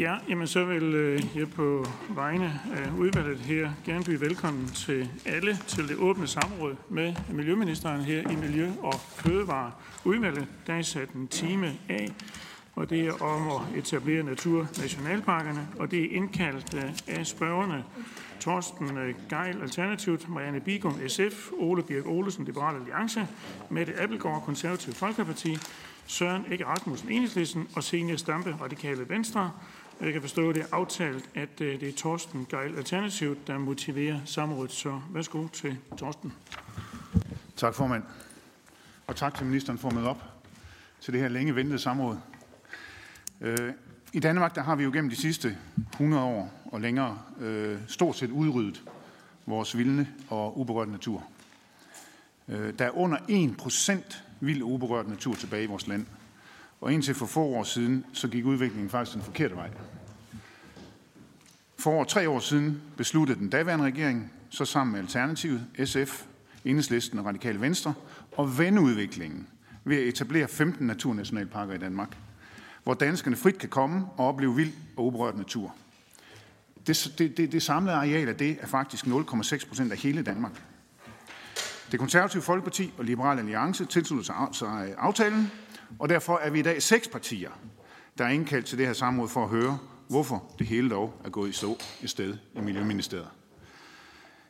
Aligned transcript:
Ja, 0.00 0.16
jamen 0.28 0.46
så 0.46 0.64
vil 0.64 0.82
øh, 0.82 1.22
jeg 1.36 1.50
på 1.50 1.86
vegne 2.08 2.60
af 2.74 2.90
udvalget 2.98 3.38
her 3.38 3.70
gerne 3.84 4.04
byde 4.04 4.20
velkommen 4.20 4.66
til 4.66 5.08
alle 5.26 5.58
til 5.68 5.88
det 5.88 5.96
åbne 5.96 6.26
samråd 6.26 6.76
med 6.88 7.14
Miljøministeren 7.32 8.00
her 8.00 8.30
i 8.30 8.36
Miljø- 8.36 8.72
og 8.82 8.94
Fødevareudvalget. 8.94 10.46
Der 10.66 10.74
er 10.74 10.82
sat 10.82 11.10
en 11.10 11.28
time 11.28 11.72
af, 11.88 12.12
og 12.74 12.90
det 12.90 13.06
er 13.06 13.22
om 13.22 13.48
at 13.48 13.78
etablere 13.78 14.22
naturnationalparkerne, 14.22 15.68
og 15.78 15.90
det 15.90 16.04
er 16.04 16.16
indkaldt 16.16 16.74
øh, 16.74 17.18
af 17.18 17.26
spørgerne 17.26 17.84
Torsten 18.40 18.98
øh, 18.98 19.14
Geil, 19.28 19.62
Alternativet, 19.62 20.28
Marianne 20.28 20.60
Bigum, 20.60 20.94
SF, 21.08 21.50
Ole 21.58 21.82
Birk 21.82 22.06
Olesen, 22.06 22.44
Liberal 22.44 22.76
Alliance, 22.76 23.26
Mette 23.70 24.02
Appelgaard, 24.02 24.42
Konservativ 24.44 24.92
Folkeparti, 24.92 25.56
Søren 26.06 26.44
Ikke 26.52 26.66
Rasmussen, 26.66 27.10
Enhedslisten 27.10 27.68
og 27.76 27.82
Senior 27.82 28.16
Stampe, 28.16 28.56
Radikale 28.60 29.08
Venstre. 29.08 29.50
Jeg 30.00 30.12
kan 30.12 30.20
forstå, 30.20 30.48
at 30.48 30.54
det 30.54 30.62
er 30.62 30.66
aftalt, 30.72 31.30
at 31.34 31.60
øh, 31.60 31.80
det 31.80 31.88
er 31.88 31.92
Torsten 31.92 32.46
Geil 32.50 32.76
Alternativet, 32.76 33.46
der 33.46 33.58
motiverer 33.58 34.20
samrådet. 34.24 34.72
Så 34.72 35.00
værsgo 35.10 35.48
til 35.48 35.76
Torsten. 35.96 36.32
Tak, 37.56 37.74
formand. 37.74 38.02
Og 39.06 39.16
tak 39.16 39.34
til 39.34 39.46
ministeren 39.46 39.78
for 39.78 39.88
at 39.88 39.94
møde 39.94 40.08
op 40.08 40.22
til 41.00 41.12
det 41.12 41.20
her 41.20 41.28
længe 41.28 41.56
ventede 41.56 41.78
samråd. 41.78 42.16
Øh, 43.40 43.72
I 44.12 44.20
Danmark 44.20 44.54
der 44.54 44.62
har 44.62 44.76
vi 44.76 44.84
jo 44.84 44.90
gennem 44.92 45.10
de 45.10 45.16
sidste 45.16 45.56
100 45.92 46.22
år 46.22 46.52
og 46.72 46.80
længere 46.80 47.18
øh, 47.40 47.78
stort 47.86 48.16
set 48.16 48.30
udryddet 48.30 48.82
vores 49.46 49.76
vilde 49.76 50.06
og 50.28 50.58
uberørte 50.60 50.90
natur. 50.90 51.24
Der 52.48 52.84
er 52.84 52.96
under 52.96 53.18
1 53.28 53.56
procent 53.56 54.24
vild 54.40 54.62
og 54.62 54.70
uberørt 54.70 55.08
natur 55.08 55.34
tilbage 55.34 55.62
i 55.62 55.66
vores 55.66 55.86
land. 55.86 56.06
Og 56.80 56.92
indtil 56.92 57.14
for 57.14 57.26
få 57.26 57.40
år 57.40 57.62
siden, 57.62 58.04
så 58.12 58.28
gik 58.28 58.44
udviklingen 58.44 58.90
faktisk 58.90 59.14
den 59.14 59.22
forkerte 59.22 59.56
vej. 59.56 59.70
For 61.78 61.90
over 61.90 62.04
tre 62.04 62.28
år 62.28 62.38
siden 62.38 62.82
besluttede 62.96 63.38
den 63.38 63.50
daværende 63.50 63.84
regering, 63.84 64.32
så 64.50 64.64
sammen 64.64 64.92
med 64.92 65.00
Alternativet, 65.00 65.66
SF, 65.84 66.24
Enhedslisten 66.64 67.18
og 67.18 67.24
Radikale 67.24 67.60
Venstre, 67.60 67.94
at 68.38 68.58
vende 68.58 68.82
udviklingen 68.82 69.46
ved 69.84 69.96
at 69.96 70.02
etablere 70.02 70.48
15 70.48 70.86
naturnationalparker 70.86 71.74
i 71.74 71.78
Danmark, 71.78 72.16
hvor 72.84 72.94
danskerne 72.94 73.36
frit 73.36 73.58
kan 73.58 73.68
komme 73.68 74.06
og 74.16 74.26
opleve 74.26 74.56
vild 74.56 74.72
og 74.96 75.06
uberørt 75.06 75.36
natur. 75.36 75.74
Det, 76.86 77.14
det, 77.18 77.36
det, 77.36 77.52
det 77.52 77.62
samlede 77.62 77.96
areal 77.96 78.28
af 78.28 78.36
det 78.36 78.58
er 78.60 78.66
faktisk 78.66 79.04
0,6 79.04 79.68
procent 79.68 79.92
af 79.92 79.98
hele 79.98 80.22
Danmark. 80.22 80.62
Det 81.92 81.98
konservative 81.98 82.42
Folkeparti 82.42 82.92
og 82.98 83.04
Liberale 83.04 83.40
Alliance 83.40 83.84
tilslutter 83.84 84.52
sig 84.52 84.94
aftalen, 84.98 85.50
og 85.98 86.08
derfor 86.08 86.38
er 86.38 86.50
vi 86.50 86.58
i 86.58 86.62
dag 86.62 86.82
seks 86.82 87.08
partier, 87.08 87.50
der 88.18 88.24
er 88.24 88.28
indkaldt 88.28 88.66
til 88.66 88.78
det 88.78 88.86
her 88.86 88.92
samråd 88.92 89.28
for 89.28 89.42
at 89.42 89.48
høre, 89.48 89.78
hvorfor 90.08 90.54
det 90.58 90.66
hele 90.66 90.90
dog 90.90 91.20
er 91.24 91.30
gået 91.30 91.48
i 91.48 91.52
stå 91.52 91.78
i 92.00 92.06
sted 92.06 92.36
i 92.54 92.60
Miljøministeriet. 92.60 93.28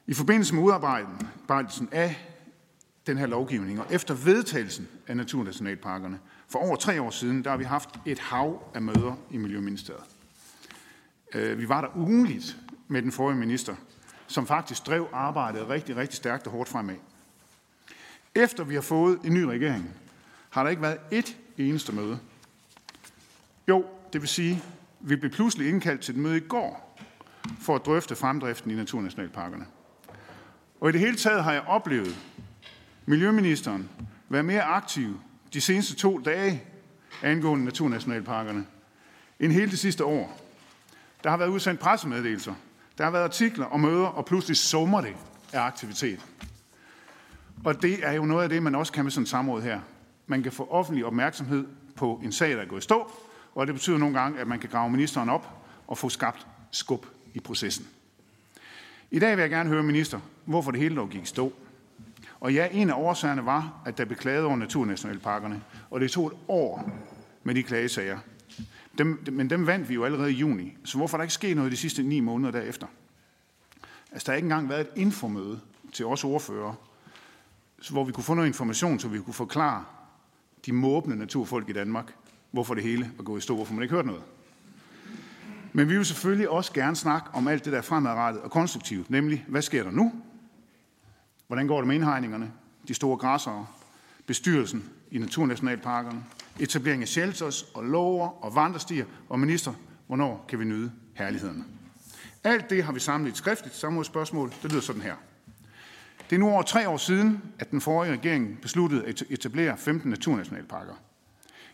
I 0.07 0.15
forbindelse 0.15 0.55
med 0.55 0.63
udarbejdelsen 0.63 1.89
af 1.93 2.27
den 3.07 3.19
her 3.19 3.27
lovgivning, 3.27 3.81
og 3.81 3.87
efter 3.91 4.15
vedtagelsen 4.15 4.89
af 5.07 5.17
naturnationalparkerne 5.17 6.19
for 6.49 6.59
over 6.59 6.77
tre 6.77 7.03
år 7.03 7.11
siden, 7.11 7.45
der 7.45 7.51
har 7.51 7.57
vi 7.57 7.65
haft 7.65 7.89
et 8.07 8.19
hav 8.19 8.71
af 8.75 8.83
møder 8.83 9.17
i 9.31 9.37
Miljøministeriet. 9.37 10.05
Øh, 11.35 11.59
vi 11.59 11.69
var 11.69 11.81
der 11.81 11.97
ugenligt 11.97 12.57
med 12.89 13.03
den 13.03 13.13
forrige 13.13 13.39
minister, 13.39 13.75
som 14.27 14.47
faktisk 14.47 14.87
drev 14.87 15.09
arbejdet 15.13 15.69
rigtig, 15.69 15.97
rigtig 15.97 16.17
stærkt 16.17 16.47
og 16.47 16.53
hårdt 16.53 16.69
fremad. 16.69 16.97
Efter 18.35 18.65
vi 18.65 18.75
har 18.75 18.83
fået 18.83 19.19
en 19.25 19.35
ny 19.35 19.43
regering, 19.43 19.95
har 20.51 20.63
der 20.63 20.71
ikke 20.71 20.83
været 20.83 20.99
et 21.11 21.37
eneste 21.59 21.93
møde. 21.93 22.19
Jo, 23.69 23.85
det 24.13 24.21
vil 24.21 24.29
sige, 24.29 24.63
vi 25.01 25.17
blev 25.17 25.31
pludselig 25.31 25.69
indkaldt 25.69 26.01
til 26.01 26.15
et 26.15 26.21
møde 26.21 26.37
i 26.37 26.41
går 26.41 26.99
for 27.61 27.75
at 27.75 27.87
drøfte 27.87 28.17
fremdriften 28.17 28.71
i 28.71 28.75
naturnationalparkerne. 28.75 29.67
Og 30.81 30.89
i 30.89 30.93
det 30.93 31.01
hele 31.01 31.17
taget 31.17 31.45
har 31.45 31.53
jeg 31.53 31.63
oplevet 31.63 32.19
Miljøministeren 33.07 33.89
være 34.29 34.43
mere 34.43 34.63
aktiv 34.63 35.21
de 35.53 35.61
seneste 35.61 35.95
to 35.95 36.19
dage 36.19 36.63
angående 37.23 37.65
naturnationalparkerne 37.65 38.67
end 39.41 39.53
hele 39.53 39.71
det 39.71 39.79
sidste 39.79 40.05
år. 40.05 40.41
Der 41.25 41.31
har 41.31 41.37
været 41.37 41.49
udsendt 41.49 41.81
pressemeddelelser, 41.81 42.55
der 42.99 43.05
har 43.05 43.11
været 43.11 43.25
artikler 43.25 43.67
og 43.67 43.81
møder, 43.81 44.07
og 44.07 44.25
pludselig 44.25 44.57
summer 44.57 45.01
det 45.01 45.17
af 45.53 45.61
aktivitet. 45.61 46.27
Og 47.65 47.83
det 47.83 48.07
er 48.07 48.13
jo 48.13 48.25
noget 48.25 48.43
af 48.43 48.49
det, 48.49 48.63
man 48.63 48.75
også 48.75 48.93
kan 48.93 49.05
med 49.05 49.13
sådan 49.13 49.23
et 49.23 49.29
samråd 49.29 49.63
her. 49.63 49.81
Man 50.31 50.43
kan 50.43 50.53
få 50.53 50.69
offentlig 50.71 51.05
opmærksomhed 51.05 51.67
på 51.97 52.21
en 52.25 52.33
sag, 52.33 52.51
der 52.51 52.63
er 52.63 52.67
gået 52.67 52.81
i 52.81 52.83
stå, 52.83 53.13
og 53.55 53.67
det 53.67 53.75
betyder 53.75 53.99
nogle 53.99 54.21
gange, 54.21 54.41
at 54.41 54.47
man 54.47 54.59
kan 54.59 54.71
grave 54.71 54.91
ministeren 54.91 55.29
op 55.29 55.49
og 55.87 55.99
få 55.99 56.09
skabt 56.09 56.47
skub 56.71 57.07
i 57.35 57.41
processen. 57.41 57.87
I 59.11 59.19
dag 59.19 59.37
vil 59.37 59.43
jeg 59.43 59.51
gerne 59.51 59.71
høre 59.71 59.83
minister, 59.83 60.21
hvorfor 60.45 60.71
det 60.71 60.81
hele 60.81 60.97
dog 60.97 61.11
gik 61.11 61.23
i 61.23 61.27
stå. 61.27 61.53
Og 62.41 62.55
ja, 62.55 62.69
en 62.73 62.91
af 62.91 62.95
årsagerne 62.95 63.47
var, 63.47 63.83
at 63.87 63.99
der 63.99 64.05
blev 64.05 64.19
klaget 64.19 64.45
over 64.45 64.57
naturnationalparkerne, 64.57 65.63
og 65.91 66.01
det 66.01 66.11
tog 66.11 66.27
et 66.27 66.33
år 66.49 66.91
med 67.43 67.55
de 67.55 67.63
klagesager. 67.63 68.19
Dem, 68.99 69.25
men 69.33 69.51
dem 69.51 69.67
vandt 69.67 69.89
vi 69.89 69.95
jo 69.95 70.05
allerede 70.05 70.33
i 70.33 70.37
juni, 70.37 70.77
så 70.85 70.97
hvorfor 70.97 71.17
er 71.17 71.19
der 71.19 71.25
ikke 71.25 71.35
sket 71.35 71.57
noget 71.57 71.73
de 71.73 71.77
sidste 71.77 72.03
ni 72.03 72.21
måneder 72.21 72.51
derefter? 72.51 72.87
Altså, 74.13 74.27
der 74.27 74.33
har 74.33 74.37
ikke 74.37 74.47
engang 74.47 74.69
været 74.69 74.81
et 74.81 74.91
infomøde 74.97 75.61
til 75.93 76.07
os 76.07 76.25
ordfører 76.25 76.75
hvor 77.91 78.05
vi 78.05 78.13
kunne 78.13 78.25
få 78.25 78.35
noget 78.35 78.49
information, 78.49 78.99
så 78.99 79.09
vi 79.09 79.21
kunne 79.21 79.35
forklare 79.35 79.85
de 80.67 80.73
måbende 80.73 81.17
naturfolk 81.17 81.69
i 81.69 81.73
Danmark, 81.73 82.15
hvorfor 82.51 82.75
det 82.75 82.83
hele 82.83 83.11
var 83.17 83.25
gået 83.25 83.39
i 83.39 83.43
stå, 83.43 83.55
hvorfor 83.55 83.75
man 83.75 83.83
ikke 83.83 83.95
hørt 83.95 84.07
noget. 84.07 84.23
Men 85.73 85.89
vi 85.89 85.97
vil 85.97 86.07
selvfølgelig 86.07 86.49
også 86.49 86.73
gerne 86.73 86.97
snakke 86.97 87.29
om 87.33 87.49
alt 87.49 87.65
det, 87.65 87.73
der 87.73 87.79
er 87.79 87.83
fremadrettet 87.83 88.43
og 88.43 88.51
konstruktivt, 88.51 89.11
nemlig, 89.11 89.45
hvad 89.49 89.63
sker 89.63 89.83
der 89.83 89.91
nu? 89.91 90.13
Hvordan 91.47 91.67
går 91.67 91.79
det 91.79 91.87
med 91.87 91.95
indhegningerne, 91.95 92.53
de 92.89 92.95
store 92.95 93.17
græssere, 93.17 93.67
bestyrelsen 94.27 94.85
i 95.11 95.19
naturnationalparkerne, 95.19 96.25
etablering 96.59 97.03
af 97.03 97.09
shelters 97.09 97.63
og 97.63 97.85
lover 97.85 98.45
og 98.45 98.55
vandrestier, 98.55 99.05
og 99.29 99.41
minister, 99.41 99.73
hvornår 100.07 100.45
kan 100.49 100.59
vi 100.59 100.65
nyde 100.65 100.93
herlighederne? 101.15 101.65
Alt 102.45 102.71
det 102.71 102.85
har 102.85 102.93
vi 102.93 103.01
samlet 103.01 103.29
i 103.29 103.31
et 103.31 103.37
skriftligt 103.37 103.77
samrådsspørgsmål. 103.77 104.53
Det 104.63 104.71
lyder 104.71 104.83
sådan 104.83 105.03
her. 105.03 105.15
Det 106.31 106.37
er 106.37 106.41
nu 106.41 106.51
over 106.51 106.63
tre 106.63 106.89
år 106.89 106.97
siden, 106.97 107.43
at 107.59 107.71
den 107.71 107.81
forrige 107.81 108.13
regering 108.13 108.59
besluttede 108.63 109.07
at 109.07 109.23
etablere 109.31 109.77
15 109.77 110.11
naturnationalparker. 110.11 110.95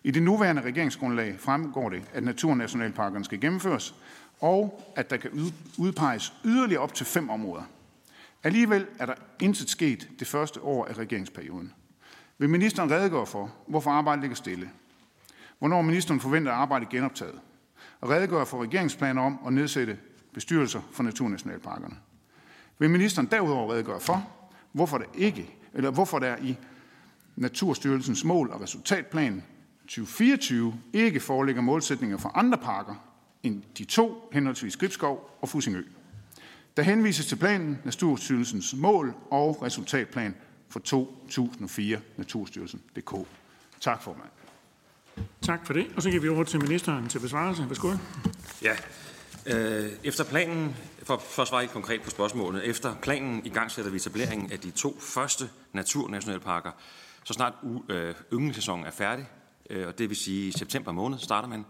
I 0.04 0.10
det 0.10 0.22
nuværende 0.22 0.62
regeringsgrundlag 0.62 1.36
fremgår 1.38 1.90
det, 1.90 2.02
at 2.12 2.24
naturnationalparkerne 2.24 3.24
skal 3.24 3.40
gennemføres, 3.40 3.94
og 4.40 4.82
at 4.96 5.10
der 5.10 5.16
kan 5.16 5.52
udpeges 5.78 6.32
yderligere 6.44 6.82
op 6.82 6.94
til 6.94 7.06
fem 7.06 7.30
områder. 7.30 7.62
Alligevel 8.44 8.86
er 8.98 9.06
der 9.06 9.14
intet 9.40 9.70
sket 9.70 10.08
det 10.18 10.26
første 10.26 10.60
år 10.62 10.86
af 10.86 10.98
regeringsperioden. 10.98 11.72
Vil 12.38 12.50
ministeren 12.50 12.90
redegøre 12.90 13.26
for, 13.26 13.54
hvorfor 13.66 13.90
arbejdet 13.90 14.20
ligger 14.20 14.36
stille? 14.36 14.70
Hvornår 15.58 15.82
ministeren 15.82 16.20
forventer 16.20 16.52
at 16.52 16.58
arbejde 16.58 16.86
genoptaget? 16.90 17.40
Og 18.00 18.10
redegøre 18.10 18.46
for 18.46 18.62
regeringsplaner 18.62 19.22
om 19.22 19.38
at 19.46 19.52
nedsætte 19.52 19.98
bestyrelser 20.34 20.80
for 20.92 21.02
naturnationalparkerne. 21.02 21.96
Vil 22.78 22.90
ministeren 22.90 23.28
derudover 23.30 23.72
redegøre 23.72 24.00
for, 24.00 24.35
hvorfor 24.76 24.98
der 24.98 25.04
ikke, 25.14 25.54
eller 25.74 25.90
hvorfor 25.90 26.18
der 26.18 26.36
i 26.36 26.56
Naturstyrelsens 27.36 28.24
mål- 28.24 28.50
og 28.50 28.60
resultatplan 28.60 29.42
2024 29.80 30.74
ikke 30.92 31.20
foreligger 31.20 31.62
målsætninger 31.62 32.16
for 32.16 32.28
andre 32.28 32.58
parker 32.58 32.94
end 33.42 33.62
de 33.78 33.84
to, 33.84 34.28
henholdsvis 34.32 34.76
Gribskov 34.76 35.38
og 35.40 35.48
Fusingø. 35.48 35.82
Der 36.76 36.82
henvises 36.82 37.26
til 37.26 37.36
planen 37.36 37.78
Naturstyrelsens 37.84 38.74
mål- 38.74 39.14
og 39.30 39.62
resultatplan 39.62 40.34
for 40.68 40.80
2004 40.80 42.00
Naturstyrelsen.dk. 42.16 43.14
Tak 43.80 44.02
formand. 44.02 44.30
Tak 45.42 45.66
for 45.66 45.72
det. 45.72 45.86
Og 45.96 46.02
så 46.02 46.10
giver 46.10 46.22
vi 46.22 46.28
over 46.28 46.44
til 46.44 46.60
ministeren 46.60 47.08
til 47.08 47.18
besvarelse. 47.18 47.68
Værsgo. 47.68 47.92
Ja, 48.62 48.76
Øh, 49.46 49.90
efter 50.04 50.24
planen, 50.24 50.76
for, 51.02 51.18
for 51.18 51.42
at 51.42 51.48
svare 51.48 51.60
helt 51.60 51.72
konkret 51.72 52.02
på 52.02 52.10
spørgsmålet, 52.10 52.64
efter 52.64 52.94
planen 53.02 53.46
i 53.46 53.48
gang 53.48 53.70
sætter 53.70 53.90
vi 53.90 53.96
etableringen 53.96 54.52
af 54.52 54.58
de 54.58 54.70
to 54.70 54.96
første 55.00 55.50
naturnationalparker, 55.72 56.70
så 57.24 57.32
snart 57.32 57.54
øh, 57.88 58.14
ynglesæsonen 58.32 58.86
er 58.86 58.90
færdig, 58.90 59.26
øh, 59.70 59.86
og 59.86 59.98
det 59.98 60.08
vil 60.08 60.16
sige 60.16 60.48
i 60.48 60.52
september 60.52 60.92
måned 60.92 61.18
starter 61.18 61.48
man. 61.48 61.64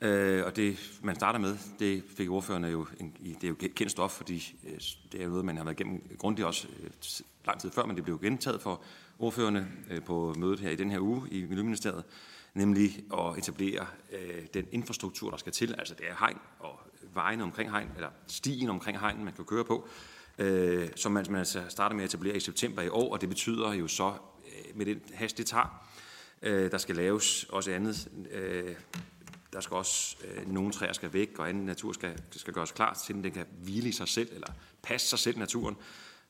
Øh, 0.00 0.46
og 0.46 0.56
det, 0.56 0.78
man 1.02 1.14
starter 1.14 1.38
med, 1.38 1.56
det 1.78 2.02
fik 2.16 2.30
ordførerne 2.30 2.68
jo, 2.68 2.86
en, 3.00 3.16
det 3.20 3.44
er 3.44 3.48
jo 3.48 3.56
kendt 3.76 3.90
stof, 3.90 4.10
fordi 4.10 4.56
øh, 4.64 4.78
det 5.12 5.20
er 5.20 5.24
jo 5.24 5.30
noget, 5.30 5.44
man 5.44 5.56
har 5.56 5.64
været 5.64 5.80
igennem 5.80 6.02
grundigt 6.18 6.46
også 6.46 6.68
øh, 6.82 6.90
lang 7.46 7.60
tid 7.60 7.70
før, 7.70 7.86
men 7.86 7.96
det 7.96 8.04
blev 8.04 8.20
gentaget 8.20 8.62
for 8.62 8.82
ordførerne 9.18 9.68
øh, 9.90 10.02
på 10.02 10.34
mødet 10.38 10.60
her 10.60 10.70
i 10.70 10.76
den 10.76 10.90
her 10.90 11.00
uge 11.00 11.28
i 11.30 11.44
Miljøministeriet, 11.44 12.04
nemlig 12.54 13.04
at 13.12 13.38
etablere 13.38 13.86
øh, 14.12 14.46
den 14.54 14.66
infrastruktur, 14.72 15.30
der 15.30 15.36
skal 15.36 15.52
til, 15.52 15.74
altså 15.78 15.94
det 15.94 16.06
er 16.08 16.14
hegn 16.18 16.38
og 16.58 16.80
vejen 17.14 17.40
omkring 17.40 17.70
hegn, 17.70 17.88
eller 17.96 18.10
stien 18.26 18.70
omkring 18.70 19.00
hegn, 19.00 19.24
man 19.24 19.32
kan 19.32 19.44
køre 19.44 19.64
på, 19.64 19.88
øh, 20.38 20.88
som 20.96 21.12
man, 21.12 21.26
man 21.30 21.38
altså 21.38 21.64
starter 21.68 21.96
med 21.96 22.04
at 22.04 22.10
etablere 22.10 22.36
i 22.36 22.40
september 22.40 22.82
i 22.82 22.88
år, 22.88 23.12
og 23.12 23.20
det 23.20 23.28
betyder 23.28 23.72
jo 23.72 23.88
så, 23.88 24.12
øh, 24.46 24.76
med 24.76 24.86
den 24.86 25.00
hast, 25.14 25.38
det 25.38 25.46
tager, 25.46 25.88
øh, 26.42 26.70
der 26.70 26.78
skal 26.78 26.96
laves 26.96 27.44
også 27.44 27.72
andet. 27.72 28.08
Øh, 28.30 28.74
der 29.52 29.60
skal 29.60 29.76
også 29.76 30.16
øh, 30.24 30.52
nogle 30.52 30.72
træer 30.72 30.92
skal 30.92 31.12
væk, 31.12 31.38
og 31.38 31.48
anden 31.48 31.66
natur 31.66 31.92
skal, 31.92 32.22
skal 32.30 32.54
gøres 32.54 32.72
klar 32.72 32.94
til, 33.06 33.14
den 33.14 33.32
kan 33.32 33.46
hvile 33.62 33.88
i 33.88 33.92
sig 33.92 34.08
selv, 34.08 34.28
eller 34.32 34.48
passe 34.82 35.08
sig 35.08 35.18
selv 35.18 35.38
naturen, 35.38 35.76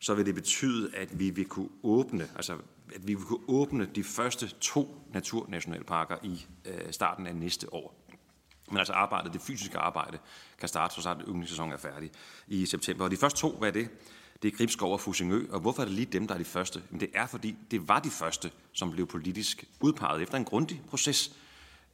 så 0.01 0.15
vil 0.15 0.27
det 0.27 0.35
betyde, 0.35 0.97
at 0.97 1.19
vi 1.19 1.31
vil 1.31 1.45
kunne 1.45 1.69
åbne, 1.83 2.29
altså 2.37 2.53
at 2.95 3.09
vi 3.09 3.15
vil 3.15 3.25
kunne 3.25 3.45
åbne 3.49 3.89
de 3.95 4.05
første 4.05 4.49
to 4.61 5.09
naturnationalparker 5.13 6.17
i 6.23 6.47
øh, 6.65 6.93
starten 6.93 7.27
af 7.27 7.37
næste 7.37 7.75
år. 7.75 8.05
Men 8.69 8.79
altså 8.79 8.93
arbejdet, 8.93 9.33
det 9.33 9.41
fysiske 9.41 9.79
arbejde, 9.79 10.19
kan 10.59 10.69
starte, 10.69 10.95
så 10.95 11.03
snart 11.03 11.23
yndlingssæsonen 11.29 11.73
er 11.73 11.77
færdig 11.77 12.11
i 12.49 12.67
september. 12.67 13.05
Og 13.05 13.11
de 13.11 13.17
første 13.17 13.41
to, 13.41 13.51
hvad 13.51 13.69
er 13.69 13.73
det? 13.73 13.89
Det 14.43 14.53
er 14.53 14.57
Gribskov 14.57 14.93
og 14.93 15.01
Fusingø. 15.01 15.47
Og 15.51 15.61
hvorfor 15.61 15.83
er 15.83 15.87
det 15.87 15.95
lige 15.95 16.07
dem, 16.07 16.27
der 16.27 16.35
er 16.35 16.39
de 16.39 16.45
første? 16.45 16.83
Jamen 16.91 17.01
det 17.01 17.11
er, 17.15 17.27
fordi 17.27 17.57
det 17.71 17.89
var 17.89 18.01
de 18.01 18.11
første, 18.11 18.51
som 18.73 18.91
blev 18.91 19.07
politisk 19.07 19.65
udpeget 19.81 20.23
efter 20.23 20.39
en 20.39 20.45
grundig 20.45 20.83
proces. 20.89 21.37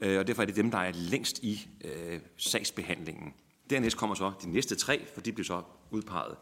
Øh, 0.01 0.19
og 0.19 0.27
derfor 0.27 0.43
er 0.43 0.47
det 0.47 0.57
dem, 0.57 0.71
der 0.71 0.79
er 0.79 0.93
længst 0.93 1.39
i 1.39 1.69
øh, 1.85 2.21
sagsbehandlingen. 2.37 3.35
Dernæst 3.71 3.97
kommer 3.97 4.15
så 4.15 4.33
de 4.43 4.51
næste 4.51 4.75
tre, 4.75 5.07
for 5.15 5.21
de 5.21 5.33
bliver 5.33 5.45
så 5.45 5.63
udpeget 5.91 6.37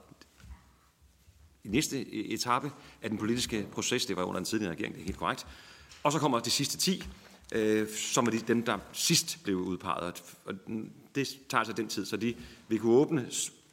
i 1.65 1.69
næste 1.69 2.01
e-, 2.01 2.33
etape 2.35 2.71
af 3.03 3.11
den 3.11 3.19
politiske 3.19 3.67
proces. 3.73 4.07
Det 4.07 4.17
var 4.17 4.23
under 4.23 4.39
den 4.39 4.45
tidligere 4.45 4.73
regering, 4.73 4.95
det 4.95 5.01
er 5.01 5.05
helt 5.05 5.19
korrekt. 5.19 5.47
Og 6.03 6.13
så 6.13 6.19
kommer 6.19 6.39
de 6.39 6.51
sidste 6.51 6.79
10, 6.79 7.05
øh, 7.53 7.89
som 7.89 8.27
er 8.27 8.31
de, 8.31 8.39
dem, 8.39 8.63
der 8.63 8.79
sidst 8.93 9.39
blev 9.45 9.57
udpeget. 9.57 10.23
Og 10.45 10.55
det 11.15 11.29
tager 11.49 11.65
sig 11.65 11.77
den 11.77 11.89
tid, 11.89 12.07
så 12.07 12.17
de 12.17 12.35
vil 12.69 12.79
kunne 12.79 12.93
åbne 12.93 13.31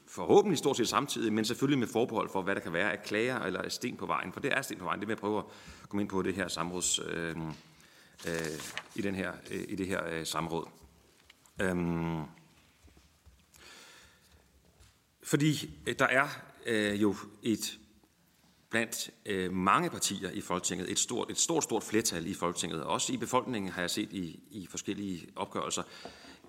forhåbentlig 0.08 0.58
stort 0.58 0.78
set 0.78 0.88
samtidig, 0.88 1.34
men 1.34 1.46
selvfølgelig 1.46 1.80
med 1.80 1.88
forbehold 1.88 2.30
for, 2.32 2.42
hvad 2.42 2.56
der 2.56 2.62
kan 2.62 2.74
være 2.74 2.92
af 2.92 3.04
klager 3.04 3.40
eller 3.40 3.70
sten 3.70 3.98
på 3.98 4.06
vejen. 4.06 4.34
For 4.34 4.40
det 4.40 4.54
er 4.54 4.62
sten 4.62 4.78
på 4.78 4.84
vejen. 4.84 5.00
Det 5.00 5.08
vil 5.08 5.14
jeg 5.14 5.20
prøve 5.20 5.38
at 5.38 5.46
komme 5.90 6.02
ind 6.02 6.10
på 6.10 6.22
det 6.22 6.36
her 6.36 6.48
samråds, 6.48 7.00
øh, 7.00 7.36
øh, 8.28 8.34
i, 8.96 9.02
den 9.02 9.16
her, 9.16 9.32
øh, 9.52 9.66
i 9.68 9.76
det 9.76 9.88
her 9.88 10.08
øh, 10.08 10.26
samråd. 10.26 10.68
Øhm, 11.62 12.24
fordi 15.24 15.70
øh, 15.88 15.96
der 16.00 16.06
er 16.06 16.28
øh, 16.66 17.02
jo 17.02 17.16
et 17.44 17.80
blandt 18.70 19.10
øh, 19.26 19.54
mange 19.54 19.90
partier 19.90 20.30
i 20.32 20.42
Folketinget, 20.42 20.92
et 20.92 21.00
stort, 21.00 21.32
et 21.32 21.38
stort, 21.38 21.64
stort 21.64 21.84
flertal 21.84 22.28
i 22.28 22.34
Folketinget, 22.34 22.84
også 22.84 23.14
i 23.14 23.18
befolkningen 23.18 23.72
har 23.72 23.82
jeg 23.82 23.90
set 23.90 24.14
i, 24.14 24.40
i 24.52 24.68
forskellige 24.70 25.28
opgørelser, 25.36 25.84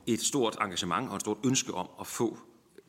et 0.07 0.21
stort 0.21 0.57
engagement 0.61 1.09
og 1.09 1.15
et 1.15 1.21
stort 1.21 1.39
ønske 1.45 1.75
om 1.75 1.89
at 2.01 2.07
få 2.07 2.39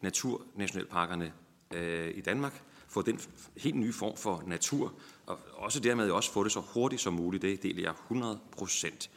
naturnationalparkerne 0.02 1.34
øh, 1.74 2.18
i 2.18 2.22
Danmark, 2.22 2.64
få 2.88 3.02
den 3.02 3.20
helt 3.58 3.76
nye 3.76 3.94
form 3.94 4.18
for 4.18 4.44
natur, 4.48 4.94
og 5.26 5.40
også 5.54 5.80
dermed 5.80 6.10
også 6.10 6.32
få 6.32 6.44
det 6.44 6.52
så 6.52 6.60
hurtigt 6.60 7.02
som 7.02 7.14
muligt. 7.14 7.42
Det 7.42 7.64
deler 7.64 7.82
jeg 7.82 7.92
100 7.92 8.40
procent. 8.52 9.10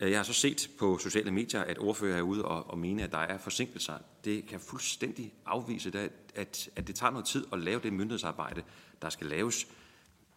Øh, 0.00 0.10
jeg 0.10 0.18
har 0.18 0.24
så 0.24 0.32
set 0.32 0.70
på 0.78 0.98
sociale 0.98 1.30
medier, 1.30 1.60
at 1.60 1.78
ordfører 1.78 2.16
er 2.16 2.22
ude 2.22 2.44
og, 2.44 2.70
og 2.70 2.78
mene, 2.78 3.02
at 3.02 3.12
der 3.12 3.18
er 3.18 3.38
forsinkelser. 3.38 3.98
Det 4.24 4.46
kan 4.46 4.60
fuldstændig 4.60 5.34
afvise, 5.46 5.98
at, 5.98 6.10
at, 6.34 6.68
at 6.76 6.86
det 6.86 6.94
tager 6.94 7.10
noget 7.10 7.26
tid 7.26 7.46
at 7.52 7.58
lave 7.58 7.80
det 7.80 7.92
myndighedsarbejde, 7.92 8.62
der 9.02 9.08
skal 9.08 9.26
laves. 9.26 9.66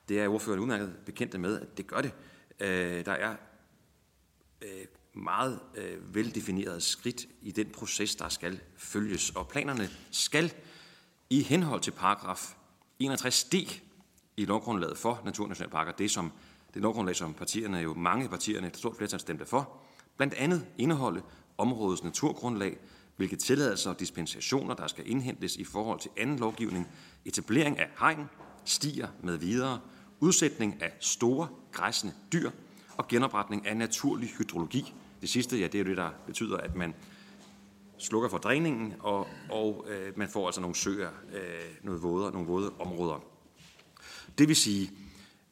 Det 0.10 0.20
er 0.20 0.28
ordføreren 0.28 0.62
udmærket 0.62 0.96
bekendt 1.06 1.40
med, 1.40 1.62
at 1.62 1.78
det 1.78 1.88
gør 1.88 2.02
det. 2.02 2.12
Øh, 2.60 3.06
der 3.06 3.12
er 3.12 3.36
øh, 4.62 4.86
meget 5.14 5.60
øh, 5.76 6.16
veldefinerede 6.16 6.82
skridt 6.82 7.26
i 7.42 7.52
den 7.52 7.70
proces, 7.70 8.16
der 8.16 8.30
skal 8.30 8.60
følges. 8.78 9.30
Og 9.30 9.48
planerne 9.48 9.90
skal 10.12 10.54
i 11.30 11.42
henhold 11.42 11.82
til 11.82 11.92
paragraf 11.92 12.56
61d 13.04 13.80
i 14.38 14.46
lovgrundlaget 14.46 14.98
for 14.98 15.22
Naturnationalparker, 15.26 15.92
det 15.92 16.12
som 16.12 16.32
det 16.74 16.82
lovgrundlag, 16.82 17.16
som 17.16 17.34
partierne, 17.34 17.78
jo 17.78 17.94
mange 17.94 18.30
partierne, 18.30 18.68
et 18.68 18.78
stort 18.78 18.96
flertal 18.96 19.20
stemte 19.20 19.46
for, 19.46 19.78
blandt 20.18 20.34
andet 20.34 20.66
indeholde 20.78 21.22
områdets 21.58 22.04
naturgrundlag, 22.04 22.78
hvilke 23.18 23.36
tilladelser 23.36 23.90
og 23.90 24.00
dispensationer, 24.00 24.76
der 24.76 24.88
skal 24.88 25.10
indhentes 25.10 25.56
i 25.56 25.64
forhold 25.64 26.00
til 26.00 26.12
anden 26.18 26.40
lovgivning, 26.40 26.88
etablering 27.26 27.80
af 27.80 27.90
hegn, 28.00 28.30
stier 28.66 29.08
med 29.24 29.38
videre, 29.38 29.80
udsætning 30.20 30.82
af 30.82 30.92
store 31.00 31.48
græsne 31.72 32.14
dyr 32.34 32.52
og 32.98 33.08
genopretning 33.08 33.68
af 33.68 33.78
naturlig 33.78 34.30
hydrologi. 34.30 34.94
Det 35.22 35.30
sidste, 35.30 35.58
ja, 35.58 35.68
det 35.68 35.76
er 35.76 35.80
jo 35.80 35.90
det, 35.90 35.98
der 35.98 36.10
betyder, 36.26 36.58
at 36.58 36.76
man 36.76 36.94
slukker 37.98 38.30
for 38.30 38.38
dræningen, 38.38 38.94
og, 39.00 39.28
og 39.50 39.86
øh, 39.90 40.18
man 40.18 40.30
får 40.30 40.46
altså 40.46 40.62
nogle 40.62 40.76
søer, 40.76 41.10
øh, 41.34 41.42
noget 41.84 42.04
våde, 42.04 42.32
nogle 42.32 42.48
våde 42.48 42.74
områder. 42.80 43.24
Det 44.38 44.48
vil 44.48 44.56
sige, 44.56 44.92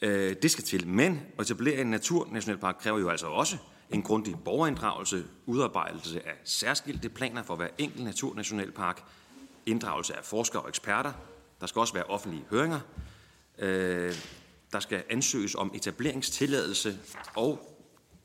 øh, 0.02 0.36
det 0.42 0.52
skal 0.52 0.64
til. 0.64 0.88
Men 0.88 1.22
at 1.38 1.46
etablere 1.46 1.82
en 1.82 1.88
naturnationalpark 1.88 2.76
kræver 2.80 3.00
jo 3.00 3.10
altså 3.10 3.28
også 3.28 3.58
en 3.90 4.02
grundig 4.02 4.36
borgerinddragelse, 4.46 5.26
udarbejdelse 5.46 6.28
af 6.28 6.34
særskilte 6.44 7.10
planer 7.10 7.44
for 7.44 7.56
hver 7.56 7.68
enkelt 7.78 8.04
naturnationalpark, 8.04 9.04
inddragelse 9.66 10.18
af 10.18 10.26
forskere 10.26 10.62
og 10.62 10.70
eksperter. 10.70 11.14
Der 11.62 11.68
skal 11.68 11.80
også 11.80 11.94
være 11.94 12.04
offentlige 12.04 12.44
høringer. 12.50 12.80
Øh, 13.58 14.16
der 14.72 14.80
skal 14.80 15.04
ansøges 15.10 15.56
om 15.56 15.72
etableringstilladelse, 15.76 17.00
og 17.36 17.76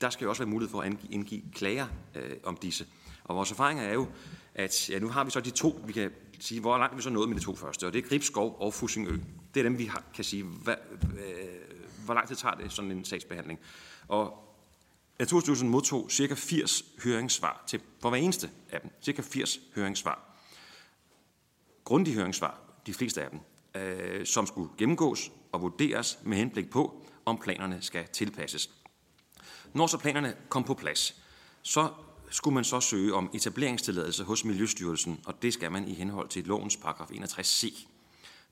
der 0.01 0.11
skal 0.11 0.25
jo 0.25 0.31
også 0.31 0.43
være 0.43 0.51
mulighed 0.51 0.71
for 0.71 0.81
at 0.81 0.93
indgive 1.11 1.43
klager 1.55 1.87
øh, 2.15 2.31
om 2.45 2.57
disse. 2.57 2.87
Og 3.25 3.37
vores 3.37 3.51
erfaring 3.51 3.81
er 3.81 3.93
jo, 3.93 4.07
at 4.55 4.91
ja, 4.91 4.99
nu 4.99 5.09
har 5.09 5.25
vi 5.25 5.31
så 5.31 5.41
de 5.41 5.51
to, 5.51 5.81
vi 5.87 5.93
kan 5.93 6.11
sige, 6.39 6.61
hvor 6.61 6.79
langt 6.79 6.97
vi 6.97 7.03
så 7.03 7.11
nået 7.11 7.29
med 7.29 7.37
de 7.39 7.45
to 7.45 7.57
første, 7.57 7.87
og 7.87 7.93
det 7.93 8.05
er 8.05 8.09
Gribskov 8.09 8.57
og 8.61 8.75
Fusingø. 8.75 9.19
Det 9.55 9.61
er 9.61 9.65
dem, 9.65 9.79
vi 9.79 9.85
har, 9.85 10.03
kan 10.15 10.25
sige, 10.25 10.43
hvad, 10.43 10.75
øh, 11.03 11.77
hvor 12.05 12.15
lang 12.15 12.29
tid 12.29 12.37
tager 12.37 12.55
det 12.55 12.73
sådan 12.73 12.91
en 12.91 13.05
sagsbehandling. 13.05 13.61
Og 14.09 14.50
Naturstyrelsen 15.21 15.69
modtog 15.69 16.11
cirka 16.11 16.35
80 16.35 16.85
høringssvar 17.05 17.65
til, 17.67 17.81
for 18.03 18.09
hver 18.09 18.19
eneste 18.19 18.51
af 18.71 18.81
dem. 18.81 18.91
Cirka 19.03 19.23
80 19.23 19.61
høringssvar. 19.75 20.37
Grundige 21.85 22.15
høringssvar, 22.15 22.61
de 22.87 22.95
fleste 22.95 23.23
af 23.23 23.31
dem, 23.31 23.41
øh, 23.83 24.27
som 24.27 24.47
skulle 24.47 24.71
gennemgås 24.79 25.33
og 25.53 25.63
vurderes 25.63 26.19
med 26.23 26.37
henblik 26.37 26.71
på, 26.71 27.07
om 27.25 27.39
planerne 27.39 27.79
skal 27.81 28.09
tilpasses. 28.13 28.71
Når 29.75 29.87
så 29.87 29.99
planerne 29.99 30.35
kom 30.49 30.65
på 30.65 30.75
plads, 30.75 31.23
så 31.63 31.89
skulle 32.31 32.55
man 32.55 32.65
så 32.65 32.81
søge 32.81 33.15
om 33.15 33.31
etableringstilladelse 33.35 34.25
hos 34.25 34.45
Miljøstyrelsen, 34.45 35.21
og 35.27 35.43
det 35.43 35.55
skal 35.55 35.73
man 35.73 35.89
i 35.89 35.95
henhold 35.95 36.29
til 36.29 36.45
lovens 36.45 36.77
paragraf 36.77 37.11
61c. 37.11 37.87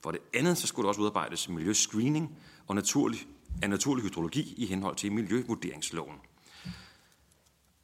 For 0.00 0.10
det 0.10 0.20
andet, 0.34 0.58
så 0.58 0.66
skulle 0.66 0.84
der 0.84 0.88
også 0.88 1.00
udarbejdes 1.00 1.48
miljøscreening 1.48 2.38
og 2.66 2.74
naturlig, 2.74 3.26
af 3.62 3.70
naturlig 3.70 4.04
hydrologi 4.04 4.54
i 4.56 4.66
henhold 4.66 4.96
til 4.96 5.12
miljøvurderingsloven. 5.12 6.16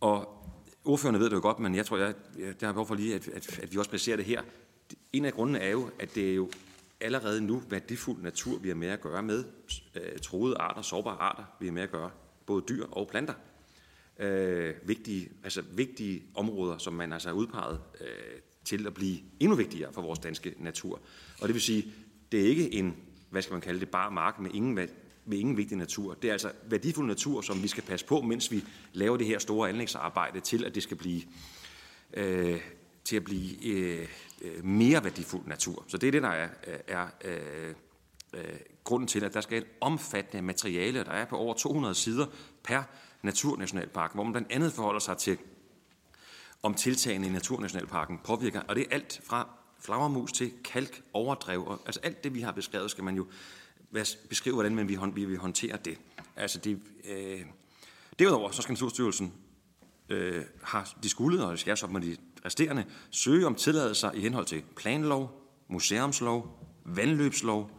Og 0.04 0.44
ordførerne 0.84 1.18
ved 1.18 1.30
det 1.30 1.36
jo 1.36 1.40
godt, 1.40 1.58
men 1.58 1.74
jeg 1.74 1.86
tror, 1.86 1.96
jeg, 1.96 2.14
jeg, 2.38 2.54
jeg 2.60 2.68
har 2.68 2.72
behov 2.72 2.86
for 2.86 2.94
lige, 2.94 3.14
at, 3.14 3.28
at, 3.28 3.58
at 3.58 3.72
vi 3.72 3.78
også 3.78 3.90
placerer 3.90 4.16
det 4.16 4.24
her. 4.24 4.42
En 5.12 5.24
af 5.24 5.32
grundene 5.32 5.58
er 5.58 5.70
jo, 5.70 5.90
at 5.98 6.14
det 6.14 6.30
er 6.30 6.34
jo 6.34 6.50
allerede 7.00 7.40
nu 7.40 7.62
værdifuld 7.68 8.22
natur, 8.22 8.58
vi 8.58 8.68
har 8.68 8.74
med 8.74 8.88
at 8.88 9.00
gøre 9.00 9.22
med. 9.22 9.44
Øh, 9.94 10.18
troede 10.22 10.56
arter, 10.56 10.82
sårbare 10.82 11.16
arter, 11.16 11.44
vi 11.60 11.66
har 11.66 11.72
med 11.72 11.82
at 11.82 11.90
gøre. 11.90 12.10
Både 12.46 12.64
dyr 12.68 12.86
og 12.86 13.08
planter. 13.08 13.34
Øh, 14.18 14.74
vigtige, 14.84 15.28
altså 15.44 15.62
vigtige 15.72 16.22
områder, 16.34 16.78
som 16.78 16.92
man 16.92 17.12
altså 17.12 17.28
har 17.28 17.36
udpeget 17.36 17.80
øh, 18.00 18.06
til 18.64 18.86
at 18.86 18.94
blive 18.94 19.18
endnu 19.40 19.56
vigtigere 19.56 19.92
for 19.92 20.02
vores 20.02 20.18
danske 20.18 20.54
natur. 20.58 21.00
Og 21.40 21.48
det 21.48 21.54
vil 21.54 21.62
sige, 21.62 21.92
det 22.32 22.40
er 22.40 22.48
ikke 22.48 22.74
en, 22.74 22.96
hvad 23.30 23.42
skal 23.42 23.52
man 23.52 23.60
kalde 23.60 23.80
det, 23.80 23.88
bare 23.88 24.10
mark 24.10 24.38
med 24.38 24.50
ingen, 24.54 24.74
med 25.26 25.38
ingen 25.38 25.56
vigtig 25.56 25.76
natur. 25.76 26.14
Det 26.14 26.28
er 26.28 26.32
altså 26.32 26.52
værdifuld 26.66 27.06
natur, 27.06 27.40
som 27.40 27.62
vi 27.62 27.68
skal 27.68 27.82
passe 27.82 28.06
på, 28.06 28.20
mens 28.20 28.50
vi 28.50 28.64
laver 28.92 29.16
det 29.16 29.26
her 29.26 29.38
store 29.38 29.68
anlægsarbejde 29.68 30.40
til, 30.40 30.64
at 30.64 30.74
det 30.74 30.82
skal 30.82 30.96
blive, 30.96 31.22
øh, 32.12 32.60
til 33.04 33.16
at 33.16 33.24
blive 33.24 33.66
øh, 33.66 34.08
øh 34.42 34.64
mere 34.64 35.04
værdifuld 35.04 35.46
natur. 35.46 35.84
Så 35.88 35.98
det 35.98 36.06
er 36.06 36.12
det, 36.12 36.22
der 36.22 36.28
er, 36.28 36.48
er 36.88 37.06
øh, 37.24 37.74
øh, 38.34 38.44
grunden 38.84 39.06
til, 39.06 39.24
at 39.24 39.34
der 39.34 39.40
skal 39.40 39.58
et 39.58 39.66
omfattende 39.80 40.42
materiale, 40.42 41.04
der 41.04 41.10
er 41.10 41.24
på 41.24 41.36
over 41.36 41.54
200 41.54 41.94
sider 41.94 42.26
per 42.62 42.82
naturnationalpark, 43.22 44.14
hvor 44.14 44.24
man 44.24 44.32
blandt 44.32 44.52
andet 44.52 44.72
forholder 44.72 45.00
sig 45.00 45.18
til, 45.18 45.38
om 46.62 46.74
tiltagene 46.74 47.26
i 47.26 47.30
Naturnationalparken 47.30 48.20
påvirker, 48.24 48.60
og 48.68 48.76
det 48.76 48.82
er 48.82 48.94
alt 48.94 49.20
fra 49.24 49.48
flagermus 49.78 50.32
til 50.32 50.52
kalk, 50.64 51.02
overdrev, 51.12 51.66
og, 51.66 51.80
altså 51.86 52.00
alt 52.02 52.24
det, 52.24 52.34
vi 52.34 52.40
har 52.40 52.52
beskrevet, 52.52 52.90
skal 52.90 53.04
man 53.04 53.16
jo 53.16 53.26
beskrive, 54.28 54.54
hvordan 54.54 54.74
man 54.74 54.88
vi 54.88 55.24
vil 55.24 55.38
håndtere 55.38 55.76
det. 55.84 55.98
Altså 56.36 56.58
det, 56.58 56.80
øh, 57.04 57.40
derudover 58.18 58.50
så 58.50 58.62
skal 58.62 58.72
Naturstyrelsen 58.72 59.32
øh, 60.08 60.44
har 60.62 60.94
de 61.02 61.08
skulle, 61.08 61.44
og 61.44 61.58
skal 61.58 61.76
så 61.76 61.86
med 61.86 62.00
de 62.00 62.16
resterende, 62.44 62.84
søge 63.10 63.46
om 63.46 63.54
tilladelser 63.54 64.12
i 64.12 64.20
henhold 64.20 64.46
til 64.46 64.62
planlov, 64.76 65.40
museumslov, 65.68 66.68
vandløbslov, 66.84 67.70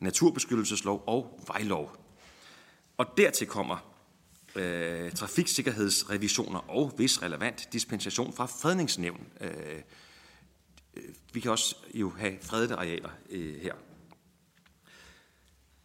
naturbeskyttelseslov 0.00 1.04
og 1.06 1.44
vejlov. 1.46 1.96
Og 2.96 3.06
dertil 3.16 3.46
kommer 3.46 3.94
øh, 4.56 5.12
trafiksikkerhedsrevisioner 5.12 6.70
og 6.70 6.92
hvis 6.96 7.22
relevant 7.22 7.68
dispensation 7.72 8.32
fra 8.32 8.46
fredningsnævn. 8.46 9.26
Øh, 9.40 9.50
øh 10.94 11.02
vi 11.32 11.40
kan 11.40 11.50
også 11.50 11.76
jo 11.94 12.10
have 12.10 12.38
fredede 12.42 12.74
arealer 12.74 13.10
øh, 13.30 13.60
her. 13.60 13.74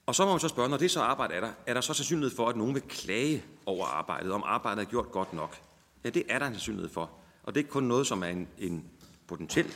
Og 0.09 0.15
så 0.15 0.25
må 0.25 0.31
man 0.31 0.39
så 0.39 0.47
spørge, 0.47 0.69
når 0.69 0.77
det 0.77 0.91
så 0.91 1.01
arbejde 1.01 1.33
er 1.33 1.39
der, 1.39 1.51
er 1.65 1.73
der 1.73 1.81
så 1.81 1.93
sandsynlighed 1.93 2.35
for, 2.35 2.49
at 2.49 2.55
nogen 2.55 2.73
vil 2.73 2.81
klage 2.81 3.43
over 3.65 3.85
arbejdet, 3.85 4.31
om 4.31 4.43
arbejdet 4.45 4.81
er 4.81 4.89
gjort 4.89 5.11
godt 5.11 5.33
nok? 5.33 5.57
Ja, 6.03 6.09
det 6.09 6.23
er 6.29 6.39
der 6.39 6.45
en 6.45 6.53
sandsynlighed 6.53 6.89
for. 6.89 7.09
Og 7.43 7.53
det 7.53 7.59
er 7.59 7.63
ikke 7.63 7.69
kun 7.69 7.83
noget, 7.83 8.07
som 8.07 8.23
er 8.23 8.27
en, 8.27 8.47
en 8.57 8.85
potentiel 9.27 9.67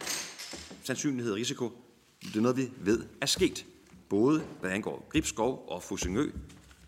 sandsynlighed 0.84 1.32
og 1.32 1.38
risiko. 1.38 1.72
Det 2.22 2.36
er 2.36 2.42
noget, 2.42 2.58
vi 2.58 2.70
ved 2.78 3.06
er 3.22 3.26
sket. 3.26 3.66
Både 4.10 4.44
hvad 4.62 4.72
angår 4.72 5.08
Gribskov 5.10 5.66
og 5.68 5.84
Fusingø, 5.84 6.32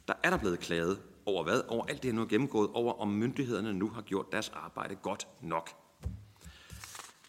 der 0.07 0.13
er 0.23 0.29
der 0.29 0.37
blevet 0.37 0.59
klaget 0.59 0.99
over 1.25 1.43
hvad? 1.43 1.61
Over 1.67 1.85
alt 1.85 2.03
det, 2.03 2.11
her 2.11 2.15
nu 2.15 2.21
er 2.21 2.25
gennemgået, 2.25 2.69
over 2.73 3.01
om 3.01 3.07
myndighederne 3.07 3.73
nu 3.73 3.89
har 3.89 4.01
gjort 4.01 4.25
deres 4.31 4.49
arbejde 4.49 4.95
godt 4.95 5.27
nok. 5.41 5.69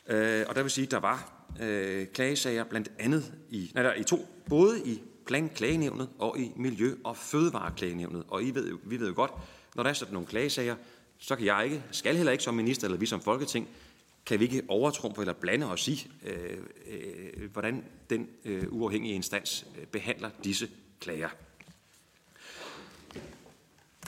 Øh, 0.06 0.44
og 0.48 0.54
der 0.54 0.62
vil 0.62 0.70
sige, 0.70 0.84
at 0.84 0.90
der 0.90 1.00
var 1.00 1.46
øh, 1.60 2.06
klagesager 2.06 2.64
blandt 2.64 2.88
andet 2.98 3.34
i, 3.50 3.70
nej, 3.74 3.82
der, 3.82 3.94
i 3.94 4.04
to, 4.04 4.28
både 4.48 4.86
i 4.86 5.02
planklagenævnet 5.26 6.08
og 6.18 6.38
i 6.38 6.52
Miljø- 6.56 6.96
og 7.04 7.16
Fødevareklagenævnet. 7.16 8.24
Og 8.28 8.42
I 8.42 8.50
ved, 8.50 8.78
vi 8.84 9.00
ved 9.00 9.08
jo 9.08 9.14
godt, 9.16 9.30
når 9.74 9.82
der 9.82 9.90
er 9.90 9.94
sådan 9.94 10.12
nogle 10.12 10.28
klagesager, 10.28 10.76
så 11.18 11.36
kan 11.36 11.46
jeg 11.46 11.64
ikke, 11.64 11.82
skal 11.90 12.16
heller 12.16 12.32
ikke 12.32 12.44
som 12.44 12.54
minister 12.54 12.86
eller 12.86 12.98
vi 12.98 13.06
som 13.06 13.20
folketing, 13.20 13.68
kan 14.26 14.40
vi 14.40 14.44
ikke 14.44 14.62
overtrumpe 14.68 15.20
eller 15.20 15.32
blande 15.32 15.66
os 15.66 15.88
i, 15.88 16.10
øh, 16.22 16.58
øh, 16.86 17.52
hvordan 17.52 17.84
den 18.10 18.28
øh, 18.44 18.64
uafhængige 18.70 19.14
instans 19.14 19.66
øh, 19.78 19.86
behandler 19.86 20.30
disse 20.44 20.70
klager. 21.00 21.28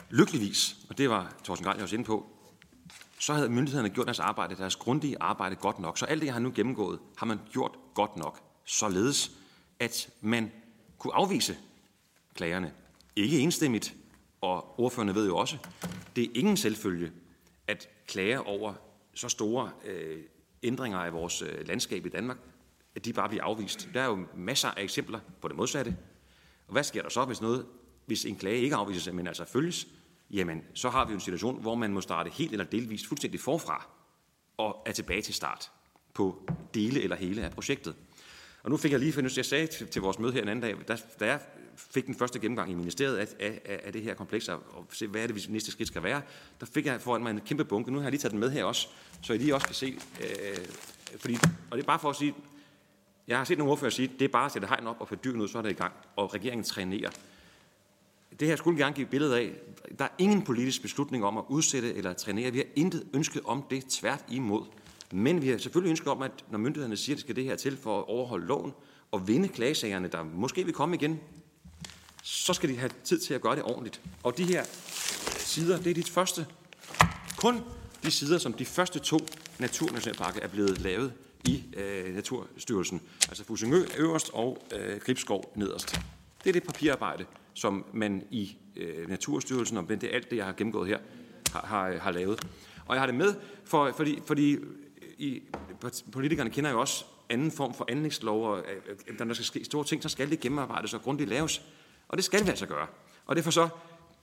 Lykkeligvis, 0.09 0.75
og 0.89 0.97
det 0.97 1.09
var 1.09 1.33
Thorsten 1.43 1.65
Grant 1.65 1.81
også 1.81 1.95
inde 1.95 2.05
på, 2.05 2.29
så 3.19 3.33
havde 3.33 3.49
myndighederne 3.49 3.89
gjort 3.89 4.07
deres 4.07 4.19
arbejde, 4.19 4.55
deres 4.55 4.75
grundige 4.75 5.21
arbejde 5.21 5.55
godt 5.55 5.79
nok. 5.79 5.97
Så 5.97 6.05
alt 6.05 6.21
det, 6.21 6.25
jeg 6.25 6.33
har 6.33 6.41
nu 6.41 6.51
gennemgået, 6.55 6.99
har 7.17 7.25
man 7.25 7.39
gjort 7.51 7.71
godt 7.93 8.17
nok. 8.17 8.39
Således, 8.65 9.31
at 9.79 10.09
man 10.21 10.51
kunne 10.99 11.13
afvise 11.13 11.57
klagerne. 12.33 12.73
Ikke 13.15 13.39
enstemmigt, 13.39 13.95
og 14.41 14.79
ordførende 14.79 15.15
ved 15.15 15.27
jo 15.27 15.37
også, 15.37 15.57
det 16.15 16.23
er 16.23 16.27
ingen 16.35 16.57
selvfølge, 16.57 17.11
at 17.67 17.89
klager 18.07 18.39
over 18.39 18.73
så 19.13 19.29
store 19.29 19.71
øh, 19.85 20.23
ændringer 20.63 20.97
af 20.97 21.13
vores 21.13 21.41
øh, 21.41 21.67
landskab 21.67 22.05
i 22.05 22.09
Danmark, 22.09 22.37
at 22.95 23.05
de 23.05 23.13
bare 23.13 23.29
bliver 23.29 23.43
afvist. 23.43 23.89
Der 23.93 24.01
er 24.01 24.05
jo 24.05 24.25
masser 24.35 24.69
af 24.69 24.83
eksempler 24.83 25.19
på 25.41 25.47
det 25.47 25.55
modsatte. 25.55 25.97
Og 26.67 26.73
hvad 26.73 26.83
sker 26.83 27.01
der 27.01 27.09
så, 27.09 27.25
hvis, 27.25 27.41
noget, 27.41 27.65
hvis 28.05 28.25
en 28.25 28.35
klage 28.35 28.61
ikke 28.61 28.75
afvises, 28.75 29.13
men 29.13 29.27
altså 29.27 29.45
følges? 29.45 29.87
Jamen, 30.31 30.63
så 30.73 30.89
har 30.89 31.05
vi 31.05 31.11
jo 31.11 31.15
en 31.15 31.21
situation, 31.21 31.61
hvor 31.61 31.75
man 31.75 31.93
må 31.93 32.01
starte 32.01 32.29
helt 32.29 32.51
eller 32.51 32.65
delvist 32.65 33.07
fuldstændig 33.07 33.39
forfra 33.39 33.87
og 34.57 34.83
er 34.85 34.91
tilbage 34.91 35.21
til 35.21 35.33
start 35.33 35.71
på 36.13 36.49
dele 36.73 37.01
eller 37.01 37.15
hele 37.15 37.43
af 37.43 37.51
projektet. 37.51 37.95
Og 38.63 38.69
nu 38.69 38.77
fik 38.77 38.91
jeg 38.91 38.99
lige 38.99 39.13
fundet, 39.13 39.37
jeg 39.37 39.45
sagde 39.45 39.67
til, 39.67 39.87
til 39.87 40.01
vores 40.01 40.19
møde 40.19 40.33
her 40.33 40.41
en 40.41 40.47
anden 40.47 40.61
dag, 40.63 40.75
da, 40.87 40.97
da 41.19 41.25
jeg 41.25 41.39
fik 41.75 42.05
den 42.05 42.15
første 42.15 42.39
gennemgang 42.39 42.71
i 42.71 42.73
ministeriet 42.73 43.17
af, 43.17 43.27
af, 43.39 43.81
af 43.83 43.93
det 43.93 44.01
her 44.01 44.13
kompleks, 44.13 44.47
og 44.47 44.85
se, 44.91 45.07
hvad 45.07 45.21
er 45.21 45.27
det, 45.27 45.35
vi 45.35 45.45
næste 45.49 45.71
skridt 45.71 45.87
skal 45.87 46.03
være, 46.03 46.21
der 46.59 46.65
fik 46.65 46.85
jeg 46.85 47.01
foran 47.01 47.23
mig 47.23 47.31
en 47.31 47.41
kæmpe 47.45 47.65
bunke. 47.65 47.91
Nu 47.91 47.97
har 47.97 48.05
jeg 48.05 48.11
lige 48.11 48.21
taget 48.21 48.31
den 48.31 48.39
med 48.39 48.51
her 48.51 48.63
også, 48.63 48.87
så 49.21 49.33
I 49.33 49.37
lige 49.37 49.55
også 49.55 49.67
kan 49.67 49.75
se, 49.75 49.99
øh, 50.21 50.65
fordi, 51.17 51.37
og 51.71 51.77
det 51.77 51.83
er 51.83 51.87
bare 51.87 51.99
for 51.99 52.09
at 52.09 52.15
sige, 52.15 52.35
jeg 53.27 53.37
har 53.37 53.45
set 53.45 53.57
nogle 53.57 53.71
ordfører 53.71 53.91
sige, 53.91 54.11
det 54.19 54.25
er 54.25 54.29
bare 54.29 54.45
at 54.45 54.51
sætte 54.51 54.67
hegn 54.67 54.87
op 54.87 54.95
og 54.99 55.07
få 55.07 55.15
dyrene 55.15 55.43
ud, 55.43 55.47
så 55.47 55.57
er 55.57 55.61
det 55.61 55.69
i 55.69 55.73
gang, 55.73 55.93
og 56.15 56.33
regeringen 56.33 56.63
trænerer. 56.63 57.09
Det 58.39 58.47
her 58.47 58.55
skulle 58.55 58.83
gerne 58.83 58.95
give 58.95 59.03
et 59.03 59.09
billede 59.09 59.39
af, 59.39 59.53
der 59.99 60.05
er 60.05 60.09
ingen 60.17 60.41
politisk 60.41 60.81
beslutning 60.81 61.25
om 61.25 61.37
at 61.37 61.43
udsætte 61.47 61.93
eller 61.93 62.13
trænere. 62.13 62.51
Vi 62.51 62.57
har 62.57 62.65
intet 62.75 63.07
ønske 63.13 63.45
om 63.45 63.63
det 63.69 63.85
tvært 63.85 64.25
imod. 64.29 64.65
Men 65.13 65.41
vi 65.41 65.49
har 65.49 65.57
selvfølgelig 65.57 65.89
ønsket 65.89 66.07
om, 66.07 66.21
at 66.21 66.31
når 66.51 66.57
myndighederne 66.57 66.97
siger, 66.97 67.15
at 67.15 67.17
det 67.17 67.23
skal 67.23 67.35
det 67.35 67.43
her 67.43 67.55
til 67.55 67.77
for 67.77 67.99
at 67.99 68.05
overholde 68.05 68.45
loven 68.45 68.73
og 69.11 69.27
vinde 69.27 69.47
klagesagerne, 69.47 70.07
der 70.07 70.23
måske 70.23 70.63
vil 70.63 70.73
komme 70.73 70.95
igen, 70.95 71.19
så 72.23 72.53
skal 72.53 72.69
de 72.69 72.77
have 72.77 72.91
tid 73.03 73.19
til 73.19 73.33
at 73.33 73.41
gøre 73.41 73.55
det 73.55 73.63
ordentligt. 73.63 74.01
Og 74.23 74.37
de 74.37 74.43
her 74.43 74.63
sider, 75.37 75.77
det 75.77 75.89
er 75.89 75.93
de 75.93 76.03
første, 76.03 76.45
kun 77.37 77.61
de 78.03 78.11
sider, 78.11 78.37
som 78.37 78.53
de 78.53 78.65
første 78.65 78.99
to 78.99 79.19
naturnationalparker 79.59 80.39
er 80.41 80.47
blevet 80.47 80.81
lavet 80.81 81.13
i 81.45 81.63
øh, 81.77 82.15
Naturstyrelsen. 82.15 83.01
Altså 83.29 83.43
Fusingø 83.43 83.85
øverst 83.97 84.29
og 84.33 84.63
øh, 84.75 84.99
Gribskov 84.99 85.53
nederst. 85.55 86.01
Det 86.43 86.49
er 86.49 86.53
det 86.53 86.63
papirarbejde, 86.63 87.25
som 87.53 87.85
man 87.93 88.23
i 88.31 88.57
øh, 88.75 89.09
Naturstyrelsen, 89.09 89.77
og 89.77 89.89
det 89.89 90.03
er 90.03 90.15
alt 90.15 90.29
det, 90.31 90.37
jeg 90.37 90.45
har 90.45 90.53
gennemgået 90.53 90.87
her, 90.87 90.97
har, 91.51 91.65
har, 91.65 91.97
har 91.97 92.11
lavet. 92.11 92.39
Og 92.85 92.95
jeg 92.95 93.01
har 93.01 93.07
det 93.07 93.15
med, 93.15 93.35
for, 93.65 93.93
fordi, 93.97 94.19
fordi 94.25 94.57
i, 95.19 95.43
politikerne 96.11 96.49
kender 96.49 96.71
jo 96.71 96.79
også 96.79 97.05
anden 97.29 97.51
form 97.51 97.73
for 97.73 97.85
anlægslov, 97.89 98.45
og 98.45 98.59
øh, 98.59 98.95
øh, 99.07 99.19
når 99.19 99.25
der 99.25 99.33
skal 99.33 99.45
ske 99.45 99.65
store 99.65 99.83
ting, 99.83 100.03
så 100.03 100.09
skal 100.09 100.29
det 100.29 100.39
gennemarbejdes 100.39 100.93
og 100.93 101.01
grundigt 101.01 101.29
laves. 101.29 101.61
Og 102.07 102.17
det 102.17 102.25
skal 102.25 102.43
vi 102.45 102.49
altså 102.49 102.65
gøre. 102.65 102.87
Og 103.25 103.35
derfor 103.35 103.51
så, 103.51 103.69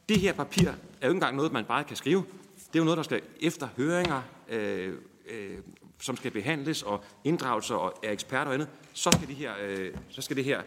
det 0.09 0.21
her 0.21 0.33
papir 0.33 0.69
er 0.69 0.73
jo 1.03 1.09
ikke 1.09 1.11
engang 1.11 1.37
noget, 1.37 1.53
man 1.53 1.65
bare 1.65 1.85
kan 1.85 1.97
skrive. 1.97 2.25
Det 2.57 2.75
er 2.75 2.79
jo 2.79 2.85
noget, 2.85 2.97
der 2.97 3.03
skal 3.03 3.23
efter 3.41 3.69
høringer, 3.77 4.23
øh, 4.49 4.95
øh, 5.29 5.59
som 6.01 6.17
skal 6.17 6.31
behandles, 6.31 6.83
og 6.83 7.05
inddragelser 7.25 7.75
og 7.75 7.99
er 8.03 8.13
eksperter 8.13 8.47
og 8.47 8.55
andet, 8.55 8.69
så 8.93 9.11
skal, 9.11 9.29
de 9.29 9.35
her, 9.35 9.53
øh, 9.63 9.95
så 10.09 10.23
skal 10.23 10.37
det 10.37 10.45
her 10.45 10.63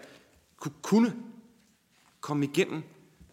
kunne 0.82 1.14
komme 2.22 2.46
igennem 2.46 2.84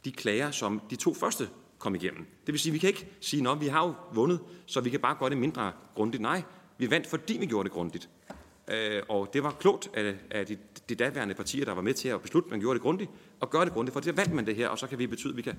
de 0.04 0.12
klager, 0.12 0.50
som 0.50 0.80
de 0.90 0.96
to 0.96 1.14
første 1.14 1.48
kom 1.78 1.94
igennem. 1.94 2.26
Det 2.46 2.52
vil 2.52 2.58
sige, 2.58 2.70
at 2.70 2.74
vi 2.74 2.78
kan 2.78 2.88
ikke 2.88 3.08
sige, 3.20 3.50
at 3.50 3.60
vi 3.60 3.66
har 3.66 3.86
jo 3.86 3.94
vundet, 4.12 4.40
så 4.66 4.80
vi 4.80 4.90
kan 4.90 5.00
bare 5.00 5.16
gøre 5.18 5.30
det 5.30 5.38
mindre 5.38 5.72
grundigt. 5.94 6.22
Nej, 6.22 6.42
vi 6.78 6.90
vandt, 6.90 7.06
fordi 7.06 7.36
vi 7.38 7.46
gjorde 7.46 7.68
det 7.68 7.72
grundigt. 7.72 8.08
Øh, 8.68 9.02
og 9.08 9.30
det 9.32 9.42
var 9.42 9.50
klogt 9.50 9.90
af, 9.94 10.14
af 10.30 10.46
de, 10.46 10.58
de 10.88 10.94
daværende 10.94 11.34
partier, 11.34 11.64
der 11.64 11.72
var 11.72 11.82
med 11.82 11.94
til 11.94 12.08
at 12.08 12.22
beslutte, 12.22 12.46
at 12.46 12.50
man 12.50 12.60
gjorde 12.60 12.74
det 12.74 12.82
grundigt, 12.82 13.10
og 13.40 13.50
gøre 13.50 13.64
det 13.64 13.72
grundigt, 13.72 13.92
for 13.92 14.00
det 14.00 14.16
vandt 14.16 14.32
man 14.32 14.46
det 14.46 14.56
her, 14.56 14.68
og 14.68 14.78
så 14.78 14.86
kan 14.86 14.98
vi 14.98 15.06
betyde, 15.06 15.32
at 15.32 15.36
vi 15.36 15.42
kan 15.42 15.56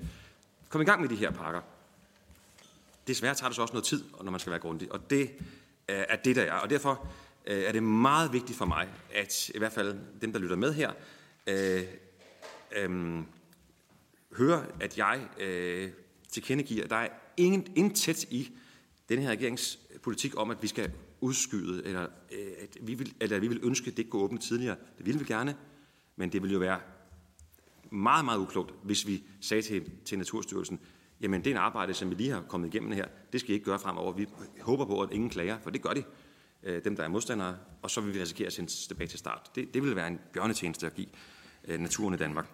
komme 0.68 0.82
i 0.82 0.86
gang 0.86 1.00
med 1.00 1.08
de 1.08 1.16
her 1.16 1.30
pakker. 1.30 1.60
Desværre 3.06 3.34
tager 3.34 3.48
det 3.48 3.56
så 3.56 3.62
også 3.62 3.74
noget 3.74 3.84
tid, 3.84 4.04
når 4.22 4.30
man 4.30 4.40
skal 4.40 4.50
være 4.50 4.60
grundig, 4.60 4.92
og 4.92 5.10
det 5.10 5.30
øh, 5.88 6.04
er 6.08 6.16
det, 6.16 6.36
der 6.36 6.42
er. 6.42 6.52
Og 6.52 6.70
derfor 6.70 7.08
øh, 7.46 7.62
er 7.62 7.72
det 7.72 7.82
meget 7.82 8.32
vigtigt 8.32 8.58
for 8.58 8.64
mig, 8.64 8.88
at 9.14 9.48
i 9.48 9.58
hvert 9.58 9.72
fald 9.72 9.98
dem, 10.20 10.32
der 10.32 10.38
lytter 10.38 10.56
med 10.56 10.74
her, 10.74 10.92
øh, 11.46 11.82
øh, 12.76 13.22
hører, 14.36 14.62
at 14.80 14.98
jeg 14.98 15.28
øh, 15.38 15.90
tilkendegiver, 16.28 16.84
at 16.84 16.90
der 16.90 16.96
er 16.96 17.08
ingen, 17.36 17.72
intet 17.76 18.24
i 18.24 18.52
den 19.08 19.18
her 19.18 19.30
regerings 19.30 19.78
politik 20.02 20.32
om, 20.36 20.50
at 20.50 20.62
vi 20.62 20.66
skal 20.66 20.92
udskyde, 21.20 21.86
eller 21.86 22.02
øh, 22.32 22.52
at 22.62 22.76
vi 22.80 22.94
vil, 22.94 23.14
eller 23.20 23.36
at 23.36 23.42
vi 23.42 23.48
vil 23.48 23.60
ønske, 23.62 23.90
at 23.90 23.96
det 23.96 24.10
kunne 24.10 24.22
åbne 24.22 24.38
tidligere. 24.38 24.76
Det 24.98 25.06
ville 25.06 25.20
vi 25.20 25.24
gerne, 25.24 25.56
men 26.16 26.32
det 26.32 26.42
ville 26.42 26.52
jo 26.52 26.58
være 26.58 26.80
meget, 27.90 28.24
meget 28.24 28.38
uklogt, 28.38 28.74
hvis 28.82 29.06
vi 29.06 29.24
sagde 29.40 29.62
til, 29.62 29.90
til 30.04 30.18
Naturstyrelsen, 30.18 30.80
jamen 31.20 31.44
det 31.44 31.50
er 31.50 31.54
en 31.54 31.60
arbejde, 31.60 31.94
som 31.94 32.10
vi 32.10 32.14
lige 32.14 32.30
har 32.30 32.42
kommet 32.48 32.74
igennem 32.74 32.92
her, 32.92 33.06
det 33.32 33.40
skal 33.40 33.50
I 33.50 33.54
ikke 33.54 33.64
gøre 33.64 33.78
fremover. 33.78 34.12
Vi 34.12 34.26
håber 34.60 34.84
på, 34.84 35.00
at 35.00 35.12
ingen 35.12 35.30
klager, 35.30 35.58
for 35.62 35.70
det 35.70 35.82
gør 35.82 35.92
de, 35.92 36.04
øh, 36.62 36.84
dem 36.84 36.96
der 36.96 37.02
er 37.02 37.08
modstandere, 37.08 37.56
og 37.82 37.90
så 37.90 38.00
vil 38.00 38.14
vi 38.14 38.20
risikere 38.20 38.46
at 38.46 38.52
sende 38.52 38.70
tilbage 38.70 39.08
til 39.08 39.18
start. 39.18 39.50
Det, 39.54 39.74
det 39.74 39.82
vil 39.82 39.96
være 39.96 40.08
en 40.08 40.20
bjørnetjeneste 40.32 40.86
at 40.86 40.94
give 40.94 41.08
øh, 41.64 41.80
naturen 41.80 42.14
i 42.14 42.16
Danmark. 42.16 42.46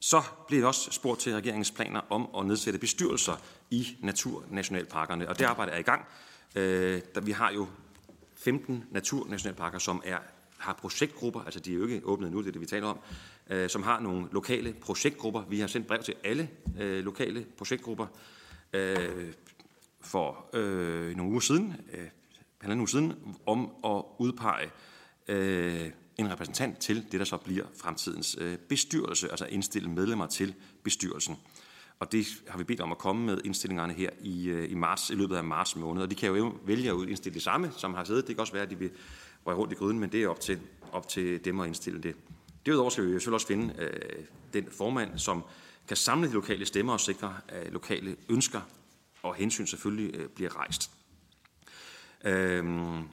Så 0.00 0.22
blev 0.48 0.58
det 0.58 0.66
også 0.66 0.90
spurgt 0.90 1.20
til 1.20 1.34
regeringens 1.34 1.70
planer 1.70 2.00
om 2.10 2.28
at 2.38 2.46
nedsætte 2.46 2.78
bestyrelser 2.78 3.36
i 3.70 3.96
naturnationalparkerne, 4.00 5.28
og 5.28 5.38
det 5.38 5.44
arbejde 5.44 5.72
er 5.72 5.78
i 5.78 5.82
gang. 5.82 6.04
Øh, 6.56 7.02
vi 7.22 7.32
har 7.32 7.52
jo 7.52 7.66
15 8.36 8.84
naturnationalparker, 8.90 9.78
som 9.78 10.02
er, 10.04 10.18
har 10.58 10.72
projektgrupper, 10.72 11.40
altså 11.40 11.60
de 11.60 11.72
er 11.72 11.74
jo 11.74 11.86
ikke 11.86 12.00
åbnet 12.04 12.32
nu, 12.32 12.40
det 12.40 12.48
er 12.48 12.52
det, 12.52 12.60
vi 12.60 12.66
taler 12.66 12.86
om, 12.86 12.98
øh, 13.50 13.70
som 13.70 13.82
har 13.82 14.00
nogle 14.00 14.26
lokale 14.32 14.72
projektgrupper. 14.80 15.42
Vi 15.48 15.60
har 15.60 15.66
sendt 15.66 15.86
brev 15.86 16.02
til 16.02 16.14
alle 16.24 16.48
øh, 16.78 17.04
lokale 17.04 17.46
projektgrupper 17.56 18.06
øh, 18.72 19.32
for 20.00 20.46
øh, 20.52 21.16
nogle 21.16 21.30
uger 21.30 21.40
siden, 21.40 21.74
øh, 21.92 22.08
halvanden 22.60 22.80
uge 22.80 22.88
siden, 22.88 23.36
om 23.46 23.70
at 23.84 24.02
udpege 24.18 24.70
øh, 25.28 25.90
en 26.18 26.30
repræsentant 26.30 26.78
til 26.78 27.06
det, 27.12 27.20
der 27.20 27.24
så 27.24 27.36
bliver 27.36 27.64
fremtidens 27.76 28.36
øh, 28.40 28.58
bestyrelse, 28.58 29.30
altså 29.30 29.46
indstille 29.46 29.90
medlemmer 29.90 30.26
til 30.26 30.54
bestyrelsen. 30.82 31.36
Og 32.00 32.12
det 32.12 32.26
har 32.48 32.58
vi 32.58 32.64
bedt 32.64 32.80
om 32.80 32.92
at 32.92 32.98
komme 32.98 33.26
med 33.26 33.40
indstillingerne 33.44 33.92
her 33.92 34.10
i, 34.20 34.48
øh, 34.48 34.70
i 34.70 34.74
marts, 34.74 35.10
i 35.10 35.14
løbet 35.14 35.36
af 35.36 35.44
marts 35.44 35.76
måned. 35.76 36.02
Og 36.02 36.10
de 36.10 36.14
kan 36.14 36.36
jo 36.36 36.54
vælge 36.64 36.90
at 36.90 37.08
indstille 37.08 37.34
det 37.34 37.42
samme, 37.42 37.72
som 37.76 37.94
har 37.94 38.04
siddet. 38.04 38.26
Det 38.26 38.36
kan 38.36 38.40
også 38.40 38.52
være, 38.52 38.62
at 38.62 38.70
de 38.70 38.78
vil 38.78 38.90
røre 39.46 39.56
rundt 39.56 39.72
i 39.72 39.76
gryden, 39.76 39.98
men 39.98 40.12
det 40.12 40.22
er 40.22 40.28
op 40.28 40.40
til, 40.40 40.60
op 40.92 41.08
til 41.08 41.44
dem 41.44 41.60
at 41.60 41.66
indstille 41.66 42.02
det. 42.02 42.16
Derudover 42.66 42.90
skal 42.90 43.04
vi 43.04 43.10
selvfølgelig 43.10 43.34
også 43.34 43.46
finde 43.46 43.74
øh, 43.78 44.24
den 44.52 44.66
formand, 44.70 45.18
som 45.18 45.44
kan 45.88 45.96
samle 45.96 46.28
de 46.28 46.32
lokale 46.32 46.66
stemmer 46.66 46.92
og 46.92 47.00
sikre, 47.00 47.36
at 47.48 47.72
lokale 47.72 48.16
ønsker 48.28 48.60
og 49.22 49.34
hensyn 49.34 49.66
selvfølgelig 49.66 50.16
øh, 50.16 50.28
bliver 50.28 50.56
rejst. 50.56 50.90
Øhm, 52.24 53.08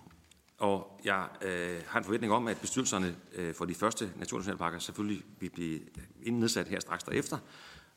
og 0.57 1.01
jeg 1.05 1.27
øh, 1.41 1.81
har 1.87 1.99
en 1.99 2.05
forventning 2.05 2.33
om, 2.33 2.47
at 2.47 2.57
bestyrelserne 2.61 3.15
øh, 3.35 3.53
for 3.53 3.65
de 3.65 3.75
første 3.75 4.11
naturnationalparker 4.15 4.79
selvfølgelig 4.79 5.23
vil 5.39 5.49
blive 5.49 5.79
øh, 6.25 6.33
nedsat 6.33 6.67
her 6.67 6.79
straks 6.79 7.03
derefter, 7.03 7.37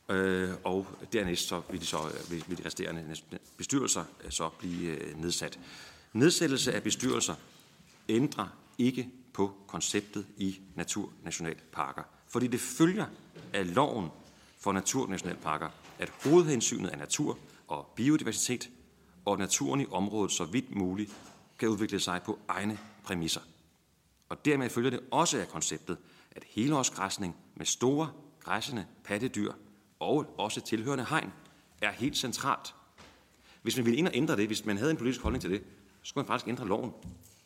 øh, 0.09 0.49
og 0.63 0.87
dernæst 1.13 1.47
så 1.47 1.61
vil 1.71 1.81
de, 1.81 1.85
så, 1.85 1.97
øh, 1.97 2.31
vil, 2.31 2.43
vil 2.47 2.57
de 2.57 2.65
resterende 2.65 3.15
bestyrelser 3.57 4.03
øh, 4.23 4.31
så 4.31 4.49
blive 4.49 4.91
øh, 4.91 5.21
nedsat. 5.21 5.59
Nedsættelse 6.13 6.73
af 6.73 6.83
bestyrelser 6.83 7.35
ændrer 8.09 8.47
ikke 8.77 9.09
på 9.33 9.53
konceptet 9.67 10.25
i 10.37 10.59
naturnationalparker, 10.75 12.03
fordi 12.27 12.47
det 12.47 12.59
følger 12.59 13.05
af 13.53 13.75
loven 13.75 14.09
for 14.59 14.71
naturnationalparker, 14.71 15.69
at 15.99 16.11
hovedhensynet 16.23 16.93
er 16.93 16.97
natur 16.97 17.37
og 17.67 17.93
biodiversitet 17.95 18.69
og 19.25 19.37
naturen 19.37 19.81
i 19.81 19.85
området 19.91 20.31
så 20.31 20.45
vidt 20.45 20.75
muligt 20.75 21.11
kan 21.59 21.69
udvikle 21.69 21.99
sig 21.99 22.21
på 22.25 22.39
egne 22.47 22.79
præmisser. 23.03 23.41
Og 24.29 24.45
dermed 24.45 24.69
følger 24.69 24.89
det 24.89 24.99
også 25.11 25.39
af 25.39 25.47
konceptet, 25.47 25.97
at 26.31 26.43
helårsgræsning 26.47 27.35
med 27.55 27.65
store, 27.65 28.11
græssende 28.39 28.85
pattedyr 29.03 29.51
og 29.99 30.35
også 30.37 30.61
tilhørende 30.61 31.05
hegn 31.09 31.31
er 31.81 31.91
helt 31.91 32.17
centralt. 32.17 32.75
Hvis 33.61 33.77
man 33.77 33.85
ville 33.85 33.97
ind 33.97 34.07
og 34.07 34.15
ændre 34.15 34.35
det, 34.35 34.47
hvis 34.47 34.65
man 34.65 34.77
havde 34.77 34.91
en 34.91 34.97
politisk 34.97 35.21
holdning 35.21 35.41
til 35.41 35.51
det, 35.51 35.63
så 36.01 36.09
skulle 36.09 36.23
man 36.23 36.27
faktisk 36.27 36.47
ændre 36.47 36.67
loven. 36.67 36.91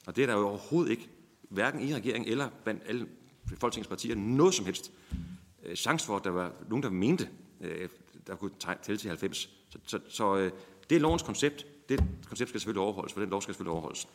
Og 0.06 0.16
det 0.16 0.22
er 0.22 0.26
der 0.26 0.34
jo 0.34 0.48
overhovedet 0.48 0.92
ikke, 0.92 1.10
hverken 1.50 1.82
i 1.82 1.96
regeringen 1.96 2.32
eller 2.32 2.50
blandt 2.64 2.82
alle 2.86 3.08
Folketingets 3.60 3.88
partier, 3.88 4.16
noget 4.16 4.54
som 4.54 4.66
helst 4.66 4.92
øh, 5.64 5.76
chance 5.76 6.06
for, 6.06 6.16
at 6.16 6.24
der 6.24 6.30
var 6.30 6.52
nogen, 6.70 6.84
der 6.84 6.90
mente, 6.90 7.30
øh, 7.62 7.90
der 8.28 8.36
kunne 8.36 8.52
tælle 8.84 8.98
til 8.98 9.08
90. 9.08 9.50
Så, 9.70 9.80
så, 9.86 10.00
så 10.10 10.38
øh, 10.38 10.52
det 10.90 10.96
er 10.96 11.00
lovens 11.00 11.22
koncept. 11.22 11.66
Det 11.90 12.04
koncept 12.28 12.50
skal 12.50 12.60
selvfølgelig 12.60 12.82
overholdes, 12.82 13.14
for 13.14 13.20
den 13.20 13.30
lov 13.30 13.42
skal 13.42 13.54
selvfølgelig 13.54 13.72
overholdes. 13.72 14.08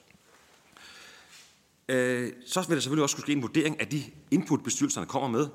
Øh, 1.88 2.32
så 2.46 2.64
vil 2.68 2.76
der 2.76 2.80
selvfølgelig 2.80 3.02
også 3.02 3.12
skulle 3.12 3.24
ske 3.24 3.32
en 3.32 3.42
vurdering 3.42 3.80
af 3.80 3.88
de 3.88 4.02
input, 4.30 4.62
bestyrelserne 4.64 5.06
kommer 5.06 5.28
med. 5.28 5.48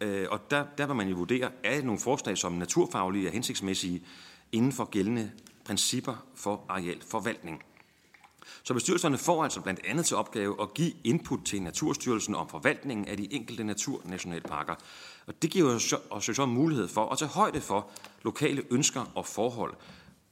Øh, 0.00 0.26
og 0.30 0.50
der, 0.50 0.64
der 0.78 0.86
vil 0.86 0.96
man 0.96 1.08
jo 1.08 1.16
vurdere, 1.16 1.50
er 1.64 1.82
nogle 1.82 2.00
forslag, 2.00 2.38
som 2.38 2.52
naturfaglige 2.52 3.28
og 3.28 3.32
hensigtsmæssige 3.32 4.02
inden 4.52 4.72
for 4.72 4.84
gældende 4.84 5.30
principper 5.64 6.26
for 6.34 6.64
arealforvaltning. 6.68 7.62
Så 8.62 8.74
bestyrelserne 8.74 9.18
får 9.18 9.44
altså 9.44 9.60
blandt 9.60 9.80
andet 9.84 10.06
til 10.06 10.16
opgave 10.16 10.62
at 10.62 10.74
give 10.74 10.92
input 11.04 11.40
til 11.44 11.62
Naturstyrelsen 11.62 12.34
om 12.34 12.48
forvaltningen 12.48 13.08
af 13.08 13.16
de 13.16 13.32
enkelte 13.34 13.64
naturnationalparker. 13.64 14.74
Og 15.26 15.42
det 15.42 15.50
giver 15.50 15.80
os 16.10 16.28
jo 16.28 16.34
så 16.34 16.46
mulighed 16.46 16.88
for 16.88 17.08
at 17.08 17.18
tage 17.18 17.28
højde 17.28 17.60
for 17.60 17.90
lokale 18.22 18.62
ønsker 18.70 19.12
og 19.14 19.26
forhold. 19.26 19.74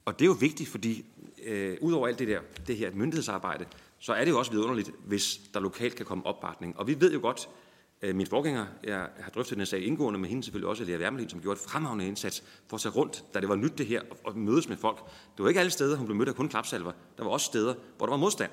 Og 0.04 0.18
det 0.18 0.24
er 0.24 0.26
jo 0.26 0.36
vigtigt, 0.40 0.68
fordi 0.68 1.04
øh, 1.44 1.76
udover 1.80 2.08
alt 2.08 2.18
det 2.18 2.28
der, 2.28 2.40
det 2.66 2.76
her 2.76 2.90
myndighedsarbejde, 2.94 3.66
så 3.98 4.12
er 4.12 4.24
det 4.24 4.30
jo 4.30 4.38
også 4.38 4.50
vidunderligt, 4.50 4.90
hvis 5.04 5.40
der 5.54 5.60
lokalt 5.60 5.94
kan 5.94 6.06
komme 6.06 6.26
opbakning. 6.26 6.78
Og 6.78 6.86
vi 6.86 7.00
ved 7.00 7.12
jo 7.12 7.20
godt, 7.20 7.48
Øh, 8.02 8.16
min 8.16 8.26
forgænger, 8.26 8.66
jeg 8.84 9.08
har 9.20 9.30
drøftet 9.30 9.58
den 9.58 9.66
sag 9.66 9.82
indgående 9.82 10.20
med 10.20 10.28
hende, 10.28 10.42
selvfølgelig 10.42 10.68
også 10.68 10.84
Lea 10.84 10.98
Wermelin, 10.98 11.28
som 11.28 11.40
gjorde 11.40 11.58
et 11.58 11.70
fremragende 11.70 12.06
indsats 12.06 12.44
for 12.66 12.76
at 12.76 12.80
tage 12.80 12.92
rundt, 12.92 13.24
da 13.34 13.40
det 13.40 13.48
var 13.48 13.56
nyt 13.56 13.78
det 13.78 13.86
her, 13.86 14.02
og 14.24 14.38
mødes 14.38 14.68
med 14.68 14.76
folk. 14.76 14.98
Det 15.36 15.42
var 15.42 15.48
ikke 15.48 15.60
alle 15.60 15.70
steder, 15.70 15.96
hun 15.96 16.06
blev 16.06 16.16
mødt 16.16 16.28
af 16.28 16.34
kun 16.34 16.48
klapsalver. 16.48 16.92
Der 17.18 17.24
var 17.24 17.30
også 17.30 17.46
steder, 17.46 17.74
hvor 17.96 18.06
der 18.06 18.12
var 18.12 18.18
modstand. 18.18 18.50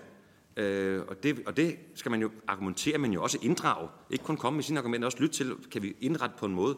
Øh, 0.57 1.01
og, 1.07 1.23
det, 1.23 1.43
og 1.45 1.57
det 1.57 1.75
skal 1.95 2.11
man 2.11 2.21
jo 2.21 2.31
argumentere, 2.47 2.97
men 2.97 3.13
jo 3.13 3.23
også 3.23 3.37
inddrage. 3.41 3.89
Ikke 4.09 4.23
kun 4.23 4.37
komme 4.37 4.57
med 4.57 4.63
sine 4.63 4.79
argumenter, 4.79 5.05
også 5.05 5.19
lytte 5.19 5.35
til, 5.35 5.55
kan 5.71 5.81
vi 5.81 5.95
indrette 6.01 6.35
på 6.39 6.45
en 6.45 6.53
måde 6.53 6.77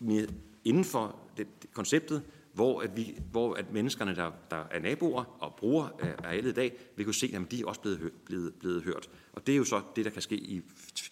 med, 0.00 0.28
inden 0.64 0.84
for 0.84 1.16
det, 1.36 1.46
det, 1.62 1.72
konceptet, 1.72 2.22
hvor, 2.52 2.80
at, 2.80 2.96
vi, 2.96 3.18
hvor 3.30 3.54
at 3.54 3.72
menneskerne, 3.72 4.16
der, 4.16 4.30
der 4.50 4.64
er 4.70 4.78
naboer 4.78 5.24
og 5.40 5.54
bruger 5.54 5.88
arealet 6.24 6.44
øh, 6.44 6.50
i 6.50 6.54
dag, 6.54 6.72
vil 6.96 7.04
kunne 7.04 7.14
se, 7.14 7.32
at 7.34 7.50
de 7.50 7.60
er 7.60 7.66
også 7.66 7.80
blevet, 7.80 8.12
blevet, 8.24 8.54
blevet 8.54 8.82
hørt. 8.82 9.10
Og 9.32 9.46
det 9.46 9.52
er 9.52 9.56
jo 9.56 9.64
så 9.64 9.82
det, 9.96 10.04
der 10.04 10.10
kan 10.10 10.22
ske 10.22 10.36
i, 10.36 10.62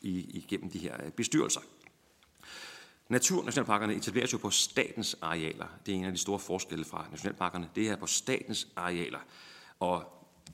i, 0.03 0.31
igennem 0.31 0.71
de 0.71 0.79
her 0.79 1.05
øh, 1.05 1.11
bestyrelser. 1.11 1.61
Naturnationalparkerne 3.09 3.95
etableres 3.95 4.33
jo 4.33 4.39
på 4.39 4.51
statens 4.51 5.17
arealer. 5.21 5.67
Det 5.87 5.93
er 5.95 5.99
en 5.99 6.05
af 6.05 6.13
de 6.13 6.19
store 6.19 6.39
forskelle 6.39 6.85
fra 6.85 7.07
nationalparkerne. 7.11 7.69
Det 7.75 7.89
er 7.89 7.97
på 7.97 8.07
statens 8.07 8.69
arealer. 8.77 9.19
Og 9.81 10.05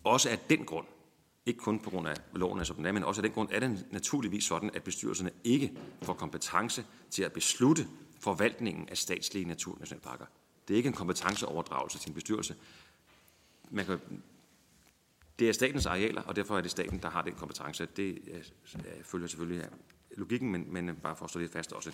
også 0.04 0.30
af 0.30 0.38
den 0.38 0.64
grund, 0.64 0.86
ikke 1.46 1.60
kun 1.60 1.80
på 1.80 1.90
grund 1.90 2.08
af 2.08 2.16
loven, 2.34 2.64
som 2.64 2.76
den 2.76 2.86
er, 2.86 2.92
men 2.92 3.04
også 3.04 3.20
af 3.20 3.22
den 3.22 3.32
grund 3.32 3.48
er 3.52 3.60
det 3.60 3.86
naturligvis 3.90 4.44
sådan, 4.44 4.70
at 4.74 4.82
bestyrelserne 4.82 5.30
ikke 5.44 5.72
får 6.02 6.12
kompetence 6.12 6.84
til 7.10 7.22
at 7.22 7.32
beslutte 7.32 7.86
forvaltningen 8.20 8.88
af 8.88 8.98
statslige 8.98 9.44
naturnationalparker. 9.44 10.26
Det 10.68 10.74
er 10.74 10.76
ikke 10.76 10.86
en 10.86 10.92
kompetenceoverdragelse 10.92 11.98
til 11.98 12.08
en 12.08 12.14
bestyrelse. 12.14 12.54
Man 13.70 13.86
kan, 13.86 14.00
det 15.38 15.48
er 15.48 15.52
statens 15.52 15.86
arealer, 15.86 16.22
og 16.22 16.36
derfor 16.36 16.56
er 16.56 16.60
det 16.60 16.70
staten, 16.70 16.98
der 17.02 17.10
har 17.10 17.22
den 17.22 17.34
kompetence. 17.34 17.88
Det 17.96 18.18
øh, 18.30 18.36
øh, 18.74 19.04
følger 19.04 19.26
selvfølgelig 19.26 19.62
af 19.62 19.68
logikken, 20.16 20.52
men, 20.52 20.72
men 20.72 20.88
øh, 20.88 20.96
bare 20.96 21.16
for 21.16 21.24
at 21.24 21.30
stå 21.30 21.38
lidt 21.38 21.52
fast 21.52 21.72
også. 21.72 21.92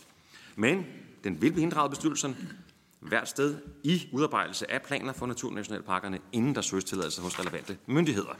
Men 0.56 0.86
den 1.24 1.42
vil 1.42 1.52
blive 1.52 1.62
inddraget 1.62 1.90
bestyrelsen 1.90 2.36
hvert 3.00 3.28
sted 3.28 3.58
i 3.84 4.08
udarbejdelse 4.12 4.70
af 4.70 4.82
planer 4.82 5.12
for 5.12 5.26
naturnationalparkerne, 5.26 6.18
inden 6.32 6.54
der 6.54 6.60
søges 6.60 6.84
tilladelse 6.84 7.22
hos 7.22 7.38
relevante 7.38 7.78
myndigheder. 7.86 8.34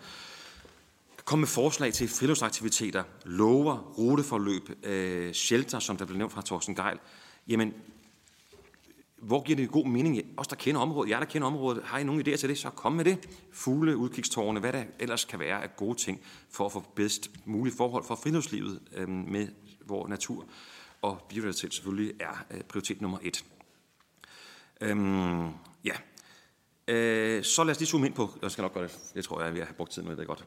Kom 1.25 1.39
med 1.39 1.49
forslag 1.49 1.93
til 1.93 2.09
friluftsaktiviteter, 2.09 3.05
lover, 3.25 3.79
ruteforløb, 3.79 4.85
øh, 4.87 5.33
shelter, 5.33 5.79
som 5.79 5.97
der 5.97 6.05
blev 6.05 6.19
nævnt 6.19 6.33
fra 6.33 6.43
Thorsten 6.43 6.75
Geil. 6.75 6.99
Jamen, 7.49 7.75
hvor 9.23 9.43
giver 9.43 9.57
det 9.57 9.71
god 9.71 9.87
mening? 9.87 10.23
Os, 10.37 10.49
der 10.49 10.57
kender 10.57 10.81
området, 10.81 11.11
jeg 11.11 11.21
der 11.21 11.27
kender 11.27 11.47
området, 11.47 11.83
har 11.85 11.99
I 11.99 12.05
nogen 12.05 12.21
idéer 12.21 12.37
til 12.37 12.49
det, 12.49 12.59
så 12.59 12.71
kom 12.71 12.93
med 12.93 13.05
det. 13.05 13.29
Fugle, 13.53 13.97
udkigstårne, 13.97 14.61
hvad 14.61 14.73
der 14.73 14.85
ellers 14.99 15.25
kan 15.25 15.39
være 15.39 15.63
af 15.63 15.77
gode 15.77 15.99
ting 15.99 16.21
for 16.51 16.67
at 16.67 16.73
få 16.73 16.85
bedst 16.95 17.31
mulige 17.45 17.77
forhold 17.77 18.05
for 18.05 18.15
friluftslivet 18.15 18.81
øh, 18.97 19.09
med, 19.09 19.49
hvor 19.85 20.09
natur 20.09 20.47
og 21.03 21.27
biodiversitet 21.29 21.75
selvfølgelig 21.75 22.15
er 22.21 22.45
øh, 22.51 22.61
prioritet 22.61 23.01
nummer 23.01 23.19
et. 23.23 23.45
Øhm, 24.81 25.49
ja. 25.85 25.95
Øh, 26.89 27.45
så 27.45 27.65
lad 27.65 27.71
os 27.71 27.81
lige 27.81 27.89
zoome 27.89 28.07
ind 28.07 28.15
på, 28.15 28.31
jeg 28.43 28.51
skal 28.51 28.63
nok 28.63 28.75
gøre 28.75 28.85
det, 28.85 28.99
jeg 29.15 29.25
tror, 29.25 29.43
jeg 29.43 29.55
vil 29.55 29.65
have 29.65 29.75
brugt 29.75 29.93
tid 29.93 30.05
jeg 30.09 30.17
det 30.17 30.27
godt. 30.27 30.45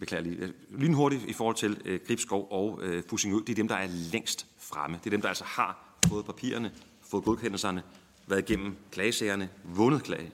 Beklager 0.00 0.22
lige. 0.22 0.36
Øh, 0.36 0.50
lynhurtigt 0.70 1.24
i 1.24 1.32
forhold 1.32 1.56
til 1.56 1.82
øh, 1.84 2.00
Gribskov 2.06 2.48
og 2.50 2.80
øh, 2.82 3.02
Fussingø, 3.10 3.36
det 3.36 3.48
er 3.48 3.54
dem, 3.54 3.68
der 3.68 3.76
er 3.76 3.86
længst 4.12 4.46
fremme. 4.58 4.96
Det 4.96 5.06
er 5.06 5.10
dem, 5.10 5.20
der 5.20 5.28
altså 5.28 5.44
har 5.44 5.98
fået 6.08 6.24
papirerne, 6.24 6.72
fået 7.02 7.24
godkendelserne, 7.24 7.82
været 8.28 8.50
igennem 8.50 8.76
klagesagerne, 8.90 9.48
vundet 9.64 10.02
klage. 10.02 10.32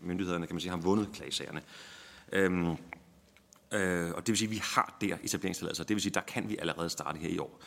Myndighederne, 0.00 0.46
kan 0.46 0.54
man 0.54 0.60
sige, 0.60 0.70
har 0.70 0.76
vundet 0.76 1.08
klagesagerne. 1.14 1.62
Øhm, 2.32 2.70
øh, 3.72 4.10
og 4.14 4.26
det 4.26 4.28
vil 4.28 4.36
sige, 4.36 4.48
at 4.48 4.50
vi 4.50 4.60
har 4.74 4.96
der 5.00 5.16
etableringstilladelser. 5.22 5.84
Det 5.84 5.94
vil 5.94 6.02
sige, 6.02 6.14
der 6.14 6.20
kan 6.20 6.48
vi 6.48 6.56
allerede 6.56 6.90
starte 6.90 7.18
her 7.18 7.28
i 7.28 7.38
år. 7.38 7.60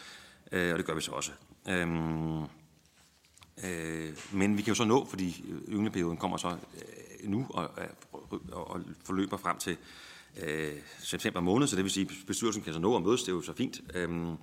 Øh, 0.51 0.71
og 0.71 0.77
det 0.77 0.85
gør 0.85 0.95
vi 0.95 1.01
så 1.01 1.11
også. 1.11 1.31
Øhm, 1.69 2.41
øh, 3.63 4.17
men 4.31 4.57
vi 4.57 4.61
kan 4.61 4.71
jo 4.71 4.75
så 4.75 4.85
nå, 4.85 5.05
fordi 5.05 5.45
yngleperioden 5.69 6.17
kommer 6.17 6.37
så 6.37 6.47
øh, 6.49 7.29
nu 7.29 7.47
og, 7.49 7.71
og, 8.11 8.41
og 8.51 8.81
forløber 9.05 9.37
frem 9.37 9.57
til 9.57 9.77
øh, 10.43 10.73
september 10.99 11.39
måned, 11.39 11.67
så 11.67 11.75
det 11.75 11.83
vil 11.83 11.91
sige, 11.91 12.07
at 12.09 12.27
bestyrelsen 12.27 12.63
kan 12.63 12.73
så 12.73 12.79
nå 12.79 12.95
at 12.95 13.01
mødes, 13.01 13.21
det 13.21 13.29
er 13.29 13.35
jo 13.35 13.41
så 13.41 13.53
fint. 13.53 13.81
Øhm, 13.93 14.35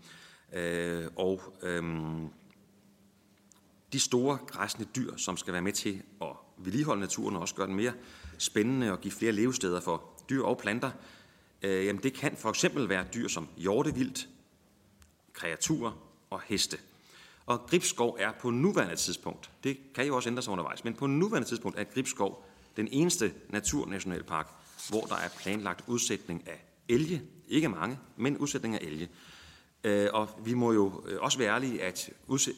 øh, 0.53 1.07
og 1.17 1.41
øhm, 1.63 2.29
de 3.95 4.01
store 4.01 4.39
græsne 4.47 4.87
dyr, 4.97 5.17
som 5.17 5.37
skal 5.37 5.53
være 5.53 5.63
med 5.63 5.73
til 5.73 6.03
at 6.23 6.29
vedligeholde 6.59 7.01
naturen 7.01 7.37
og 7.37 7.43
også 7.43 7.55
gøre 7.55 7.67
den 7.67 7.75
mere 7.75 7.93
spændende 8.39 8.93
og 8.93 9.01
give 9.01 9.13
flere 9.13 9.33
levesteder 9.33 9.81
for 9.81 10.03
dyr 10.31 10.43
og 10.43 10.59
planter, 10.59 10.91
øh, 11.63 11.87
jamen 11.87 12.03
det 12.03 12.15
kan 12.15 12.37
for 12.37 12.51
eksempel 12.51 12.89
være 12.89 13.07
dyr 13.15 13.29
som 13.29 13.49
hjortevildt, 13.57 14.29
kreaturer 15.33 15.93
og 16.31 16.41
heste. 16.47 16.79
Og 17.47 17.67
Gribskov 17.67 18.17
er 18.21 18.33
på 18.41 18.51
nuværende 18.51 18.97
tidspunkt, 18.97 19.51
det 19.65 19.79
kan 19.95 20.07
jo 20.07 20.17
også 20.17 20.29
ændre 20.29 20.43
sig 20.43 20.53
undervejs, 20.53 20.85
men 20.85 20.95
på 20.95 21.07
nuværende 21.07 21.49
tidspunkt 21.49 21.79
er 21.79 21.85
Gribskov 21.85 22.45
den 22.77 22.89
eneste 22.93 23.33
naturnationalpark, 23.49 24.49
hvor 24.89 25.01
der 25.01 25.17
er 25.17 25.29
planlagt 25.39 25.85
udsætning 25.87 26.49
af 26.49 26.65
elge. 26.89 27.23
Ikke 27.49 27.69
mange, 27.69 27.99
men 28.17 28.37
udsætning 28.37 28.75
af 28.75 28.79
elge. 28.83 29.09
Øh, 29.85 30.09
og 30.13 30.29
vi 30.45 30.55
må 30.55 30.73
jo 30.73 31.05
øh, 31.09 31.17
også 31.21 31.39
være 31.39 31.55
ærlige, 31.55 31.83
at, 31.83 32.11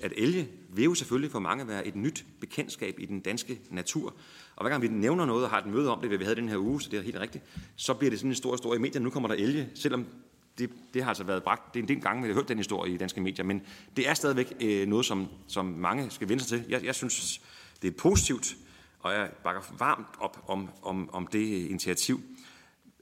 at 0.02 0.12
elge 0.16 0.48
vil 0.68 0.84
jo 0.84 0.94
selvfølgelig 0.94 1.30
for 1.30 1.38
mange 1.38 1.68
være 1.68 1.86
et 1.86 1.96
nyt 1.96 2.24
bekendtskab 2.40 2.94
i 2.98 3.06
den 3.06 3.20
danske 3.20 3.60
natur. 3.70 4.14
Og 4.56 4.62
hver 4.62 4.70
gang 4.70 4.82
vi 4.82 4.88
nævner 4.88 5.26
noget 5.26 5.44
og 5.44 5.50
har 5.50 5.58
et 5.58 5.66
møde 5.66 5.90
om 5.90 6.00
det, 6.00 6.08
hvad 6.08 6.18
vi 6.18 6.24
havde 6.24 6.36
den 6.36 6.48
her 6.48 6.58
uge, 6.58 6.82
så 6.82 6.90
det 6.90 6.98
er 6.98 7.02
helt 7.02 7.20
rigtigt, 7.20 7.44
så 7.76 7.94
bliver 7.94 8.10
det 8.10 8.18
sådan 8.18 8.30
en 8.30 8.34
stor 8.34 8.52
historie 8.52 8.78
i 8.78 8.82
medierne. 8.82 9.04
Nu 9.04 9.10
kommer 9.10 9.28
der 9.28 9.34
elge, 9.34 9.68
selvom 9.74 10.06
det, 10.58 10.70
det 10.94 11.02
har 11.02 11.08
altså 11.08 11.24
været 11.24 11.42
bragt. 11.42 11.74
Det 11.74 11.80
er 11.80 11.82
en 11.82 11.88
del 11.88 12.00
gange, 12.00 12.22
vi 12.22 12.28
har 12.28 12.34
hørt 12.34 12.48
den 12.48 12.56
historie 12.56 12.94
i 12.94 12.96
danske 12.96 13.20
medier, 13.20 13.44
men 13.44 13.62
det 13.96 14.08
er 14.08 14.14
stadigvæk 14.14 14.52
øh, 14.60 14.88
noget, 14.88 15.06
som, 15.06 15.26
som 15.48 15.64
mange 15.64 16.10
skal 16.10 16.28
vende 16.28 16.44
sig 16.44 16.48
til. 16.48 16.70
Jeg, 16.70 16.84
jeg 16.84 16.94
synes, 16.94 17.40
det 17.82 17.88
er 17.88 17.96
positivt, 17.98 18.56
og 19.00 19.12
jeg 19.12 19.30
bakker 19.44 19.62
varmt 19.78 20.06
op 20.20 20.44
om, 20.46 20.68
om, 20.82 21.10
om 21.12 21.26
det 21.26 21.68
initiativ. 21.70 22.20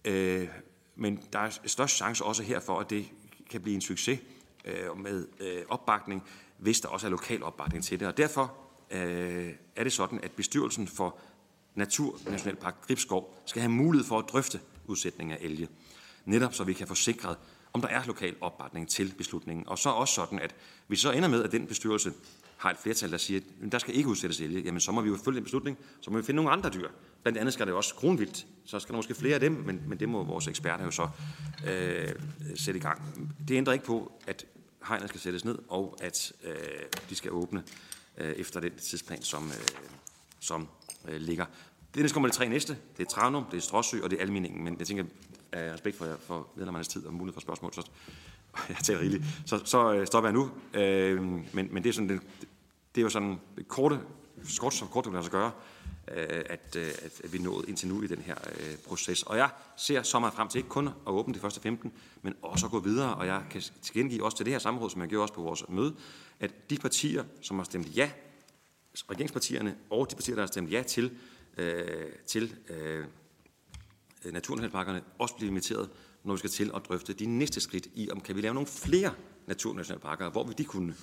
Øh, 0.04 0.48
men 0.96 1.20
der 1.32 1.38
er 1.38 1.50
størst 1.66 1.96
chance 1.96 2.24
også 2.24 2.42
her 2.42 2.60
for, 2.60 2.80
at 2.80 2.90
det 2.90 3.06
kan 3.54 3.62
blive 3.62 3.74
en 3.74 3.80
succes 3.80 4.20
øh, 4.64 4.98
med 4.98 5.26
øh, 5.40 5.62
opbakning, 5.68 6.22
hvis 6.58 6.80
der 6.80 6.88
også 6.88 7.06
er 7.06 7.10
lokal 7.10 7.42
opbakning 7.42 7.84
til 7.84 8.00
det. 8.00 8.08
Og 8.08 8.16
derfor 8.16 8.54
øh, 8.90 9.52
er 9.76 9.84
det 9.84 9.92
sådan, 9.92 10.20
at 10.22 10.32
bestyrelsen 10.32 10.88
for 10.88 11.18
Naturnationalpark 11.74 12.86
Gribskov 12.86 13.34
skal 13.46 13.62
have 13.62 13.72
mulighed 13.72 14.06
for 14.06 14.18
at 14.18 14.24
drøfte 14.28 14.60
udsætning 14.86 15.32
af 15.32 15.38
elge. 15.40 15.68
Netop 16.24 16.54
så 16.54 16.64
vi 16.64 16.72
kan 16.72 16.86
få 16.86 16.94
sikret, 16.94 17.36
om 17.72 17.80
der 17.80 17.88
er 17.88 18.02
lokal 18.06 18.36
opbakning 18.40 18.88
til 18.88 19.14
beslutningen. 19.18 19.68
Og 19.68 19.78
så 19.78 19.88
også 19.88 20.14
sådan, 20.14 20.38
at 20.38 20.54
vi 20.88 20.96
så 20.96 21.12
ender 21.12 21.28
med, 21.28 21.44
at 21.44 21.52
den 21.52 21.66
bestyrelse 21.66 22.12
har 22.64 22.70
et 22.70 22.78
flertal, 22.78 23.10
der 23.12 23.18
siger, 23.18 23.40
at 23.62 23.72
der 23.72 23.78
skal 23.78 23.96
ikke 23.96 24.08
udsættes 24.08 24.40
elge, 24.40 24.60
jamen 24.60 24.80
så 24.80 24.92
må 24.92 25.00
vi 25.00 25.08
jo 25.08 25.16
følge 25.24 25.36
den 25.36 25.44
beslutning, 25.44 25.78
så 26.00 26.10
må 26.10 26.16
vi 26.16 26.22
finde 26.22 26.36
nogle 26.36 26.50
andre 26.50 26.70
dyr. 26.70 26.88
Blandt 27.22 27.38
andet 27.38 27.54
skal 27.54 27.66
det 27.66 27.74
også 27.74 27.94
kronvildt, 27.94 28.46
så 28.64 28.78
skal 28.78 28.92
der 28.92 28.96
måske 28.96 29.14
flere 29.14 29.34
af 29.34 29.40
dem, 29.40 29.52
men, 29.52 29.82
men 29.86 30.00
det 30.00 30.08
må 30.08 30.24
vores 30.24 30.48
eksperter 30.48 30.84
jo 30.84 30.90
så 30.90 31.08
øh, 31.66 32.08
sætte 32.54 32.78
i 32.78 32.82
gang. 32.82 33.28
Det 33.48 33.54
ændrer 33.54 33.72
ikke 33.72 33.84
på, 33.84 34.12
at 34.26 34.46
hegnet 34.88 35.08
skal 35.08 35.20
sættes 35.20 35.44
ned, 35.44 35.58
og 35.68 35.98
at 36.02 36.32
øh, 36.44 36.54
de 37.10 37.14
skal 37.14 37.32
åbne 37.32 37.62
øh, 38.18 38.32
efter 38.32 38.60
den 38.60 38.72
tidsplan, 38.76 39.22
som, 39.22 39.46
øh, 39.46 39.88
som 40.40 40.68
øh, 41.08 41.20
ligger. 41.20 41.44
Det 41.94 42.02
næste 42.02 42.14
kommer 42.14 42.28
de 42.28 42.34
tre 42.34 42.48
næste. 42.48 42.76
Det 42.96 43.06
er 43.06 43.10
Tranum, 43.10 43.44
det 43.50 43.56
er 43.56 43.60
Stråsø 43.60 44.02
og 44.02 44.10
det 44.10 44.16
er 44.16 44.22
Almindingen. 44.22 44.64
Men 44.64 44.76
jeg 44.78 44.86
tænker, 44.86 45.04
af 45.52 45.72
respekt 45.72 45.96
for, 45.96 46.16
for 46.26 46.48
medlemmernes 46.56 46.88
tid 46.88 47.06
og 47.06 47.12
mulighed 47.12 47.34
for 47.34 47.40
spørgsmål, 47.40 47.72
så 47.72 47.90
jeg 48.68 48.76
tager 48.82 49.00
rigeligt, 49.00 49.24
så, 49.46 49.60
så 49.64 49.94
øh, 49.94 50.06
stopper 50.06 50.28
jeg 50.28 50.34
nu. 50.34 50.50
Øh, 50.80 51.22
men, 51.22 51.68
men 51.70 51.82
det 51.82 51.86
er 51.86 51.92
sådan, 51.92 52.08
det, 52.08 52.20
det 52.94 53.00
er 53.00 53.02
jo 53.02 53.08
sådan 53.08 53.40
korte, 53.68 54.00
kort, 54.58 54.74
som 54.74 54.88
kort 54.88 55.04
det 55.04 55.10
kan 55.10 55.14
lade 55.14 55.24
sig 55.24 55.32
gøre, 55.32 55.52
øh, 56.08 56.44
at, 56.46 56.76
øh, 56.76 56.88
at, 57.02 57.20
at 57.24 57.32
vi 57.32 57.38
er 57.38 57.42
nået 57.42 57.68
indtil 57.68 57.88
nu 57.88 58.02
i 58.02 58.06
den 58.06 58.18
her 58.18 58.34
øh, 58.60 58.76
proces. 58.86 59.22
Og 59.22 59.36
jeg 59.36 59.50
ser 59.76 60.02
så 60.02 60.18
meget 60.18 60.34
frem 60.34 60.48
til 60.48 60.58
ikke 60.58 60.68
kun 60.68 60.86
at 60.86 60.92
åbne 61.06 61.34
de 61.34 61.38
første 61.38 61.60
15, 61.60 61.92
men 62.22 62.34
også 62.42 62.66
at 62.66 62.72
gå 62.72 62.80
videre, 62.80 63.14
og 63.14 63.26
jeg 63.26 63.42
kan 63.50 63.62
tilkendegive 63.82 64.24
også 64.24 64.36
til 64.36 64.46
det 64.46 64.52
her 64.52 64.58
samråd, 64.58 64.90
som 64.90 65.00
jeg 65.00 65.08
gjorde 65.08 65.22
også 65.22 65.34
på 65.34 65.42
vores 65.42 65.64
møde, 65.68 65.96
at 66.40 66.70
de 66.70 66.78
partier, 66.78 67.24
som 67.40 67.56
har 67.56 67.64
stemt 67.64 67.96
ja, 67.96 68.10
regeringspartierne 69.10 69.76
og 69.90 70.10
de 70.10 70.16
partier, 70.16 70.34
der 70.34 70.42
har 70.42 70.46
stemt 70.46 70.72
ja 70.72 70.82
til, 70.82 71.16
øh, 71.56 72.12
til 72.26 72.56
øh, 72.68 73.04
naturnationalparkerne, 74.32 75.02
også 75.18 75.34
bliver 75.34 75.50
inviteret, 75.50 75.90
når 76.24 76.34
vi 76.34 76.38
skal 76.38 76.50
til 76.50 76.70
at 76.76 76.82
drøfte 76.88 77.12
de 77.12 77.26
næste 77.26 77.60
skridt 77.60 77.86
i, 77.94 78.10
om 78.10 78.20
kan 78.20 78.36
vi 78.36 78.40
lave 78.40 78.54
nogle 78.54 78.66
flere 78.66 79.14
naturnationalparker, 79.46 80.30
hvor 80.30 80.44
vil 80.44 80.58
de 80.58 80.64
kunne 80.64 80.94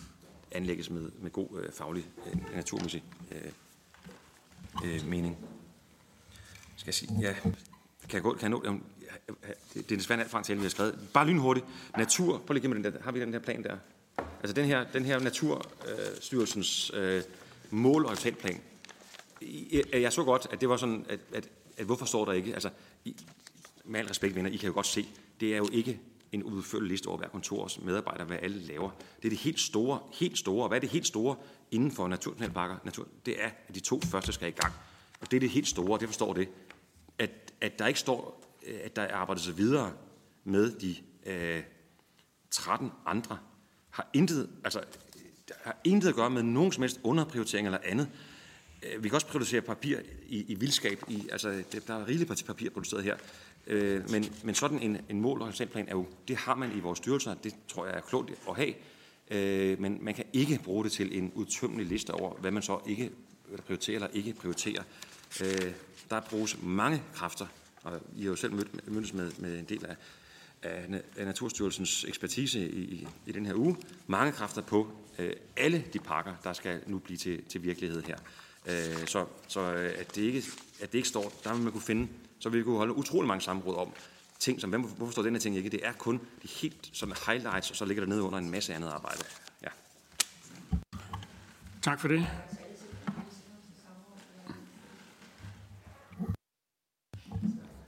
anlægges 0.52 0.90
med, 0.90 1.12
med 1.20 1.32
god 1.32 1.48
øh, 1.60 1.72
faglig 1.72 2.06
øh, 2.28 2.56
naturmæssig 2.56 3.04
øh, 3.32 3.52
øh, 4.86 5.08
mening. 5.08 5.38
Skal 6.76 6.88
jeg 6.88 6.94
sige, 6.94 7.18
ja, 7.22 7.34
kan 7.34 8.14
jeg, 8.14 8.22
gå, 8.22 8.34
kan 8.34 8.42
jeg 8.42 8.50
nå, 8.50 8.62
jamen, 8.66 8.84
det 9.74 9.92
er 9.92 9.98
desværre 9.98 10.22
alt 10.22 10.32
fra 10.32 10.44
vi 10.48 10.62
har 10.62 10.70
skrevet. 10.70 11.10
Bare 11.14 11.28
lynhurtigt. 11.28 11.66
Natur, 11.98 12.38
prøv 12.38 12.54
lige 12.54 12.74
den 12.74 12.84
der, 12.84 12.92
har 13.02 13.12
vi 13.12 13.20
den 13.20 13.34
der 13.34 13.40
plan 13.40 13.64
der? 13.64 13.78
Altså 14.18 14.54
den 14.54 14.66
her, 14.66 14.86
den 14.94 15.06
her 15.06 15.20
Naturstyrelsens 15.20 16.92
øh, 16.94 17.24
mål- 17.70 18.06
og 18.06 18.12
resultatplan. 18.12 18.62
Jeg 19.94 20.14
så 20.14 20.24
godt, 20.24 20.48
at 20.52 20.62
det 20.62 20.70
var 20.70 20.78
sådan, 20.78 21.06
at, 21.10 21.20
at, 21.34 21.50
at 21.78 21.86
hvorfor 21.86 22.06
står 22.06 22.26
der 22.26 22.32
ikke, 22.32 22.54
altså 22.54 22.70
i, 23.06 23.16
med 23.86 24.00
al 24.00 24.08
respekt, 24.08 24.36
venner, 24.36 24.50
I 24.50 24.58
kan 24.58 24.68
jo 24.68 24.74
godt 24.74 24.88
se, 24.88 25.08
det 25.40 25.54
er 25.54 25.58
jo 25.58 25.70
ikke 25.72 26.00
en 26.32 26.44
udførlig 26.44 26.88
liste 26.88 27.08
over 27.08 27.18
hver 27.18 27.28
kontors 27.28 27.80
medarbejdere, 27.82 28.26
hvad 28.26 28.38
alle 28.42 28.60
laver. 28.60 28.90
Det 29.18 29.26
er 29.26 29.30
det 29.30 29.38
helt 29.38 29.60
store, 29.60 30.00
helt 30.14 30.38
store. 30.38 30.68
Hvad 30.68 30.78
er 30.78 30.80
det 30.80 30.90
helt 30.90 31.08
store 31.08 31.36
inden 31.72 31.92
for 31.92 32.08
naturnationalparker? 32.08 32.78
Natur, 32.86 33.08
det 33.26 33.44
er, 33.44 33.50
at 33.68 33.76
de 33.76 33.80
to 33.80 34.02
første 34.02 34.32
skal 34.32 34.48
i 34.48 34.52
gang. 34.52 34.74
Og 35.22 35.32
det 35.32 35.38
er 35.38 35.40
det 35.40 35.50
helt 35.50 35.68
store, 35.68 36.00
det 36.00 36.08
forstår 36.08 36.34
det. 36.34 36.50
At, 37.20 37.54
at 37.62 37.80
der 37.80 37.88
ikke 37.88 38.00
står, 38.00 38.44
at 38.84 38.96
der 38.96 39.14
arbejdes 39.14 39.44
sig 39.44 39.58
videre 39.58 39.94
med 40.44 40.72
de 40.72 40.96
øh, 41.26 41.64
13 42.52 42.92
andre, 43.06 43.38
har 43.90 44.10
intet, 44.14 44.50
altså, 44.64 44.84
har 45.64 45.78
intet 45.84 46.10
at 46.10 46.16
gøre 46.16 46.30
med 46.30 46.44
nogen 46.44 46.72
som 46.72 46.82
helst 46.82 47.00
underprioritering 47.04 47.68
eller 47.68 47.80
andet. 47.84 48.10
Øh, 48.84 49.04
vi 49.04 49.10
kan 49.10 49.16
også 49.16 49.28
prioritere 49.28 49.62
papir 49.62 50.00
i, 50.28 50.42
i 50.48 50.56
vildskab. 50.56 51.04
I, 51.08 51.30
altså, 51.32 51.64
der 51.88 51.94
er 51.94 52.08
rigeligt 52.08 52.46
papir 52.48 52.70
produceret 52.70 53.04
her. 53.04 53.18
Øh, 53.68 54.10
men, 54.10 54.26
men 54.44 54.56
sådan 54.56 54.80
en, 54.80 54.98
en 55.10 55.22
mål- 55.22 55.42
og 55.42 55.48
resultatplan 55.48 55.88
er 55.88 55.92
jo, 55.92 56.06
det 56.28 56.36
har 56.36 56.56
man 56.56 56.78
i 56.78 56.80
vores 56.80 56.98
styrelser, 56.98 57.34
det 57.34 57.56
tror 57.68 57.86
jeg 57.86 57.96
er 57.96 58.02
klogt 58.02 58.32
at 58.50 58.56
have, 58.56 58.74
øh, 59.32 59.82
men 59.82 59.98
man 60.02 60.14
kan 60.14 60.26
ikke 60.34 60.60
bruge 60.64 60.84
det 60.84 60.92
til 60.92 61.18
en 61.18 61.32
udtømmelig 61.36 61.86
liste 61.86 62.12
over, 62.14 62.34
hvad 62.34 62.52
man 62.52 62.64
så 62.64 62.80
ikke 62.88 63.12
prioriterer 63.66 63.96
eller 63.96 64.10
ikke 64.14 64.34
prioriterer. 64.34 64.84
Øh, 65.42 65.72
der 66.10 66.20
bruges 66.20 66.58
mange 66.64 67.04
kræfter, 67.14 67.48
og 67.84 68.02
I 68.18 68.22
har 68.22 68.30
jo 68.30 68.36
selv 68.36 68.54
mødt, 68.54 68.88
mødtes 68.88 69.14
med, 69.14 69.32
med 69.38 69.60
en 69.60 69.66
del 69.66 69.86
af, 69.86 69.96
af, 70.62 71.02
af 71.18 71.26
Naturstyrelsens 71.26 72.06
ekspertise 72.08 72.70
i, 72.70 72.82
i, 72.82 73.08
i 73.26 73.32
den 73.32 73.46
her 73.46 73.56
uge, 73.56 73.78
mange 74.08 74.32
kræfter 74.32 74.62
på 74.62 74.88
øh, 75.20 75.34
alle 75.58 75.84
de 75.94 76.00
pakker, 76.00 76.34
der 76.44 76.54
skal 76.54 76.80
nu 76.88 77.00
blive 77.00 77.18
til, 77.18 77.44
til 77.44 77.64
virkelighed 77.64 78.04
her. 78.04 78.18
Øh, 78.66 79.08
så 79.08 79.26
så 79.48 79.60
øh, 79.74 79.92
at, 79.98 80.16
det 80.16 80.22
ikke, 80.22 80.44
at 80.82 80.92
det 80.92 80.98
ikke 80.98 81.08
står, 81.08 81.34
der 81.44 81.54
vil 81.54 81.64
man 81.64 81.72
kunne 81.72 81.82
finde 81.82 82.08
så 82.42 82.50
vi 82.50 82.64
kunne 82.64 82.78
holde 82.78 82.94
utrolig 82.94 83.28
mange 83.28 83.42
samråd 83.42 83.76
om 83.76 83.94
ting, 84.40 84.62
som, 84.62 84.70
hvorfor 84.70 85.12
står 85.12 85.24
denne 85.24 85.40
ting 85.40 85.58
ikke? 85.58 85.70
Det 85.70 85.86
er 85.86 85.92
kun 85.92 86.20
de 86.44 86.48
helt 86.48 86.90
som 86.94 87.14
highlights, 87.28 87.70
og 87.70 87.76
så 87.76 87.86
ligger 87.86 88.04
der 88.04 88.10
nede 88.10 88.22
under 88.22 88.40
en 88.40 88.52
masse 88.52 88.74
andet 88.74 88.90
arbejde. 88.90 89.24
Ja. 89.64 89.68
Tak 91.82 92.00
for 92.00 92.08
det. 92.08 92.28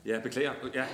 Ja, 0.06 0.20
beklager. 0.20 0.54
Ja. 0.74 0.86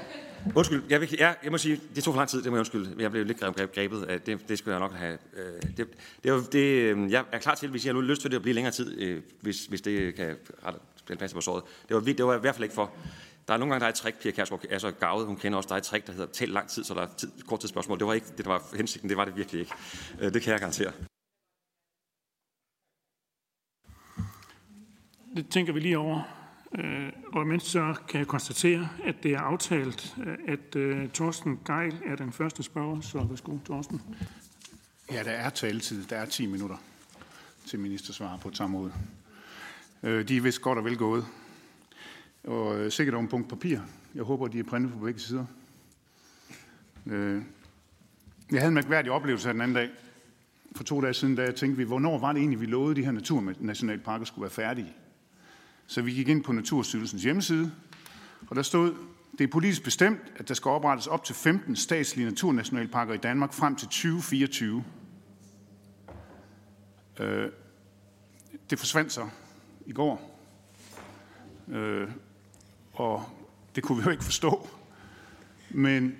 Undskyld, 0.55 0.83
jeg, 0.89 1.01
vil, 1.01 1.15
ja, 1.19 1.33
jeg 1.43 1.51
må 1.51 1.57
sige, 1.57 1.81
det 1.95 2.03
tog 2.03 2.13
for 2.13 2.19
lang 2.19 2.29
tid, 2.29 2.43
det 2.43 2.51
må 2.51 2.55
jeg 2.55 2.59
undskylde. 2.59 2.95
Jeg 2.99 3.11
blev 3.11 3.25
lidt 3.25 3.39
grebet, 3.73 4.21
det, 4.25 4.49
det 4.49 4.57
skal 4.57 4.71
jeg 4.71 4.79
nok 4.79 4.93
have. 4.93 5.17
Øh, 5.33 5.61
det, 5.77 5.87
det, 6.23 6.53
det, 6.53 6.59
øh, 6.59 7.11
jeg 7.11 7.25
er 7.31 7.39
klar 7.39 7.55
til, 7.55 7.69
hvis 7.69 7.85
jeg 7.85 7.95
har 7.95 8.01
lyst 8.01 8.21
til 8.21 8.31
det 8.31 8.35
at 8.35 8.41
blive 8.41 8.53
længere 8.53 8.73
tid, 8.73 9.01
øh, 9.01 9.21
hvis, 9.41 9.65
hvis 9.65 9.81
det 9.81 10.15
kan 10.15 10.35
rette 10.65 10.79
passe 11.17 11.35
på 11.35 11.41
såret. 11.41 11.63
Det 11.87 11.95
var, 11.95 12.01
det 12.01 12.25
var 12.25 12.35
i 12.35 12.39
hvert 12.39 12.55
fald 12.55 12.63
ikke 12.63 12.75
for. 12.75 12.91
Der 13.49 13.55
er 13.55 13.59
nogle 13.59 13.73
gange, 13.73 13.79
der 13.79 13.85
er 13.85 13.89
et 13.89 13.95
trick, 13.95 14.21
Pia 14.21 14.31
Kærsgaard 14.31 14.65
er 14.69 14.77
så 14.77 14.91
gavet, 14.91 15.25
hun 15.25 15.35
kender 15.35 15.57
også, 15.57 15.67
der 15.67 15.73
er 15.73 15.77
et 15.77 15.83
trick, 15.83 16.07
der 16.07 16.13
hedder 16.13 16.31
tæl 16.31 16.49
lang 16.49 16.69
tid, 16.69 16.83
så 16.83 16.93
der 16.93 17.01
er 17.01 17.07
tid, 17.17 17.31
kort 17.47 17.59
tid 17.59 17.69
spørgsmål. 17.69 17.99
Det 17.99 18.07
var 18.07 18.13
ikke 18.13 18.27
det, 18.37 18.45
der 18.45 18.51
var 18.51 18.75
hensigten, 18.75 19.09
det 19.09 19.17
var 19.17 19.25
det 19.25 19.35
virkelig 19.35 19.59
ikke. 19.59 19.73
Øh, 20.19 20.33
det 20.33 20.41
kan 20.41 20.51
jeg 20.51 20.59
garantere. 20.59 20.91
Det 25.35 25.49
tænker 25.49 25.73
vi 25.73 25.79
lige 25.79 25.97
over. 25.97 26.21
Øh, 26.75 27.11
og 27.33 27.41
imens 27.41 27.63
så 27.63 27.95
kan 28.07 28.19
jeg 28.19 28.27
konstatere, 28.27 28.89
at 29.03 29.15
det 29.23 29.31
er 29.31 29.39
aftalt, 29.39 30.15
øh, 30.25 30.37
at 30.47 31.11
Torsten 31.11 31.59
Geil 31.65 32.01
er 32.05 32.15
den 32.15 32.31
første 32.31 32.63
spørger. 32.63 33.01
Så 33.01 33.23
værsgo, 33.29 33.57
Torsten. 33.65 34.01
Ja, 35.11 35.23
der 35.23 35.31
er 35.31 35.49
taletid. 35.49 36.05
Der 36.05 36.17
er 36.17 36.25
10 36.25 36.45
minutter 36.45 36.77
til 37.65 37.79
ministersvar 37.79 38.37
på 38.37 38.49
et 38.49 38.57
samråd. 38.57 38.91
De 40.03 40.37
er 40.37 40.41
vist 40.41 40.61
godt 40.61 40.77
og 40.77 40.85
vel 40.85 40.97
gået 40.97 41.25
og 42.43 42.79
øh, 42.79 42.91
sikkert 42.91 43.15
om 43.15 43.23
en 43.23 43.29
punkt 43.29 43.49
papir. 43.49 43.79
Jeg 44.15 44.23
håber, 44.23 44.47
de 44.47 44.59
er 44.59 44.63
printet 44.63 44.93
på 44.93 44.99
begge 44.99 45.19
sider. 45.19 45.45
Øh, 47.05 47.41
jeg 48.51 48.59
havde 48.59 48.67
en 48.67 48.73
mærkværdig 48.73 49.11
oplevelse 49.11 49.47
her 49.47 49.53
den 49.53 49.61
anden 49.61 49.75
dag, 49.75 49.89
for 50.75 50.83
to 50.83 51.01
dage 51.01 51.13
siden, 51.13 51.35
da 51.35 51.43
jeg 51.43 51.55
tænkte, 51.55 51.77
vi, 51.77 51.83
hvornår 51.83 52.19
var 52.19 52.33
det 52.33 52.39
egentlig, 52.39 52.61
vi 52.61 52.65
lovede, 52.65 52.91
at 52.91 52.97
de 52.97 53.05
her 53.05 53.11
naturnationalparker 53.11 54.25
skulle 54.25 54.43
være 54.43 54.51
færdige. 54.51 54.93
Så 55.87 56.01
vi 56.01 56.11
gik 56.11 56.27
ind 56.27 56.43
på 56.43 56.51
Naturstyrelsens 56.51 57.23
hjemmeside, 57.23 57.71
og 58.47 58.55
der 58.55 58.61
stod, 58.61 58.95
det 59.37 59.43
er 59.43 59.47
politisk 59.47 59.83
bestemt, 59.83 60.19
at 60.35 60.47
der 60.47 60.53
skal 60.53 60.69
oprettes 60.69 61.07
op 61.07 61.23
til 61.23 61.35
15 61.35 61.75
statslige 61.75 62.29
naturnationalparker 62.29 63.13
i 63.13 63.17
Danmark 63.17 63.53
frem 63.53 63.75
til 63.75 63.87
2024. 63.87 64.83
Øh, 67.19 67.49
det 68.69 68.79
forsvandt 68.79 69.11
så 69.11 69.29
i 69.85 69.91
går 69.91 70.39
øh, 71.67 72.07
og 72.99 73.23
det 73.75 73.83
kunne 73.83 73.97
vi 73.97 74.03
jo 74.03 74.09
ikke 74.09 74.23
forstå. 74.23 74.69
Men 75.69 76.17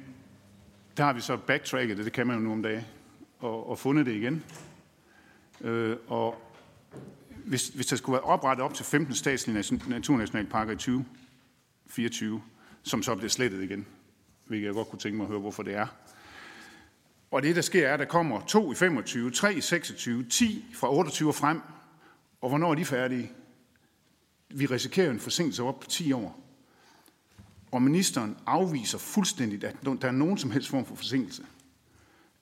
der 0.98 1.04
har 1.04 1.14
vi 1.14 1.22
så 1.22 1.38
backtracket 1.38 1.98
det, 1.98 2.06
det 2.06 2.14
kan 2.14 2.28
man 2.28 2.36
jo 2.36 2.42
nu 2.42 2.52
om 2.52 2.64
dagen, 2.64 2.84
og, 3.40 3.70
og 3.70 3.80
fundet 3.80 4.06
det 4.06 4.16
igen. 4.16 4.44
Øh, 5.62 5.98
og 6.08 6.42
hvis, 7.46 7.68
hvis 7.68 7.86
der 7.86 7.96
skulle 7.96 8.14
være 8.14 8.24
oprettet 8.24 8.66
op 8.66 8.74
til 8.74 8.86
15 8.86 9.16
statslige 9.16 9.80
naturnationalparker 9.88 10.72
i 10.72 10.76
2024, 10.76 12.42
som 12.84 13.04
så 13.04 13.16
bliver 13.16 13.30
slettet 13.30 13.64
igen, 13.64 13.88
hvilket 14.46 14.66
jeg 14.66 14.74
godt 14.74 14.90
kunne 14.90 15.00
tænke 15.00 15.18
mig 15.18 15.24
at 15.24 15.30
høre, 15.30 15.40
hvorfor 15.40 15.64
det 15.64 15.76
er. 15.76 15.88
Og 17.32 17.44
det, 17.44 17.56
der 17.56 17.62
sker, 17.62 17.88
er, 17.88 17.94
at 17.94 18.00
der 18.00 18.06
kommer 18.06 18.46
to 18.46 18.72
i 18.72 18.76
25, 18.76 19.32
tre 19.32 19.54
i 19.54 19.62
26, 19.62 20.24
10 20.24 20.66
fra 20.74 20.94
28 20.94 21.30
og 21.30 21.36
frem. 21.36 21.62
Og 22.42 22.50
hvornår 22.50 22.72
er 22.72 22.76
de 22.76 22.86
færdige? 22.86 23.32
Vi 24.50 24.66
risikerer 24.66 25.12
en 25.12 25.20
forsinkelse 25.20 25.64
op 25.64 25.80
på 25.80 25.88
10 25.88 26.12
år 26.12 26.49
og 27.72 27.82
ministeren 27.82 28.38
afviser 28.46 28.98
fuldstændigt, 28.98 29.64
at 29.64 29.76
der 29.84 30.08
er 30.08 30.12
nogen 30.12 30.38
som 30.38 30.52
helst 30.52 30.70
form 30.70 30.86
for 30.86 30.96
forsinkelse, 30.96 31.44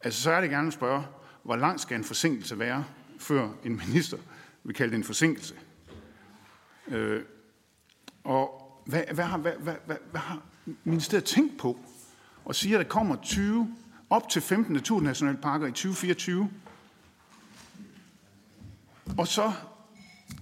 altså 0.01 0.21
så 0.21 0.31
er 0.31 0.41
det 0.41 0.49
gerne 0.49 0.67
at 0.67 0.73
spørge, 0.73 1.03
hvor 1.43 1.55
lang 1.55 1.79
skal 1.79 1.97
en 1.97 2.03
forsinkelse 2.03 2.59
være, 2.59 2.85
før 3.19 3.49
en 3.63 3.81
minister 3.85 4.17
vil 4.63 4.75
kalde 4.75 4.91
det 4.91 4.97
en 4.97 5.03
forsinkelse? 5.03 5.55
Øh, 6.87 7.21
og 8.23 8.63
hvad, 8.85 9.03
hvad, 9.13 9.25
har, 9.25 9.37
hvad, 9.37 9.51
hvad, 9.59 9.75
hvad, 9.85 9.95
hvad 10.11 10.21
har 10.21 10.41
ministeriet 10.83 11.25
tænkt 11.25 11.57
på? 11.57 11.79
Og 12.45 12.55
siger, 12.55 12.79
at 12.79 12.85
der 12.85 12.89
kommer 12.89 13.15
20, 13.15 13.75
op 14.09 14.29
til 14.29 14.41
15 14.41 14.73
naturnationalparker 14.73 15.67
i 15.67 15.71
2024. 15.71 16.49
Og 19.17 19.27
så 19.27 19.51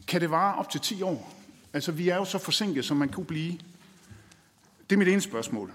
kan 0.07 0.21
det 0.21 0.31
vare 0.31 0.55
op 0.55 0.69
til 0.69 0.81
10 0.81 1.01
år. 1.01 1.33
Altså, 1.73 1.91
vi 1.91 2.09
er 2.09 2.15
jo 2.15 2.25
så 2.25 2.37
forsinket, 2.37 2.85
som 2.85 2.97
man 2.97 3.09
kunne 3.09 3.25
blive. 3.25 3.59
Det 4.89 4.95
er 4.95 4.99
mit 4.99 5.07
ene 5.07 5.21
spørgsmål. 5.21 5.73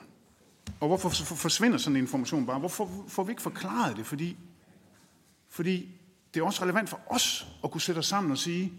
Og 0.80 0.88
hvorfor 0.88 1.08
forsvinder 1.34 1.78
sådan 1.78 1.96
en 1.96 2.02
information 2.02 2.46
bare? 2.46 2.58
Hvorfor 2.58 3.04
får 3.08 3.24
vi 3.24 3.32
ikke 3.32 3.42
forklaret 3.42 3.96
det? 3.96 4.06
Fordi, 4.06 4.36
fordi 5.48 5.88
det 6.34 6.40
er 6.40 6.44
også 6.44 6.62
relevant 6.62 6.88
for 6.88 7.00
os 7.06 7.46
at 7.64 7.70
kunne 7.70 7.80
sætte 7.80 7.98
os 7.98 8.06
sammen 8.06 8.32
og 8.32 8.38
sige, 8.38 8.72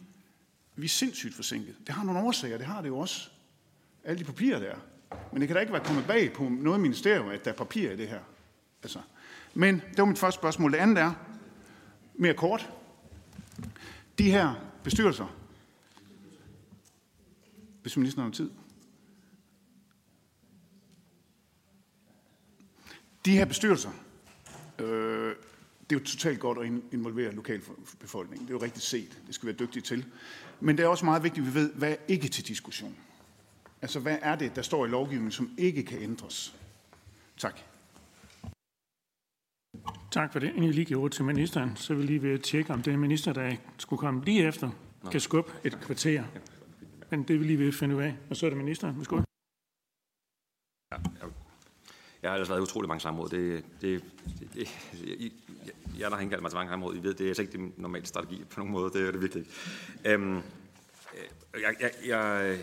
vi 0.76 0.86
er 0.86 0.89
sindssygt 0.89 1.36
forsinket. 1.36 1.76
Det 1.88 1.96
har 1.96 2.04
nogle 2.04 2.22
årsager, 2.22 2.58
det 2.58 2.67
har 2.67 2.82
det 2.82 2.88
jo 2.88 2.98
også. 2.98 3.30
Alle 4.04 4.20
de 4.20 4.24
papirer 4.24 4.60
der. 4.60 4.76
Men 5.32 5.41
det 5.41 5.48
kan 5.48 5.56
da 5.56 5.62
ikke 5.62 5.74
være 5.74 5.84
kommet 5.84 6.08
bag 6.08 6.34
på 6.34 6.44
noget 6.44 6.80
ministerium, 6.80 7.30
at 7.30 7.46
der 7.46 7.52
er 7.52 7.56
papir 7.56 7.91
i 7.91 7.98
det 7.98 8.08
her. 8.08 8.20
Altså. 8.84 9.00
Men 9.54 9.76
det 9.76 9.98
var 9.98 10.06
mit 10.06 10.20
første 10.20 10.39
spørgsmål. 10.39 10.72
Det 10.72 10.78
andet 10.78 10.98
er, 10.98 11.13
mere 12.15 12.34
kort. 12.34 12.70
De 14.17 14.32
her 14.32 14.54
bestyrelser, 14.84 15.36
hvis 17.82 17.98
ministeren 17.98 18.26
har 18.26 18.34
tid. 18.34 18.50
De 23.25 23.31
her 23.31 23.45
bestyrelser, 23.45 23.89
øh, 24.79 25.36
det 25.89 25.95
er 25.95 25.99
jo 25.99 26.05
totalt 26.05 26.39
godt 26.39 26.57
at 26.57 26.71
involvere 26.91 27.31
lokalbefolkningen. 27.31 28.47
Det 28.47 28.53
er 28.53 28.57
jo 28.57 28.63
rigtigt 28.63 28.86
set. 28.86 29.21
Det 29.27 29.36
skal 29.36 29.47
vi 29.47 29.51
være 29.51 29.67
dygtige 29.67 29.84
til. 29.84 30.05
Men 30.60 30.77
det 30.77 30.84
er 30.84 30.88
også 30.88 31.05
meget 31.05 31.23
vigtigt, 31.23 31.47
at 31.47 31.53
vi 31.53 31.60
ved, 31.60 31.73
hvad 31.73 31.91
er 31.91 31.95
ikke 32.07 32.27
til 32.27 32.47
diskussion. 32.47 32.95
Altså, 33.81 33.99
hvad 33.99 34.17
er 34.21 34.36
det, 34.36 34.55
der 34.55 34.62
står 34.62 34.86
i 34.86 34.89
lovgivningen, 34.89 35.31
som 35.31 35.49
ikke 35.57 35.84
kan 35.84 36.01
ændres? 36.01 36.55
Tak. 37.38 37.60
Tak 40.12 40.31
for 40.31 40.39
det. 40.39 40.47
Inden 40.47 40.63
jeg 40.63 40.73
lige 40.73 40.86
giver 40.86 41.01
ord 41.01 41.12
til 41.12 41.25
ministeren, 41.25 41.75
så 41.75 41.93
vil 41.93 42.01
jeg 42.01 42.07
lige 42.07 42.21
ved 42.21 42.34
at 42.34 42.43
tjekke, 42.43 42.73
om 42.73 42.81
den 42.81 42.99
minister, 42.99 43.34
der 43.34 43.55
skulle 43.77 43.99
komme 43.99 44.25
lige 44.25 44.47
efter, 44.47 44.71
kan 45.12 45.19
skubbe 45.19 45.51
et 45.63 45.79
kvarter. 45.81 46.23
Men 47.10 47.23
det 47.23 47.39
vil 47.39 47.47
lige 47.47 47.60
ved 47.60 47.67
at 47.67 47.73
finde 47.73 47.95
ud 47.95 48.01
af. 48.01 48.17
Og 48.29 48.36
så 48.36 48.45
er 48.45 48.49
det 48.49 48.57
ministeren. 48.57 48.97
Værsgo. 48.97 49.21
Ja, 50.91 50.97
jeg 52.21 52.31
har 52.31 52.36
ellers 52.36 52.49
været 52.49 52.62
utrolig 52.62 52.88
mange 52.88 53.01
samråd. 53.01 53.29
Det, 53.29 53.63
det, 53.81 54.03
det, 54.39 54.53
det, 54.53 54.69
jeg, 55.21 55.31
jeg, 55.99 56.12
der 56.12 56.15
har 56.15 56.23
indkaldt 56.23 56.41
mig 56.41 56.51
til 56.51 56.57
mange 56.57 56.71
samråd. 56.71 56.95
I 56.95 57.03
ved, 57.03 57.13
det 57.13 57.23
er 57.23 57.27
altså 57.27 57.41
ikke 57.41 57.57
den 57.57 57.73
normale 57.77 58.05
strategi 58.05 58.43
på 58.49 58.60
nogen 58.60 58.71
måde. 58.71 58.93
Det 58.93 59.07
er 59.07 59.12
det 59.12 59.21
virkelig 59.21 59.39
ikke. 59.39 60.13
Øhm, 60.13 60.38
øh, 60.38 61.62
jeg, 61.62 61.75
jeg, 61.79 61.91
jeg, 62.05 62.57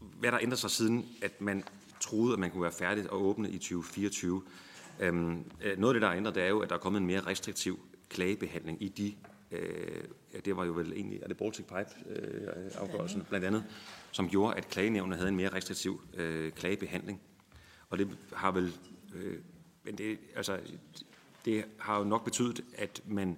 hvad 0.00 0.32
der 0.32 0.38
ændrer 0.42 0.56
sig 0.56 0.70
siden, 0.70 1.08
at 1.22 1.40
man 1.40 1.64
troede, 2.00 2.32
at 2.32 2.38
man 2.38 2.50
kunne 2.50 2.62
være 2.62 2.72
færdig 2.72 3.10
og 3.10 3.22
åbne 3.22 3.50
i 3.50 3.58
2024. 3.58 4.42
Øhm, 5.00 5.44
øh, 5.64 5.78
noget 5.78 5.94
af 5.94 6.00
det, 6.00 6.02
der 6.02 6.08
er 6.08 6.16
ændret, 6.16 6.34
det 6.34 6.42
er 6.42 6.48
jo, 6.48 6.60
at 6.60 6.68
der 6.68 6.74
er 6.74 6.80
kommet 6.80 7.00
en 7.00 7.06
mere 7.06 7.20
restriktiv 7.20 7.80
klagebehandling 8.08 8.82
i 8.82 8.88
de, 8.88 9.14
øh, 9.50 10.04
ja, 10.34 10.38
det 10.38 10.56
var 10.56 10.64
jo 10.64 10.72
vel 10.72 10.92
egentlig, 10.92 11.22
er 11.22 11.28
det 11.28 11.36
Baltic 11.36 11.64
Pipe-afgørelsen 11.64 13.20
øh, 13.20 13.26
blandt 13.26 13.46
andet, 13.46 13.64
som 14.12 14.28
gjorde, 14.28 14.56
at 14.56 14.68
klagenævnet 14.68 15.16
havde 15.16 15.28
en 15.28 15.36
mere 15.36 15.48
restriktiv 15.48 16.00
øh, 16.14 16.52
klagebehandling. 16.52 17.20
Og 17.90 17.98
det 17.98 18.18
har 18.32 18.50
vel, 18.50 18.74
øh, 19.14 19.38
men 19.84 19.98
det, 19.98 20.18
altså, 20.36 20.58
det 21.44 21.64
har 21.78 21.98
jo 21.98 22.04
nok 22.04 22.24
betydet, 22.24 22.64
at 22.76 23.02
man, 23.06 23.36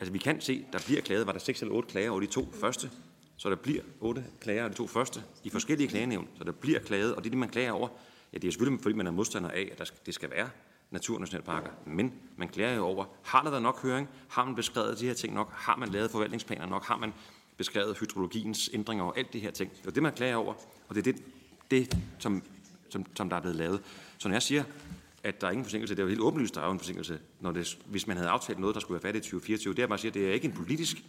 altså 0.00 0.12
vi 0.12 0.18
kan 0.18 0.40
se, 0.40 0.66
der 0.72 0.78
bliver 0.86 1.00
klaget, 1.00 1.26
var 1.26 1.32
der 1.32 1.38
seks 1.38 1.62
eller 1.62 1.74
otte 1.74 1.88
klager 1.88 2.10
over 2.10 2.20
de 2.20 2.26
to 2.26 2.52
første, 2.52 2.90
så 3.36 3.50
der 3.50 3.56
bliver 3.56 3.82
otte 4.00 4.24
klager 4.40 4.62
over 4.62 4.68
de 4.68 4.74
to 4.74 4.86
første 4.86 5.22
i 5.44 5.50
forskellige 5.50 5.88
klagenævn, 5.88 6.28
så 6.38 6.44
der 6.44 6.52
bliver 6.52 6.80
klaget, 6.80 7.14
og 7.14 7.24
det 7.24 7.28
er 7.28 7.30
det, 7.30 7.38
man 7.38 7.48
klager 7.48 7.72
over. 7.72 7.88
Ja, 8.32 8.38
det 8.38 8.48
er 8.48 8.52
selvfølgelig, 8.52 8.82
fordi 8.82 8.94
man 8.94 9.06
er 9.06 9.10
modstander 9.10 9.50
af, 9.50 9.68
at 9.72 9.78
der 9.78 9.84
det 10.06 10.14
skal 10.14 10.30
være 10.30 10.50
naturnationalparker, 10.90 11.70
men 11.86 12.14
man 12.36 12.48
klager 12.48 12.74
jo 12.74 12.84
over, 12.84 13.04
har 13.22 13.42
der 13.42 13.50
været 13.50 13.62
nok 13.62 13.82
høring? 13.82 14.08
Har 14.28 14.44
man 14.44 14.54
beskrevet 14.54 15.00
de 15.00 15.06
her 15.06 15.14
ting 15.14 15.34
nok? 15.34 15.52
Har 15.52 15.76
man 15.76 15.88
lavet 15.88 16.10
forvaltningsplaner 16.10 16.66
nok? 16.66 16.84
Har 16.84 16.96
man 16.96 17.12
beskrevet 17.60 17.98
hydrologiens 17.98 18.70
ændringer 18.72 19.04
og 19.04 19.18
alt 19.18 19.32
det 19.32 19.40
her 19.40 19.50
ting? 19.50 19.70
Det 19.76 19.86
er 19.86 19.90
det, 19.90 20.02
man 20.02 20.12
klager 20.12 20.36
over, 20.36 20.54
og 20.88 20.94
det 20.94 21.06
er 21.06 21.12
det, 21.12 21.22
det 21.70 21.98
som, 22.18 22.42
som, 22.88 23.06
som 23.16 23.28
der 23.28 23.36
er 23.36 23.40
blevet 23.40 23.56
lavet. 23.56 23.82
Så 24.18 24.28
når 24.28 24.34
jeg 24.34 24.42
siger, 24.42 24.64
at 25.22 25.40
der 25.40 25.46
er 25.46 25.50
ingen 25.50 25.64
forsinkelse, 25.64 25.94
det 25.94 26.00
er 26.00 26.04
jo 26.04 26.08
helt 26.08 26.20
åbenlyst, 26.20 26.54
der 26.54 26.60
er 26.60 26.66
jo 26.66 26.72
en 26.72 26.78
forsinkelse, 26.78 27.18
når 27.40 27.52
det, 27.52 27.78
hvis 27.86 28.06
man 28.06 28.16
havde 28.16 28.30
aftalt 28.30 28.58
noget, 28.58 28.74
der 28.74 28.80
skulle 28.80 29.02
være 29.02 29.08
færdigt 29.08 29.26
i 29.26 29.28
2024. 29.28 29.74
Det 29.74 29.82
er 29.82 29.86
bare 29.86 29.94
at 29.94 30.00
sige, 30.00 30.08
at 30.08 30.14
det 30.14 30.28
er 30.28 30.32
ikke 30.32 30.48
en 30.48 30.54
politisk 30.54 31.04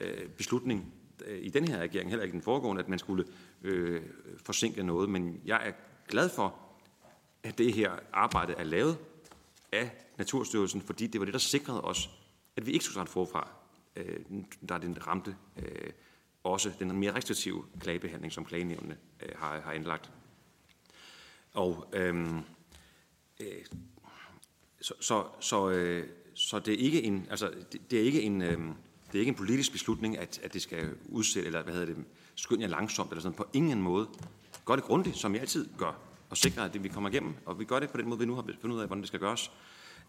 øh, 0.00 0.28
beslutning, 0.28 0.92
Øh, 1.24 1.38
i 1.42 1.48
den 1.48 1.68
her 1.68 1.78
regering, 1.78 2.10
heller 2.10 2.24
ikke 2.24 2.32
den 2.32 2.42
foregående, 2.42 2.82
at 2.82 2.88
man 2.88 2.98
skulle 2.98 3.24
øh, 3.62 4.02
forsinke 4.44 4.82
noget. 4.82 5.08
Men 5.08 5.40
jeg 5.44 5.60
er 5.68 5.72
glad 6.08 6.28
for, 6.28 6.54
at 7.42 7.58
det 7.58 7.74
her 7.74 7.92
arbejde 8.12 8.52
er 8.52 8.64
lavet 8.64 8.98
af 9.72 9.90
Naturstyrelsen, 10.18 10.82
fordi 10.82 11.06
det 11.06 11.20
var 11.20 11.24
det, 11.24 11.34
der 11.34 11.40
sikrede 11.40 11.80
os, 11.80 12.10
at 12.56 12.66
vi 12.66 12.72
ikke 12.72 12.84
skulle 12.84 12.94
starte 12.94 13.10
forfra, 13.10 13.48
øh, 13.96 14.20
der 14.68 14.78
den 14.78 15.06
ramte 15.06 15.36
øh, 15.56 15.90
også 16.44 16.72
den 16.78 16.98
mere 16.98 17.14
restriktive 17.14 17.64
klagebehandling, 17.80 18.32
som 18.32 18.44
klagenævnene 18.44 18.96
øh, 19.22 19.28
har, 19.38 19.60
har 19.60 19.72
indlagt. 19.72 20.10
Og 21.52 21.88
øh, 21.92 22.26
øh, 23.40 23.64
så, 24.80 24.94
så, 25.00 25.24
så, 25.40 25.70
øh, 25.70 26.08
så 26.34 26.58
det 26.58 26.74
er 26.74 26.78
ikke 26.78 27.02
en, 27.02 27.26
altså, 27.30 27.52
det, 27.72 27.90
det 27.90 28.00
er 28.00 28.04
ikke 28.04 28.22
en, 28.22 28.42
øh, 28.42 28.58
det 29.06 29.14
er 29.14 29.18
ikke 29.18 29.30
en 29.30 29.34
politisk 29.34 29.72
beslutning, 29.72 30.18
at, 30.18 30.40
at 30.42 30.54
det 30.54 30.62
skal 30.62 30.94
udsætte, 31.08 31.46
eller 31.46 31.62
hvad 31.62 31.72
hedder 31.72 31.94
det, 31.94 32.04
skynde 32.34 32.62
jer 32.62 32.68
langsomt, 32.68 33.10
eller 33.10 33.22
sådan 33.22 33.36
på 33.36 33.46
ingen 33.52 33.82
måde. 33.82 34.08
Gør 34.64 34.76
det 34.76 34.84
grundigt, 34.84 35.16
som 35.16 35.32
jeg 35.32 35.40
altid 35.40 35.68
gør, 35.78 35.98
og 36.30 36.36
sikre, 36.36 36.64
at 36.64 36.72
det, 36.72 36.82
vi 36.82 36.88
kommer 36.88 37.10
igennem, 37.10 37.34
og 37.46 37.58
vi 37.58 37.64
gør 37.64 37.80
det 37.80 37.90
på 37.90 37.96
den 37.96 38.08
måde, 38.08 38.18
vi 38.18 38.26
nu 38.26 38.34
har 38.34 38.44
fundet 38.60 38.76
ud 38.76 38.80
af, 38.80 38.86
hvordan 38.86 39.02
det 39.02 39.08
skal 39.08 39.20
gøres. 39.20 39.50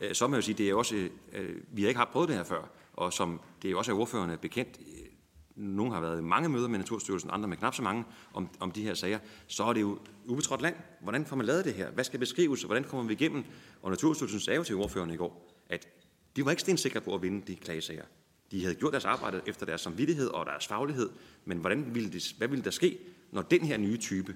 Øh, 0.02 0.16
så 0.16 0.28
må 0.28 0.36
jeg 0.36 0.42
jo 0.42 0.46
sige, 0.46 0.58
det 0.58 0.70
er 0.70 0.76
også, 0.76 1.10
øh, 1.34 1.56
vi 1.72 1.82
har 1.82 1.88
ikke 1.88 1.98
har 1.98 2.10
prøvet 2.12 2.30
det 2.30 2.38
her 2.38 2.44
før, 2.44 2.70
og 2.94 3.14
som 3.14 3.40
det 3.62 3.72
er 3.72 3.76
også 3.76 3.92
er 3.92 3.96
ordførerne 3.96 4.38
bekendt, 4.38 4.80
øh, 4.80 5.08
nogle 5.56 5.94
har 5.94 6.02
været 6.02 6.20
i 6.20 6.24
mange 6.24 6.50
møder 6.50 6.68
med 6.68 6.80
Naturstyrelsen, 6.80 7.30
andre 7.34 7.48
med 7.48 7.58
knap 7.58 7.76
så 7.76 7.82
mange 7.82 8.06
om, 8.34 8.50
om 8.60 8.72
de 8.72 8.84
her 8.84 8.94
sager, 8.94 9.20
så 9.48 9.64
er 9.64 9.74
det 9.74 9.82
jo 9.82 10.00
ubetrådt 10.26 10.62
land. 10.62 10.76
Hvordan 11.02 11.26
får 11.26 11.36
man 11.36 11.46
lavet 11.46 11.66
det 11.66 11.74
her? 11.74 11.92
Hvad 11.92 12.04
skal 12.04 12.20
beskrives? 12.20 12.64
Hvordan 12.64 12.84
kommer 12.84 13.06
vi 13.06 13.14
igennem? 13.14 13.44
Og 13.82 13.90
Naturstyrelsen 13.90 14.40
sagde 14.40 14.58
jo 14.58 14.64
til 14.64 14.76
ordførerne 14.76 15.14
i 15.14 15.18
går, 15.18 15.54
at 15.70 15.88
de 16.36 16.46
var 16.46 16.52
ikke 16.52 16.62
stensikre 16.62 17.02
på 17.02 17.16
at 17.16 17.22
vinde 17.22 17.48
de 17.48 17.56
klagesager. 17.56 18.04
De 18.52 18.62
havde 18.62 18.76
gjort 18.76 18.92
deres 18.92 19.06
arbejde 19.06 19.42
efter 19.46 19.66
deres 19.66 19.82
samvittighed 19.82 20.28
og 20.28 20.46
deres 20.46 20.68
faglighed, 20.68 21.10
men 21.46 21.58
hvordan 21.58 21.96
ville 21.96 22.12
det, 22.12 22.36
hvad 22.38 22.48
ville 22.48 22.64
der 22.64 22.72
ske, 22.72 22.98
når 23.32 23.42
den 23.42 23.62
her 23.62 23.78
nye 23.78 23.98
type 23.98 24.36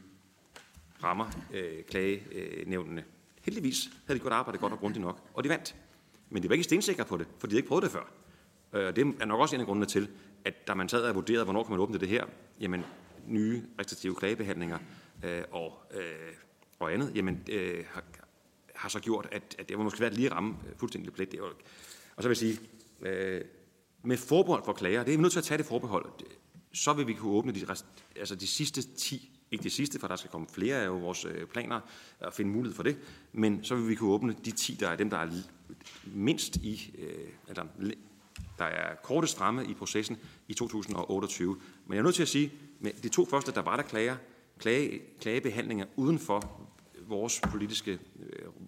rammer 1.04 1.30
øh, 1.54 1.84
klagenævnene? 1.84 3.04
Heldigvis 3.42 3.90
havde 4.06 4.20
de 4.20 4.24
godt 4.24 4.34
arbejdet 4.34 4.62
godt 4.62 4.74
og 4.74 4.80
grundigt 4.80 5.06
nok, 5.06 5.30
og 5.34 5.44
de 5.44 5.50
vandt. 5.50 5.76
Men 6.30 6.44
de 6.44 6.50
var 6.50 6.54
ikke 6.54 6.64
stensikre 6.64 7.06
på 7.06 7.18
det, 7.18 7.28
for 7.40 7.48
de 7.48 7.52
havde 7.52 7.60
ikke 7.60 7.68
prøvet 7.68 7.84
det 7.84 7.92
før. 7.92 8.12
Øh, 8.74 8.88
og 8.88 8.96
det 8.96 9.16
er 9.20 9.26
nok 9.26 9.40
også 9.40 9.56
en 9.56 9.62
af 9.62 9.68
grundene 9.68 9.86
til, 9.86 10.10
at 10.46 10.68
da 10.68 10.74
man 10.74 10.90
sad 10.90 11.04
og 11.04 11.16
vurderede, 11.16 11.44
hvornår 11.44 11.64
kan 11.64 11.72
man 11.72 11.80
åbne 11.80 11.98
det 11.98 12.08
her, 12.08 12.26
jamen 12.60 12.84
nye 13.28 13.64
restriktive 13.80 14.16
klagebehandlinger 14.16 14.78
øh, 15.24 15.44
og, 15.52 15.84
øh, 15.94 16.34
og 16.80 16.94
andet, 16.94 17.12
jamen 17.16 17.44
øh, 17.50 17.86
har, 17.90 18.04
har 18.76 18.90
så 18.90 19.00
gjort, 19.00 19.28
at, 19.32 19.56
at 19.60 19.70
det 19.70 19.78
var 19.78 19.84
måske 19.84 20.00
været 20.00 20.14
lige 20.14 20.32
ramme 20.32 20.56
øh, 20.68 20.78
fuldstændig 20.78 21.14
plet. 21.14 21.36
Og 22.16 22.24
så 22.24 22.30
vil 22.30 22.30
jeg 22.30 22.38
sige, 22.38 22.60
øh, 23.02 23.42
med 24.04 24.18
forbehold 24.18 24.66
for 24.66 24.74
klager, 24.74 25.04
det 25.04 25.14
er 25.14 25.18
vi 25.18 25.22
nødt 25.22 25.32
til 25.32 25.40
at 25.40 25.46
tage 25.46 25.58
det 25.58 25.66
forbehold, 25.66 26.06
så 26.74 26.94
vil 26.94 27.08
vi 27.08 27.14
kunne 27.14 27.32
åbne 27.32 27.52
de, 27.52 27.66
rest, 27.70 27.86
altså 28.16 28.36
de 28.36 28.48
sidste 28.48 28.82
10, 28.82 29.31
ikke 29.52 29.64
de 29.64 29.70
sidste, 29.70 30.00
for 30.00 30.08
der 30.08 30.16
skal 30.16 30.32
komme 30.32 30.48
flere 30.54 30.78
af 30.78 31.02
vores 31.02 31.26
øh, 31.26 31.46
planer 31.46 31.76
øh, 31.76 32.28
at 32.28 32.34
finde 32.34 32.52
mulighed 32.52 32.76
for 32.76 32.84
det, 32.84 32.98
men 33.34 33.64
så 33.64 33.76
vil 33.76 33.90
vi 33.90 33.96
kunne 33.96 34.12
åbne 34.12 34.36
de 34.46 34.52
10, 34.52 34.74
der 34.74 34.90
er 34.90 34.96
dem, 34.96 35.10
der 35.10 35.18
er 35.18 35.30
mindst 36.06 36.56
i, 36.56 36.96
øh, 36.98 37.28
eller 37.48 37.64
der 38.58 38.66
er 38.66 38.96
kortest 38.96 39.38
fremme 39.38 39.66
i 39.66 39.74
processen 39.74 40.18
i 40.48 40.54
2028. 40.54 41.58
Men 41.86 41.94
jeg 41.94 42.00
er 42.00 42.04
nødt 42.04 42.16
til 42.16 42.22
at 42.22 42.28
sige, 42.28 42.52
med 42.80 42.92
de 43.04 43.10
to 43.10 43.26
første, 43.26 43.52
der 43.52 43.62
var 43.62 43.76
der 43.76 43.84
klager, 43.84 44.16
klage, 44.58 45.02
klagebehandlinger 45.22 45.86
uden 45.96 46.20
for 46.20 46.68
vores 47.08 47.42
politiske 47.52 48.00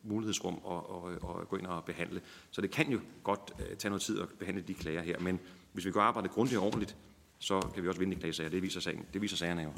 mulighedsrum 0.03 0.59
at, 0.69 0.77
at, 0.77 1.41
at 1.41 1.49
gå 1.49 1.57
ind 1.57 1.65
og 1.65 1.85
behandle. 1.85 2.21
Så 2.51 2.61
det 2.61 2.71
kan 2.71 2.91
jo 2.91 2.99
godt 3.23 3.53
tage 3.79 3.89
noget 3.89 4.01
tid 4.01 4.19
at 4.19 4.29
behandle 4.39 4.63
de 4.67 4.73
klager 4.73 5.01
her, 5.01 5.19
men 5.19 5.39
hvis 5.73 5.85
vi 5.85 5.91
går 5.91 6.01
arbejde 6.01 6.29
grundigt 6.29 6.59
og 6.59 6.65
ordentligt, 6.65 6.95
så 7.39 7.61
kan 7.73 7.83
vi 7.83 7.87
også 7.87 7.99
vinde 7.99 8.15
de 8.15 8.19
klagesager. 8.19 8.49
Det 8.49 8.61
viser, 8.61 8.79
sagen, 8.79 9.05
det 9.13 9.21
viser 9.21 9.37
sagerne 9.37 9.61
jo. 9.61 9.73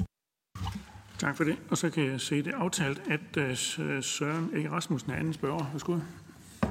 Tak 1.18 1.36
for 1.36 1.44
det. 1.44 1.58
Og 1.70 1.78
så 1.78 1.90
kan 1.90 2.06
jeg 2.06 2.20
se 2.20 2.42
det 2.42 2.54
aftalt, 2.54 3.02
at 3.08 3.36
øh, 3.36 3.50
øh, 3.50 4.02
Søren 4.02 4.56
Ikke 4.56 4.70
Rasmussen 4.70 5.10
er 5.10 5.16
anden 5.16 5.32
spørger. 5.32 5.70
Værsgo. 5.72 5.98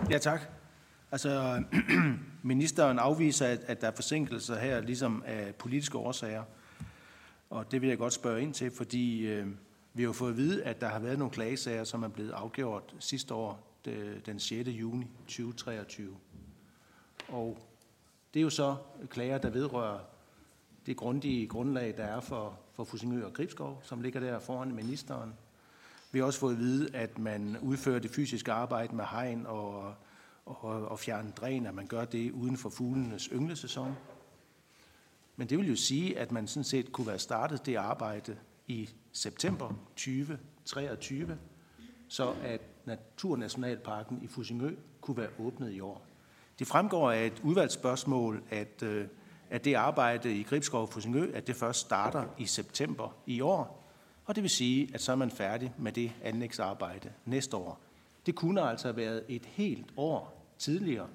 Ja, 0.10 0.18
tak. 0.18 0.42
Altså, 1.12 1.64
ministeren 2.44 3.00
afviser, 3.00 3.48
at, 3.48 3.60
at 3.68 3.82
der 3.82 3.88
er 3.88 3.96
forsinkelser 3.96 4.60
her, 4.60 4.82
ligesom 4.82 5.24
af 5.26 5.56
politiske 5.56 5.98
årsager. 5.98 6.44
Og 7.50 7.72
det 7.72 7.82
vil 7.82 7.90
jeg 7.90 7.98
godt 7.98 8.14
spørge 8.14 8.42
ind 8.42 8.54
til, 8.54 8.72
fordi 8.72 9.28
øh, 9.28 9.48
vi 9.94 10.04
har 10.04 10.12
fået 10.12 10.32
at 10.32 10.38
vide, 10.38 10.64
at 10.64 10.82
der 10.82 10.88
har 10.88 11.00
været 11.00 11.20
nogle 11.20 11.32
klagesager, 11.32 11.84
som 11.84 12.04
er 12.04 12.08
blevet 12.08 12.32
afgjort 12.32 12.96
sidste 13.00 13.34
år, 13.34 13.80
den 14.26 14.40
6. 14.40 14.68
juni 14.68 15.08
2023. 15.28 16.16
Og 17.28 17.58
det 18.34 18.40
er 18.40 18.44
jo 18.44 18.50
så 18.50 18.76
klager, 19.10 19.38
der 19.38 19.50
vedrører 19.50 20.00
det 20.86 20.98
grundige 20.98 21.48
grundlag, 21.48 21.94
der 21.98 22.04
er 22.04 22.20
for, 22.20 22.60
for 22.76 22.84
Fusingø 22.84 23.26
og 23.26 23.34
Gribskov, 23.34 23.80
som 23.84 24.02
ligger 24.02 24.20
der 24.20 24.40
foran 24.40 24.76
ministeren. 24.76 25.34
Vi 26.12 26.20
har 26.20 26.26
også 26.26 26.40
fået 26.40 26.54
at 26.54 26.60
vide, 26.60 26.96
at 26.96 27.20
man 27.20 27.58
udfører 27.62 28.00
det 28.00 28.12
fysiske 28.12 28.52
arbejde 28.52 28.96
med 28.96 29.06
hegn 29.12 29.46
og, 29.46 29.94
og, 30.46 30.88
og 30.88 31.00
fjerne 31.00 31.32
dræn, 31.32 31.66
at 31.66 31.74
man 31.74 31.88
gør 31.88 32.06
det 32.06 32.32
uden 32.32 32.58
for 32.58 32.70
fuglenes 32.70 33.30
ynglesæson. 33.34 33.96
Men 35.36 35.50
det 35.50 35.58
vil 35.58 35.68
jo 35.70 35.76
sige, 35.76 36.20
at 36.20 36.32
man 36.32 36.48
sådan 36.48 36.64
set 36.64 36.92
kunne 36.92 37.08
være 37.08 37.20
startet 37.20 37.66
det 37.66 37.76
arbejde 37.76 38.38
i 38.68 38.90
september 39.12 39.74
2023, 39.96 41.38
så 42.08 42.34
at 42.44 42.62
Naturnationalparken 42.86 44.20
i 44.24 44.28
Fusingø 44.28 44.76
kunne 45.02 45.18
være 45.18 45.30
åbnet 45.40 45.72
i 45.72 45.80
år. 45.80 46.06
Det 46.60 46.68
fremgår 46.68 47.12
af 47.12 47.26
et 47.26 47.42
udvalgsspørgsmål, 47.44 48.44
at, 48.50 48.84
øh, 48.84 49.08
at 49.50 49.66
det 49.66 49.74
arbejde 49.74 50.38
i 50.38 50.44
Gribskov 50.44 50.92
Fusingø, 50.92 51.32
at 51.34 51.48
det 51.48 51.56
først 51.56 51.80
starter 51.80 52.24
i 52.38 52.46
september 52.46 53.16
i 53.26 53.42
år, 53.42 53.84
og 54.26 54.36
det 54.36 54.44
vil 54.44 54.50
sige, 54.50 54.90
at 54.94 55.02
så 55.02 55.12
er 55.12 55.16
man 55.16 55.32
færdig 55.32 55.74
med 55.78 55.92
det 55.92 56.12
anlægsarbejde 56.24 57.12
næste 57.26 57.58
år. 57.58 57.80
Det 58.26 58.36
kunne 58.36 58.62
altså 58.62 58.88
have 58.88 58.98
været 58.98 59.24
et 59.28 59.46
helt 59.46 59.94
år 59.98 60.46
tidligere, 60.58 61.08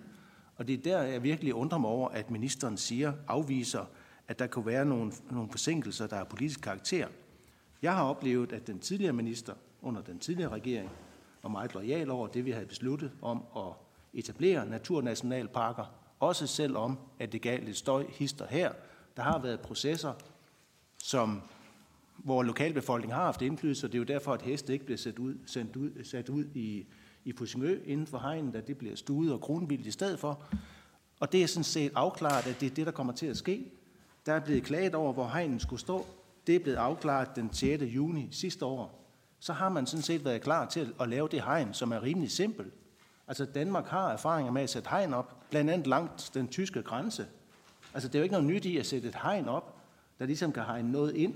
og 0.56 0.68
det 0.68 0.74
er 0.74 0.82
der, 0.82 1.02
jeg 1.02 1.22
virkelig 1.22 1.54
undrer 1.54 1.78
mig 1.78 1.90
over, 1.90 2.08
at 2.08 2.30
ministeren 2.30 2.76
siger, 2.76 3.12
afviser, 3.28 3.84
at 4.28 4.38
der 4.38 4.46
kunne 4.46 4.66
være 4.66 4.84
nogle, 4.84 5.12
nogle 5.30 5.50
forsinkelser, 5.50 6.06
der 6.06 6.16
er 6.16 6.24
politisk 6.24 6.60
karakter. 6.60 7.06
Jeg 7.82 7.94
har 7.94 8.04
oplevet, 8.04 8.52
at 8.52 8.66
den 8.66 8.78
tidligere 8.78 9.12
minister 9.12 9.54
under 9.82 10.02
den 10.02 10.18
tidligere 10.18 10.50
regering 10.50 10.90
var 11.42 11.48
meget 11.48 11.74
lojal 11.74 12.10
over 12.10 12.26
det, 12.26 12.44
vi 12.44 12.50
havde 12.50 12.66
besluttet 12.66 13.12
om 13.22 13.44
at 13.56 13.72
etablere 14.12 14.66
naturnationalparker, 14.66 15.84
også 16.20 16.46
selvom 16.46 16.98
at 17.18 17.32
det 17.32 17.42
gav 17.42 17.60
lidt 17.62 17.76
støj 17.76 18.06
hister 18.08 18.46
her. 18.46 18.72
Der 19.16 19.22
har 19.22 19.38
været 19.38 19.60
processer, 19.60 20.12
som, 21.02 21.42
hvor 22.16 22.42
lokalbefolkningen 22.42 23.14
har 23.14 23.24
haft 23.24 23.42
indflydelse, 23.42 23.86
og 23.86 23.92
det 23.92 23.98
er 23.98 24.00
jo 24.00 24.04
derfor, 24.04 24.32
at 24.32 24.42
heste 24.42 24.72
ikke 24.72 24.84
bliver 24.84 24.98
sat 24.98 25.18
ud, 25.18 25.34
sendt 25.46 25.76
ud, 25.76 26.04
sat 26.04 26.28
ud 26.28 26.44
i, 26.54 26.86
i 27.24 27.32
Fusingø 27.32 27.78
inden 27.84 28.06
for 28.06 28.18
hegnen, 28.18 28.52
da 28.52 28.60
det 28.60 28.78
bliver 28.78 28.96
stuet 28.96 29.32
og 29.32 29.40
kronvildt 29.40 29.86
i 29.86 29.90
stedet 29.90 30.18
for. 30.18 30.42
Og 31.20 31.32
det 31.32 31.42
er 31.42 31.46
sådan 31.46 31.64
set 31.64 31.92
afklaret, 31.94 32.46
at 32.46 32.60
det 32.60 32.70
er 32.70 32.74
det, 32.74 32.86
der 32.86 32.92
kommer 32.92 33.12
til 33.12 33.26
at 33.26 33.36
ske. 33.36 33.72
Der 34.26 34.32
er 34.32 34.40
blevet 34.40 34.62
klaget 34.62 34.94
over, 34.94 35.12
hvor 35.12 35.28
hegnen 35.28 35.60
skulle 35.60 35.80
stå. 35.80 36.06
Det 36.46 36.56
er 36.56 36.60
blevet 36.60 36.76
afklaret 36.76 37.36
den 37.36 37.52
6. 37.52 37.82
juni 37.82 38.28
sidste 38.30 38.64
år. 38.64 39.00
Så 39.38 39.52
har 39.52 39.68
man 39.68 39.86
sådan 39.86 40.02
set 40.02 40.24
været 40.24 40.42
klar 40.42 40.68
til 40.68 40.94
at 41.00 41.08
lave 41.08 41.28
det 41.28 41.42
hegn, 41.42 41.74
som 41.74 41.92
er 41.92 42.02
rimelig 42.02 42.30
simpelt. 42.30 42.74
Altså 43.30 43.44
Danmark 43.44 43.86
har 43.86 44.12
erfaringer 44.12 44.52
med 44.52 44.62
at 44.62 44.70
sætte 44.70 44.90
hegn 44.90 45.14
op, 45.14 45.36
blandt 45.50 45.70
andet 45.70 45.86
langt 45.86 46.30
den 46.34 46.48
tyske 46.48 46.82
grænse. 46.82 47.26
Altså 47.94 48.08
det 48.08 48.14
er 48.14 48.18
jo 48.18 48.22
ikke 48.22 48.32
noget 48.32 48.46
nyt 48.46 48.64
i 48.64 48.76
at 48.78 48.86
sætte 48.86 49.08
et 49.08 49.14
hegn 49.22 49.48
op, 49.48 49.76
der 50.18 50.26
ligesom 50.26 50.52
kan 50.52 50.62
hegne 50.62 50.92
noget 50.92 51.16
ind. 51.16 51.34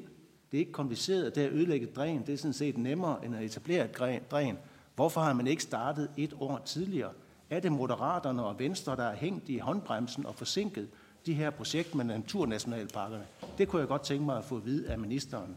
Det 0.51 0.57
er 0.57 0.59
ikke 0.59 0.73
kompliceret, 0.73 1.35
det 1.35 1.41
at 1.41 1.53
ødelægge 1.53 1.89
et 1.89 1.97
dræn, 1.97 2.27
det 2.27 2.33
er 2.33 2.37
sådan 2.37 2.53
set 2.53 2.79
nemmere 2.79 3.25
end 3.25 3.37
at 3.37 3.43
etablere 3.43 3.85
et 3.85 4.31
dræn. 4.31 4.59
Hvorfor 4.95 5.21
har 5.21 5.33
man 5.33 5.47
ikke 5.47 5.63
startet 5.63 6.11
et 6.17 6.35
år 6.41 6.63
tidligere? 6.65 7.13
Er 7.51 7.61
det 7.61 7.73
Moderaterne 7.73 8.45
og 8.45 8.59
Venstre, 8.59 8.97
der 8.97 9.05
er 9.05 9.17
hængt 9.17 9.49
i 9.49 9.59
håndbremsen 9.59 10.27
og 10.27 10.35
forsinket 10.35 10.89
de 11.27 11.35
her 11.35 11.51
projekter 11.51 11.97
med 11.97 12.05
naturnationalparkerne? 12.05 13.25
Det 13.59 13.69
kunne 13.69 13.81
jeg 13.81 13.89
godt 13.89 14.03
tænke 14.03 14.25
mig 14.25 14.39
at 14.39 14.45
få 14.45 14.57
at 14.57 14.65
vide 14.65 14.91
af 14.91 14.99
ministeren. 14.99 15.57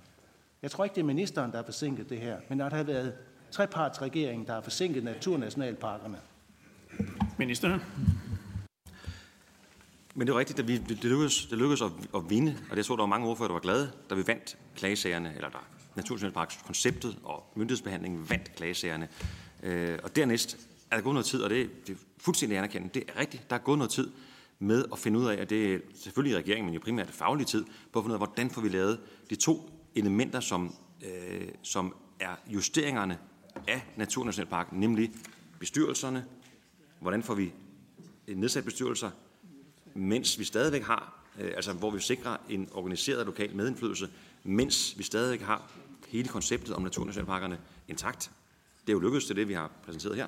Jeg 0.61 0.71
tror 0.71 0.83
ikke, 0.83 0.95
det 0.95 1.01
er 1.01 1.05
ministeren, 1.05 1.51
der 1.51 1.57
har 1.57 1.63
forsinket 1.63 2.09
det 2.09 2.19
her, 2.19 2.37
men 2.49 2.61
at 2.61 2.71
der 2.71 2.77
har 2.77 2.83
været 2.83 3.13
trepartsregeringen, 3.51 4.47
der 4.47 4.53
har 4.53 4.61
forsinket 4.61 5.03
naturnationalparkerne. 5.03 6.17
Ministeren. 7.37 7.81
Men 10.15 10.27
det 10.27 10.33
er 10.33 10.39
rigtigt, 10.39 10.59
at 10.59 10.67
vi, 10.67 10.77
det 10.77 11.03
lykkedes, 11.03 11.45
det 11.45 11.57
lykkedes 11.57 11.81
at, 11.81 11.91
at 12.15 12.29
vinde, 12.29 12.57
og 12.69 12.77
det 12.77 12.85
så, 12.85 12.93
der 12.93 13.01
var 13.01 13.05
mange 13.05 13.27
ordfører, 13.27 13.47
der 13.47 13.53
var 13.53 13.59
glade, 13.59 13.91
da 14.09 14.15
vi 14.15 14.27
vandt 14.27 14.57
klagesagerne, 14.75 15.35
eller 15.35 15.49
der 15.49 15.67
naturnationalparkskonceptet 15.95 17.17
og 17.23 17.51
myndighedsbehandlingen 17.55 18.29
vandt 18.29 18.55
klagesagerne. 18.55 19.07
Øh, 19.63 19.99
og 20.03 20.15
dernæst 20.15 20.67
er 20.91 20.95
der 20.95 21.03
gået 21.03 21.13
noget 21.13 21.25
tid, 21.25 21.41
og 21.41 21.49
det, 21.49 21.87
det 21.87 21.93
er 21.93 21.99
fuldstændig 22.17 22.57
anerkendt. 22.57 22.93
Det 22.93 23.03
er 23.07 23.19
rigtigt, 23.19 23.49
der 23.49 23.55
er 23.55 23.59
gået 23.59 23.77
noget 23.77 23.91
tid 23.91 24.11
med 24.59 24.85
at 24.91 24.99
finde 24.99 25.19
ud 25.19 25.25
af, 25.25 25.41
at 25.41 25.49
det 25.49 25.73
er 25.73 25.79
selvfølgelig 25.95 26.37
regeringen, 26.37 26.65
men 26.65 26.73
jo 26.73 26.79
primært 26.83 27.11
faglig 27.11 27.47
tid, 27.47 27.65
på 27.93 27.99
at 27.99 28.03
finde 28.03 28.13
ud 28.13 28.21
af, 28.21 28.27
hvordan 28.27 28.49
får 28.49 28.61
vi 28.61 28.69
lavet 28.69 28.99
de 29.29 29.35
to 29.35 29.69
elementer, 29.95 30.39
som, 30.39 30.75
øh, 31.05 31.47
som 31.63 31.95
er 32.19 32.35
justeringerne 32.47 33.17
af 33.67 33.85
Naturnationalparken, 33.95 34.79
nemlig 34.79 35.11
bestyrelserne. 35.59 36.25
Hvordan 36.99 37.23
får 37.23 37.35
vi 37.35 37.53
nedsat 38.27 38.65
bestyrelser, 38.65 39.11
mens 39.93 40.39
vi 40.39 40.43
stadigvæk 40.43 40.83
har, 40.83 41.23
øh, 41.39 41.51
altså 41.55 41.73
hvor 41.73 41.91
vi 41.91 41.99
sikrer 41.99 42.37
en 42.49 42.69
organiseret 42.73 43.25
lokal 43.25 43.55
medindflydelse, 43.55 44.09
mens 44.43 44.97
vi 44.97 45.03
stadigvæk 45.03 45.41
har 45.41 45.71
hele 46.07 46.29
konceptet 46.29 46.75
om 46.75 46.81
naturnationalparkerne 46.81 47.59
intakt. 47.87 48.31
Det 48.81 48.89
er 48.89 48.93
jo 48.93 48.99
lykkedes 48.99 49.25
til 49.25 49.35
det, 49.35 49.47
vi 49.47 49.53
har 49.53 49.71
præsenteret 49.85 50.15
her. 50.15 50.27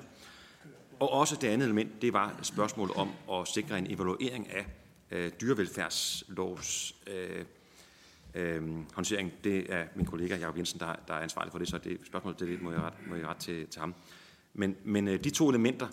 Og 1.00 1.10
også 1.10 1.36
det 1.40 1.48
andet 1.48 1.64
element, 1.64 2.02
det 2.02 2.12
var 2.12 2.38
spørgsmålet 2.42 2.96
om 2.96 3.10
at 3.32 3.48
sikre 3.48 3.78
en 3.78 3.90
evaluering 3.90 4.50
af 4.50 4.66
øh, 5.10 5.32
dyrevelfærdslovs 5.40 6.94
øh, 7.06 7.44
øh, 8.34 8.62
håndtering. 8.94 9.32
Det 9.44 9.72
er 9.72 9.84
min 9.96 10.06
kollega 10.06 10.36
Jacob 10.36 10.56
Jensen, 10.56 10.80
der, 10.80 10.94
der 11.08 11.14
er 11.14 11.18
ansvarlig 11.18 11.52
for 11.52 11.58
det, 11.58 11.68
så 11.68 11.78
det 11.78 11.98
spørgsmål 12.06 12.36
det 12.38 12.62
må 12.62 12.70
jeg 12.70 12.80
ret, 12.80 12.94
må 13.08 13.14
jeg 13.14 13.26
ret 13.26 13.36
til, 13.36 13.66
til 13.66 13.80
ham. 13.80 13.94
Men, 14.54 14.76
men 14.84 15.08
øh, 15.08 15.24
de 15.24 15.30
to 15.30 15.48
elementer 15.48 15.88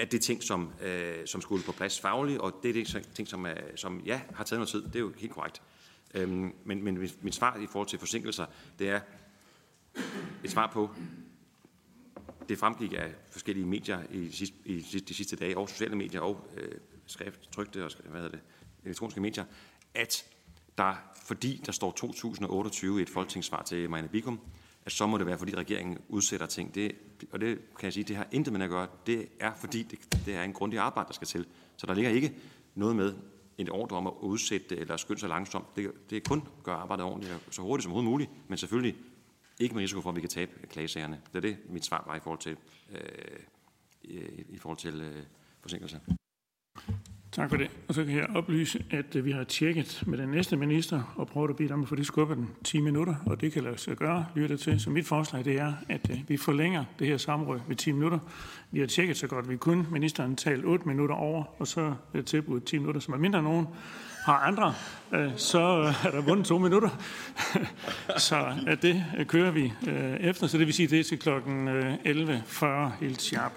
at 0.00 0.12
det 0.12 0.20
ting, 0.20 0.42
som, 0.42 0.72
øh, 0.82 1.26
som 1.26 1.40
skulle 1.40 1.64
på 1.64 1.72
plads 1.72 2.00
fagligt, 2.00 2.38
og 2.38 2.60
det 2.62 2.68
er 2.68 2.72
det 2.72 3.06
ting, 3.14 3.28
som, 3.28 3.46
er, 3.46 3.54
som 3.76 4.00
ja, 4.06 4.20
har 4.34 4.44
taget 4.44 4.58
noget 4.58 4.68
tid. 4.68 4.82
Det 4.82 4.96
er 4.96 5.00
jo 5.00 5.12
helt 5.18 5.32
korrekt. 5.32 5.62
Øhm, 6.14 6.54
men, 6.64 6.82
men 6.82 7.10
mit 7.20 7.34
svar 7.34 7.56
i 7.56 7.66
forhold 7.66 7.88
til 7.88 7.98
forsinkelser, 7.98 8.46
det 8.78 8.88
er 8.88 9.00
et 10.44 10.50
svar 10.50 10.70
på, 10.72 10.90
det 12.48 12.58
fremgik 12.58 12.92
af 12.92 13.14
forskellige 13.30 13.66
medier 13.66 14.02
i 14.10 14.18
de 14.18 14.32
sidste, 14.32 14.56
i 14.64 14.80
de 14.80 15.14
sidste 15.14 15.36
dage, 15.36 15.58
og 15.58 15.68
sociale 15.68 15.96
medier 15.96 16.20
og 16.20 16.48
øh, 16.56 16.72
skrift, 17.06 17.52
trygte 17.52 17.84
og 17.84 17.90
hvad 18.04 18.20
hedder 18.20 18.36
det, 18.36 18.40
elektroniske 18.84 19.20
medier, 19.20 19.44
at 19.94 20.24
der, 20.78 20.94
fordi 21.26 21.62
der 21.66 21.72
står 21.72 21.90
2028 21.90 22.98
i 22.98 23.02
et 23.02 23.10
folketingssvar 23.10 23.62
til 23.62 23.90
Marianne 23.90 24.08
Bikum, 24.08 24.40
at 24.86 24.92
så 24.92 25.06
må 25.06 25.18
det 25.18 25.26
være, 25.26 25.38
fordi 25.38 25.54
regeringen 25.54 25.98
udsætter 26.08 26.46
ting. 26.46 26.74
Det, 26.74 26.92
og 27.30 27.40
det 27.40 27.58
kan 27.78 27.84
jeg 27.84 27.92
sige, 27.92 28.04
det 28.04 28.16
har 28.16 28.26
intet 28.32 28.52
med 28.52 28.62
at 28.62 28.70
gøre. 28.70 28.86
Det 29.06 29.28
er, 29.40 29.54
fordi 29.54 29.82
det, 29.82 30.24
det 30.26 30.34
er 30.34 30.42
en 30.42 30.52
grundig 30.52 30.78
arbejde, 30.78 31.06
der 31.06 31.14
skal 31.14 31.26
til. 31.26 31.46
Så 31.76 31.86
der 31.86 31.94
ligger 31.94 32.10
ikke 32.10 32.34
noget 32.74 32.96
med 32.96 33.14
en 33.58 33.70
ordre 33.70 33.96
om 33.96 34.06
at 34.06 34.12
udsætte 34.20 34.66
det 34.70 34.78
eller 34.78 34.96
skynde 34.96 35.20
sig 35.20 35.28
langsomt. 35.28 35.76
Det, 35.76 35.92
det 36.10 36.16
er 36.16 36.20
kun 36.28 36.38
at 36.58 36.62
gøre 36.62 36.76
arbejdet 36.76 37.06
ordentligt 37.06 37.34
så 37.50 37.62
hurtigt 37.62 37.82
som 37.82 37.92
overhovedet 37.92 38.10
muligt, 38.10 38.30
men 38.48 38.58
selvfølgelig 38.58 38.96
ikke 39.60 39.74
med 39.74 39.82
risiko 39.82 40.00
for, 40.00 40.10
at 40.10 40.16
vi 40.16 40.20
kan 40.20 40.30
tabe 40.30 40.66
klagesagerne. 40.66 41.20
Det 41.32 41.36
er 41.36 41.40
det, 41.40 41.56
mit 41.68 41.84
svar 41.84 42.04
var 42.06 42.16
i 42.16 42.20
forhold 42.20 42.40
til, 42.40 42.56
øh, 42.92 43.00
i, 44.02 44.18
i 44.48 44.58
forhold 44.58 44.78
til 44.78 45.00
øh, 45.00 45.22
forsinkelser. 45.60 45.98
Tak 47.32 47.50
for 47.50 47.56
det. 47.56 47.70
Og 47.88 47.94
så 47.94 48.04
kan 48.04 48.16
jeg 48.16 48.26
oplyse, 48.34 48.84
at 48.90 49.16
øh, 49.16 49.24
vi 49.24 49.30
har 49.30 49.44
tjekket 49.44 50.02
med 50.06 50.18
den 50.18 50.28
næste 50.28 50.56
minister 50.56 51.14
og 51.16 51.26
prøvet 51.26 51.50
at 51.50 51.56
bede 51.56 51.72
om 51.72 51.82
at 51.82 51.88
få 51.88 51.94
det 51.94 52.06
skubbet 52.06 52.36
den 52.36 52.50
10 52.64 52.80
minutter, 52.80 53.14
og 53.26 53.40
det 53.40 53.52
kan 53.52 53.64
lade 53.64 53.78
sig 53.78 53.96
gøre, 53.96 54.26
lytte 54.34 54.56
til. 54.56 54.80
Så 54.80 54.90
mit 54.90 55.06
forslag 55.06 55.44
det 55.44 55.60
er, 55.60 55.72
at 55.88 56.10
øh, 56.10 56.18
vi 56.28 56.36
forlænger 56.36 56.84
det 56.98 57.06
her 57.06 57.16
samråd 57.16 57.60
med 57.68 57.76
10 57.76 57.92
minutter. 57.92 58.18
Vi 58.70 58.80
har 58.80 58.86
tjekket 58.86 59.16
så 59.16 59.26
godt 59.26 59.48
vi 59.48 59.56
kunne. 59.56 59.86
Ministeren 59.90 60.36
talte 60.36 60.64
8 60.64 60.88
minutter 60.88 61.14
over, 61.14 61.44
og 61.58 61.66
så 61.66 61.80
øh, 62.14 62.20
er 62.20 62.24
tilbudt 62.24 62.64
10 62.64 62.78
minutter, 62.78 63.00
som 63.00 63.14
er 63.14 63.18
mindre 63.18 63.42
nogen 63.42 63.66
har 64.24 64.38
andre, 64.38 64.74
så 65.36 65.60
er 66.04 66.10
der 66.10 66.20
vundet 66.20 66.46
to 66.46 66.58
minutter. 66.58 66.88
så 68.28 68.54
det 68.82 69.04
kører 69.28 69.50
vi 69.50 69.72
efter, 70.20 70.46
så 70.46 70.58
det 70.58 70.66
vil 70.66 70.74
sige, 70.74 70.88
det 70.88 71.00
er 71.00 71.04
til 71.04 71.18
klokken 71.18 71.68
11.40 71.68 72.66
helt 73.00 73.22
sharp. 73.22 73.52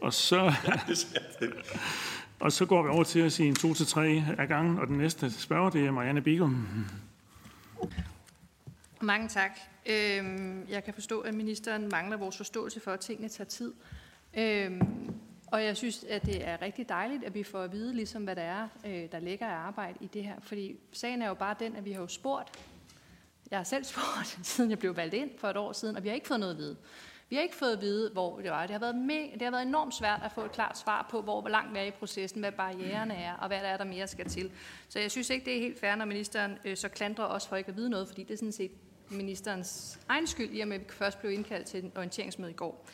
Og 0.00 0.12
så... 0.12 0.52
Og 2.40 2.52
så 2.52 2.66
går 2.66 2.82
vi 2.82 2.88
over 2.88 3.04
til 3.04 3.20
at 3.20 3.32
sige 3.32 3.48
en 3.48 3.54
to 3.54 3.74
til 3.74 3.86
tre 3.86 4.22
af 4.38 4.48
gangen, 4.48 4.78
og 4.78 4.86
den 4.86 4.98
næste 4.98 5.30
spørger, 5.30 5.70
det 5.70 5.86
er 5.86 5.90
Marianne 5.90 6.22
Bigum. 6.22 6.66
Mange 9.00 9.28
tak. 9.28 9.58
Øhm, 9.86 10.66
jeg 10.68 10.84
kan 10.84 10.94
forstå, 10.94 11.20
at 11.20 11.34
ministeren 11.34 11.88
mangler 11.88 12.16
vores 12.16 12.36
forståelse 12.36 12.80
for, 12.80 12.90
at 12.90 13.00
tingene 13.00 13.28
tager 13.28 13.48
tid. 13.48 13.72
Øhm, 14.34 15.14
og 15.46 15.64
jeg 15.64 15.76
synes, 15.76 16.04
at 16.04 16.26
det 16.26 16.48
er 16.48 16.62
rigtig 16.62 16.88
dejligt, 16.88 17.24
at 17.24 17.34
vi 17.34 17.42
får 17.42 17.62
at 17.62 17.72
vide, 17.72 17.94
ligesom 17.94 18.24
hvad 18.24 18.36
der 18.36 18.42
er, 18.42 18.68
øh, 18.86 19.12
der 19.12 19.18
ligger 19.18 19.46
af 19.46 19.54
arbejde 19.54 19.98
i 20.00 20.06
det 20.06 20.24
her. 20.24 20.34
Fordi 20.42 20.76
sagen 20.92 21.22
er 21.22 21.28
jo 21.28 21.34
bare 21.34 21.56
den, 21.58 21.76
at 21.76 21.84
vi 21.84 21.92
har 21.92 22.00
jo 22.00 22.08
spurgt. 22.08 22.50
Jeg 23.50 23.58
har 23.58 23.64
selv 23.64 23.84
spurgt, 23.94 24.38
siden 24.42 24.70
jeg 24.70 24.78
blev 24.78 24.96
valgt 24.96 25.14
ind 25.14 25.30
for 25.38 25.48
et 25.48 25.56
år 25.56 25.72
siden, 25.72 25.96
og 25.96 26.02
vi 26.02 26.08
har 26.08 26.14
ikke 26.14 26.28
fået 26.28 26.40
noget 26.40 26.52
at 26.52 26.58
vide. 26.58 26.76
Vi 27.28 27.36
har 27.36 27.42
ikke 27.42 27.56
fået 27.56 27.72
at 27.72 27.80
vide, 27.80 28.10
hvor 28.10 28.40
det 28.40 28.50
var. 28.50 28.62
Det 28.62 28.70
har 28.70 28.78
været, 28.78 28.94
me- 28.94 29.32
det 29.34 29.42
har 29.42 29.50
været 29.50 29.66
enormt 29.66 29.94
svært 29.94 30.20
at 30.24 30.32
få 30.32 30.44
et 30.44 30.52
klart 30.52 30.78
svar 30.78 31.06
på, 31.10 31.22
hvor, 31.22 31.40
hvor 31.40 31.50
langt 31.50 31.74
vi 31.74 31.78
er 31.78 31.82
i 31.82 31.90
processen, 31.90 32.40
hvad 32.40 32.52
barriererne 32.52 33.14
er, 33.14 33.34
og 33.34 33.48
hvad 33.48 33.60
der 33.60 33.66
er, 33.66 33.76
der 33.76 33.84
mere 33.84 34.06
skal 34.06 34.28
til. 34.28 34.50
Så 34.88 34.98
jeg 34.98 35.10
synes 35.10 35.30
ikke, 35.30 35.44
det 35.44 35.56
er 35.56 35.60
helt 35.60 35.80
fair, 35.80 35.94
når 35.94 36.04
ministeren 36.04 36.58
øh, 36.64 36.76
så 36.76 36.88
klandrer 36.88 37.24
os 37.24 37.46
for 37.46 37.56
ikke 37.56 37.68
at 37.68 37.76
vide 37.76 37.90
noget, 37.90 38.08
fordi 38.08 38.22
det 38.22 38.30
er 38.34 38.38
sådan 38.38 38.52
set 38.52 38.70
ministerens 39.10 39.98
egen 40.08 40.26
skyld, 40.26 40.50
i 40.52 40.60
og 40.60 40.68
med 40.68 40.76
at 40.76 40.82
vi 40.82 40.86
først 40.90 41.20
blev 41.20 41.32
indkaldt 41.32 41.66
til 41.66 41.84
en 41.84 41.92
orienteringsmøde 41.96 42.50
i 42.50 42.54
går. 42.54 42.86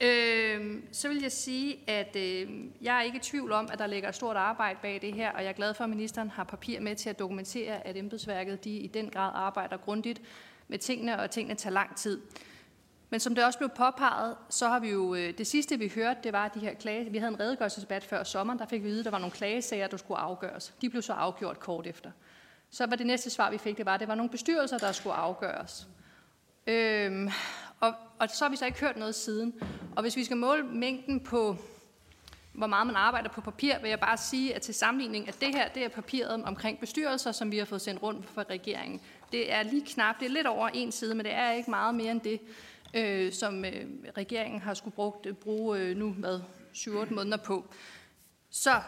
Øh, 0.00 0.82
så 0.92 1.08
vil 1.08 1.22
jeg 1.22 1.32
sige, 1.32 1.78
at 1.86 2.16
øh, 2.16 2.50
jeg 2.82 2.98
er 2.98 3.02
ikke 3.02 3.16
i 3.16 3.20
tvivl 3.20 3.52
om, 3.52 3.68
at 3.72 3.78
der 3.78 3.86
ligger 3.86 4.08
et 4.08 4.14
stort 4.14 4.36
arbejde 4.36 4.78
bag 4.82 4.98
det 5.02 5.14
her, 5.14 5.32
og 5.32 5.42
jeg 5.42 5.48
er 5.48 5.52
glad 5.52 5.74
for, 5.74 5.84
at 5.84 5.90
ministeren 5.90 6.30
har 6.30 6.44
papir 6.44 6.80
med 6.80 6.96
til 6.96 7.10
at 7.10 7.18
dokumentere, 7.18 7.86
at 7.86 7.96
embedsværket 7.96 8.64
de 8.64 8.70
i 8.70 8.86
den 8.86 9.10
grad 9.10 9.30
arbejder 9.34 9.76
grundigt 9.76 10.22
med 10.68 10.78
tingene, 10.78 11.20
og 11.20 11.30
tingene 11.30 11.54
tager 11.54 11.74
lang 11.74 11.96
tid. 11.96 12.20
Men 13.12 13.20
som 13.20 13.34
det 13.34 13.44
også 13.44 13.58
blev 13.58 13.68
påpeget, 13.68 14.36
så 14.48 14.68
har 14.68 14.78
vi 14.78 14.90
jo, 14.90 15.14
øh, 15.14 15.38
det 15.38 15.46
sidste 15.46 15.78
vi 15.78 15.92
hørte, 15.94 16.20
det 16.24 16.32
var 16.32 16.48
de 16.48 16.60
her 16.60 16.74
klage, 16.74 17.10
vi 17.10 17.18
havde 17.18 17.32
en 17.32 17.40
redegørelsesdebat 17.40 18.04
før 18.04 18.24
sommeren, 18.24 18.58
der 18.58 18.66
fik 18.66 18.82
vi 18.82 18.88
vide, 18.88 18.98
at 18.98 19.04
der 19.04 19.10
var 19.10 19.18
nogle 19.18 19.32
klagesager, 19.32 19.86
der 19.86 19.96
skulle 19.96 20.20
afgøres. 20.20 20.74
De 20.80 20.90
blev 20.90 21.02
så 21.02 21.12
afgjort 21.12 21.60
kort 21.60 21.86
efter. 21.86 22.10
Så 22.70 22.86
var 22.86 22.96
det 22.96 23.06
næste 23.06 23.30
svar, 23.30 23.50
vi 23.50 23.58
fik, 23.58 23.76
det 23.76 23.86
var, 23.86 23.94
at 23.94 24.00
det 24.00 24.08
var 24.08 24.14
nogle 24.14 24.30
bestyrelser, 24.30 24.78
der 24.78 24.92
skulle 24.92 25.14
afgøres. 25.14 25.86
Øhm, 26.66 27.30
og, 27.80 27.94
og 28.18 28.30
så 28.30 28.44
har 28.44 28.50
vi 28.50 28.56
så 28.56 28.66
ikke 28.66 28.80
hørt 28.80 28.96
noget 28.96 29.14
siden. 29.14 29.54
Og 29.96 30.02
hvis 30.02 30.16
vi 30.16 30.24
skal 30.24 30.36
måle 30.36 30.62
mængden 30.62 31.20
på, 31.20 31.56
hvor 32.52 32.66
meget 32.66 32.86
man 32.86 32.96
arbejder 32.96 33.28
på 33.28 33.40
papir, 33.40 33.80
vil 33.80 33.88
jeg 33.88 34.00
bare 34.00 34.16
sige, 34.16 34.54
at 34.54 34.62
til 34.62 34.74
sammenligning, 34.74 35.28
at 35.28 35.40
det 35.40 35.54
her, 35.54 35.68
det 35.68 35.84
er 35.84 35.88
papiret 35.88 36.44
omkring 36.44 36.80
bestyrelser, 36.80 37.32
som 37.32 37.50
vi 37.52 37.58
har 37.58 37.64
fået 37.64 37.80
sendt 37.80 38.02
rundt 38.02 38.26
fra 38.26 38.44
regeringen. 38.50 39.00
Det 39.32 39.52
er 39.52 39.62
lige 39.62 39.86
knap, 39.86 40.20
det 40.20 40.26
er 40.26 40.30
lidt 40.30 40.46
over 40.46 40.68
en 40.68 40.92
side, 40.92 41.14
men 41.14 41.24
det 41.24 41.34
er 41.34 41.52
ikke 41.52 41.70
meget 41.70 41.94
mere 41.94 42.10
end 42.10 42.20
det 42.20 42.40
øh, 42.94 43.32
som 43.32 43.64
øh, 43.64 43.86
regeringen 44.16 44.60
har 44.60 44.74
skulle 44.74 44.94
brugt, 44.94 45.26
øh, 45.26 45.34
bruge 45.34 45.78
øh, 45.78 45.96
nu 45.96 46.14
med 46.18 46.40
7-8 46.74 47.14
måneder 47.14 47.36
på. 47.36 47.74
Så 48.50 48.80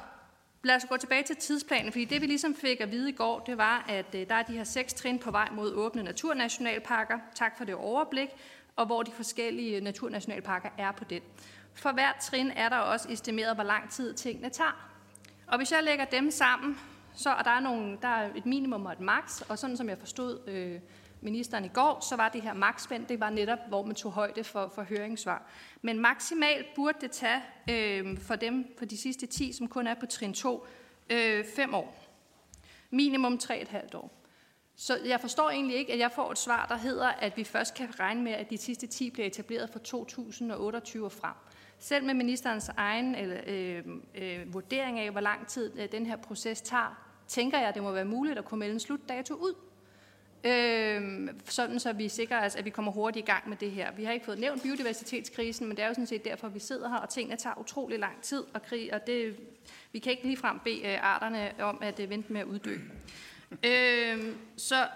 Lad 0.65 0.77
os 0.77 0.87
gå 0.89 0.97
tilbage 0.97 1.23
til 1.23 1.37
tidsplanen, 1.37 1.93
fordi 1.93 2.05
det 2.05 2.21
vi 2.21 2.27
ligesom 2.27 2.55
fik 2.55 2.81
at 2.81 2.91
vide 2.91 3.09
i 3.09 3.13
går, 3.13 3.41
det 3.41 3.59
var, 3.59 3.85
at 3.89 4.15
øh, 4.15 4.29
der 4.29 4.35
er 4.35 4.43
de 4.43 4.53
her 4.53 4.65
seks 4.65 4.95
trin 4.95 5.19
på 5.19 5.31
vej 5.31 5.49
mod 5.53 5.73
åbne 5.73 6.03
naturnationalparker. 6.03 7.19
Tak 7.35 7.59
for 7.59 7.65
det 7.65 7.75
overblik, 7.75 8.29
og 8.77 8.87
hvor 8.87 9.03
de 9.03 9.11
forskellige 9.11 9.77
øh, 9.77 9.83
naturnationalparker 9.83 10.69
er 10.79 10.93
på 10.93 11.05
den. 11.05 11.23
For 11.75 11.93
hvert 11.93 12.17
trin 12.17 12.51
er 12.51 12.69
der 12.69 12.77
også 12.77 13.09
estimeret, 13.11 13.55
hvor 13.55 13.65
lang 13.65 13.91
tid 13.91 14.15
tingene 14.15 14.49
tager. 14.49 14.91
Og 15.47 15.57
hvis 15.57 15.73
jeg 15.73 15.83
lægger 15.83 16.05
dem 16.05 16.31
sammen, 16.31 16.79
så 17.15 17.35
og 17.35 17.45
der, 17.45 17.51
er 17.51 17.61
nogle, 17.61 17.99
der 18.03 18.09
er 18.09 18.31
et 18.35 18.47
minimum 18.47 18.87
og 18.87 18.93
et 18.93 19.01
maks, 19.01 19.41
og 19.41 19.59
sådan 19.59 19.77
som 19.77 19.89
jeg 19.89 19.99
forstod 19.99 20.49
øh, 20.49 20.81
ministeren 21.25 21.65
i 21.65 21.69
går, 21.69 22.01
så 22.01 22.17
var 22.17 22.29
det 22.29 22.43
her 22.43 22.55
maksspænd, 22.55 23.07
det 23.07 23.21
var 23.21 23.31
netop, 23.31 23.59
hvor 23.69 23.83
man 23.83 23.95
tog 23.95 24.13
højde 24.13 24.45
for, 24.45 24.73
for 24.75 24.83
høringssvar. 24.83 25.43
Men 25.83 25.99
maksimalt 25.99 26.67
burde 26.75 26.99
det 27.01 27.11
tage 27.11 27.43
øh, 27.71 28.19
for 28.19 28.37
dem 28.37 28.75
for 28.79 28.85
de 28.85 28.97
sidste 28.97 29.27
10, 29.27 29.53
som 29.53 29.69
kun 29.69 29.87
er 29.87 29.95
på 29.95 30.07
trin 30.07 30.35
2, 30.35 30.67
øh, 31.11 31.45
5 31.57 31.75
år. 31.75 31.97
Minimum 32.91 33.41
3,5 33.43 33.97
år. 33.97 34.25
Så 34.77 34.99
jeg 35.05 35.21
forstår 35.21 35.51
egentlig 35.51 35.77
ikke, 35.77 35.93
at 35.93 35.99
jeg 35.99 36.13
får 36.13 36.31
et 36.31 36.39
svar, 36.39 36.67
der 36.67 36.77
hedder, 36.77 37.07
at 37.07 37.37
vi 37.37 37.45
først 37.45 37.75
kan 37.75 38.01
regne 38.01 38.23
med, 38.23 38.33
at 38.33 38.51
de 38.51 38.59
sidste 38.59 38.87
10 38.87 39.11
bliver 39.11 39.27
etableret 39.27 39.71
fra 39.71 39.79
2028 39.79 41.05
og 41.05 41.13
frem. 41.13 41.35
Selv 41.79 42.05
med 42.05 42.15
ministerens 42.15 42.69
egen 42.77 43.15
eller, 43.15 43.41
øh, 43.47 43.85
øh, 44.15 44.55
vurdering 44.55 44.99
af, 44.99 45.11
hvor 45.11 45.21
lang 45.21 45.47
tid 45.47 45.79
øh, 45.79 45.93
den 45.93 46.07
her 46.07 46.17
proces 46.17 46.61
tager, 46.61 47.05
tænker 47.29 47.59
jeg, 47.59 47.69
at 47.69 47.75
det 47.75 47.83
må 47.83 47.93
være 47.93 48.05
muligt 48.05 48.39
at 48.39 48.45
kunne 48.45 48.59
melde 48.59 48.75
en 48.75 48.81
slutdato 48.81 49.35
ud. 49.35 49.55
Øh, 50.45 51.29
sådan 51.45 51.81
så 51.81 51.93
vi 51.93 52.09
sikrer 52.09 52.47
os, 52.47 52.57
at 52.57 52.65
vi 52.65 52.71
kommer 52.71 52.93
hurtigt 52.93 53.29
i 53.29 53.31
gang 53.31 53.49
med 53.49 53.57
det 53.57 53.71
her. 53.71 53.93
Vi 53.93 54.05
har 54.05 54.13
ikke 54.13 54.25
fået 54.25 54.39
nævnt 54.39 54.63
biodiversitetskrisen, 54.63 55.67
men 55.67 55.77
det 55.77 55.83
er 55.83 55.89
jo 55.89 55.95
sådan 55.95 56.07
set 56.07 56.25
derfor, 56.25 56.49
vi 56.49 56.59
sidder 56.59 56.89
her, 56.89 56.97
og 56.97 57.09
tingene 57.09 57.37
tager 57.37 57.61
utrolig 57.61 57.99
lang 57.99 58.23
tid, 58.23 58.45
og, 58.55 58.63
krig, 58.63 58.95
og 58.95 59.07
det, 59.07 59.37
vi 59.93 59.99
kan 59.99 60.11
ikke 60.11 60.25
ligefrem 60.25 60.59
bede 60.65 60.87
øh, 60.87 61.05
arterne 61.05 61.53
om 61.61 61.79
at 61.83 62.01
øh, 62.01 62.11
vente 62.11 62.33
med 62.33 62.41
at 62.41 62.47
uddø. 62.47 62.77
Øh, 63.65 64.35
så 64.57 64.87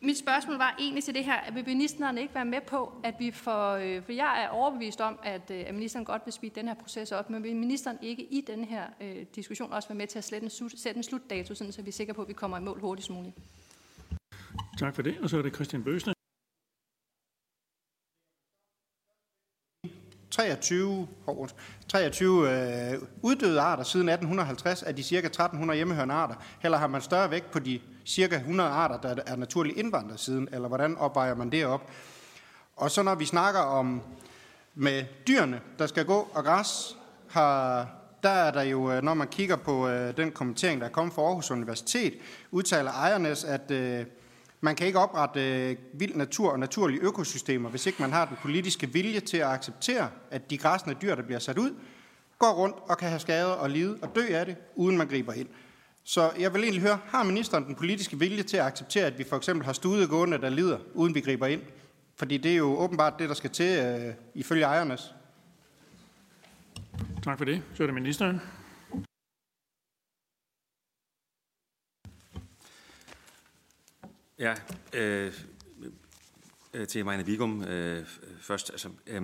mit 0.00 0.18
spørgsmål 0.18 0.56
var 0.56 0.76
egentlig 0.78 1.04
til 1.04 1.14
det 1.14 1.24
her, 1.24 1.34
at 1.34 1.54
vil 1.54 1.64
ministeren 1.66 2.18
ikke 2.18 2.34
være 2.34 2.44
med 2.44 2.60
på, 2.60 2.92
at 3.02 3.14
vi 3.18 3.30
får, 3.30 3.72
øh, 3.72 4.02
for 4.02 4.12
jeg 4.12 4.44
er 4.44 4.48
overbevist 4.48 5.00
om, 5.00 5.18
at, 5.22 5.50
øh, 5.50 5.64
at 5.66 5.74
ministeren 5.74 6.04
godt 6.04 6.22
vil 6.24 6.32
speede 6.32 6.54
den 6.54 6.68
her 6.68 6.74
proces 6.74 7.12
op, 7.12 7.30
men 7.30 7.42
vil 7.42 7.56
ministeren 7.56 7.98
ikke 8.02 8.22
i 8.22 8.40
den 8.40 8.64
her 8.64 8.84
øh, 9.00 9.26
diskussion 9.34 9.72
også 9.72 9.88
være 9.88 9.96
med 9.96 10.06
til 10.06 10.18
at 10.18 10.24
sætte 10.24 10.44
en, 10.44 10.50
sætte 10.78 10.98
en 10.98 11.02
slutdato, 11.02 11.54
sådan, 11.54 11.72
så 11.72 11.82
vi 11.82 11.88
er 11.88 11.92
sikre 11.92 12.14
på, 12.14 12.22
at 12.22 12.28
vi 12.28 12.32
kommer 12.32 12.58
i 12.58 12.60
mål 12.60 12.80
hurtigst 12.80 13.10
muligt? 13.10 13.36
Tak 14.78 14.94
for 14.94 15.02
det. 15.02 15.18
Og 15.22 15.30
så 15.30 15.38
er 15.38 15.42
det 15.42 15.54
Christian 15.54 15.84
Bøsne. 15.84 16.14
23, 20.30 21.08
23 21.88 22.92
øh, 22.92 22.98
uddøde 23.22 23.60
arter 23.60 23.84
siden 23.84 24.08
1850 24.08 24.82
af 24.82 24.96
de 24.96 25.02
ca. 25.02 25.16
1300 25.16 25.76
hjemmehørende 25.76 26.14
arter. 26.14 26.34
Heller 26.60 26.78
har 26.78 26.86
man 26.86 27.00
større 27.00 27.30
vægt 27.30 27.50
på 27.50 27.58
de 27.58 27.80
ca. 28.08 28.36
100 28.36 28.70
arter, 28.70 29.14
der 29.14 29.22
er 29.26 29.36
naturligt 29.36 29.78
indvandret 29.78 30.20
siden, 30.20 30.48
eller 30.52 30.68
hvordan 30.68 30.96
opvejer 30.96 31.34
man 31.34 31.52
det 31.52 31.66
op? 31.66 31.90
Og 32.76 32.90
så 32.90 33.02
når 33.02 33.14
vi 33.14 33.24
snakker 33.24 33.60
om 33.60 34.02
med 34.74 35.04
dyrene, 35.28 35.60
der 35.78 35.86
skal 35.86 36.04
gå 36.04 36.28
og 36.34 36.44
græs, 36.44 36.96
har, 37.30 37.88
der 38.22 38.30
er 38.30 38.50
der 38.50 38.62
jo, 38.62 38.92
øh, 38.92 39.02
når 39.02 39.14
man 39.14 39.28
kigger 39.28 39.56
på 39.56 39.88
øh, 39.88 40.16
den 40.16 40.32
kommentering, 40.32 40.80
der 40.80 40.86
er 40.86 40.90
kommet 40.90 41.14
fra 41.14 41.22
Aarhus 41.22 41.50
Universitet, 41.50 42.14
udtaler 42.50 42.90
ejernes, 42.92 43.44
at 43.44 43.70
øh, 43.70 44.06
man 44.60 44.76
kan 44.76 44.86
ikke 44.86 44.98
oprette 44.98 45.70
øh, 45.70 45.76
vild 45.92 46.14
natur 46.14 46.50
og 46.50 46.58
naturlige 46.58 47.00
økosystemer, 47.00 47.68
hvis 47.68 47.86
ikke 47.86 48.02
man 48.02 48.12
har 48.12 48.24
den 48.24 48.36
politiske 48.42 48.92
vilje 48.92 49.20
til 49.20 49.36
at 49.36 49.46
acceptere, 49.46 50.10
at 50.30 50.50
de 50.50 50.58
græsne 50.58 50.96
dyr, 51.02 51.14
der 51.14 51.22
bliver 51.22 51.38
sat 51.38 51.58
ud, 51.58 51.74
går 52.38 52.52
rundt 52.52 52.76
og 52.88 52.98
kan 52.98 53.08
have 53.08 53.20
skader 53.20 53.52
og 53.52 53.70
lide 53.70 53.98
og 54.02 54.14
dø 54.14 54.26
af 54.30 54.46
det, 54.46 54.56
uden 54.74 54.98
man 54.98 55.06
griber 55.06 55.32
ind. 55.32 55.48
Så 56.04 56.30
jeg 56.38 56.54
vil 56.54 56.62
egentlig 56.62 56.82
høre, 56.82 56.98
har 57.06 57.22
ministeren 57.22 57.64
den 57.64 57.74
politiske 57.74 58.18
vilje 58.18 58.42
til 58.42 58.56
at 58.56 58.64
acceptere, 58.64 59.06
at 59.06 59.18
vi 59.18 59.24
for 59.24 59.36
eksempel 59.36 59.66
har 59.66 59.72
studegående, 59.72 60.38
der 60.38 60.48
lider, 60.48 60.78
uden 60.94 61.14
vi 61.14 61.20
griber 61.20 61.46
ind? 61.46 61.62
Fordi 62.16 62.36
det 62.36 62.52
er 62.52 62.56
jo 62.56 62.78
åbenbart 62.78 63.18
det, 63.18 63.28
der 63.28 63.34
skal 63.34 63.50
til 63.50 63.84
øh, 63.84 64.14
ifølge 64.34 64.64
ejernes. 64.64 65.14
Tak 67.22 67.38
for 67.38 67.44
det. 67.44 67.62
Så 67.74 67.82
er 67.82 67.86
det 67.86 67.94
ministeren. 67.94 68.40
Ja, 74.40 74.54
øh, 74.92 75.32
øh, 76.74 76.86
til 76.86 77.04
Marianne 77.04 77.26
Vigum 77.26 77.62
øh, 77.62 78.06
først. 78.40 78.70
Altså, 78.70 78.88
øh, 79.06 79.22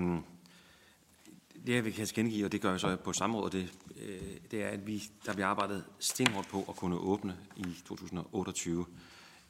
det, 1.66 1.74
jeg 1.74 1.84
vil 1.84 1.94
gengive, 2.14 2.44
og 2.44 2.52
det 2.52 2.60
gør 2.60 2.70
jeg 2.70 2.80
så 2.80 2.96
på 2.96 3.12
samme 3.12 3.36
måde, 3.36 3.58
det, 3.58 3.72
øh, 4.02 4.36
det 4.50 4.62
er, 4.62 4.68
at 4.68 4.86
vi, 4.86 5.02
der 5.26 5.32
bliver 5.32 5.46
arbejdet 5.46 5.84
stenhårdt 5.98 6.48
på 6.48 6.64
at 6.68 6.76
kunne 6.76 6.96
åbne 6.96 7.36
i 7.56 7.62
2028. 7.86 8.86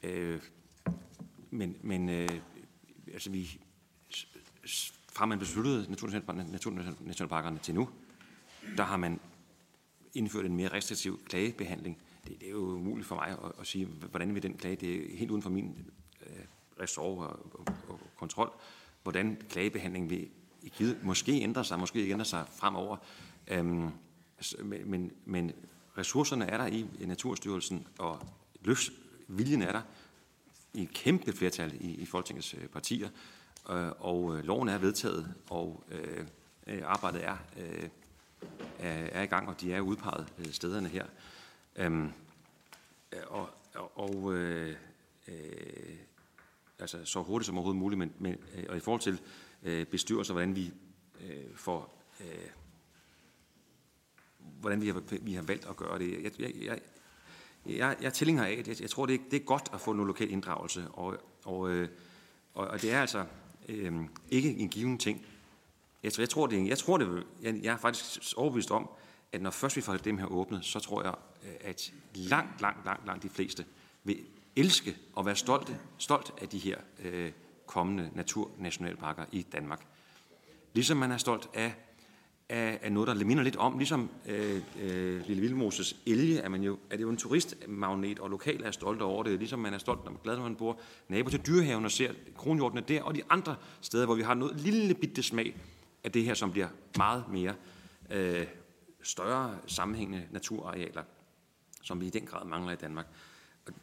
Øh, 0.03 0.39
men 1.49 1.77
men 1.81 2.09
øh, 2.09 2.29
altså 3.13 3.29
vi, 3.29 3.59
fra 5.13 5.25
man 5.25 5.39
besluttede 5.39 5.91
naturnationalparkerne 5.91 7.59
til 7.59 7.75
nu, 7.75 7.89
der 8.77 8.83
har 8.83 8.97
man 8.97 9.19
indført 10.13 10.45
en 10.45 10.55
mere 10.55 10.73
restriktiv 10.73 11.19
klagebehandling 11.25 11.97
det, 12.27 12.39
det 12.39 12.47
er 12.47 12.51
jo 12.51 12.57
umuligt 12.57 13.07
for 13.07 13.15
mig 13.15 13.27
at, 13.27 13.51
at 13.59 13.67
sige, 13.67 13.85
hvordan 13.85 14.35
vil 14.35 14.43
den 14.43 14.57
klage, 14.57 14.75
det 14.75 14.95
er 14.95 15.17
helt 15.17 15.31
uden 15.31 15.41
for 15.41 15.49
min 15.49 15.77
øh, 16.25 16.43
ressort 16.79 17.27
og, 17.27 17.39
og, 17.53 17.65
og 17.87 17.99
kontrol, 18.17 18.51
hvordan 19.03 19.41
klagebehandlingen 19.49 20.09
vil 20.09 20.29
i 20.61 20.69
givet, 20.69 20.99
måske 21.03 21.31
ændre 21.31 21.63
sig, 21.63 21.79
måske 21.79 21.99
ikke 21.99 22.13
ændre 22.13 22.25
sig 22.25 22.45
fremover. 22.55 22.97
Øhm, 23.47 23.89
men, 24.63 25.11
men 25.25 25.51
ressourcerne 25.97 26.45
er 26.45 26.57
der 26.57 26.67
i, 26.67 26.85
Naturstyrelsen, 26.99 27.87
og 27.99 28.19
løftsviljen 28.61 29.61
er 29.61 29.71
der 29.71 29.81
i 30.73 30.83
et 30.83 30.93
kæmpe 30.93 31.33
flertal 31.33 31.73
i, 31.79 31.95
i 31.95 32.05
Folketingets 32.05 32.53
øh, 32.53 32.67
partier, 32.67 33.09
øh, 33.69 33.91
og 33.99 34.37
øh, 34.37 34.43
loven 34.43 34.69
er 34.69 34.77
vedtaget, 34.77 35.33
og 35.49 35.83
øh 35.91 36.25
arbejdet 36.83 37.25
er, 37.25 37.37
øh, 37.57 37.89
er 38.79 39.21
i 39.21 39.25
gang, 39.25 39.49
og 39.49 39.61
de 39.61 39.73
er 39.73 39.81
udpeget 39.81 40.33
øh, 40.39 40.51
stederne 40.51 40.89
her. 40.89 41.05
Øhm, 41.77 42.11
og 43.27 43.49
og 43.95 44.33
øh, 44.33 44.75
øh, 45.27 45.95
altså 46.79 47.05
så 47.05 47.21
hurtigt 47.21 47.45
som 47.45 47.57
overhovedet 47.57 47.79
muligt, 47.79 47.99
men, 47.99 48.13
men 48.19 48.35
øh, 48.55 48.63
og 48.69 48.77
i 48.77 48.79
forhold 48.79 49.01
til 49.01 49.21
øh, 49.63 49.85
bestyrelser, 49.85 50.33
hvordan 50.33 50.55
vi 50.55 50.73
øh, 51.21 51.55
får 51.55 52.03
øh, 52.21 52.49
hvordan 54.39 54.81
vi 54.81 54.87
har, 54.87 55.03
vi 55.21 55.33
har 55.33 55.41
valgt 55.41 55.65
at 55.65 55.77
gøre 55.77 55.99
det. 55.99 56.23
Jeg, 56.23 56.31
jeg, 56.39 56.55
jeg, 56.61 56.79
jeg, 57.65 57.97
jeg 58.01 58.07
er 58.07 58.09
tilhænger 58.09 58.43
af, 58.43 58.63
jeg, 58.67 58.81
jeg 58.81 58.89
tror, 58.89 59.05
det 59.05 59.15
er, 59.15 59.19
det 59.31 59.41
er 59.41 59.45
godt 59.45 59.69
at 59.73 59.81
få 59.81 59.93
noget 59.93 60.07
lokal 60.07 60.31
inddragelse, 60.31 60.87
og, 60.93 61.17
og, 61.43 61.69
øh, 61.69 61.89
og, 62.53 62.67
og 62.67 62.81
det 62.81 62.91
er 62.91 63.01
altså 63.01 63.25
øh, 63.69 63.93
ikke 64.29 64.55
en 64.55 64.69
given 64.69 64.97
ting. 64.97 65.25
Jeg, 66.03 66.19
jeg 66.19 66.29
tror, 66.29 66.47
det, 66.47 66.67
jeg, 66.67 66.77
tror 66.77 66.97
det, 66.97 67.23
jeg, 67.41 67.59
jeg 67.63 67.73
er 67.73 67.77
faktisk 67.77 68.33
overbevist 68.37 68.71
om, 68.71 68.89
at 69.31 69.41
når 69.41 69.51
først 69.51 69.75
vi 69.75 69.81
får 69.81 69.97
dem 69.97 70.17
her 70.17 70.25
åbnet, 70.25 70.65
så 70.65 70.79
tror 70.79 71.03
jeg, 71.03 71.13
øh, 71.43 71.55
at 71.61 71.93
langt, 72.13 72.61
langt, 72.61 72.85
langt, 72.85 73.05
langt 73.05 73.23
de 73.23 73.29
fleste 73.29 73.65
vil 74.03 74.17
elske 74.55 74.97
og 75.13 75.25
være 75.25 75.35
stolte, 75.35 75.79
stolt 75.97 76.33
af 76.41 76.49
de 76.49 76.57
her 76.57 76.77
øh, 77.03 77.31
kommende 77.65 78.09
naturnationalparker 78.13 79.25
i 79.31 79.41
Danmark. 79.41 79.85
Ligesom 80.73 80.97
man 80.97 81.11
er 81.11 81.17
stolt 81.17 81.49
af, 81.53 81.73
af, 82.49 82.79
af 82.81 82.91
noget, 82.91 83.07
der 83.07 83.25
minder 83.25 83.43
lidt 83.43 83.55
om, 83.55 83.77
ligesom 83.77 84.09
øh, 84.25 84.61
øh, 84.81 85.27
Lille 85.27 85.41
Vildmoses 85.41 85.95
elge, 86.05 86.39
er, 86.39 86.49
man 86.49 86.63
jo, 86.63 86.77
er 86.89 86.95
det 86.95 87.03
jo 87.03 87.09
en 87.09 87.17
turistmagnet, 87.17 88.19
og 88.19 88.29
lokale 88.29 88.65
er 88.65 88.71
stolte 88.71 89.03
over 89.03 89.23
det, 89.23 89.39
ligesom 89.39 89.59
man 89.59 89.73
er 89.73 89.77
stolt, 89.77 90.03
når 90.03 90.11
man 90.11 90.19
glad, 90.23 90.35
når 90.35 90.43
man 90.43 90.55
bor 90.55 90.79
nabo 91.07 91.29
til 91.29 91.45
dyrehaven 91.47 91.85
og 91.85 91.91
ser 91.91 92.13
kronhjortene 92.35 92.81
der, 92.87 93.01
og 93.03 93.15
de 93.15 93.21
andre 93.29 93.55
steder, 93.81 94.05
hvor 94.05 94.15
vi 94.15 94.21
har 94.21 94.33
noget 94.33 94.59
lille 94.61 94.93
bitte 94.93 95.23
smag 95.23 95.55
af 96.03 96.11
det 96.11 96.23
her, 96.23 96.33
som 96.33 96.51
bliver 96.51 96.67
meget 96.97 97.23
mere 97.31 97.53
øh, 98.11 98.47
større 99.07 99.57
sammenhængende 99.67 100.27
naturarealer, 100.31 101.03
som 101.83 102.01
vi 102.01 102.05
i 102.05 102.09
den 102.09 102.25
grad 102.25 102.45
mangler 102.45 102.71
i 102.71 102.75
Danmark. 102.75 103.07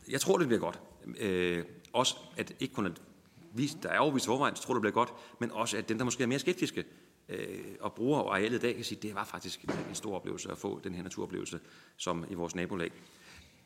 Jeg 0.08 0.20
tror, 0.20 0.38
det 0.38 0.46
bliver 0.46 0.60
godt. 0.60 0.80
Øh, 1.20 1.64
også 1.92 2.16
at 2.36 2.52
ikke 2.60 2.74
kun 2.74 2.86
at 2.86 3.02
vi, 3.54 3.66
der 3.82 3.88
er 3.88 3.98
overvist 3.98 4.28
overvejen, 4.28 4.54
tror 4.54 4.74
det 4.74 4.80
bliver 4.80 4.92
godt, 4.92 5.12
men 5.40 5.50
også 5.50 5.76
at 5.76 5.88
dem, 5.88 5.98
der 5.98 6.04
måske 6.04 6.22
er 6.22 6.26
mere 6.26 6.38
skeptiske 6.38 6.84
øh, 7.28 7.58
og 7.80 7.92
bruger 7.92 8.30
arealet 8.30 8.58
i 8.58 8.60
dag, 8.60 8.74
kan 8.74 8.84
sige, 8.84 8.98
at 8.98 9.02
det 9.02 9.14
var 9.14 9.24
faktisk 9.24 9.64
en 9.88 9.94
stor 9.94 10.16
oplevelse 10.16 10.50
at 10.50 10.58
få 10.58 10.80
den 10.84 10.94
her 10.94 11.02
naturoplevelse, 11.02 11.60
som 11.96 12.24
i 12.30 12.34
vores 12.34 12.54
nabolag. 12.54 12.90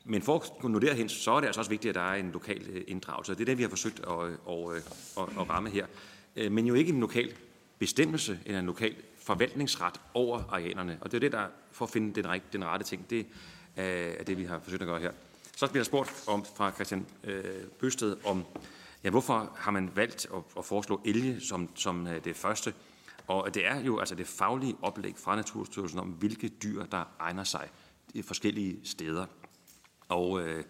Men 0.04 0.22
for 0.22 0.36
at 0.36 0.52
kunne 0.60 0.72
nå 0.72 0.78
derhen, 0.78 1.08
så 1.08 1.30
er 1.30 1.40
det 1.40 1.46
altså 1.46 1.60
også 1.60 1.70
vigtigt, 1.70 1.88
at 1.88 1.94
der 1.94 2.10
er 2.10 2.14
en 2.14 2.30
lokal 2.32 2.66
øh, 2.70 2.84
inddragelse. 2.86 3.32
Det 3.32 3.40
er 3.40 3.44
det, 3.44 3.58
vi 3.58 3.62
har 3.62 3.70
forsøgt 3.70 4.00
at, 4.00 4.24
at, 4.24 4.76
at, 5.16 5.40
at, 5.40 5.50
ramme 5.50 5.70
her. 5.70 5.86
Øh, 6.36 6.52
men 6.52 6.66
jo 6.66 6.74
ikke 6.74 6.92
en 6.92 7.00
lokal 7.00 7.32
bestemmelse 7.78 8.38
eller 8.46 8.60
en 8.60 8.66
lokal 8.66 8.94
forvaltningsret 9.28 10.00
over 10.14 10.42
arealerne. 10.48 10.98
Og 11.00 11.10
det 11.10 11.16
er 11.16 11.20
det, 11.20 11.32
der 11.32 11.46
for 11.72 11.84
at 11.84 11.90
finde 11.90 12.22
den, 12.22 12.40
den 12.52 12.64
rette 12.64 12.84
ting, 12.86 13.10
det 13.10 13.26
er 13.76 14.24
det, 14.24 14.38
vi 14.38 14.44
har 14.44 14.58
forsøgt 14.58 14.82
at 14.82 14.88
gøre 14.88 15.00
her. 15.00 15.12
Så 15.56 15.66
bliver 15.66 15.82
der 15.82 15.84
spurgt 15.84 16.24
om, 16.26 16.44
fra 16.56 16.70
Christian 16.70 17.06
øh, 17.24 17.44
Bøsted 17.80 18.16
om, 18.24 18.44
ja, 19.04 19.10
hvorfor 19.10 19.52
har 19.56 19.70
man 19.70 19.90
valgt 19.94 20.26
at, 20.34 20.42
at 20.58 20.64
foreslå 20.64 21.00
elge 21.04 21.40
som, 21.40 21.68
som 21.74 22.06
øh, 22.06 22.24
det 22.24 22.36
første? 22.36 22.74
Og 23.26 23.54
det 23.54 23.66
er 23.66 23.80
jo 23.80 23.98
altså 23.98 24.14
det 24.14 24.26
faglige 24.26 24.76
oplæg 24.82 25.14
fra 25.16 25.36
Naturstyrelsen 25.36 25.98
om, 25.98 26.08
hvilke 26.08 26.48
dyr, 26.48 26.84
der 26.84 27.04
egner 27.20 27.44
sig 27.44 27.68
forskellige 28.22 28.80
steder. 28.84 29.26
Og, 30.08 30.40
øh, 30.42 30.64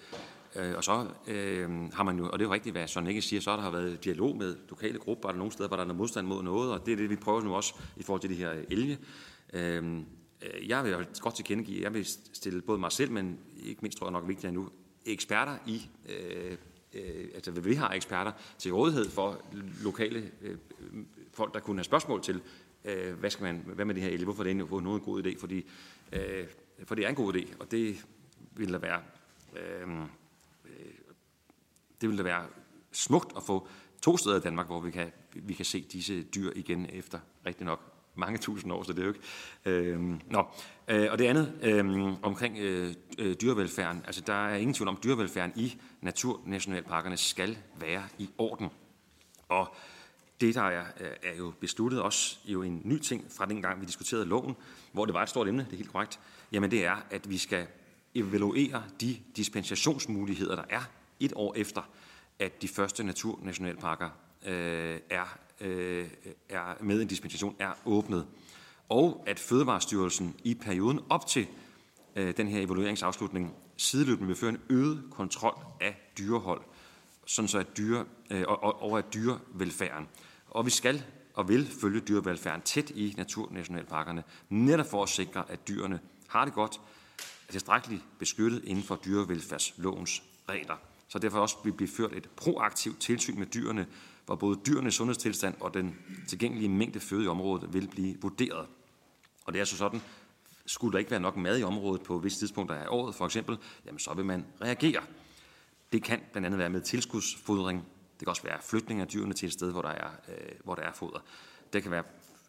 øh, 0.57 0.77
og 0.77 0.85
så 0.85 1.07
øh, 1.27 1.93
har 1.93 2.03
man 2.03 2.19
jo, 2.19 2.25
og 2.31 2.39
det 2.39 2.45
er 2.45 2.49
jo 2.49 2.55
rigtigt, 2.55 2.75
hvad 2.75 2.89
Søren 2.89 3.07
ikke 3.07 3.23
siger, 3.23 3.41
så 3.41 3.51
har 3.51 3.71
der 3.71 3.71
været 3.71 4.05
dialog 4.05 4.37
med 4.37 4.57
lokale 4.69 4.99
grupper, 4.99 5.29
er 5.29 5.33
der 5.33 5.39
nogle 5.39 5.53
steder, 5.53 5.69
hvor 5.69 5.77
der 5.77 5.83
er 5.83 5.87
noget 5.87 5.99
modstand 5.99 6.27
mod 6.27 6.43
noget, 6.43 6.73
og 6.73 6.87
det 6.87 6.93
er 6.93 6.97
det, 6.97 7.11
vi 7.11 7.17
prøver 7.17 7.41
nu 7.41 7.55
også 7.55 7.75
i 7.97 8.03
forhold 8.03 8.21
til 8.21 8.31
de 8.31 8.35
her 8.35 8.51
elge. 8.71 8.99
Øh, 9.53 10.03
jeg 10.67 10.85
vil 10.85 11.07
godt 11.21 11.35
tilkendegive, 11.35 11.83
jeg 11.83 11.95
vil 11.95 12.07
stille 12.33 12.63
både 12.63 12.79
mig 12.79 12.93
selv, 12.93 13.11
men 13.11 13.39
ikke 13.65 13.79
mindst 13.83 13.99
tror 13.99 14.07
jeg 14.07 14.13
nok 14.13 14.29
vigtigt 14.29 14.53
nu, 14.53 14.69
eksperter 15.07 15.57
i, 15.67 15.89
øh, 16.09 16.57
øh, 16.95 17.29
altså 17.35 17.51
vi 17.51 17.75
har 17.75 17.91
eksperter 17.91 18.33
til 18.59 18.73
rådighed 18.73 19.11
for 19.11 19.43
lokale 19.83 20.31
øh, 20.43 20.57
folk, 21.33 21.55
der 21.55 21.61
kunne 21.61 21.77
have 21.77 21.85
spørgsmål 21.85 22.23
til, 22.23 22.41
øh, 22.85 23.15
hvad, 23.15 23.31
skal 23.31 23.43
man, 23.43 23.63
hvad 23.67 23.85
med 23.85 23.95
det 23.95 24.03
her 24.03 24.11
elge, 24.11 24.25
hvorfor 24.25 24.43
er 24.43 24.45
det 24.45 24.51
en, 24.51 24.61
en 24.61 25.01
god 25.01 25.23
idé, 25.23 25.41
fordi, 25.41 25.65
øh, 26.13 26.47
for 26.85 26.95
det 26.95 27.05
er 27.05 27.09
en 27.09 27.15
god 27.15 27.35
idé, 27.35 27.47
og 27.61 27.71
det 27.71 28.05
vil 28.57 28.73
der 28.73 28.79
være, 28.79 29.01
øh, 29.57 29.89
det 32.01 32.09
vil 32.09 32.19
da 32.19 32.23
være 32.23 32.47
smukt 32.93 33.37
at 33.37 33.43
få 33.43 33.69
to 34.03 34.17
steder 34.17 34.37
i 34.37 34.41
Danmark, 34.41 34.67
hvor 34.67 34.81
vi 34.81 34.91
kan, 34.91 35.13
vi 35.33 35.55
kan 35.55 35.65
se 35.65 35.81
disse 35.93 36.23
dyr 36.23 36.51
igen 36.55 36.87
efter 36.93 37.19
rigtig 37.47 37.67
nok 37.67 37.81
mange 38.15 38.39
tusind 38.39 38.73
år, 38.73 38.83
så 38.83 38.93
det 38.93 38.99
er 38.99 39.03
jo 39.03 39.09
ikke... 39.09 39.21
Øh, 39.65 40.01
nå. 40.31 40.47
Øh, 40.89 41.09
og 41.11 41.19
det 41.19 41.25
andet 41.25 41.59
øh, 41.63 42.13
omkring 42.23 42.59
øh, 42.59 42.95
øh, 43.19 43.37
dyrevelfærden. 43.41 44.03
Altså, 44.07 44.21
der 44.27 44.49
er 44.49 44.57
ingen 44.57 44.75
tvivl 44.75 44.89
om, 44.89 44.97
at 44.97 45.05
dyrevelfærden 45.05 45.53
i 45.57 45.77
naturnationalparkerne 46.01 47.17
skal 47.17 47.59
være 47.81 48.03
i 48.19 48.31
orden. 48.39 48.69
Og 49.49 49.75
det, 50.41 50.55
der 50.55 50.63
er, 50.63 50.85
er 51.23 51.37
jo 51.39 51.53
besluttet 51.61 52.03
også 52.03 52.39
jo 52.45 52.63
en 52.63 52.81
ny 52.85 52.99
ting 52.99 53.25
fra 53.31 53.47
den 53.47 53.63
gang, 53.63 53.81
vi 53.81 53.87
diskuterede 53.87 54.27
loven, 54.27 54.57
hvor 54.93 55.05
det 55.05 55.15
var 55.15 55.23
et 55.23 55.29
stort 55.29 55.49
emne, 55.49 55.65
det 55.65 55.73
er 55.73 55.77
helt 55.77 55.93
korrekt, 55.93 56.21
jamen 56.53 56.71
det 56.71 56.85
er, 56.85 56.97
at 57.11 57.31
vi 57.31 57.39
skal 57.39 57.67
evaluere 58.15 58.85
de 59.01 59.17
dispensationsmuligheder, 59.37 60.57
der 60.57 60.65
er 60.69 60.83
et 61.21 61.33
år 61.37 61.55
efter, 61.55 61.83
at 62.39 62.63
de 62.63 62.69
første 62.69 63.05
naturnationalparker 63.05 64.11
øh, 64.47 65.01
er, 65.11 65.39
øh, 65.61 66.09
er 66.49 66.83
med 66.83 67.03
en 67.03 67.09
dispensation 67.09 67.57
er 67.59 67.73
åbnet. 67.85 68.27
Og 68.89 69.25
at 69.27 69.39
Fødevarestyrelsen 69.39 70.37
i 70.45 70.55
perioden 70.55 71.01
op 71.11 71.27
til 71.27 71.47
øh, 72.17 72.37
den 72.37 72.49
her 72.49 72.61
evalueringsafslutning 72.61 73.55
sideløbende 73.77 74.27
vil 74.27 74.37
føre 74.37 74.51
en 74.51 74.61
øget 74.71 75.03
kontrol 75.11 75.65
af 75.81 76.11
dyrehold, 76.19 76.61
sådan 77.27 77.49
så 77.49 77.59
at 77.59 77.77
dyre, 77.77 78.05
øh, 78.31 78.45
og, 78.49 78.83
over 78.83 78.99
at 78.99 79.15
dyrevelfærden. 79.15 80.09
Og 80.51 80.67
vi 80.67 80.71
skal 80.71 81.05
og 81.35 81.49
vil 81.49 81.67
følge 81.81 82.01
dyrevelfærden 82.01 82.63
tæt 82.63 82.91
i 82.91 83.15
naturnationalparkerne, 83.17 84.25
netop 84.49 84.87
for 84.87 85.03
at 85.03 85.09
sikre, 85.09 85.45
at 85.51 85.69
dyrene 85.69 86.01
har 86.29 86.45
det 86.45 86.55
godt, 86.55 86.81
er 87.49 87.53
tilstrækkeligt 87.53 88.03
beskyttet 88.19 88.65
inden 88.65 88.85
for 88.85 88.97
dyrevelfærdslovens 89.05 90.23
regler. 90.49 90.77
Så 91.09 91.19
derfor 91.19 91.39
også 91.39 91.57
vil 91.65 91.73
blive 91.73 91.89
ført 91.89 92.13
et 92.13 92.31
proaktivt 92.37 93.01
tilsyn 93.01 93.39
med 93.39 93.47
dyrene, 93.47 93.87
hvor 94.27 94.37
både 94.37 94.61
dyrenes 94.67 94.95
sundhedstilstand 94.95 95.55
og 95.61 95.75
den 95.75 95.97
tilgængelige 96.29 96.69
mængde 96.69 97.01
føde 97.01 97.25
i 97.25 97.27
området 97.27 97.75
vil 97.75 97.89
blive 97.89 98.17
vurderet. 98.21 98.67
Og 99.45 99.53
det 99.53 99.61
er 99.61 99.65
så 99.65 99.77
sådan, 99.77 100.01
skulle 100.67 100.93
der 100.93 100.99
ikke 100.99 101.11
være 101.11 101.21
nok 101.21 101.37
mad 101.37 101.59
i 101.59 101.63
området 101.63 102.03
på 102.03 102.19
visse 102.19 102.39
tidspunkter 102.39 102.77
af 102.77 102.87
året, 102.89 103.15
for 103.15 103.25
eksempel, 103.25 103.59
jamen 103.87 103.99
så 103.99 104.15
vil 104.15 104.25
man 104.25 104.47
reagere. 104.61 105.03
Det 105.93 106.03
kan 106.03 106.21
blandt 106.33 106.47
andet 106.47 106.59
være 106.59 106.71
med 106.71 106.81
tilskudsfodring. 106.81 107.85
Det 108.13 108.19
kan 108.19 108.29
også 108.29 108.43
være 108.43 108.59
flytning 108.63 109.01
af 109.01 109.09
dyrene 109.09 109.35
til 109.35 109.47
et 109.47 109.53
sted, 109.53 109.73
hvor 109.73 109.83
der 109.83 109.89
er, 109.89 110.11
øh, 110.29 110.53
hvor 110.65 110.75
der 110.75 110.83
er 110.83 110.93
foder. 110.93 111.19
Det 111.73 111.83
kan 111.83 111.91
være 111.91 112.03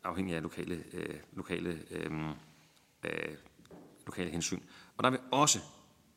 afhængig 0.03 0.35
af 0.35 0.41
lokale, 0.41 0.83
øh, 0.93 1.15
lokale, 1.33 1.81
øh, 1.91 2.11
øh, 3.03 3.35
lokale 4.05 4.31
hensyn. 4.31 4.59
Og 4.97 5.03
der 5.03 5.09
vil 5.09 5.19
også 5.31 5.59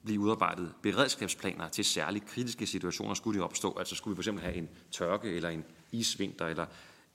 blive 0.05 0.20
udarbejdet 0.20 0.74
beredskabsplaner 0.82 1.68
til 1.68 1.84
særligt 1.84 2.26
kritiske 2.26 2.66
situationer, 2.66 3.14
skulle 3.14 3.40
de 3.40 3.44
opstå. 3.44 3.78
Altså 3.78 3.94
skulle 3.94 4.12
vi 4.12 4.16
for 4.16 4.22
eksempel 4.22 4.44
have 4.44 4.57
en 4.57 4.68
tørke 4.90 5.28
eller 5.28 5.48
en 5.48 5.64
isvinter 5.92 6.46
eller 6.46 6.66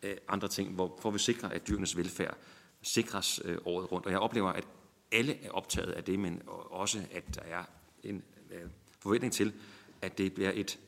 øh, 0.04 0.18
andre 0.28 0.48
ting, 0.48 0.74
hvor, 0.74 0.98
hvor 1.02 1.12
vi 1.12 1.20
sikrer, 1.20 1.50
at 1.50 1.68
dyrenes 1.68 1.98
velfærd 1.98 2.38
sikres 2.82 3.42
øh, 3.46 3.58
året 3.66 3.92
rundt. 3.92 4.06
Og 4.06 4.12
jeg 4.12 4.20
oplever, 4.20 4.50
at 4.50 4.68
alle 5.12 5.44
er 5.44 5.50
optaget 5.50 5.92
af 5.92 6.04
det, 6.04 6.20
men 6.20 6.42
også, 6.70 7.02
at 7.12 7.36
der 7.36 7.42
er 7.42 7.64
en 8.04 8.24
øh, 8.52 8.70
forventning 9.00 9.34
til, 9.34 9.54
at 10.02 10.18
det 10.18 10.34
bliver 10.34 10.52
et 10.54 10.80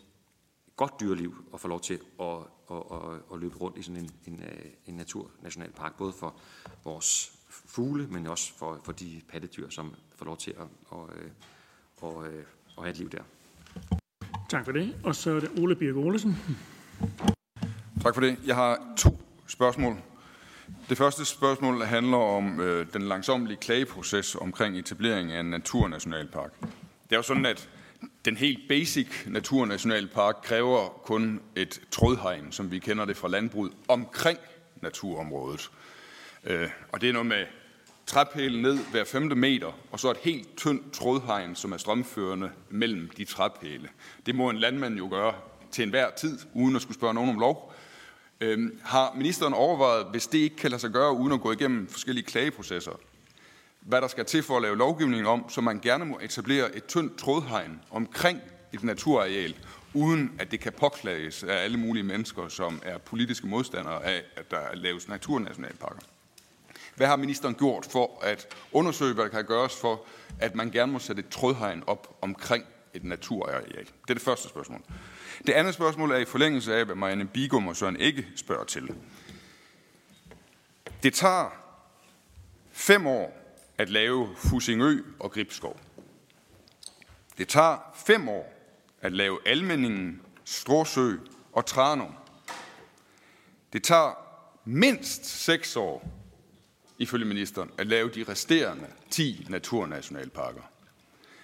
godt 0.75 0.99
dyreliv 0.99 1.35
at 1.53 1.59
få 1.59 1.67
lov 1.67 1.81
til 1.81 1.99
at, 2.19 2.37
at, 2.71 2.77
at, 2.91 3.21
at 3.33 3.39
løbe 3.39 3.57
rundt 3.57 3.77
i 3.77 3.81
sådan 3.81 4.03
en, 4.03 4.11
en, 4.25 4.43
øh, 4.43 4.65
en 4.85 4.93
naturnationalpark, 4.93 5.97
både 5.97 6.13
for 6.13 6.35
vores 6.83 7.31
fugle, 7.49 8.07
men 8.07 8.27
også 8.27 8.53
for, 8.53 8.81
for 8.83 8.91
de 8.91 9.21
pattedyr, 9.29 9.69
som 9.69 9.95
får 10.15 10.25
lov 10.25 10.37
til 10.37 10.51
at, 10.51 10.67
at, 10.91 11.17
øh, 11.17 11.31
at, 12.03 12.09
at, 12.09 12.33
at 12.77 12.83
have 12.83 12.89
et 12.89 12.97
liv 12.97 13.09
der. 13.09 13.21
Tak 14.49 14.65
for 14.65 14.71
det. 14.71 14.95
Og 15.03 15.15
så 15.15 15.31
er 15.31 15.39
det 15.39 15.49
Ole 15.57 15.75
Birk 15.75 15.95
Olesen. 15.95 16.37
Tak 18.03 18.13
for 18.13 18.21
det. 18.21 18.37
Jeg 18.45 18.55
har 18.55 18.93
to 18.97 19.21
spørgsmål. 19.47 19.97
Det 20.89 20.97
første 20.97 21.25
spørgsmål 21.25 21.81
handler 21.81 22.17
om 22.17 22.59
øh, 22.59 22.85
den 22.93 23.01
langsomlige 23.01 23.57
klageproces 23.57 24.35
omkring 24.35 24.77
etablering 24.77 25.31
af 25.31 25.39
en 25.39 25.45
naturnationalpark. 25.49 26.51
Det 27.03 27.11
er 27.11 27.15
jo 27.15 27.21
sådan, 27.21 27.45
at 27.45 27.69
den 28.25 28.37
helt 28.37 28.59
basic 28.67 29.07
naturnationalpark 29.27 30.35
kræver 30.43 30.89
kun 31.03 31.41
et 31.55 31.81
trådhegn, 31.91 32.51
som 32.51 32.71
vi 32.71 32.79
kender 32.79 33.05
det 33.05 33.17
fra 33.17 33.27
landbruget, 33.27 33.71
omkring 33.87 34.39
naturområdet. 34.81 35.71
Øh, 36.43 36.69
og 36.91 37.01
det 37.01 37.09
er 37.09 37.13
noget 37.13 37.25
med 37.25 37.45
træpæle 38.09 38.61
ned 38.61 38.77
hver 38.91 39.03
femte 39.03 39.35
meter, 39.35 39.71
og 39.91 39.99
så 39.99 40.11
et 40.11 40.17
helt 40.17 40.57
tyndt 40.57 40.93
trådhegn, 40.93 41.55
som 41.55 41.71
er 41.71 41.77
strømførende 41.77 42.51
mellem 42.69 43.09
de 43.17 43.25
træpæle. 43.25 43.89
Det 44.25 44.35
må 44.35 44.49
en 44.49 44.57
landmand 44.57 44.97
jo 44.97 45.07
gøre 45.09 45.33
til 45.71 45.83
enhver 45.83 46.09
tid, 46.17 46.39
uden 46.53 46.75
at 46.75 46.81
skulle 46.81 46.97
spørge 46.97 47.13
nogen 47.13 47.29
om 47.29 47.39
lov. 47.39 47.73
Øhm, 48.41 48.79
har 48.83 49.13
ministeren 49.17 49.53
overvejet, 49.53 50.07
hvis 50.11 50.27
det 50.27 50.37
ikke 50.37 50.55
kan 50.55 50.71
lade 50.71 50.81
sig 50.81 50.91
gøre, 50.91 51.13
uden 51.13 51.33
at 51.33 51.41
gå 51.41 51.51
igennem 51.51 51.87
forskellige 51.87 52.25
klageprocesser, 52.25 52.99
hvad 53.81 54.01
der 54.01 54.07
skal 54.07 54.25
til 54.25 54.43
for 54.43 54.55
at 54.55 54.61
lave 54.61 54.77
lovgivning 54.77 55.27
om, 55.27 55.49
så 55.49 55.61
man 55.61 55.79
gerne 55.79 56.05
må 56.05 56.19
etablere 56.21 56.75
et 56.75 56.85
tyndt 56.85 57.17
trådhegn 57.17 57.81
omkring 57.91 58.41
et 58.73 58.83
naturareal, 58.83 59.55
uden 59.93 60.31
at 60.39 60.51
det 60.51 60.59
kan 60.59 60.73
påklages 60.73 61.43
af 61.43 61.63
alle 61.63 61.77
mulige 61.77 62.03
mennesker, 62.03 62.47
som 62.47 62.81
er 62.83 62.97
politiske 62.97 63.47
modstandere 63.47 64.05
af, 64.05 64.23
at 64.35 64.51
der 64.51 64.75
laves 64.75 65.07
naturnationalparker. 65.07 66.01
Hvad 66.99 67.07
har 67.07 67.15
ministeren 67.15 67.55
gjort 67.55 67.85
for 67.85 68.19
at 68.23 68.47
undersøge, 68.71 69.13
hvad 69.13 69.23
der 69.23 69.29
kan 69.29 69.45
gøres 69.45 69.75
for, 69.75 70.05
at 70.39 70.55
man 70.55 70.71
gerne 70.71 70.91
må 70.91 70.99
sætte 70.99 71.19
et 71.19 71.29
trådhegn 71.29 71.83
op 71.87 72.17
omkring 72.21 72.65
et 72.93 73.03
naturareal? 73.03 73.85
Det 73.85 74.09
er 74.09 74.13
det 74.13 74.21
første 74.21 74.49
spørgsmål. 74.49 74.81
Det 75.47 75.53
andet 75.53 75.73
spørgsmål 75.73 76.11
er 76.11 76.17
i 76.17 76.25
forlængelse 76.25 76.75
af, 76.75 76.85
hvad 76.85 76.95
Marianne 76.95 77.27
Bigum 77.27 77.67
og 77.67 77.75
Søren 77.75 77.95
ikke 77.95 78.27
spørger 78.35 78.63
til. 78.63 78.95
Det 81.03 81.13
tager 81.13 81.49
fem 82.71 83.07
år 83.07 83.55
at 83.77 83.89
lave 83.89 84.29
Fusingø 84.35 85.01
og 85.19 85.31
Gribskov. 85.31 85.79
Det 87.37 87.47
tager 87.47 87.77
fem 87.95 88.29
år 88.29 88.53
at 89.01 89.11
lave 89.11 89.39
Almenningen, 89.45 90.21
Stråsø 90.45 91.15
og 91.53 91.65
Tranum. 91.65 92.13
Det 93.73 93.83
tager 93.83 94.11
mindst 94.65 95.25
seks 95.25 95.75
år, 95.75 96.18
ifølge 96.99 97.25
ministeren, 97.25 97.71
at 97.77 97.87
lave 97.87 98.09
de 98.09 98.23
resterende 98.23 98.87
10 99.09 99.45
naturnationalparker. 99.49 100.61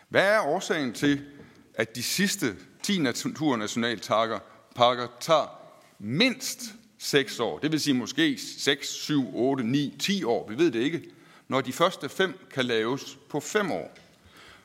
Hvad 0.09 0.27
er 0.27 0.39
årsagen 0.39 0.93
til, 0.93 1.25
at 1.73 1.95
de 1.95 2.03
sidste 2.03 2.55
10 2.83 2.99
naturnationalparker 2.99 4.39
parker 4.75 5.07
tager 5.19 5.61
mindst 5.99 6.59
6 6.97 7.39
år, 7.39 7.59
det 7.59 7.71
vil 7.71 7.79
sige 7.79 7.93
måske 7.93 8.37
6, 8.37 8.87
7, 8.87 9.35
8, 9.35 9.63
9, 9.63 9.95
10 9.99 10.23
år, 10.23 10.49
vi 10.49 10.57
ved 10.57 10.71
det 10.71 10.79
ikke, 10.79 11.03
når 11.47 11.61
de 11.61 11.73
første 11.73 12.09
fem 12.09 12.39
kan 12.51 12.65
laves 12.65 13.17
på 13.29 13.39
5 13.39 13.71
år. 13.71 13.97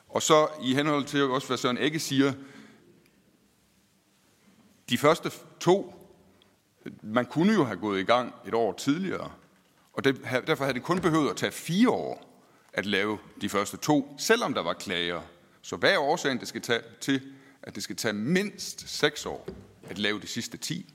Og 0.08 0.22
så 0.22 0.48
i 0.64 0.74
henhold 0.74 1.04
til 1.04 1.22
også, 1.22 1.46
hvad 1.46 1.56
Søren 1.56 1.78
Egge 1.78 1.98
siger, 1.98 2.32
de 4.88 4.98
første 4.98 5.30
to, 5.60 5.94
man 7.02 7.26
kunne 7.26 7.52
jo 7.52 7.64
have 7.64 7.78
gået 7.78 8.00
i 8.00 8.04
gang 8.04 8.34
et 8.46 8.54
år 8.54 8.72
tidligere, 8.72 9.32
og 9.92 10.04
det, 10.04 10.20
derfor 10.46 10.64
havde 10.64 10.74
det 10.74 10.82
kun 10.82 11.00
behøvet 11.00 11.30
at 11.30 11.36
tage 11.36 11.52
fire 11.52 11.90
år 11.90 12.30
at 12.72 12.86
lave 12.86 13.18
de 13.40 13.48
første 13.48 13.76
to, 13.76 14.14
selvom 14.18 14.54
der 14.54 14.62
var 14.62 14.72
klager. 14.72 15.22
Så 15.62 15.76
hvad 15.76 15.92
er 15.92 15.98
årsagen 15.98 16.40
det 16.40 16.48
skal 16.48 16.60
tage, 16.60 16.82
til, 17.00 17.32
at 17.62 17.74
det 17.74 17.82
skal 17.82 17.96
tage 17.96 18.14
mindst 18.14 18.88
6 18.88 19.26
år 19.26 19.48
at 19.88 19.98
lave 19.98 20.20
de 20.20 20.26
sidste 20.26 20.56
10. 20.56 20.94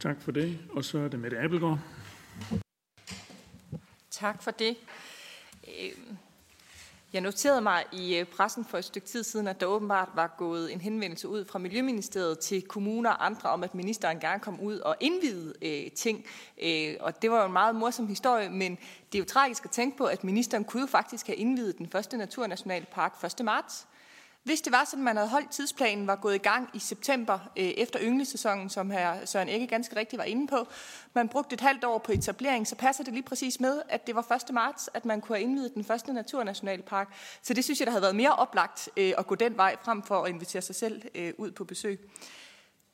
Tak 0.00 0.20
for 0.20 0.32
det. 0.32 0.58
Og 0.70 0.84
så 0.84 0.98
er 0.98 1.08
det 1.08 1.20
Mette 1.20 1.38
Abelgaard. 1.38 1.78
Tak 4.10 4.42
for 4.42 4.50
det. 4.50 4.76
Jeg 7.12 7.20
noterede 7.20 7.60
mig 7.60 7.84
i 7.92 8.16
øh, 8.16 8.26
pressen 8.26 8.64
for 8.64 8.78
et 8.78 8.84
stykke 8.84 9.08
tid 9.08 9.22
siden, 9.22 9.46
at 9.46 9.60
der 9.60 9.66
åbenbart 9.66 10.08
var 10.14 10.34
gået 10.38 10.72
en 10.72 10.80
henvendelse 10.80 11.28
ud 11.28 11.44
fra 11.44 11.58
Miljøministeriet 11.58 12.38
til 12.38 12.62
kommuner 12.62 13.10
og 13.10 13.26
andre 13.26 13.50
om, 13.50 13.64
at 13.64 13.74
ministeren 13.74 14.20
gerne 14.20 14.40
kom 14.40 14.60
ud 14.60 14.78
og 14.78 14.96
indvide 15.00 15.54
øh, 15.62 15.90
ting. 15.90 16.24
Øh, 16.62 16.94
og 17.00 17.22
det 17.22 17.30
var 17.30 17.40
jo 17.40 17.46
en 17.46 17.52
meget 17.52 17.74
morsom 17.74 18.06
historie, 18.06 18.50
men 18.50 18.78
det 19.12 19.14
er 19.14 19.18
jo 19.18 19.24
tragisk 19.24 19.64
at 19.64 19.70
tænke 19.70 19.96
på, 19.96 20.04
at 20.04 20.24
ministeren 20.24 20.64
kunne 20.64 20.80
jo 20.80 20.86
faktisk 20.86 21.26
have 21.26 21.36
indvidet 21.36 21.78
den 21.78 21.88
første 21.88 22.16
naturnationalpark 22.16 23.24
1. 23.24 23.44
marts. 23.44 23.86
Hvis 24.44 24.60
det 24.60 24.72
var 24.72 24.84
sådan, 24.84 25.00
at 25.00 25.04
man 25.04 25.16
havde 25.16 25.28
holdt 25.28 25.50
tidsplanen, 25.50 26.06
var 26.06 26.16
gået 26.16 26.34
i 26.34 26.38
gang 26.38 26.70
i 26.74 26.78
september 26.78 27.38
øh, 27.56 27.64
efter 27.64 28.00
ynglesæsonen, 28.02 28.70
som 28.70 28.90
her 28.90 29.26
Søren 29.26 29.48
ikke 29.48 29.66
ganske 29.66 29.96
rigtigt 29.96 30.18
var 30.18 30.24
inde 30.24 30.46
på, 30.46 30.68
man 31.14 31.28
brugte 31.28 31.54
et 31.54 31.60
halvt 31.60 31.84
år 31.84 31.98
på 31.98 32.12
etablering, 32.12 32.66
så 32.66 32.76
passer 32.76 33.04
det 33.04 33.12
lige 33.12 33.22
præcis 33.22 33.60
med, 33.60 33.82
at 33.88 34.06
det 34.06 34.14
var 34.14 34.32
1. 34.32 34.54
marts, 34.54 34.90
at 34.94 35.04
man 35.04 35.20
kunne 35.20 35.36
have 35.36 35.42
indvidet 35.42 35.74
den 35.74 35.84
første 35.84 36.12
naturnationalpark. 36.12 37.14
Så 37.42 37.54
det 37.54 37.64
synes 37.64 37.80
jeg, 37.80 37.86
der 37.86 37.90
havde 37.92 38.02
været 38.02 38.16
mere 38.16 38.34
oplagt 38.34 38.88
øh, 38.96 39.12
at 39.18 39.26
gå 39.26 39.34
den 39.34 39.56
vej 39.56 39.76
frem 39.84 40.02
for 40.02 40.22
at 40.22 40.30
invitere 40.30 40.62
sig 40.62 40.74
selv 40.74 41.02
øh, 41.14 41.32
ud 41.38 41.50
på 41.50 41.64
besøg. 41.64 42.00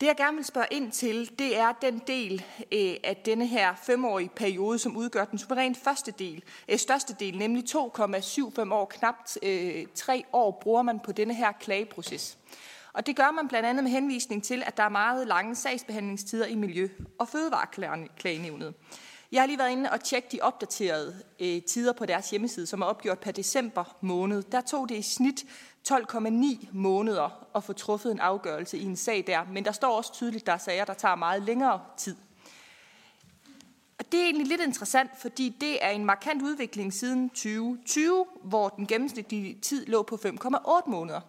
Det, 0.00 0.06
jeg 0.06 0.16
gerne 0.16 0.36
vil 0.36 0.44
spørge 0.44 0.66
ind 0.70 0.92
til, 0.92 1.38
det 1.38 1.58
er 1.58 1.72
den 1.72 2.02
del 2.06 2.44
øh, 2.72 2.96
af 3.04 3.22
denne 3.24 3.46
her 3.46 3.74
femårige 3.82 4.30
periode, 4.36 4.78
som 4.78 4.96
udgør 4.96 5.24
den 5.24 5.38
suverænt 5.38 5.78
første 5.78 6.10
del, 6.10 6.42
øh, 6.68 6.78
største 6.78 7.16
del, 7.20 7.38
nemlig 7.38 7.64
2,75 7.64 8.72
år, 8.72 8.84
knapt 8.90 9.38
øh, 9.42 9.86
tre 9.94 10.24
år, 10.32 10.58
bruger 10.62 10.82
man 10.82 11.00
på 11.00 11.12
denne 11.12 11.34
her 11.34 11.52
klageproces. 11.52 12.38
Og 12.92 13.06
det 13.06 13.16
gør 13.16 13.30
man 13.30 13.48
blandt 13.48 13.68
andet 13.68 13.84
med 13.84 13.90
henvisning 13.90 14.44
til, 14.44 14.62
at 14.66 14.76
der 14.76 14.82
er 14.82 14.88
meget 14.88 15.26
lange 15.26 15.54
sagsbehandlingstider 15.54 16.46
i 16.46 16.54
Miljø- 16.54 16.90
og 17.18 17.28
Fødevareklagenævnet. 17.28 18.74
Jeg 19.32 19.42
har 19.42 19.46
lige 19.46 19.58
været 19.58 19.72
inde 19.72 19.90
og 19.90 20.04
tjekke 20.04 20.28
de 20.32 20.40
opdaterede 20.40 21.22
øh, 21.40 21.62
tider 21.62 21.92
på 21.92 22.06
deres 22.06 22.30
hjemmeside, 22.30 22.66
som 22.66 22.82
er 22.82 22.86
opgjort 22.86 23.18
per 23.18 23.32
december 23.32 23.96
måned. 24.00 24.42
Der 24.42 24.60
tog 24.60 24.88
det 24.88 24.94
i 24.94 25.02
snit 25.02 25.44
12,9 25.92 26.68
måneder 26.72 27.46
at 27.54 27.64
få 27.64 27.72
truffet 27.72 28.12
en 28.12 28.20
afgørelse 28.20 28.78
i 28.78 28.84
en 28.84 28.96
sag 28.96 29.24
der, 29.26 29.44
men 29.52 29.64
der 29.64 29.72
står 29.72 29.96
også 29.96 30.12
tydeligt, 30.12 30.42
at 30.42 30.46
der 30.46 30.52
er 30.52 30.58
sager, 30.58 30.84
der 30.84 30.94
tager 30.94 31.14
meget 31.14 31.42
længere 31.42 31.80
tid. 31.96 32.16
Og 33.98 34.12
det 34.12 34.20
er 34.20 34.24
egentlig 34.24 34.46
lidt 34.46 34.60
interessant, 34.60 35.10
fordi 35.20 35.56
det 35.60 35.84
er 35.84 35.90
en 35.90 36.04
markant 36.04 36.42
udvikling 36.42 36.92
siden 36.92 37.30
2020, 37.30 38.26
hvor 38.42 38.68
den 38.68 38.86
gennemsnitlige 38.86 39.60
tid 39.60 39.86
lå 39.86 40.02
på 40.02 40.18
5,8 40.24 40.90
måneder. 40.90 41.20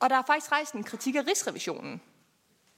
Og 0.00 0.10
der 0.10 0.16
er 0.16 0.22
faktisk 0.26 0.52
rejst 0.52 0.74
en 0.74 0.84
kritik 0.84 1.14
af 1.14 1.26
Rigsrevisionen 1.26 2.00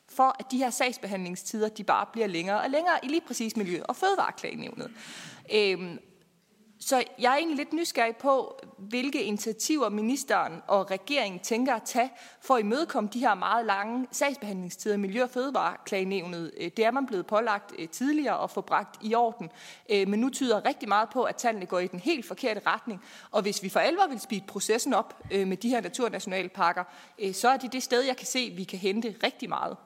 for, 0.09 0.37
at 0.39 0.47
de 0.51 0.59
her 0.59 0.70
sagsbehandlingstider 0.70 1.68
de 1.68 1.85
bare 1.85 2.07
bliver 2.12 2.27
længere 2.27 2.61
og 2.61 2.70
længere 2.70 2.99
i 3.03 3.09
lige 3.09 3.22
præcis 3.27 3.57
Miljø- 3.57 3.83
og 3.89 3.97
Fødevareklagenævnet. 3.97 4.91
Øhm, 5.55 5.99
så 6.87 7.05
jeg 7.18 7.32
er 7.32 7.37
egentlig 7.37 7.57
lidt 7.57 7.72
nysgerrig 7.72 8.16
på, 8.16 8.61
hvilke 8.78 9.22
initiativer 9.22 9.89
ministeren 9.89 10.62
og 10.66 10.91
regeringen 10.91 11.41
tænker 11.41 11.74
at 11.74 11.82
tage 11.82 12.11
for 12.41 12.55
at 12.55 12.61
imødekomme 12.61 13.11
de 13.12 13.18
her 13.18 13.34
meget 13.34 13.66
lange 13.66 14.07
sagsbehandlingstider 14.12 14.95
i 14.95 14.99
Miljø- 14.99 15.22
og 15.22 15.30
Fødevareklagenævnet. 15.30 16.51
Øh, 16.61 16.70
det 16.76 16.84
er 16.84 16.91
man 16.91 17.07
blevet 17.07 17.26
pålagt 17.26 17.72
øh, 17.78 17.89
tidligere 17.89 18.37
og 18.37 18.51
få 18.51 18.61
bragt 18.61 18.97
i 19.03 19.14
orden, 19.14 19.51
øh, 19.91 20.09
men 20.09 20.20
nu 20.20 20.30
tyder 20.30 20.66
rigtig 20.66 20.89
meget 20.89 21.09
på, 21.09 21.22
at 21.22 21.37
tallene 21.37 21.66
går 21.66 21.78
i 21.78 21.87
den 21.87 22.01
helt 22.01 22.26
forkerte 22.26 22.61
retning. 22.66 23.03
Og 23.30 23.43
hvis 23.43 23.62
vi 23.62 23.68
for 23.68 23.80
alvor 23.80 24.07
vil 24.09 24.20
speede 24.20 24.45
processen 24.47 24.95
op 24.95 25.22
med 25.30 25.57
de 25.57 25.68
her 25.68 25.80
naturnationalparker, 25.80 26.84
så 27.32 27.49
er 27.49 27.57
det 27.57 27.72
det 27.72 27.82
sted, 27.82 28.03
jeg 28.03 28.16
kan 28.16 28.26
se, 28.26 28.39
at 28.39 28.57
vi 28.57 28.64
kan 28.64 28.78
hente 28.78 29.14
rigtig 29.22 29.49
meget. 29.49 29.76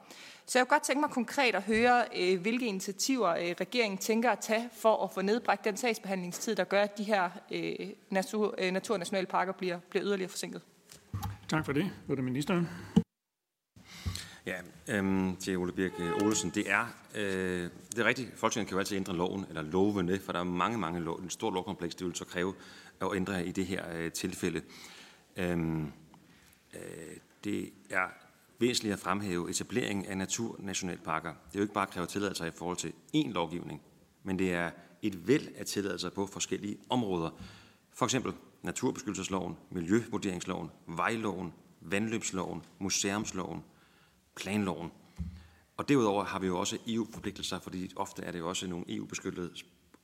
Så 0.50 0.58
jeg 0.58 0.66
kunne 0.66 0.76
godt 0.76 0.82
tænke 0.82 1.00
mig 1.00 1.10
konkret 1.10 1.54
at 1.54 1.62
høre, 1.62 2.04
øh, 2.16 2.40
hvilke 2.40 2.66
initiativer 2.66 3.28
øh, 3.28 3.54
regeringen 3.60 3.98
tænker 3.98 4.30
at 4.30 4.38
tage 4.38 4.70
for 4.72 5.04
at 5.04 5.10
få 5.10 5.22
nedbragt 5.22 5.64
den 5.64 5.76
sagsbehandlingstid, 5.76 6.56
der 6.56 6.64
gør, 6.64 6.82
at 6.82 6.98
de 6.98 7.04
her 7.04 7.30
øh, 7.52 7.74
natur, 8.10 8.70
naturnationalparker 8.70 9.52
bliver, 9.52 9.78
bliver 9.90 10.06
yderligere 10.06 10.30
forsinket. 10.30 10.62
Tak 11.48 11.64
for 11.64 11.72
det. 11.72 11.90
Var 12.06 12.14
det 12.14 12.24
ministeren? 12.24 12.68
Ja, 14.46 14.54
øhm, 14.88 15.36
til 15.36 15.56
Ole 15.56 15.72
Birk 15.72 15.92
Olesen, 16.22 16.50
det 16.50 16.70
er, 16.70 16.94
øh, 17.14 17.70
det 17.90 17.98
er 17.98 18.04
rigtigt, 18.04 18.38
Folketinget 18.38 18.68
kan 18.68 18.74
jo 18.74 18.78
altid 18.78 18.96
ændre 18.96 19.16
loven, 19.16 19.46
eller 19.48 19.62
lovene, 19.62 20.18
for 20.18 20.32
der 20.32 20.40
er 20.40 20.44
mange, 20.44 20.78
mange 20.78 21.00
lov, 21.00 21.16
en 21.16 21.30
stor 21.30 21.50
lovkompleks, 21.50 21.94
det 21.94 22.06
vil 22.06 22.16
så 22.16 22.24
kræve 22.24 22.54
at 23.00 23.08
ændre 23.14 23.46
i 23.46 23.52
det 23.52 23.66
her 23.66 23.84
øh, 23.92 24.12
tilfælde. 24.12 24.62
Øhm, 25.36 25.92
øh, 26.74 27.16
det 27.44 27.72
er 27.90 28.19
væsentligt 28.60 28.92
at 28.92 28.98
fremhæve 28.98 29.50
etableringen 29.50 30.06
af 30.06 30.18
naturnationalparker. 30.18 31.30
Det 31.30 31.54
er 31.54 31.58
jo 31.58 31.62
ikke 31.62 31.74
bare 31.74 31.86
at 31.86 31.92
kræve 31.92 32.06
tilladelser 32.06 32.44
i 32.44 32.50
forhold 32.50 32.76
til 32.76 32.92
én 33.16 33.32
lovgivning, 33.32 33.82
men 34.22 34.38
det 34.38 34.52
er 34.52 34.70
et 35.02 35.28
væld 35.28 35.48
af 35.56 35.66
tilladelser 35.66 36.10
på 36.10 36.26
forskellige 36.26 36.76
områder. 36.88 37.30
For 37.92 38.04
eksempel 38.06 38.32
naturbeskyttelsesloven, 38.62 39.56
miljøvurderingsloven, 39.70 40.70
vejloven, 40.86 41.52
vandløbsloven, 41.80 42.62
museumsloven, 42.78 43.64
planloven. 44.36 44.90
Og 45.76 45.88
derudover 45.88 46.24
har 46.24 46.38
vi 46.38 46.46
jo 46.46 46.58
også 46.58 46.78
EU-forpligtelser, 46.86 47.58
fordi 47.58 47.92
ofte 47.96 48.22
er 48.22 48.32
det 48.32 48.38
jo 48.38 48.48
også 48.48 48.66
nogle 48.66 48.84
EU-beskyttede 48.88 49.50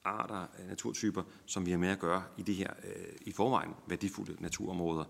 arter, 0.04 0.46
naturtyper, 0.68 1.22
som 1.46 1.66
vi 1.66 1.70
har 1.70 1.78
med 1.78 1.88
at 1.88 1.98
gøre 1.98 2.22
i 2.36 2.42
det 2.42 2.54
her 2.54 2.70
øh, 2.84 3.06
i 3.20 3.32
forvejen 3.32 3.70
værdifulde 3.86 4.36
naturområder 4.40 5.04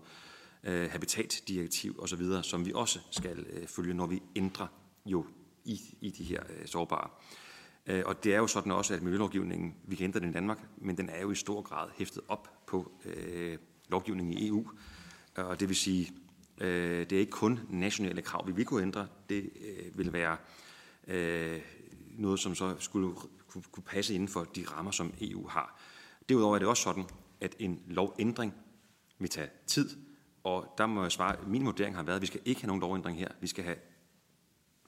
øh, 0.63 0.91
habitatdirektiv 0.91 1.99
osv., 1.99 2.21
som 2.43 2.65
vi 2.65 2.71
også 2.75 2.99
skal 3.11 3.45
øh, 3.49 3.67
følge, 3.67 3.93
når 3.93 4.07
vi 4.07 4.21
ændrer 4.35 4.67
jo 5.05 5.25
i, 5.65 5.81
i 6.01 6.09
de 6.09 6.23
her 6.23 6.43
øh, 6.49 6.67
sårbare. 6.67 7.09
Øh, 7.85 8.03
og 8.05 8.23
det 8.23 8.33
er 8.33 8.37
jo 8.37 8.47
sådan 8.47 8.71
også, 8.71 8.93
at 8.93 9.01
miljølovgivningen, 9.01 9.75
vi 9.87 9.95
kan 9.95 10.03
ændre 10.03 10.19
den 10.19 10.29
i 10.29 10.33
Danmark, 10.33 10.59
men 10.77 10.97
den 10.97 11.09
er 11.09 11.21
jo 11.21 11.31
i 11.31 11.35
stor 11.35 11.61
grad 11.61 11.89
hæftet 11.97 12.23
op 12.27 12.67
på 12.67 12.91
øh, 13.05 13.57
lovgivningen 13.89 14.37
i 14.37 14.47
EU. 14.47 14.65
Og 15.35 15.59
det 15.59 15.67
vil 15.67 15.75
sige, 15.75 16.11
øh, 16.61 16.99
det 16.99 17.11
er 17.11 17.19
ikke 17.19 17.31
kun 17.31 17.59
nationale 17.69 18.21
krav, 18.21 18.47
vi 18.47 18.51
vil 18.51 18.65
kunne 18.65 18.81
ændre. 18.81 19.07
Det 19.29 19.49
øh, 19.61 19.97
vil 19.97 20.13
være 20.13 20.37
øh, 21.07 21.61
noget, 22.17 22.39
som 22.39 22.55
så 22.55 22.75
skulle 22.79 23.15
kunne, 23.47 23.63
kunne 23.71 23.83
passe 23.83 24.13
inden 24.13 24.29
for 24.29 24.43
de 24.43 24.65
rammer, 24.67 24.91
som 24.91 25.13
EU 25.21 25.47
har. 25.47 25.79
Derudover 26.29 26.55
er 26.55 26.59
det 26.59 26.67
også 26.67 26.83
sådan, 26.83 27.05
at 27.41 27.55
en 27.59 27.81
lovændring 27.87 28.53
vil 29.19 29.29
tage 29.29 29.49
tid, 29.67 29.89
og 30.47 30.73
der 30.77 30.85
må 30.85 31.01
jeg 31.01 31.11
svare, 31.11 31.35
min 31.47 31.65
vurdering 31.65 31.95
har 31.95 32.03
været, 32.03 32.15
at 32.15 32.21
vi 32.21 32.27
skal 32.27 32.39
ikke 32.45 32.61
have 32.61 32.67
nogen 32.67 32.81
lovændring 32.81 33.17
her. 33.17 33.27
Vi 33.41 33.47
skal 33.47 33.63
have 33.63 33.77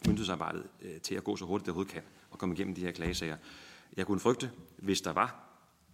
myndighedsarbejdet 0.07 0.63
øh, 0.81 1.01
til 1.01 1.15
at 1.15 1.23
gå 1.23 1.35
så 1.35 1.45
hurtigt 1.45 1.65
det 1.65 1.71
overhovedet 1.71 1.93
kan 1.93 2.01
og 2.31 2.39
komme 2.39 2.55
igennem 2.55 2.75
de 2.75 2.81
her 2.81 2.91
klagesager. 2.91 3.37
Jeg 3.97 4.05
kunne 4.05 4.19
frygte, 4.19 4.51
hvis 4.77 5.01
der 5.01 5.13
var 5.13 5.49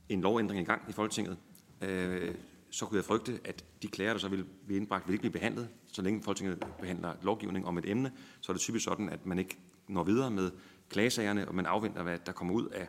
en 0.10 0.22
lovændring 0.22 0.62
i 0.62 0.64
gang 0.64 0.82
i 0.90 0.92
Folketinget, 0.92 1.38
øh, 1.82 2.36
så 2.70 2.86
kunne 2.86 2.98
jeg 2.98 3.06
frygte, 3.06 3.40
at 3.44 3.66
de 3.82 3.88
klager, 3.88 4.12
der 4.12 4.20
så 4.20 4.30
ville 4.30 4.46
blive 4.66 4.80
indbragt, 4.80 5.08
ville 5.08 5.16
ikke 5.16 5.22
blive 5.22 5.32
behandlet. 5.32 5.70
Så 5.88 6.02
længe 6.02 6.24
Folketinget 6.24 6.66
behandler 6.80 7.14
lovgivning 7.22 7.66
om 7.66 7.78
et 7.78 7.90
emne, 7.90 8.12
så 8.42 8.52
er 8.52 8.54
det 8.54 8.62
typisk 8.62 8.86
sådan, 8.86 9.10
at 9.10 9.26
man 9.26 9.40
ikke 9.40 9.58
når 9.88 10.04
videre 10.04 10.32
med 10.32 10.52
klagesagerne, 10.90 11.48
og 11.48 11.56
man 11.56 11.66
afventer, 11.66 12.04
hvad 12.04 12.20
der 12.26 12.32
kommer 12.32 12.54
ud 12.54 12.68
af, 12.68 12.88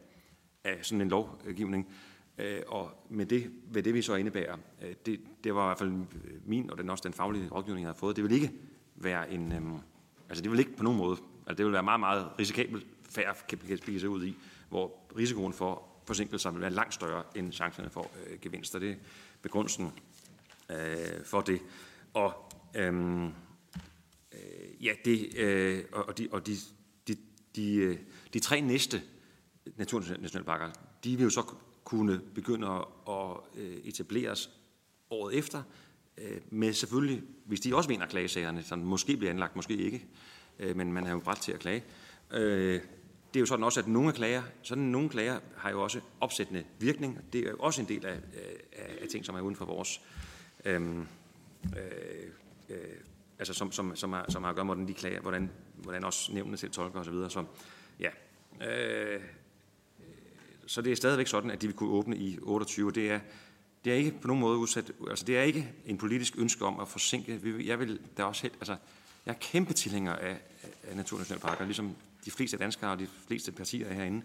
af 0.65 0.79
sådan 0.83 1.01
en 1.01 1.09
lovgivning. 1.09 1.89
Øh, 2.39 2.63
og 2.67 3.07
med 3.11 3.27
det, 3.27 3.51
hvad 3.71 3.83
det 3.83 3.95
vi 3.95 4.03
så 4.03 4.15
indebærer, 4.15 4.57
øh, 4.83 4.95
det, 5.07 5.21
det 5.45 5.55
var 5.55 5.65
i 5.65 5.69
hvert 5.69 5.79
fald 5.79 5.93
min, 6.45 6.71
og 6.71 6.79
den 6.79 6.91
også 6.91 7.03
den 7.05 7.13
faglige 7.13 7.49
rådgivning, 7.49 7.83
jeg 7.85 7.89
har 7.89 7.99
fået, 7.99 8.17
det 8.17 8.25
vil 8.25 8.33
ikke 8.33 8.53
være 8.97 9.31
en, 9.31 9.53
øhm, 9.53 9.79
altså 10.29 10.43
det 10.43 10.51
vil 10.51 10.59
ikke 10.59 10.77
på 10.77 10.83
nogen 10.83 10.99
måde, 10.99 11.17
altså 11.47 11.55
det 11.55 11.67
vil 11.67 11.73
være 11.73 11.83
meget, 11.83 12.01
meget 12.01 12.29
risikabelt 12.39 12.87
færre 13.11 13.35
kan 13.49 13.59
blive 13.59 14.01
sig 14.01 14.09
ud 14.09 14.25
i, 14.25 14.37
hvor 14.69 14.99
risikoen 15.19 15.53
for 15.53 15.83
forsinkelser 16.07 16.51
vil 16.51 16.61
være 16.61 16.71
langt 16.71 16.95
større 16.95 17.23
end 17.35 17.53
chancerne 17.53 17.91
for 17.91 18.11
øh, 18.27 18.39
gevinster. 18.41 18.79
Det 18.79 18.91
er 18.91 18.95
begrundelsen 19.43 19.93
øh, 20.71 21.25
for 21.25 21.41
det. 21.41 21.61
Og 22.15 22.53
øhm, 22.75 23.27
øh, 24.33 24.85
ja, 24.85 24.93
det, 25.05 25.39
øh, 25.39 25.85
og 25.93 26.19
de, 26.19 26.29
og 26.33 26.47
de, 26.47 26.57
de, 27.09 27.17
de, 27.57 27.75
øh, 27.75 27.99
de 28.33 28.39
tre 28.39 28.61
næste 28.61 29.03
naturnationalparker, 29.77 30.71
de 31.05 31.17
vil 31.17 31.25
jo 31.25 31.31
så 31.31 31.43
kunne 31.87 32.21
begynde 32.35 32.67
at 33.09 33.37
øh, 33.57 33.77
etableres 33.85 34.51
året 35.11 35.39
efter, 35.39 35.63
øh, 36.19 36.41
med 36.51 36.73
selvfølgelig, 36.73 37.23
hvis 37.45 37.61
de 37.61 37.77
også 37.77 37.89
vinder 37.89 38.07
klagesagerne, 38.07 38.63
så 38.63 38.77
måske 38.77 39.17
bliver 39.17 39.31
anlagt, 39.31 39.57
måske 39.57 39.77
ikke, 39.77 40.07
øh, 40.59 40.77
men 40.77 40.93
man 40.93 41.07
er 41.07 41.11
jo 41.11 41.23
ret 41.27 41.39
til 41.39 41.53
at 41.53 41.59
klage. 41.61 41.85
Det 43.35 43.41
er 43.41 43.41
jo 43.41 43.47
sådan 43.47 43.65
også, 43.65 43.81
at 43.81 43.89
nogle 43.89 44.13
klager, 44.13 44.43
sådan 44.63 44.85
nogle 44.85 45.09
klager 45.09 45.41
har 45.57 45.71
jo 45.71 45.83
også 45.83 46.01
opsættende 46.21 46.65
virkning. 46.79 47.19
Det 47.33 47.47
er 47.47 47.51
jo 47.51 47.57
også 47.59 47.81
en 47.81 47.89
del 47.89 48.07
af, 48.07 48.21
af, 48.73 48.99
af 49.03 49.09
ting, 49.09 49.25
som 49.27 49.35
er 49.35 49.41
uden 49.41 49.57
for 49.57 49.65
vores, 49.65 50.01
øhm, 50.65 51.07
øh, 51.77 52.31
øh, 52.69 52.77
altså 53.39 53.55
som, 53.55 53.73
som, 53.73 53.97
som, 53.97 54.13
har, 54.13 54.27
som 54.29 54.43
har 54.43 54.51
at 54.51 54.57
gøre 54.57 54.65
med, 54.65 54.75
hvordan 54.75 54.89
de 54.89 54.95
klager, 54.95 55.21
hvordan, 55.21 55.51
hvordan 55.75 56.05
også 56.05 56.33
nævnene 56.33 56.57
selv 56.57 56.73
tolker 56.73 57.01
osv. 57.01 57.13
Så, 57.13 57.29
så 57.29 57.45
ja, 58.01 58.11
øh, 58.67 59.21
så 60.67 60.83
det 60.83 60.93
er 60.93 60.97
stadigvæk 60.97 61.27
sådan, 61.27 61.51
at 61.51 61.63
de 61.63 61.67
vil 61.67 61.77
kunne 61.77 61.91
åbne 61.91 62.17
i 62.17 62.39
28. 62.43 62.91
Det 62.91 63.11
er, 63.11 63.21
det 63.85 63.93
er 63.93 63.97
ikke 63.97 64.11
på 64.21 64.27
nogen 64.27 64.41
måde 64.41 64.59
udsat, 64.59 64.93
altså 65.09 65.25
det 65.25 65.39
er 65.39 65.43
ikke 65.43 65.73
en 65.87 65.99
politisk 65.99 66.35
ønske 66.39 66.65
om 66.65 66.81
at 66.81 66.89
forsinke. 66.89 67.41
Jeg 67.65 67.79
vil 67.79 68.01
da 68.17 68.25
også 68.25 68.43
helt, 68.43 68.55
altså, 68.55 68.77
jeg 69.27 69.33
er 69.33 69.39
kæmpe 69.41 69.73
tilhænger 69.73 70.13
af, 70.13 70.39
af 70.83 70.97
naturnationalparker, 70.97 71.65
ligesom 71.65 71.97
de 72.25 72.31
fleste 72.31 72.57
danskere 72.57 72.91
og 72.91 72.99
de 72.99 73.07
fleste 73.27 73.53
partier 73.53 73.93
herinde. 73.93 74.23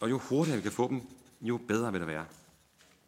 Og 0.00 0.10
jo 0.10 0.18
hurtigere 0.18 0.56
vi 0.56 0.62
kan 0.62 0.72
få 0.72 0.88
dem, 0.88 1.00
jo 1.40 1.56
bedre 1.68 1.92
vil 1.92 2.00
det 2.00 2.08
være. 2.08 2.24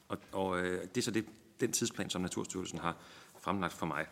Og, 0.08 0.18
og 0.32 0.58
øh, 0.60 0.82
det 0.94 0.96
er 0.96 1.02
så 1.02 1.10
det, 1.10 1.24
den 1.60 1.72
tidsplan, 1.72 2.10
som 2.10 2.22
Naturstyrelsen 2.22 2.78
har 2.78 2.96
fremlagt 3.40 3.72
for 3.72 3.86
mig. 3.86 4.06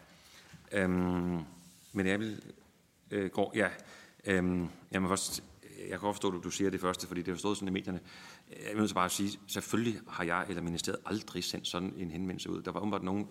Øhm, 0.72 1.40
men 1.92 2.06
jeg 2.06 2.20
vil 2.20 2.42
øh, 3.10 3.30
gå, 3.30 3.52
ja, 3.54 3.68
øhm, 4.24 4.68
jeg 4.90 5.02
må 5.02 5.08
først, 5.08 5.42
jeg 5.80 5.90
kan 5.90 6.00
godt 6.00 6.16
forstå, 6.16 6.38
at 6.38 6.44
du 6.44 6.50
siger 6.50 6.70
det 6.70 6.80
første, 6.80 7.06
fordi 7.06 7.22
det 7.22 7.28
har 7.28 7.38
stået 7.38 7.56
sådan 7.56 7.68
i 7.68 7.72
medierne. 7.72 8.00
Jeg 8.50 8.82
vil 8.82 8.94
bare 8.94 9.10
sige, 9.10 9.38
selvfølgelig 9.46 10.00
har 10.08 10.24
jeg 10.24 10.46
eller 10.48 10.62
ministeriet 10.62 11.00
aldrig 11.06 11.44
sendt 11.44 11.68
sådan 11.68 11.94
en 11.96 12.10
henvendelse 12.10 12.50
ud. 12.50 12.62
Der 12.62 12.70
var 12.70 12.80
umiddelbart 12.80 13.04
nogen, 13.04 13.26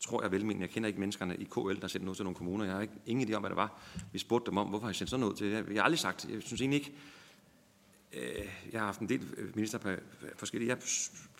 tror 0.00 0.22
jeg 0.22 0.32
velmenende, 0.32 0.62
jeg 0.62 0.70
kender 0.70 0.86
ikke 0.86 1.00
menneskerne 1.00 1.36
i 1.36 1.44
KL, 1.44 1.80
der 1.80 1.88
sendte 1.88 2.04
noget 2.04 2.16
til 2.16 2.24
nogle 2.24 2.36
kommuner. 2.36 2.64
Jeg 2.64 2.74
har 2.74 2.80
ikke, 2.80 2.94
ingen 3.06 3.28
idé 3.28 3.34
om, 3.34 3.42
hvad 3.42 3.50
det 3.50 3.56
var. 3.56 3.80
Vi 4.12 4.18
spurgte 4.18 4.50
dem 4.50 4.58
om, 4.58 4.68
hvorfor 4.68 4.86
har 4.86 4.90
I 4.90 4.94
sendt 4.94 5.10
sådan 5.10 5.20
noget 5.20 5.36
til? 5.36 5.46
Jeg, 5.46 5.64
jeg 5.68 5.76
har 5.76 5.84
aldrig 5.84 5.98
sagt, 5.98 6.28
jeg 6.30 6.42
synes 6.42 6.60
egentlig 6.60 6.80
ikke, 6.80 6.92
øh, 8.12 8.48
jeg 8.72 8.80
har 8.80 8.86
haft 8.86 9.00
en 9.00 9.08
del 9.08 9.20
øh, 9.36 9.56
minister 9.56 9.78
på 9.78 9.88
øh, 9.88 9.98
forskellige. 10.36 10.68
Jeg 10.68 10.78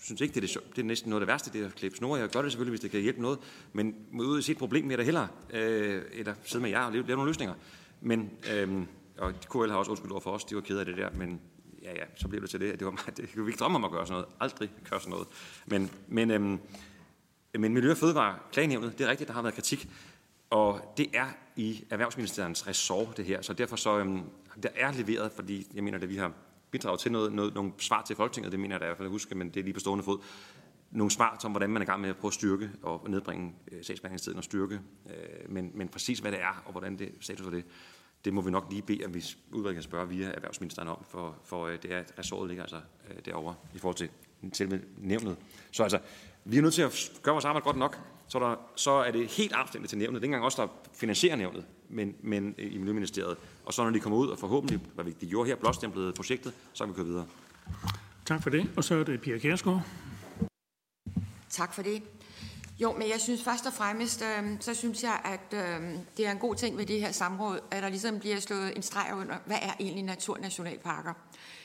synes 0.01 0.21
ikke, 0.21 0.35
det 0.41 0.57
er, 0.57 0.61
det, 0.61 0.77
det 0.77 0.83
er 0.83 0.87
næsten 0.87 1.11
noget 1.11 1.21
af 1.21 1.27
det 1.27 1.33
værste, 1.33 1.53
det 1.53 1.63
er 1.63 1.67
at 1.67 1.75
klippe 1.75 1.97
snore. 1.97 2.19
Jeg 2.21 2.29
gør 2.29 2.43
det 2.43 2.53
selvfølgelig, 2.53 2.73
hvis 2.73 2.81
det 2.81 2.91
kan 2.91 3.01
hjælpe 3.01 3.23
noget. 3.23 3.39
Men 3.73 3.95
ud 4.13 4.39
at 4.39 4.45
se 4.45 4.53
et 4.53 4.59
problem 4.59 4.85
med 4.85 4.97
det 4.97 5.05
heller, 5.05 5.27
øh, 5.51 6.03
eller 6.13 6.35
sidde 6.45 6.63
med 6.63 6.71
jer 6.71 6.81
og 6.81 6.93
lave, 6.93 7.07
lave 7.07 7.17
nogle 7.17 7.29
løsninger. 7.29 7.55
Men, 8.01 8.31
øh, 8.53 8.83
og 9.19 9.35
KL 9.51 9.71
har 9.71 9.77
også 9.77 9.91
undskyld 9.91 10.11
over 10.11 10.21
for 10.21 10.31
os, 10.31 10.45
de 10.45 10.55
var 10.55 10.61
kede 10.61 10.81
af 10.81 10.87
det 10.87 10.97
der, 10.97 11.11
men 11.11 11.41
ja, 11.83 11.93
ja, 11.93 12.05
så 12.17 12.29
blev 12.29 12.41
det 12.43 12.51
til 12.51 12.61
det, 12.61 12.73
at 12.73 12.79
det 12.79 12.85
var 12.85 12.91
meget, 12.91 13.17
det 13.17 13.33
kunne 13.35 13.45
vi 13.45 13.51
ikke 13.51 13.59
drømme 13.59 13.77
om 13.77 13.85
at 13.85 13.91
gøre 13.91 14.07
sådan 14.07 14.21
noget. 14.21 14.35
Aldrig 14.41 14.71
gøre 14.91 15.01
sådan 15.01 15.11
noget. 15.11 15.29
Men, 15.67 15.91
men, 16.09 16.31
øhm, 16.31 16.59
men 17.59 17.75
Miljø- 17.75 17.91
og 17.91 17.97
Fødevare, 17.97 18.39
klagenævnet, 18.53 18.99
det 18.99 19.07
er 19.07 19.11
rigtigt, 19.11 19.29
der 19.29 19.35
har 19.35 19.43
været 19.43 19.55
kritik. 19.55 19.89
Og 20.51 20.95
det 20.97 21.07
er 21.13 21.27
i 21.57 21.85
Erhvervsministeriets 21.91 22.67
ressort, 22.67 23.17
det 23.17 23.25
her. 23.25 23.43
Så 23.43 23.53
derfor 23.53 23.77
så, 23.77 23.99
øhm, 23.99 24.23
der 24.63 24.69
er 24.75 24.93
leveret, 24.93 25.33
fordi 25.33 25.67
jeg 25.75 25.85
mener, 25.85 25.99
at 25.99 26.09
vi 26.09 26.17
har 26.17 26.33
bidraget 26.71 27.01
til 27.01 27.13
noget, 27.13 27.33
noget, 27.33 27.55
nogle 27.55 27.73
svar 27.79 28.03
til 28.03 28.17
Folketinget, 28.17 28.53
det 28.53 28.61
mener 28.61 28.75
jeg 28.75 28.81
da 28.81 28.85
i 28.85 28.89
hvert 28.89 28.97
fald 28.97 29.07
at 29.07 29.13
huske, 29.13 29.35
men 29.35 29.49
det 29.49 29.61
er 29.61 29.65
lige 29.65 29.75
på 29.75 29.81
stående 29.81 30.05
fod. 30.05 30.19
Nogle 30.91 31.11
svar 31.11 31.41
om, 31.45 31.51
hvordan 31.51 31.71
man 31.71 31.83
er 31.83 31.87
i 31.87 31.87
gang 31.87 32.01
med 32.01 32.11
at 32.11 32.17
prøve 32.17 32.29
at 32.29 32.35
styrke 32.35 32.71
og 32.83 33.11
nedbringe 33.11 33.55
øh, 33.73 33.85
sagsbehandlingstiden 33.85 34.39
og 34.39 34.45
styrke. 34.45 34.81
Øh, 35.11 35.51
men, 35.51 35.71
men 35.75 35.89
præcis 35.89 36.19
hvad 36.19 36.33
det 36.33 36.41
er, 36.41 36.63
og 36.67 36.73
hvordan 36.73 36.99
det 36.99 37.13
status 37.21 37.45
for 37.45 37.51
det, 37.51 37.65
det 38.25 38.35
må 38.35 38.41
vi 38.41 38.51
nok 38.51 38.67
lige 38.71 38.83
bede, 38.83 39.05
at 39.05 39.15
vi 39.15 39.25
udvalget 39.53 39.75
kan 39.75 39.83
spørge 39.83 40.09
via 40.09 40.31
erhvervsministeren 40.31 40.89
om, 40.89 41.05
for, 41.11 41.37
for 41.45 41.67
øh, 41.67 41.79
det 41.83 41.93
er, 41.93 41.99
at 41.99 42.13
ressortet 42.19 42.49
ligger 42.49 42.63
altså 42.63 42.81
øh, 43.11 43.17
derovre 43.25 43.55
i 43.75 43.79
forhold 43.79 43.97
til 43.97 44.09
selve 44.53 44.81
nævnet. 44.99 45.37
Så 45.73 45.83
altså, 45.83 45.99
vi 46.45 46.59
er 46.59 46.63
nødt 46.63 46.75
til 46.75 46.83
at 46.83 47.13
gøre 47.23 47.33
vores 47.33 47.45
arbejde 47.45 47.65
godt 47.65 47.77
nok, 47.77 48.01
så, 48.29 48.39
der, 48.39 48.57
så 48.77 48.91
er 48.91 49.11
det 49.11 49.27
helt 49.29 49.53
afstændigt 49.53 49.89
til 49.89 49.99
nævnet. 49.99 50.15
Det 50.15 50.21
er 50.21 50.25
ikke 50.25 50.35
engang 50.35 50.45
også, 50.45 50.63
der 50.63 50.69
finansierer 50.95 51.37
nævnet, 51.37 51.67
men, 51.89 52.15
men 52.21 52.55
i 52.59 52.79
Miljøministeriet. 52.79 53.37
Og 53.65 53.73
så 53.73 53.85
når 53.85 53.91
de 53.91 54.01
kommer 54.01 54.19
ud 54.19 54.29
og 54.29 54.39
forhåbentlig, 54.39 54.81
hvad 54.95 55.05
vi 55.05 55.11
de 55.21 55.27
gjorde 55.27 55.49
her, 55.49 55.57
blåstemplede 55.57 56.13
projektet, 56.13 56.53
så 56.73 56.85
kan 56.85 56.95
vi 56.95 56.97
køre 56.97 57.07
videre. 57.07 57.27
Tak 58.25 58.43
for 58.43 58.51
det. 58.51 58.71
Og 58.77 58.85
så 58.85 58.95
er 58.95 59.05
det 59.05 59.21
Pia 59.21 59.39
Kjærsgaard. 59.39 59.83
Tak 61.49 61.75
for 61.75 61.83
det. 61.83 62.03
Jo, 62.79 62.93
men 62.93 63.09
jeg 63.09 63.21
synes 63.21 63.43
først 63.45 63.67
og 63.67 63.73
fremmest, 63.73 64.23
øh, 64.23 64.57
så 64.61 64.75
synes 64.75 65.03
jeg, 65.03 65.21
at 65.25 65.55
øh, 65.59 65.99
det 66.17 66.27
er 66.27 66.31
en 66.31 66.39
god 66.39 66.55
ting 66.55 66.79
ved 66.79 66.87
det 66.87 67.01
her 67.01 67.13
samråd, 67.13 67.61
at 67.71 67.83
der 67.83 67.89
ligesom 67.89 68.21
bliver 68.21 68.41
slået 68.41 68.77
en 68.77 68.83
streg 68.83 69.15
under, 69.15 69.37
hvad 69.47 69.57
er 69.63 69.73
egentlig 69.81 70.05
naturnationalparker? 70.05 71.15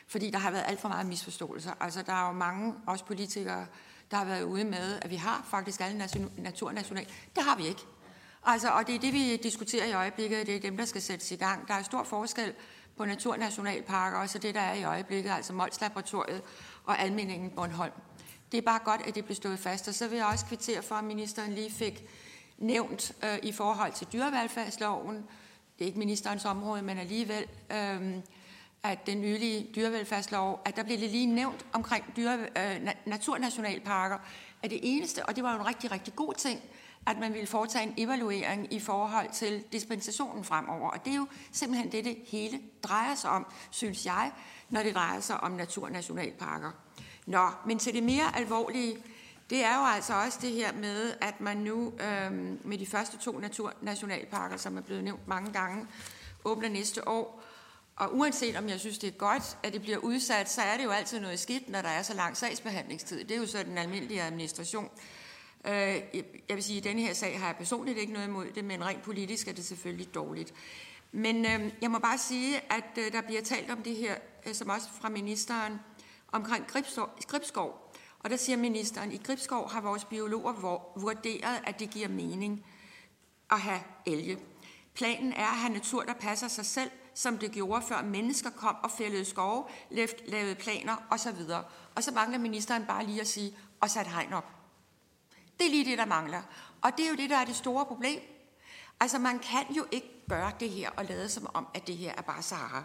Fordi 0.07 0.29
der 0.29 0.37
har 0.37 0.51
været 0.51 0.63
alt 0.67 0.79
for 0.79 0.89
meget 0.89 1.05
misforståelser. 1.05 1.71
Altså, 1.79 2.01
der 2.01 2.13
er 2.13 2.27
jo 2.27 2.33
mange, 2.33 2.73
også 2.87 3.05
politikere, 3.05 3.65
der 4.11 4.17
har 4.17 4.25
været 4.25 4.43
ude 4.43 4.63
med, 4.63 4.99
at 5.01 5.09
vi 5.09 5.15
har 5.15 5.47
faktisk 5.49 5.81
alle 5.81 6.07
naturnational. 6.37 7.07
Det 7.35 7.43
har 7.43 7.57
vi 7.57 7.67
ikke. 7.67 7.81
Altså, 8.43 8.69
og 8.69 8.87
det 8.87 8.95
er 8.95 8.99
det, 8.99 9.13
vi 9.13 9.37
diskuterer 9.43 9.85
i 9.85 9.93
øjeblikket, 9.93 10.47
det 10.47 10.55
er 10.55 10.59
dem, 10.59 10.77
der 10.77 10.85
skal 10.85 11.01
sættes 11.01 11.31
i 11.31 11.35
gang. 11.35 11.67
Der 11.67 11.73
er 11.73 11.83
stor 11.83 12.03
forskel 12.03 12.53
på 12.97 13.05
naturnationalparker 13.05 14.17
og 14.17 14.29
så 14.29 14.37
det, 14.37 14.55
der 14.55 14.61
er 14.61 14.73
i 14.73 14.83
øjeblikket, 14.83 15.31
altså 15.31 15.53
Mols 15.53 15.81
Laboratoriet 15.81 16.41
og 16.85 16.99
Almindingen 16.99 17.49
Bornholm. 17.49 17.93
Det 18.51 18.57
er 18.57 18.61
bare 18.61 18.79
godt, 18.79 19.01
at 19.01 19.15
det 19.15 19.25
blev 19.25 19.35
stået 19.35 19.59
fast. 19.59 19.87
Og 19.87 19.93
så 19.93 20.07
vil 20.07 20.17
jeg 20.17 20.25
også 20.25 20.45
kvittere 20.45 20.81
for, 20.81 20.95
at 20.95 21.03
ministeren 21.03 21.53
lige 21.53 21.71
fik 21.71 22.03
nævnt 22.57 23.11
øh, 23.23 23.39
i 23.43 23.51
forhold 23.51 23.93
til 23.93 24.07
dyrevelfærdsloven, 24.13 25.15
det 25.79 25.85
er 25.85 25.87
ikke 25.87 25.99
ministerens 25.99 26.45
område, 26.45 26.81
men 26.81 26.97
alligevel, 26.97 27.45
øh, 27.71 28.13
at 28.83 29.05
den 29.05 29.21
nylige 29.21 29.67
dyrevelfærdslov, 29.75 30.61
at 30.65 30.75
der 30.75 30.83
blev 30.83 30.99
det 30.99 31.09
lige 31.09 31.25
nævnt 31.25 31.65
omkring 31.73 32.05
dyre, 32.15 32.39
øh, 32.57 32.87
naturnationalparker, 33.05 34.17
at 34.63 34.69
det 34.69 34.79
eneste, 34.83 35.25
og 35.25 35.35
det 35.35 35.43
var 35.43 35.53
jo 35.53 35.59
en 35.59 35.67
rigtig, 35.67 35.91
rigtig 35.91 36.15
god 36.15 36.33
ting, 36.33 36.61
at 37.07 37.19
man 37.19 37.33
ville 37.33 37.47
foretage 37.47 37.87
en 37.87 37.93
evaluering 37.97 38.73
i 38.73 38.79
forhold 38.79 39.29
til 39.33 39.63
dispensationen 39.71 40.43
fremover. 40.43 40.89
Og 40.89 41.05
det 41.05 41.11
er 41.11 41.17
jo 41.17 41.27
simpelthen 41.51 41.91
det, 41.91 42.05
det 42.05 42.17
hele 42.27 42.59
drejer 42.83 43.15
sig 43.15 43.29
om, 43.29 43.45
synes 43.71 44.05
jeg, 44.05 44.31
når 44.69 44.83
det 44.83 44.95
drejer 44.95 45.19
sig 45.19 45.39
om 45.39 45.51
naturnationalparker. 45.51 46.71
Nå, 47.29 47.49
men 47.65 47.79
til 47.79 47.93
det 47.93 48.03
mere 48.03 48.37
alvorlige, 48.37 48.97
det 49.49 49.63
er 49.63 49.75
jo 49.75 49.85
altså 49.85 50.13
også 50.13 50.39
det 50.41 50.51
her 50.51 50.73
med, 50.73 51.13
at 51.21 51.41
man 51.41 51.57
nu 51.57 51.93
øh, 51.99 52.31
med 52.63 52.77
de 52.77 52.85
første 52.85 53.17
to 53.17 53.39
naturnationalparker, 53.39 54.57
som 54.57 54.77
er 54.77 54.81
blevet 54.81 55.03
nævnt 55.03 55.27
mange 55.27 55.53
gange, 55.53 55.87
åbner 56.45 56.69
næste 56.69 57.07
år. 57.07 57.43
Og 57.95 58.15
uanset 58.15 58.55
om 58.55 58.69
jeg 58.69 58.79
synes, 58.79 58.97
det 58.97 59.07
er 59.07 59.17
godt, 59.17 59.57
at 59.63 59.73
det 59.73 59.81
bliver 59.81 59.97
udsat, 59.97 60.49
så 60.49 60.61
er 60.61 60.77
det 60.77 60.83
jo 60.83 60.89
altid 60.89 61.19
noget 61.19 61.39
skidt, 61.39 61.69
når 61.69 61.81
der 61.81 61.89
er 61.89 62.01
så 62.01 62.13
lang 62.13 62.37
sagsbehandlingstid. 62.37 63.23
Det 63.23 63.31
er 63.31 63.39
jo 63.39 63.47
så 63.47 63.63
den 63.63 63.77
almindelige 63.77 64.21
administration. 64.21 64.89
Øh, 65.65 65.73
jeg 66.49 66.55
vil 66.55 66.63
sige, 66.63 66.77
at 66.77 66.85
i 66.85 66.89
denne 66.89 67.01
her 67.01 67.13
sag 67.13 67.39
har 67.39 67.47
jeg 67.47 67.55
personligt 67.55 67.97
ikke 67.97 68.13
noget 68.13 68.27
imod 68.27 68.45
det, 68.55 68.63
men 68.63 68.85
rent 68.85 69.01
politisk 69.01 69.47
er 69.47 69.53
det 69.53 69.65
selvfølgelig 69.65 70.13
dårligt. 70.13 70.53
Men 71.11 71.45
øh, 71.45 71.71
jeg 71.81 71.91
må 71.91 71.99
bare 71.99 72.17
sige, 72.17 72.61
at 72.73 72.97
øh, 72.97 73.11
der 73.11 73.21
bliver 73.21 73.41
talt 73.41 73.71
om 73.71 73.83
det 73.83 73.95
her, 73.95 74.15
øh, 74.45 74.53
som 74.53 74.69
også 74.69 74.87
fra 75.01 75.09
ministeren, 75.09 75.79
omkring 76.31 76.65
Gribskov. 77.27 77.93
Og 78.19 78.29
der 78.29 78.37
siger 78.37 78.57
ministeren, 78.57 79.11
i 79.11 79.17
Gribskov 79.17 79.69
har 79.69 79.81
vores 79.81 80.05
biologer 80.05 80.53
vurderet, 80.99 81.61
at 81.63 81.79
det 81.79 81.89
giver 81.89 82.07
mening 82.07 82.65
at 83.51 83.59
have 83.59 83.79
elge. 84.05 84.39
Planen 84.93 85.33
er 85.33 85.47
at 85.47 85.57
have 85.57 85.73
natur, 85.73 86.03
der 86.03 86.13
passer 86.13 86.47
sig 86.47 86.65
selv, 86.65 86.91
som 87.13 87.37
det 87.37 87.51
gjorde 87.51 87.81
før 87.87 88.01
mennesker 88.01 88.49
kom 88.49 88.75
og 88.83 88.91
fældede 88.91 89.25
skove, 89.25 89.65
lavede 90.27 90.55
planer 90.55 90.95
osv. 91.09 91.41
Og 91.95 92.03
så 92.03 92.11
mangler 92.11 92.39
ministeren 92.39 92.85
bare 92.85 93.05
lige 93.05 93.21
at 93.21 93.27
sige, 93.27 93.57
og 93.81 93.89
sat 93.89 94.07
hegn 94.07 94.33
op. 94.33 94.45
Det 95.59 95.65
er 95.65 95.69
lige 95.69 95.85
det, 95.85 95.97
der 95.97 96.05
mangler. 96.05 96.41
Og 96.81 96.91
det 96.97 97.05
er 97.05 97.09
jo 97.09 97.15
det, 97.15 97.29
der 97.29 97.37
er 97.37 97.45
det 97.45 97.55
store 97.55 97.85
problem. 97.85 98.21
Altså, 98.99 99.19
man 99.19 99.39
kan 99.39 99.73
jo 99.77 99.85
ikke 99.91 100.25
gøre 100.29 100.51
det 100.59 100.69
her 100.69 100.89
og 100.89 101.05
lade 101.05 101.29
som 101.29 101.47
om, 101.53 101.67
at 101.73 101.87
det 101.87 101.97
her 101.97 102.13
er 102.17 102.21
bare 102.21 102.41
Sahara. 102.41 102.83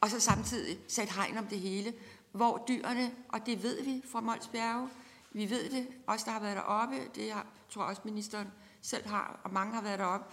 Og 0.00 0.10
så 0.10 0.20
samtidig 0.20 0.78
sætte 0.88 1.14
hegn 1.14 1.38
om 1.38 1.46
det 1.46 1.60
hele 1.60 1.94
hvor 2.36 2.64
dyrene, 2.68 3.12
og 3.28 3.46
det 3.46 3.62
ved 3.62 3.82
vi 3.82 4.02
fra 4.12 4.20
Mols 4.20 4.48
Bjerge, 4.48 4.88
vi 5.32 5.50
ved 5.50 5.70
det, 5.70 5.86
os 6.06 6.22
der 6.22 6.30
har 6.30 6.40
været 6.40 6.56
deroppe, 6.56 6.96
det 7.14 7.32
har, 7.32 7.46
tror 7.70 7.82
jeg 7.82 7.90
også 7.90 8.02
ministeren 8.04 8.48
selv 8.82 9.08
har, 9.08 9.40
og 9.44 9.52
mange 9.52 9.74
har 9.74 9.82
været 9.82 9.98
deroppe, 9.98 10.26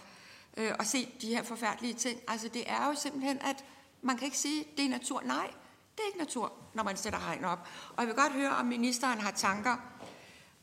øh, 0.56 0.72
og 0.78 0.86
set 0.86 1.08
de 1.22 1.26
her 1.26 1.42
forfærdelige 1.42 1.94
ting. 1.94 2.20
Altså 2.28 2.48
det 2.48 2.64
er 2.66 2.86
jo 2.86 2.94
simpelthen, 2.94 3.38
at 3.38 3.64
man 4.02 4.16
kan 4.16 4.24
ikke 4.24 4.38
sige, 4.38 4.64
det 4.76 4.84
er 4.84 4.88
natur. 4.88 5.22
Nej, 5.24 5.50
det 5.96 6.02
er 6.02 6.06
ikke 6.06 6.18
natur, 6.18 6.52
når 6.74 6.82
man 6.82 6.96
sætter 6.96 7.18
hegn 7.18 7.44
op. 7.44 7.68
Og 7.96 8.02
jeg 8.02 8.06
vil 8.06 8.16
godt 8.16 8.32
høre, 8.32 8.50
om 8.50 8.66
ministeren 8.66 9.18
har 9.18 9.30
tanker 9.30 9.76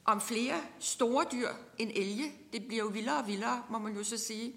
om 0.06 0.22
flere 0.22 0.62
store 0.80 1.26
dyr 1.32 1.50
end 1.78 1.92
elge. 1.96 2.32
Det 2.54 2.68
bliver 2.68 2.84
jo 2.84 2.90
vildere 2.90 3.18
og 3.18 3.28
vildere, 3.28 3.64
må 3.70 3.80
man 3.80 3.94
jo 3.94 4.04
så 4.04 4.18
sige. 4.18 4.54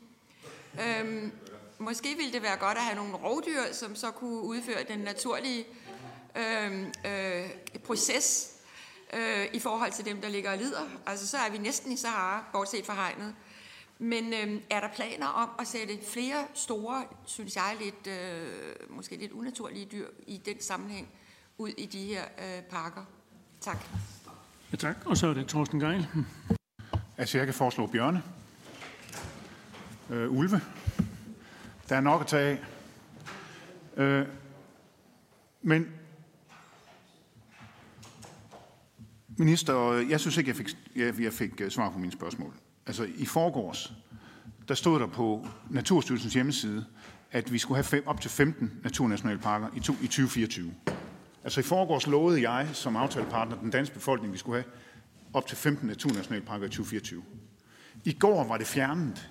Øhm, 0.82 1.32
måske 1.78 2.14
ville 2.16 2.32
det 2.32 2.42
være 2.42 2.56
godt 2.56 2.78
at 2.78 2.84
have 2.84 2.96
nogle 2.96 3.14
rovdyr, 3.14 3.72
som 3.72 3.96
så 3.96 4.10
kunne 4.10 4.40
udføre 4.40 4.84
den 4.88 4.98
naturlige 4.98 5.64
øh, 5.64 5.83
øh, 6.36 7.50
proces 7.84 8.50
øh, 9.12 9.46
i 9.52 9.58
forhold 9.58 9.92
til 9.92 10.04
dem, 10.04 10.20
der 10.20 10.28
ligger 10.28 10.52
og 10.52 10.58
lider. 10.58 10.82
Altså, 11.06 11.26
så 11.26 11.36
er 11.36 11.50
vi 11.50 11.58
næsten 11.58 11.92
i 11.92 11.96
Sahara, 11.96 12.44
bortset 12.52 12.86
fra 12.86 12.94
hegnet. 12.94 13.34
Men 13.98 14.32
øh, 14.32 14.60
er 14.70 14.80
der 14.80 14.88
planer 14.94 15.26
om 15.26 15.50
at 15.58 15.66
sætte 15.66 15.98
flere 16.08 16.46
store, 16.54 17.04
synes 17.26 17.56
jeg, 17.56 17.76
lidt, 17.80 18.06
øh, 18.06 18.96
måske 18.96 19.16
lidt 19.16 19.32
unaturlige 19.32 19.88
dyr 19.92 20.06
i 20.26 20.36
den 20.36 20.60
sammenhæng 20.60 21.08
ud 21.58 21.68
i 21.68 21.86
de 21.86 22.06
her 22.06 22.24
øh, 22.38 22.62
parker? 22.62 23.04
Tak. 23.60 23.78
Ja, 24.72 24.76
tak. 24.76 24.96
Og 25.06 25.16
så 25.16 25.26
er 25.26 25.34
det 25.34 25.46
Torsten 25.46 25.80
Geil. 25.80 26.06
Altså, 27.18 27.38
jeg 27.38 27.46
kan 27.46 27.54
foreslå 27.54 27.86
bjørne, 27.86 28.22
øh, 30.10 30.30
ulve. 30.30 30.60
Der 31.88 31.96
er 31.96 32.00
nok 32.00 32.20
at 32.20 32.26
tage 32.26 32.58
af. 33.96 34.02
Øh, 34.02 34.26
men 35.62 35.92
Minister, 39.36 39.92
jeg 39.92 40.20
synes 40.20 40.36
ikke, 40.36 40.48
jeg 40.48 40.56
fik, 40.56 40.76
jeg, 40.96 41.20
jeg 41.20 41.32
fik 41.32 41.60
øh, 41.60 41.70
svar 41.70 41.90
på 41.90 41.98
mine 41.98 42.12
spørgsmål. 42.12 42.54
Altså 42.86 43.08
i 43.16 43.26
forgårs, 43.26 43.92
der 44.68 44.74
stod 44.74 45.00
der 45.00 45.06
på 45.06 45.46
Naturstyrelsens 45.70 46.34
hjemmeside, 46.34 46.84
at 47.32 47.52
vi 47.52 47.58
skulle 47.58 47.76
have 47.76 47.84
fem, 47.84 48.06
op 48.06 48.20
til 48.20 48.30
15 48.30 48.72
naturnationalparker 48.82 49.68
i, 49.76 49.80
to, 49.80 49.92
i 49.92 50.06
2024. 50.06 50.74
Altså 51.44 51.60
i 51.60 51.62
forgårs 51.62 52.06
lovede 52.06 52.50
jeg 52.50 52.68
som 52.72 52.96
aftalepartner 52.96 53.60
den 53.60 53.70
danske 53.70 53.94
befolkning, 53.94 54.32
vi 54.32 54.38
skulle 54.38 54.62
have 54.62 54.72
op 55.32 55.46
til 55.46 55.56
15 55.56 55.86
naturnationalparker 55.86 56.66
i 56.66 56.68
2024. 56.68 57.22
I 58.04 58.12
går 58.12 58.44
var 58.44 58.56
det 58.56 58.66
fjernet 58.66 59.30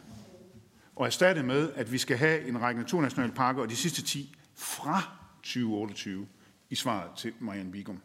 og 0.96 1.06
erstattet 1.06 1.46
med, 1.46 1.70
at 1.76 1.92
vi 1.92 1.98
skal 1.98 2.18
have 2.18 2.48
en 2.48 2.62
række 2.62 2.82
naturnationalparker 2.82 3.62
og 3.62 3.70
de 3.70 3.76
sidste 3.76 4.02
10 4.02 4.36
fra 4.56 5.02
2028 5.36 6.28
i 6.70 6.76
svaret 6.76 7.10
til 7.18 7.34
Marianne 7.40 7.72
Vigum. 7.72 8.02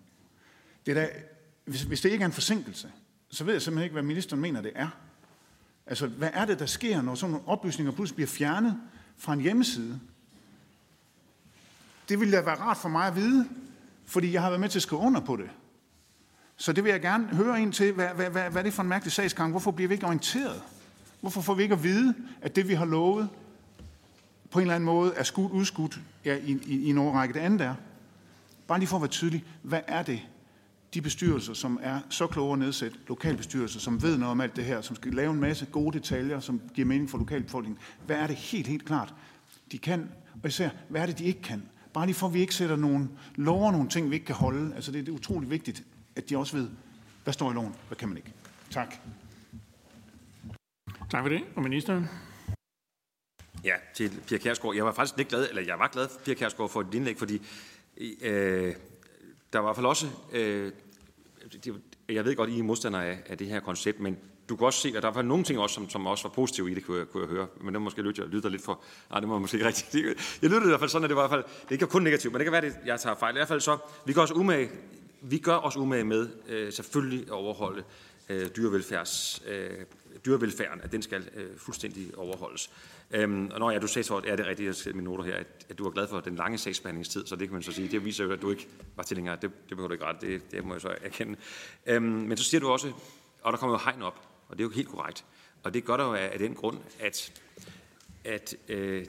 Det 0.86 0.96
er 0.96 1.00
da 1.00 1.08
hvis, 1.68 1.82
hvis 1.82 2.00
det 2.00 2.10
ikke 2.10 2.22
er 2.22 2.26
en 2.26 2.32
forsinkelse, 2.32 2.92
så 3.30 3.44
ved 3.44 3.52
jeg 3.52 3.62
simpelthen 3.62 3.84
ikke, 3.84 3.92
hvad 3.92 4.02
ministeren 4.02 4.42
mener, 4.42 4.60
det 4.60 4.72
er. 4.74 4.88
Altså, 5.86 6.06
hvad 6.06 6.30
er 6.32 6.44
det, 6.44 6.58
der 6.58 6.66
sker, 6.66 7.02
når 7.02 7.14
sådan 7.14 7.30
nogle 7.30 7.48
oplysninger 7.48 7.92
pludselig 7.92 8.14
bliver 8.14 8.28
fjernet 8.28 8.80
fra 9.16 9.32
en 9.32 9.40
hjemmeside? 9.40 10.00
Det 12.08 12.20
ville 12.20 12.36
da 12.36 12.42
være 12.42 12.60
rart 12.60 12.76
for 12.76 12.88
mig 12.88 13.06
at 13.06 13.16
vide, 13.16 13.48
fordi 14.06 14.32
jeg 14.32 14.42
har 14.42 14.48
været 14.48 14.60
med 14.60 14.68
til 14.68 14.78
at 14.78 14.82
skrive 14.82 15.00
under 15.00 15.20
på 15.20 15.36
det. 15.36 15.50
Så 16.56 16.72
det 16.72 16.84
vil 16.84 16.90
jeg 16.90 17.00
gerne 17.00 17.26
høre 17.26 17.62
ind 17.62 17.72
til. 17.72 17.92
Hvad, 17.92 18.08
hvad, 18.08 18.30
hvad, 18.30 18.50
hvad 18.50 18.62
er 18.62 18.62
det 18.62 18.72
for 18.72 18.82
en 18.82 18.88
mærkelig 18.88 19.12
sagsgang? 19.12 19.50
Hvorfor 19.50 19.70
bliver 19.70 19.88
vi 19.88 19.94
ikke 19.94 20.06
orienteret? 20.06 20.62
Hvorfor 21.20 21.40
får 21.40 21.54
vi 21.54 21.62
ikke 21.62 21.74
at 21.74 21.82
vide, 21.82 22.14
at 22.42 22.56
det, 22.56 22.68
vi 22.68 22.74
har 22.74 22.84
lovet, 22.84 23.28
på 24.50 24.58
en 24.58 24.62
eller 24.62 24.74
anden 24.74 24.86
måde 24.86 25.14
er 25.14 25.22
skudt, 25.22 25.52
udskudt 25.52 26.00
ja, 26.24 26.36
i, 26.36 26.58
i, 26.66 26.76
i 26.76 26.90
en 26.90 26.98
overrække? 26.98 27.34
Det 27.34 27.40
andet 27.40 27.60
er, 27.60 27.74
bare 28.66 28.78
lige 28.78 28.88
for 28.88 28.96
at 28.96 29.02
være 29.02 29.10
tydelig, 29.10 29.44
hvad 29.62 29.80
er 29.86 30.02
det, 30.02 30.20
de 30.94 31.02
bestyrelser, 31.02 31.54
som 31.54 31.78
er 31.82 32.00
så 32.08 32.26
kloge 32.26 32.52
at 32.52 32.58
nedsætte, 32.58 32.98
lokalbestyrelser, 33.08 33.80
som 33.80 34.02
ved 34.02 34.18
noget 34.18 34.30
om 34.30 34.40
alt 34.40 34.56
det 34.56 34.64
her, 34.64 34.80
som 34.80 34.96
skal 34.96 35.14
lave 35.14 35.30
en 35.32 35.40
masse 35.40 35.66
gode 35.66 35.98
detaljer, 35.98 36.40
som 36.40 36.60
giver 36.74 36.86
mening 36.86 37.10
for 37.10 37.18
lokalbefolkningen, 37.18 37.82
hvad 38.06 38.16
er 38.16 38.26
det 38.26 38.36
helt, 38.36 38.66
helt 38.66 38.84
klart, 38.84 39.14
de 39.72 39.78
kan, 39.78 40.10
og 40.42 40.48
især, 40.48 40.70
hvad 40.88 41.02
er 41.02 41.06
det, 41.06 41.18
de 41.18 41.24
ikke 41.24 41.42
kan? 41.42 41.62
Bare 41.92 42.06
lige 42.06 42.16
for, 42.16 42.26
at 42.26 42.34
vi 42.34 42.40
ikke 42.40 42.54
sætter 42.54 42.76
nogle 42.76 43.08
lover, 43.36 43.72
nogle 43.72 43.88
ting, 43.88 44.10
vi 44.10 44.14
ikke 44.14 44.26
kan 44.26 44.34
holde. 44.34 44.74
Altså, 44.74 44.92
det 44.92 45.08
er 45.08 45.12
utroligt 45.12 45.50
vigtigt, 45.50 45.84
at 46.16 46.30
de 46.30 46.36
også 46.36 46.56
ved, 46.56 46.68
hvad 47.24 47.32
står 47.32 47.50
i 47.50 47.54
loven, 47.54 47.74
hvad 47.88 47.96
kan 47.96 48.08
man 48.08 48.16
ikke. 48.16 48.32
Tak. 48.70 48.94
Tak 51.10 51.22
for 51.22 51.28
det. 51.28 51.40
Og 51.56 51.62
ministeren? 51.62 52.06
Ja, 53.64 53.74
til 53.94 54.20
Pia 54.26 54.38
Kærsgaard. 54.38 54.74
Jeg 54.74 54.84
var 54.84 54.92
faktisk 54.92 55.16
lidt 55.16 55.28
glad, 55.28 55.48
eller 55.48 55.62
jeg 55.62 55.78
var 55.78 55.88
glad 55.88 56.08
for 56.08 56.20
Pia 56.24 56.34
Kærsgaard 56.34 56.70
for 56.70 56.80
et 56.80 56.94
indlæg, 56.94 57.18
fordi 57.18 57.42
øh, 58.20 58.74
der 59.52 59.58
var 59.58 59.66
i 59.66 59.66
hvert 59.66 59.76
fald 59.76 59.86
også, 59.86 60.06
øh, 60.32 60.72
det, 61.64 61.74
jeg 62.08 62.24
ved 62.24 62.36
godt, 62.36 62.50
I 62.50 62.58
er 62.58 62.62
modstandere 62.62 63.06
af, 63.06 63.18
af 63.26 63.38
det 63.38 63.46
her 63.46 63.60
koncept, 63.60 64.00
men 64.00 64.18
du 64.48 64.56
kan 64.56 64.66
også 64.66 64.80
se, 64.80 64.92
at 64.96 65.02
der 65.02 65.10
var 65.10 65.22
nogle 65.22 65.44
ting 65.44 65.58
også, 65.58 65.74
som, 65.74 65.90
som 65.90 66.06
også 66.06 66.28
var 66.28 66.34
positive 66.34 66.70
i 66.70 66.74
det, 66.74 66.86
kunne 66.86 66.98
jeg, 66.98 67.06
kunne 67.08 67.22
jeg 67.22 67.30
høre. 67.30 67.46
Men 67.60 67.74
det 67.74 67.82
måske 67.82 68.02
lytte, 68.02 68.22
jeg 68.22 68.28
lytter 68.30 68.48
lidt 68.48 68.62
for... 68.62 68.80
Nej, 69.10 69.20
det 69.20 69.28
må 69.28 69.38
måske 69.38 69.54
ikke 69.54 69.66
rigtigt. 69.66 70.38
Jeg 70.42 70.50
lyttede 70.50 70.64
i 70.64 70.68
hvert 70.68 70.80
fald 70.80 70.90
sådan, 70.90 71.04
at 71.04 71.08
det 71.08 71.16
var 71.16 71.24
i 71.24 71.28
hvert 71.28 71.44
fald... 71.44 71.44
Det 71.62 71.68
er 71.68 71.72
ikke 71.72 71.86
kun 71.86 72.02
negativt, 72.02 72.32
men 72.32 72.38
det 72.38 72.44
kan 72.44 72.52
være, 72.52 72.64
at 72.64 72.76
jeg 72.86 73.00
tager 73.00 73.16
fejl. 73.16 73.34
I 73.34 73.38
hvert 73.38 73.48
fald 73.48 73.60
så, 73.60 73.78
vi 74.06 74.12
gør 74.12 74.22
os 74.22 74.32
umage, 74.32 74.70
vi 75.22 75.38
gør 75.38 75.56
os 75.56 75.76
umage 75.76 76.04
med 76.04 76.28
øh, 76.48 76.72
selvfølgelig 76.72 77.26
at 77.26 77.32
overholde 77.32 77.84
øh, 78.28 78.46
dyrevelfærds, 78.56 79.42
øh, 79.46 79.70
dyrevelfærden, 80.26 80.80
at 80.80 80.92
den 80.92 81.02
skal 81.02 81.28
øh, 81.34 81.56
fuldstændig 81.56 82.18
overholdes. 82.18 82.70
Øhm, 83.10 83.50
og 83.52 83.58
når 83.58 83.70
ja, 83.70 83.78
du 83.78 83.86
sagde 83.86 84.06
så, 84.06 84.16
at 84.16 84.24
ja, 84.26 84.32
det 84.32 84.40
er 84.40 84.48
rigtigt, 84.48 84.86
jeg 84.86 84.94
mine 84.94 85.04
noter 85.04 85.24
her, 85.24 85.36
at, 85.36 85.66
at 85.68 85.78
du 85.78 85.84
var 85.84 85.90
glad 85.90 86.08
for 86.08 86.20
den 86.20 86.36
lange 86.36 86.58
sagsbehandlingstid, 86.58 87.26
så 87.26 87.36
det 87.36 87.48
kan 87.48 87.52
man 87.52 87.62
så 87.62 87.72
sige. 87.72 87.88
Det 87.88 88.04
viser 88.04 88.24
jo, 88.24 88.32
at 88.32 88.42
du 88.42 88.50
ikke 88.50 88.68
var 88.96 89.02
tilhænger. 89.02 89.36
Det, 89.36 89.42
det 89.42 89.68
behøver 89.68 89.88
du 89.88 89.92
ikke 89.92 90.04
ret, 90.04 90.20
det, 90.20 90.50
det 90.50 90.64
må 90.64 90.74
jeg 90.74 90.80
så 90.80 90.96
erkende. 91.02 91.36
Øhm, 91.86 92.04
men 92.04 92.36
så 92.36 92.44
siger 92.44 92.60
du 92.60 92.68
også, 92.68 92.92
og 93.42 93.52
der 93.52 93.58
kommer 93.58 93.74
jo 93.74 93.80
hegn 93.84 94.02
op, 94.02 94.28
og 94.48 94.58
det 94.58 94.64
er 94.64 94.68
jo 94.68 94.74
helt 94.74 94.88
korrekt. 94.88 95.24
Og 95.62 95.74
det 95.74 95.84
gør 95.84 95.96
der 95.96 96.04
jo 96.04 96.14
af, 96.14 96.30
af 96.32 96.38
den 96.38 96.54
grund, 96.54 96.78
at, 97.00 97.42
at 98.24 98.56
øh, 98.68 99.06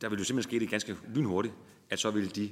der 0.00 0.08
vil 0.08 0.18
jo 0.18 0.24
simpelthen 0.24 0.50
ske 0.50 0.60
det 0.60 0.70
ganske 0.70 0.96
lynhurtigt, 1.14 1.54
at 1.90 1.98
så 1.98 2.10
vil 2.10 2.34
de 2.34 2.50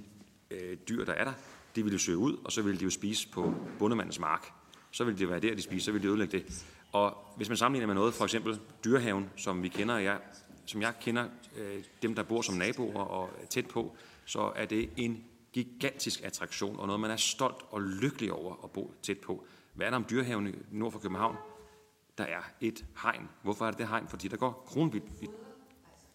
øh, 0.51 0.77
dyr, 0.89 1.05
der 1.05 1.13
er 1.13 1.25
der, 1.25 1.33
de 1.77 1.85
vil 1.85 1.93
jo 1.93 1.99
søge 1.99 2.19
ud, 2.19 2.37
og 2.45 2.53
så 2.53 2.63
vil 2.63 2.81
de 2.81 2.85
jo 2.85 2.91
spise 2.91 3.29
på 3.29 3.55
bundemandens 3.79 4.19
mark. 4.19 4.53
Så 4.91 5.05
vil 5.05 5.19
det 5.19 5.29
være 5.29 5.41
der, 5.41 5.55
de 5.55 5.63
spiser, 5.63 5.85
så 5.85 5.93
vil 5.93 6.03
de 6.03 6.09
ødelægge 6.09 6.39
det. 6.39 6.65
Og 6.93 7.17
hvis 7.37 7.49
man 7.49 7.57
sammenligner 7.57 7.87
med 7.87 7.95
noget, 7.95 8.15
for 8.15 8.25
eksempel 8.25 8.61
dyrehaven, 8.85 9.31
som 9.37 9.63
vi 9.63 9.69
kender, 9.69 9.99
jeg, 9.99 10.19
som 10.67 10.83
jeg 10.83 10.95
kender 11.01 11.29
øh, 11.57 11.85
dem, 12.03 12.15
der 12.15 12.23
bor 12.23 12.43
som 12.43 12.55
naboer 12.55 13.03
og 13.03 13.31
tæt 13.51 13.67
på, 13.67 13.97
så 14.25 14.53
er 14.57 14.65
det 14.65 14.91
en 14.97 15.25
gigantisk 15.53 16.21
attraktion, 16.25 16.81
og 16.81 16.87
noget, 16.87 17.01
man 17.01 17.11
er 17.11 17.17
stolt 17.17 17.63
og 17.71 17.83
lykkelig 17.83 18.33
over 18.33 18.65
at 18.65 18.71
bo 18.71 18.95
tæt 19.03 19.19
på. 19.19 19.45
Hvad 19.75 19.87
er 19.87 19.91
der 19.91 19.97
om 19.97 20.07
dyrehaven 20.11 20.55
nord 20.71 20.93
for 20.93 20.99
København? 20.99 21.37
Der 22.19 22.25
er 22.25 22.43
et 22.61 22.85
hegn. 23.03 23.29
Hvorfor 23.43 23.67
er 23.67 23.71
det 23.71 23.79
det 23.79 23.89
hegn? 23.89 24.09
Fordi 24.09 24.29
der 24.29 24.37
går 24.37 24.65
kronvildt. 24.67 25.31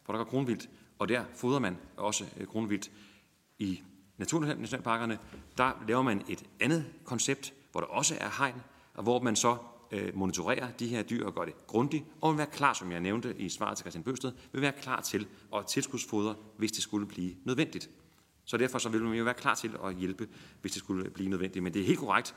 For 0.03 0.13
der 0.13 0.17
går 0.17 0.30
kronvildt, 0.30 0.69
og 0.99 1.09
der 1.09 1.23
fodrer 1.36 1.59
man 1.59 1.78
også 1.97 2.26
øh, 2.38 2.47
kronvildt. 2.47 2.91
I 3.59 3.82
naturnationalparkerne, 4.17 5.19
der 5.57 5.84
laver 5.88 6.01
man 6.01 6.21
et 6.30 6.43
andet 6.59 6.86
koncept, 7.05 7.53
hvor 7.76 7.82
der 7.82 7.88
også 7.88 8.17
er 8.19 8.30
hegn, 8.38 8.61
og 8.93 9.03
hvor 9.03 9.21
man 9.21 9.36
så 9.36 9.57
øh, 9.91 10.17
monitorerer 10.17 10.71
de 10.71 10.88
her 10.88 11.03
dyr 11.03 11.26
og 11.26 11.36
gør 11.36 11.45
det 11.45 11.67
grundigt, 11.67 12.05
og 12.21 12.32
vil 12.32 12.38
være 12.38 12.47
klar, 12.47 12.73
som 12.73 12.91
jeg 12.91 12.99
nævnte 12.99 13.36
i 13.38 13.49
svaret 13.49 13.78
til 13.78 13.84
Christian 13.84 14.03
Bøsted, 14.03 14.32
vil 14.51 14.61
være 14.61 14.71
klar 14.82 15.01
til 15.01 15.28
at 15.55 15.65
tilskudsfodre, 15.65 16.36
hvis 16.57 16.71
det 16.71 16.84
skulle 16.84 17.07
blive 17.07 17.36
nødvendigt. 17.43 17.89
Så 18.45 18.57
derfor 18.57 18.80
så 18.80 18.89
vil 18.89 19.01
man 19.03 19.17
jo 19.17 19.23
være 19.23 19.34
klar 19.34 19.55
til 19.55 19.71
at 19.86 19.95
hjælpe, 19.95 20.28
hvis 20.61 20.71
det 20.71 20.80
skulle 20.80 21.09
blive 21.09 21.30
nødvendigt. 21.30 21.63
Men 21.63 21.73
det 21.73 21.82
er 21.82 21.86
helt 21.86 21.99
korrekt. 21.99 22.36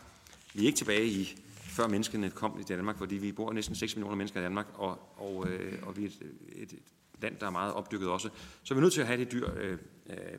Vi 0.55 0.63
er 0.63 0.67
ikke 0.67 0.77
tilbage 0.77 1.07
i 1.07 1.37
før 1.55 1.89
menneskene 1.89 2.31
kom 2.31 2.61
i 2.61 2.63
Danmark, 2.63 2.99
fordi 2.99 3.15
vi 3.15 3.33
bor 3.33 3.53
næsten 3.53 3.75
6 3.75 3.97
millioner 3.97 4.17
mennesker 4.17 4.41
i 4.41 4.43
Danmark, 4.43 4.67
og, 4.75 4.99
og, 5.17 5.49
øh, 5.49 5.83
og 5.83 5.97
vi 5.97 6.05
er 6.05 6.09
et, 6.09 6.73
et 6.73 6.75
land, 7.23 7.37
der 7.41 7.47
er 7.47 7.51
meget 7.51 7.75
opdykket 7.75 8.09
også. 8.09 8.29
Så 8.63 8.75
er 8.75 8.77
vi 8.77 8.81
nødt 8.81 8.93
til 8.93 9.01
at 9.01 9.07
have 9.07 9.21
det 9.21 9.33
dyr 9.33 9.49
øh, 9.57 9.73
øh 9.73 9.79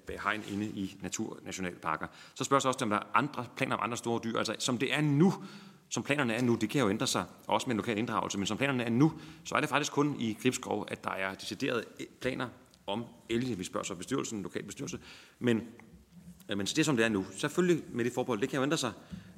bag 0.07 0.19
hegn 0.23 0.43
inde 0.51 0.65
i 0.65 0.97
naturnationalparker. 1.01 2.07
Så 2.35 2.43
spørges 2.43 2.65
også, 2.65 2.79
om 2.81 2.89
der 2.89 2.97
er 2.97 3.03
andre 3.13 3.45
planer 3.57 3.75
om 3.75 3.83
andre 3.83 3.97
store 3.97 4.19
dyr. 4.23 4.37
Altså, 4.37 4.55
som 4.59 4.77
det 4.77 4.93
er 4.93 5.01
nu, 5.01 5.33
som 5.89 6.03
planerne 6.03 6.33
er 6.33 6.41
nu, 6.41 6.55
det 6.55 6.69
kan 6.69 6.81
jo 6.81 6.89
ændre 6.89 7.07
sig, 7.07 7.25
også 7.47 7.67
med 7.67 7.73
en 7.73 7.77
lokal 7.77 7.97
inddragelse, 7.97 8.37
men 8.37 8.47
som 8.47 8.57
planerne 8.57 8.83
er 8.83 8.89
nu, 8.89 9.13
så 9.43 9.55
er 9.55 9.59
det 9.59 9.69
faktisk 9.69 9.91
kun 9.91 10.15
i 10.19 10.37
Gribskov, 10.41 10.85
at 10.87 11.03
der 11.03 11.11
er 11.11 11.33
deciderede 11.33 11.83
planer 12.21 12.47
om 12.87 13.05
elge. 13.29 13.57
Vi 13.57 13.63
spørger 13.63 13.85
så 13.85 13.95
bestyrelsen, 13.95 14.43
lokal 14.43 14.63
bestyrelse, 14.63 14.99
men, 15.39 15.57
øh, 16.49 16.57
men 16.57 16.65
det 16.65 16.85
som 16.85 16.97
det 16.97 17.05
er 17.05 17.09
nu. 17.09 17.25
Selvfølgelig 17.31 17.83
med 17.91 18.05
det 18.05 18.13
forbehold, 18.13 18.41
det 18.41 18.49
kan 18.49 18.57
jo 18.57 18.63
ændre 18.63 18.77
sig, 18.77 18.91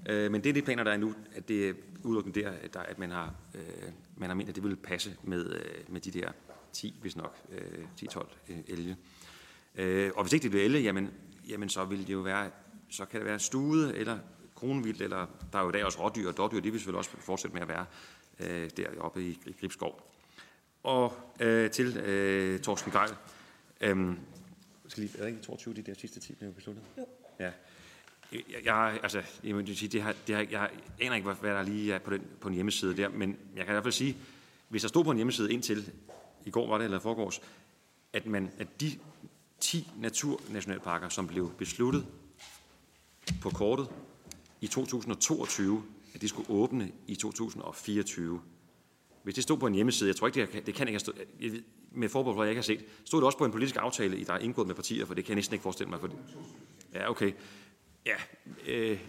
øh, 0.10 0.32
men 0.32 0.44
det 0.44 0.50
er 0.50 0.54
de 0.54 0.62
planer, 0.62 0.84
der 0.84 0.92
er 0.92 0.98
nu, 0.98 1.14
at 1.36 1.48
det 1.48 1.70
er 1.70 1.74
udelukkende 2.04 2.42
der, 2.42 2.50
at, 2.50 2.74
der, 2.74 2.80
at 2.80 3.00
man, 3.00 3.12
har, 3.12 3.34
øh, 3.56 3.92
man 4.18 4.30
har 4.30 4.36
ment, 4.36 4.50
at 4.50 4.56
det 4.56 4.64
vil 4.64 4.76
passe 4.76 5.16
med, 5.24 5.54
øh, 5.54 5.94
med 5.94 6.02
de 6.02 6.12
der 6.12 6.32
10, 6.74 6.98
hvis 7.02 7.16
nok, 7.16 7.38
øh, 7.50 7.86
10-12 8.02 8.28
øh, 8.50 8.58
elge. 8.68 8.98
Øh, 9.76 10.12
og 10.16 10.24
hvis 10.24 10.34
ikke 10.34 10.44
det 10.44 10.52
bliver 10.52 10.66
elge, 10.66 10.80
jamen, 10.80 11.10
jamen 11.48 11.70
så 11.70 11.86
vil 11.86 12.08
det 12.08 12.14
jo 12.14 12.20
være, 12.20 12.52
så 12.90 13.06
kan 13.06 13.20
det 13.20 13.28
være 13.28 13.40
stude 13.40 13.98
eller 13.98 14.20
kronvildt, 14.56 15.02
eller 15.02 15.28
der 15.52 15.60
er 15.60 15.64
jo 15.64 15.70
i 15.70 15.72
dag 15.72 15.86
også 15.86 16.04
rådyr, 16.04 16.28
og 16.28 16.38
dårdyr, 16.38 16.60
de 16.60 16.72
vil 16.72 16.80
selvfølgelig 16.80 16.98
også 16.98 17.10
fortsætte 17.10 17.54
med 17.54 17.62
at 17.62 17.68
være 17.68 17.86
øh, 18.40 18.70
deroppe 18.78 19.24
i, 19.24 19.40
i 19.46 19.56
Gribskov. 19.60 20.12
Og 20.84 21.14
øh, 21.40 21.72
til 21.72 21.98
øh, 21.98 22.60
Torsten 22.60 22.92
Geil. 22.92 23.10
Øhm, 23.82 24.20
skal 24.88 25.04
lige, 25.04 25.18
er 25.18 25.22
det 25.22 25.30
ikke 25.30 25.42
22, 25.42 25.74
de 25.74 25.82
der 25.82 25.94
sidste 25.94 26.20
10 26.20 26.34
blev 26.34 26.54
besluttet? 26.54 26.84
Jo. 26.98 27.06
Ja. 27.40 27.52
Jeg, 28.32 28.66
jeg, 28.66 29.00
altså, 29.04 29.22
jeg, 29.44 29.56
må 29.56 29.66
sige, 29.66 29.90
det 29.90 30.02
har, 30.02 30.16
det 30.28 30.36
har, 30.36 30.48
jeg 30.52 30.70
aner 31.00 31.16
ikke, 31.16 31.32
hvad 31.32 31.52
der 31.52 31.64
lige 31.64 31.94
er 31.94 32.00
på, 32.00 32.12
den, 32.12 32.22
på 32.42 32.48
en 32.48 32.54
hjemmeside 32.54 32.98
der, 32.98 33.10
men 33.10 33.38
jeg 33.56 33.66
kan 33.66 33.72
i 33.72 33.76
hvert 33.76 33.84
fald 33.84 33.94
sige, 33.94 34.18
hvis 34.70 34.82
der 34.82 34.88
stod 34.88 35.04
på 35.04 35.12
en 35.12 35.18
hjemmeside 35.18 35.54
indtil 35.54 35.92
i 36.46 36.50
går 36.50 36.68
var 36.68 36.78
det, 36.78 36.86
eller 36.86 37.00
forgårs, 37.00 37.42
at, 38.14 38.26
man, 38.26 38.52
at 38.58 38.82
de 38.82 38.92
10 39.60 39.92
naturnationalparker, 39.98 41.10
som 41.10 41.28
blev 41.28 41.52
besluttet 41.58 42.06
på 43.42 43.50
kortet 43.50 43.88
i 44.62 44.68
2022, 44.68 45.84
at 46.14 46.22
de 46.22 46.28
skulle 46.28 46.50
åbne 46.50 46.92
i 47.08 47.16
2024. 47.16 48.42
Hvis 49.24 49.36
det 49.36 49.44
stod 49.44 49.58
på 49.58 49.68
en 49.68 49.74
hjemmeside, 49.74 50.10
jeg 50.10 50.16
tror 50.16 50.28
ikke, 50.28 50.42
det 50.42 50.50
kan, 50.50 50.66
det 50.66 50.76
kan 50.76 50.88
ikke 50.88 50.94
have 50.94 51.00
stået, 51.00 51.64
med 51.92 52.10
forbehold 52.10 52.38
for, 52.38 52.44
jeg 52.44 52.52
ikke 52.52 52.60
har 52.60 52.64
set, 52.64 52.86
stod 53.06 53.20
det 53.20 53.26
også 53.26 53.38
på 53.38 53.46
en 53.46 53.52
politisk 53.52 53.76
aftale, 53.80 54.26
der 54.26 54.34
er 54.34 54.38
indgået 54.38 54.68
med 54.68 54.76
partier, 54.76 55.06
for 55.06 55.14
det 55.14 55.26
kan 55.26 55.30
jeg 55.30 55.36
næsten 55.36 55.54
ikke 55.54 55.64
forestille 55.64 55.90
mig. 55.90 56.00
For 56.00 56.08
det. 56.08 56.18
Ja, 56.94 57.10
okay. 57.10 57.32
Ja, 58.06 58.16
øh, 58.68 59.00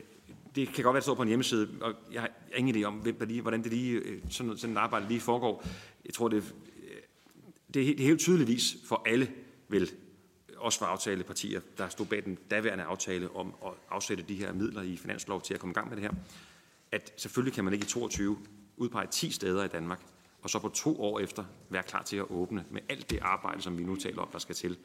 det 0.54 0.68
kan 0.68 0.84
godt 0.84 0.94
være, 0.94 0.98
at 0.98 1.00
det 1.00 1.02
står 1.02 1.14
på 1.14 1.22
en 1.22 1.28
hjemmeside, 1.28 1.68
og 1.80 1.94
jeg 2.12 2.20
har 2.20 2.30
ingen 2.56 2.76
idé 2.76 2.84
om, 2.84 2.94
hvordan 3.42 3.62
det 3.62 3.72
lige, 3.72 3.92
øh, 3.92 4.22
sådan, 4.30 4.56
sådan 4.56 4.76
et 4.76 4.80
arbejde 4.80 5.08
lige 5.08 5.20
foregår. 5.20 5.66
Jeg 6.04 6.14
tror, 6.14 6.28
det, 6.28 6.54
det, 7.74 8.00
er, 8.00 8.04
helt 8.04 8.20
tydeligvis 8.20 8.76
for 8.84 9.02
alle, 9.06 9.30
vel, 9.68 9.90
også 10.56 10.78
for 10.78 10.86
aftalepartier, 10.86 11.60
der 11.78 11.88
stod 11.88 12.06
bag 12.06 12.24
den 12.24 12.38
daværende 12.50 12.84
aftale 12.84 13.36
om 13.36 13.54
at 13.66 13.72
afsætte 13.90 14.24
de 14.28 14.34
her 14.34 14.52
midler 14.52 14.82
i 14.82 14.96
finanslov 14.96 15.42
til 15.42 15.54
at 15.54 15.60
komme 15.60 15.70
i 15.70 15.74
gang 15.74 15.88
med 15.88 15.96
det 15.96 16.02
her, 16.04 16.12
at 16.92 17.12
selvfølgelig 17.16 17.54
kan 17.54 17.64
man 17.64 17.72
ikke 17.72 17.84
i 17.84 17.88
22 17.88 18.38
udpege 18.76 19.06
10 19.06 19.30
steder 19.30 19.64
i 19.64 19.68
Danmark, 19.68 20.00
og 20.42 20.50
så 20.50 20.58
på 20.58 20.68
to 20.68 21.02
år 21.02 21.20
efter 21.20 21.44
være 21.70 21.82
klar 21.82 22.02
til 22.02 22.16
at 22.16 22.30
åbne 22.30 22.64
med 22.70 22.80
alt 22.88 23.10
det 23.10 23.18
arbejde, 23.22 23.62
som 23.62 23.78
vi 23.78 23.84
nu 23.84 23.96
taler 23.96 24.22
om, 24.22 24.28
der 24.32 24.38
skal 24.38 24.54
til. 24.54 24.76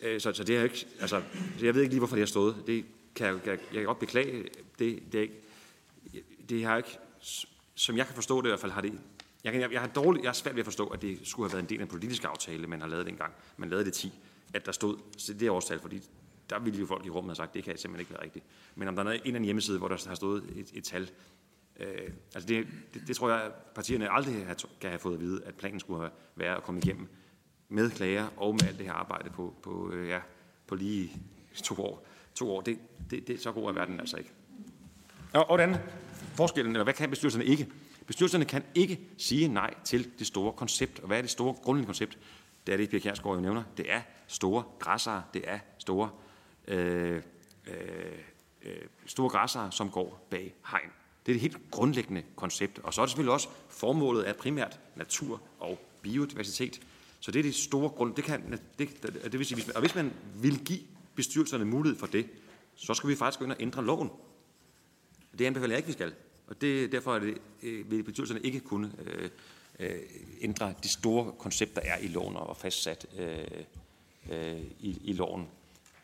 Øh, 0.00 0.20
så, 0.20 0.32
så 0.32 0.44
det 0.44 0.56
er 0.56 0.62
ikke, 0.62 0.86
altså, 1.00 1.22
jeg 1.62 1.74
ved 1.74 1.82
ikke 1.82 1.92
lige, 1.92 2.00
hvorfor 2.00 2.16
det 2.16 2.22
har 2.22 2.26
stået. 2.26 2.56
Det 2.66 2.84
kan 3.14 3.26
jeg, 3.26 3.34
jeg, 3.46 3.58
jeg 3.58 3.74
kan 3.74 3.84
godt 3.84 3.98
beklage. 3.98 4.44
Det, 4.78 5.02
det, 5.12 5.14
er 5.14 5.22
ikke, 5.22 5.40
det 6.48 6.64
har 6.64 6.76
ikke, 6.76 6.98
som 7.74 7.96
jeg 7.96 8.06
kan 8.06 8.14
forstå 8.14 8.40
det 8.40 8.46
i 8.46 8.50
hvert 8.50 8.60
fald, 8.60 8.72
har 8.72 8.80
det 8.80 8.92
jeg, 9.44 9.52
kan, 9.52 9.60
jeg, 9.60 9.72
jeg, 9.72 9.80
har 9.80 9.88
dårligt, 9.88 10.22
jeg 10.22 10.28
har 10.28 10.34
svært 10.34 10.54
ved 10.54 10.60
at 10.60 10.66
forstå, 10.66 10.86
at 10.86 11.02
det 11.02 11.18
skulle 11.22 11.48
have 11.48 11.52
været 11.52 11.62
en 11.62 11.68
del 11.68 11.78
af 11.78 11.82
en 11.82 11.88
politisk 11.88 12.24
aftale, 12.24 12.66
man 12.66 12.80
har 12.80 12.88
lavet 12.88 13.06
dengang. 13.06 13.32
Man 13.56 13.68
lavede 13.68 13.84
det 13.84 13.94
10, 13.94 14.12
at 14.54 14.66
der 14.66 14.72
stod 14.72 14.98
det 15.34 15.50
årstal, 15.50 15.80
fordi 15.80 16.02
der 16.50 16.58
ville 16.58 16.80
jo 16.80 16.86
folk 16.86 17.06
i 17.06 17.10
rummet 17.10 17.30
have 17.30 17.36
sagt, 17.36 17.54
det 17.54 17.64
kan 17.64 17.78
simpelthen 17.78 18.00
ikke 18.00 18.12
være 18.12 18.22
rigtigt. 18.22 18.44
Men 18.74 18.88
om 18.88 18.96
der 18.96 19.04
er 19.04 19.08
en 19.08 19.14
eller 19.14 19.26
anden 19.26 19.44
hjemmeside, 19.44 19.78
hvor 19.78 19.88
der 19.88 20.08
har 20.08 20.14
stået 20.14 20.44
et, 20.56 20.70
et 20.74 20.84
tal, 20.84 21.10
øh, 21.80 21.86
altså 22.34 22.48
det, 22.48 22.66
det, 22.94 23.02
det, 23.06 23.16
tror 23.16 23.30
jeg, 23.30 23.42
at 23.42 23.52
partierne 23.74 24.12
aldrig 24.12 24.46
har, 24.46 24.54
kan 24.80 24.90
have 24.90 24.98
fået 24.98 25.14
at 25.14 25.20
vide, 25.20 25.44
at 25.44 25.54
planen 25.54 25.80
skulle 25.80 26.00
have 26.00 26.10
været 26.36 26.56
at 26.56 26.62
komme 26.62 26.80
igennem 26.84 27.08
med 27.68 27.90
klager 27.90 28.28
og 28.36 28.54
med 28.54 28.68
alt 28.68 28.78
det 28.78 28.86
her 28.86 28.92
arbejde 28.92 29.30
på, 29.30 29.54
på, 29.62 29.90
øh, 29.92 30.08
ja, 30.08 30.20
på 30.66 30.74
lige 30.74 31.12
to 31.64 31.74
år. 31.74 32.06
To 32.34 32.50
år, 32.50 32.60
det, 32.60 32.78
det, 33.10 33.28
det, 33.28 33.40
så 33.40 33.52
god 33.52 33.68
er 33.68 33.72
verden 33.72 34.00
altså 34.00 34.16
ikke. 34.16 34.30
Og, 35.32 35.40
og 35.40 35.56
hvordan 35.56 35.76
forskellen, 36.34 36.72
eller 36.72 36.84
hvad 36.84 36.94
kan 36.94 37.10
bestyrelserne 37.10 37.44
ikke? 37.44 37.68
Bestyrelserne 38.12 38.44
kan 38.44 38.64
ikke 38.74 39.00
sige 39.18 39.48
nej 39.48 39.74
til 39.84 40.10
det 40.18 40.26
store 40.26 40.52
koncept. 40.52 41.00
Og 41.00 41.06
hvad 41.06 41.18
er 41.18 41.22
det 41.22 41.30
store 41.30 41.54
grundlæggende 41.54 41.86
koncept? 41.86 42.18
Det 42.66 42.72
er 42.72 42.76
det, 42.76 42.90
Pia 42.90 42.98
Kjærsgaard 42.98 43.34
jo 43.34 43.40
nævner. 43.40 43.62
Det 43.76 43.92
er 43.92 44.00
store 44.26 44.64
græssere, 44.78 45.22
det 45.34 45.42
er 45.46 45.58
store, 45.78 46.10
øh, 46.68 47.22
øh, 47.66 48.12
øh 48.62 48.76
store 49.06 49.28
græssere, 49.28 49.72
som 49.72 49.90
går 49.90 50.26
bag 50.30 50.54
hegn. 50.70 50.90
Det 51.26 51.32
er 51.32 51.34
det 51.34 51.40
helt 51.40 51.70
grundlæggende 51.70 52.22
koncept. 52.36 52.78
Og 52.78 52.94
så 52.94 53.00
er 53.00 53.04
det 53.04 53.10
selvfølgelig 53.10 53.32
også 53.32 53.48
formålet 53.68 54.22
af 54.22 54.36
primært 54.36 54.80
natur 54.96 55.42
og 55.60 55.78
biodiversitet. 56.02 56.80
Så 57.20 57.30
det 57.30 57.38
er 57.38 57.42
det 57.42 57.54
store 57.54 57.88
grund. 57.88 58.14
Det 58.14 58.24
kan, 58.24 58.60
det, 58.78 59.02
det 59.02 59.38
vil 59.38 59.46
sige, 59.46 59.64
og 59.74 59.80
hvis 59.80 59.94
man 59.94 60.12
vil 60.34 60.64
give 60.64 60.80
bestyrelserne 61.14 61.64
mulighed 61.64 61.98
for 61.98 62.06
det, 62.06 62.26
så 62.74 62.94
skal 62.94 63.10
vi 63.10 63.16
faktisk 63.16 63.38
gå 63.38 63.44
ind 63.44 63.52
og 63.52 63.60
ændre 63.60 63.84
loven. 63.84 64.10
Det 65.38 65.44
anbefaler 65.44 65.72
jeg 65.72 65.78
ikke, 65.78 65.86
vi 65.86 65.92
skal. 65.92 66.12
Og 66.52 66.60
det, 66.60 66.92
derfor 66.92 67.14
er 67.14 67.18
det, 67.18 67.38
øh, 67.62 67.90
vil 67.90 68.02
bestyrelserne 68.02 68.40
ikke 68.40 68.60
kunne 68.60 68.92
øh, 69.06 69.30
øh, 69.78 69.98
ændre 70.40 70.74
de 70.82 70.88
store 70.88 71.32
koncepter, 71.38 71.80
der 71.80 71.88
er 71.88 71.98
i 71.98 72.06
loven 72.06 72.36
og 72.36 72.56
fastsat 72.56 73.06
øh, 73.18 73.38
øh, 74.30 74.60
i, 74.80 74.98
i 75.04 75.12
loven. 75.12 75.48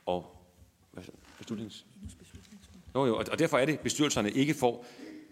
Og 0.07 0.37
hvad, 0.93 1.05
beslutnings? 1.39 1.87
Jo, 2.95 3.07
jo, 3.07 3.17
og 3.17 3.39
derfor 3.39 3.59
er 3.59 3.67
det, 3.67 3.81
bestyrelserne 3.81 4.31
ikke 4.31 4.55
får 4.55 4.87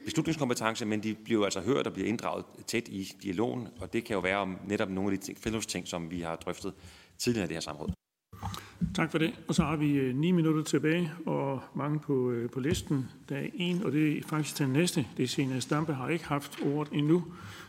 beslutningskompetence, 0.05 0.85
men 0.85 1.03
de 1.03 1.15
bliver 1.15 1.45
altså 1.45 1.61
hørt 1.61 1.87
og 1.87 1.93
bliver 1.93 2.09
inddraget 2.09 2.45
tæt 2.67 2.89
i 2.89 3.13
dialogen, 3.23 3.69
og 3.81 3.93
det 3.93 4.05
kan 4.05 4.15
jo 4.15 4.21
være 4.21 4.37
om 4.37 4.59
netop 4.67 4.91
nogle 4.91 5.13
af 5.13 5.19
de 5.19 5.25
ting, 5.25 5.39
fællesting, 5.39 5.89
som 5.89 6.11
vi 6.11 6.21
har 6.21 6.37
drøftet 6.37 6.75
tidligere 7.19 7.45
i 7.45 7.49
det 7.49 7.57
her 7.57 7.61
samråd. 7.61 8.06
Tak 8.97 9.11
for 9.11 9.19
det. 9.19 9.35
Og 9.49 9.55
så 9.55 9.63
har 9.63 9.77
vi 9.77 9.93
øh, 9.93 10.17
ni 10.17 10.31
minutter 10.31 10.63
tilbage, 10.63 11.13
og 11.27 11.63
mange 11.75 11.99
på, 11.99 12.31
øh, 12.31 12.51
på 12.51 12.61
listen. 12.61 13.09
Der 13.29 13.37
er 13.37 13.47
en, 13.55 13.83
og 13.85 13.93
det 13.93 14.19
er 14.19 14.23
faktisk 14.27 14.59
den 14.59 14.71
næste. 14.71 15.07
Det 15.17 15.23
er 15.23 15.27
Sina 15.27 15.61
Stampe, 15.61 15.95
har 15.95 16.09
ikke 16.09 16.25
haft 16.25 16.59
ordet 16.67 16.93
endnu. 16.93 17.25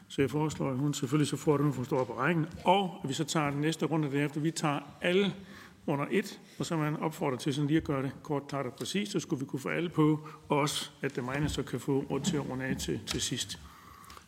Så 0.08 0.22
jeg 0.22 0.30
foreslår, 0.30 0.70
at 0.70 0.78
hun 0.78 0.94
selvfølgelig 0.94 1.28
så 1.28 1.38
får 1.38 1.58
det, 1.58 1.66
hun 1.66 1.74
forstår 1.74 2.04
på 2.04 2.14
rækken. 2.14 2.46
Og 2.64 3.00
at 3.04 3.10
vi 3.10 3.14
så 3.14 3.24
tager 3.24 3.50
den 3.50 3.62
næste 3.62 3.86
runde 3.86 4.12
derefter. 4.12 4.42
Vi 4.42 4.52
tager 4.52 4.80
alle 5.02 5.34
under 5.88 6.06
et, 6.12 6.40
og 6.60 6.66
så 6.66 6.78
man 6.78 6.96
opfordrer 6.96 7.38
til 7.38 7.54
sådan 7.54 7.68
lige 7.68 7.78
at 7.78 7.84
gøre 7.84 8.04
det 8.04 8.12
kort, 8.24 8.48
klart 8.48 8.66
og 8.66 8.74
præcist, 8.74 9.12
så 9.12 9.20
skulle 9.20 9.40
vi 9.40 9.46
kunne 9.46 9.60
få 9.60 9.70
alle 9.70 9.90
på, 9.90 10.28
og 10.50 10.60
også 10.60 10.92
at 11.02 11.16
det 11.16 11.24
Magne 11.24 11.50
så 11.50 11.64
kan 11.64 11.80
få 11.80 12.06
råd 12.12 12.20
til 12.20 12.38
at 12.38 12.50
runde 12.50 12.66
af 12.66 12.78
til, 12.78 13.00
til 13.06 13.22
sidst. 13.22 13.60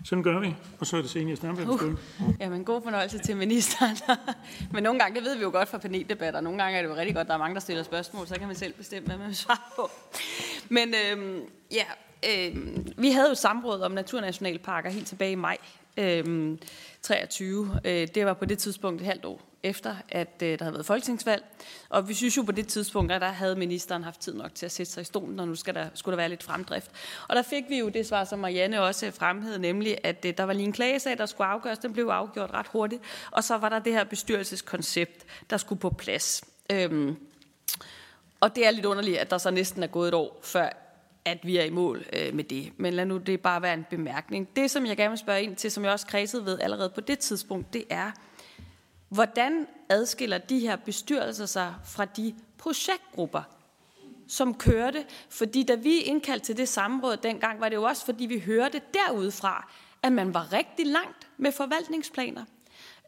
Sådan 0.04 0.24
gør 0.24 0.40
vi, 0.40 0.56
og 0.80 0.88
så 0.88 0.98
er 0.98 1.02
det 1.02 1.10
senere 1.10 1.36
Stampe. 1.36 1.70
Uh, 1.70 1.94
jamen, 2.40 2.66
god 2.66 2.82
fornøjelse 2.82 3.18
til 3.18 3.38
ministeren. 3.38 3.98
Men 4.74 4.84
nogle 4.84 5.00
gange, 5.00 5.16
det 5.16 5.24
ved 5.24 5.36
vi 5.36 5.42
jo 5.42 5.50
godt 5.52 5.70
fra 5.70 5.78
paneldebatter, 5.78 6.42
nogle 6.42 6.64
gange 6.64 6.78
er 6.78 6.82
det 6.82 6.90
jo 6.90 6.96
rigtig 6.96 7.16
godt, 7.16 7.28
der 7.28 7.34
er 7.34 7.38
mange, 7.38 7.54
der 7.54 7.62
stiller 7.62 7.84
spørgsmål, 7.84 8.28
så 8.28 8.36
kan 8.36 8.48
man 8.48 8.56
selv 8.56 8.74
bestemme, 8.74 9.08
hvad 9.08 9.18
man 9.18 9.28
vil 9.28 9.36
svare 9.36 9.58
på. 9.76 9.90
Men 10.70 10.94
øhm, 10.94 11.42
ja, 11.72 11.86
øhm, 12.30 12.88
vi 12.98 13.12
havde 13.12 13.28
jo 13.28 13.32
et 13.32 13.38
samråd 13.38 13.82
om 13.82 13.92
naturnationalparker 13.92 14.90
helt 14.90 15.08
tilbage 15.08 15.32
i 15.32 15.36
maj 15.36 15.58
øhm, 15.98 16.60
23. 17.02 17.80
Øh, 17.86 18.08
det 18.16 18.26
var 18.26 18.34
på 18.34 18.46
det 18.46 18.58
tidspunkt 18.58 19.02
et 19.02 19.08
halvt 19.08 19.26
år 19.26 19.49
efter, 19.64 19.96
at 20.10 20.42
øh, 20.44 20.60
der 20.60 20.66
havde 20.66 20.74
været 20.74 20.86
folketingsvalg. 20.86 21.44
Og 21.90 22.10
vi 22.10 22.14
synes 22.14 22.38
jo 22.38 22.42
på 22.42 22.52
det 22.52 22.68
tidspunkt, 22.68 23.12
at 23.12 23.22
der 23.22 23.28
havde 23.28 23.56
ministeren 23.56 24.04
haft 24.04 24.20
tid 24.20 24.34
nok 24.34 24.56
til 24.56 24.66
at 24.66 24.72
sætte 24.72 24.92
sig 24.92 25.02
i 25.02 25.06
stolen, 25.06 25.40
og 25.40 25.48
nu 25.48 25.56
skal 25.56 25.76
der, 25.76 25.90
skulle 25.94 26.14
der 26.14 26.18
være 26.18 26.30
lidt 26.30 26.44
fremdrift. 26.44 26.92
Og 27.28 27.36
der 27.36 27.42
fik 27.42 27.64
vi 27.70 27.80
jo 27.80 27.90
det 27.90 28.08
svar, 28.08 28.24
som 28.24 28.40
Marianne 28.40 28.82
også 28.82 29.12
fremhævede, 29.12 29.60
nemlig 29.60 29.98
at 30.04 30.26
øh, 30.26 30.34
der 30.38 30.44
var 30.44 30.54
lige 30.54 30.66
en 30.66 30.74
klagesag, 30.74 31.18
der 31.18 31.26
skulle 31.26 31.48
afgøres. 31.48 31.80
Den 31.80 31.94
blev 31.94 32.06
afgjort 32.06 32.52
ret 32.52 32.68
hurtigt. 32.68 33.02
Og 33.32 33.44
så 33.44 33.58
var 33.58 33.70
der 33.70 33.80
det 33.80 33.94
her 33.94 34.04
bestyrelseskoncept, 34.04 35.26
der 35.50 35.58
skulle 35.58 35.80
på 35.80 35.90
plads. 35.90 36.44
Øhm, 36.72 37.18
og 38.40 38.56
det 38.56 38.68
er 38.68 38.72
lidt 38.72 38.86
underligt, 38.86 39.18
at 39.18 39.30
der 39.30 39.38
så 39.38 39.52
næsten 39.52 39.84
er 39.84 39.88
gået 39.88 40.08
et 40.08 40.14
år, 40.14 40.40
før 40.44 40.70
at 41.26 41.40
vi 41.44 41.58
er 41.58 41.64
i 41.64 41.70
mål 41.70 42.06
øh, 42.14 42.34
med 42.34 42.44
det. 42.44 42.72
Men 42.78 42.94
lad 42.94 43.06
nu 43.06 43.18
det 43.18 43.42
bare 43.42 43.62
være 43.62 43.74
en 43.74 43.86
bemærkning. 43.90 44.56
Det, 44.56 44.72
som 44.72 44.86
jeg 44.86 44.98
gerne 44.98 45.10
vil 45.10 45.18
spørge 45.18 45.44
ind 45.44 45.56
til, 45.56 45.72
som 45.72 45.84
jeg 45.84 45.92
også 45.92 46.08
kredsede 46.08 46.46
ved 46.46 46.60
allerede 46.60 46.90
på 46.90 47.02
det 47.02 47.20
tidspunkt, 47.20 47.74
det 47.74 47.84
er, 47.90 48.12
Hvordan 49.10 49.68
adskiller 49.90 50.38
de 50.38 50.60
her 50.60 50.76
bestyrelser 50.76 51.46
sig 51.46 51.76
fra 51.86 52.06
de 52.06 52.36
projektgrupper, 52.58 53.42
som 54.28 54.54
kørte? 54.54 55.06
Fordi 55.30 55.64
da 55.64 55.76
vi 55.76 56.00
indkaldte 56.00 56.46
til 56.46 56.58
det 56.58 56.70
samråd 56.70 57.18
dengang, 57.18 57.62
var 57.62 57.70
det 57.70 57.76
jo 57.76 57.84
også, 57.84 58.06
fordi 58.06 58.26
vi 58.26 58.40
hørte 58.40 58.82
derudfra, 58.94 59.72
at 60.04 60.12
man 60.12 60.34
var 60.34 60.54
rigtig 60.54 60.88
langt 60.88 61.28
med 61.38 61.52
forvaltningsplaner. 61.52 62.46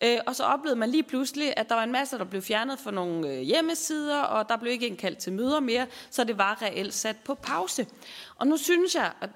Øh, 0.03 0.17
og 0.27 0.35
så 0.35 0.43
oplevede 0.43 0.79
man 0.79 0.89
lige 0.89 1.03
pludselig, 1.03 1.53
at 1.57 1.69
der 1.69 1.75
var 1.75 1.83
en 1.83 1.91
masse, 1.91 2.17
der 2.17 2.23
blev 2.23 2.41
fjernet 2.41 2.79
fra 2.79 2.91
nogle 2.91 3.29
øh, 3.29 3.39
hjemmesider, 3.41 4.21
og 4.21 4.49
der 4.49 4.57
blev 4.57 4.71
ikke 4.71 4.87
indkaldt 4.87 5.17
til 5.17 5.33
møder 5.33 5.59
mere, 5.59 5.87
så 6.09 6.23
det 6.23 6.37
var 6.37 6.61
reelt 6.61 6.93
sat 6.93 7.17
på 7.25 7.35
pause. 7.35 7.87
Og 8.35 8.47
nu 8.47 8.57
synes 8.57 8.95
jeg, 8.95 9.11
at, 9.21 9.29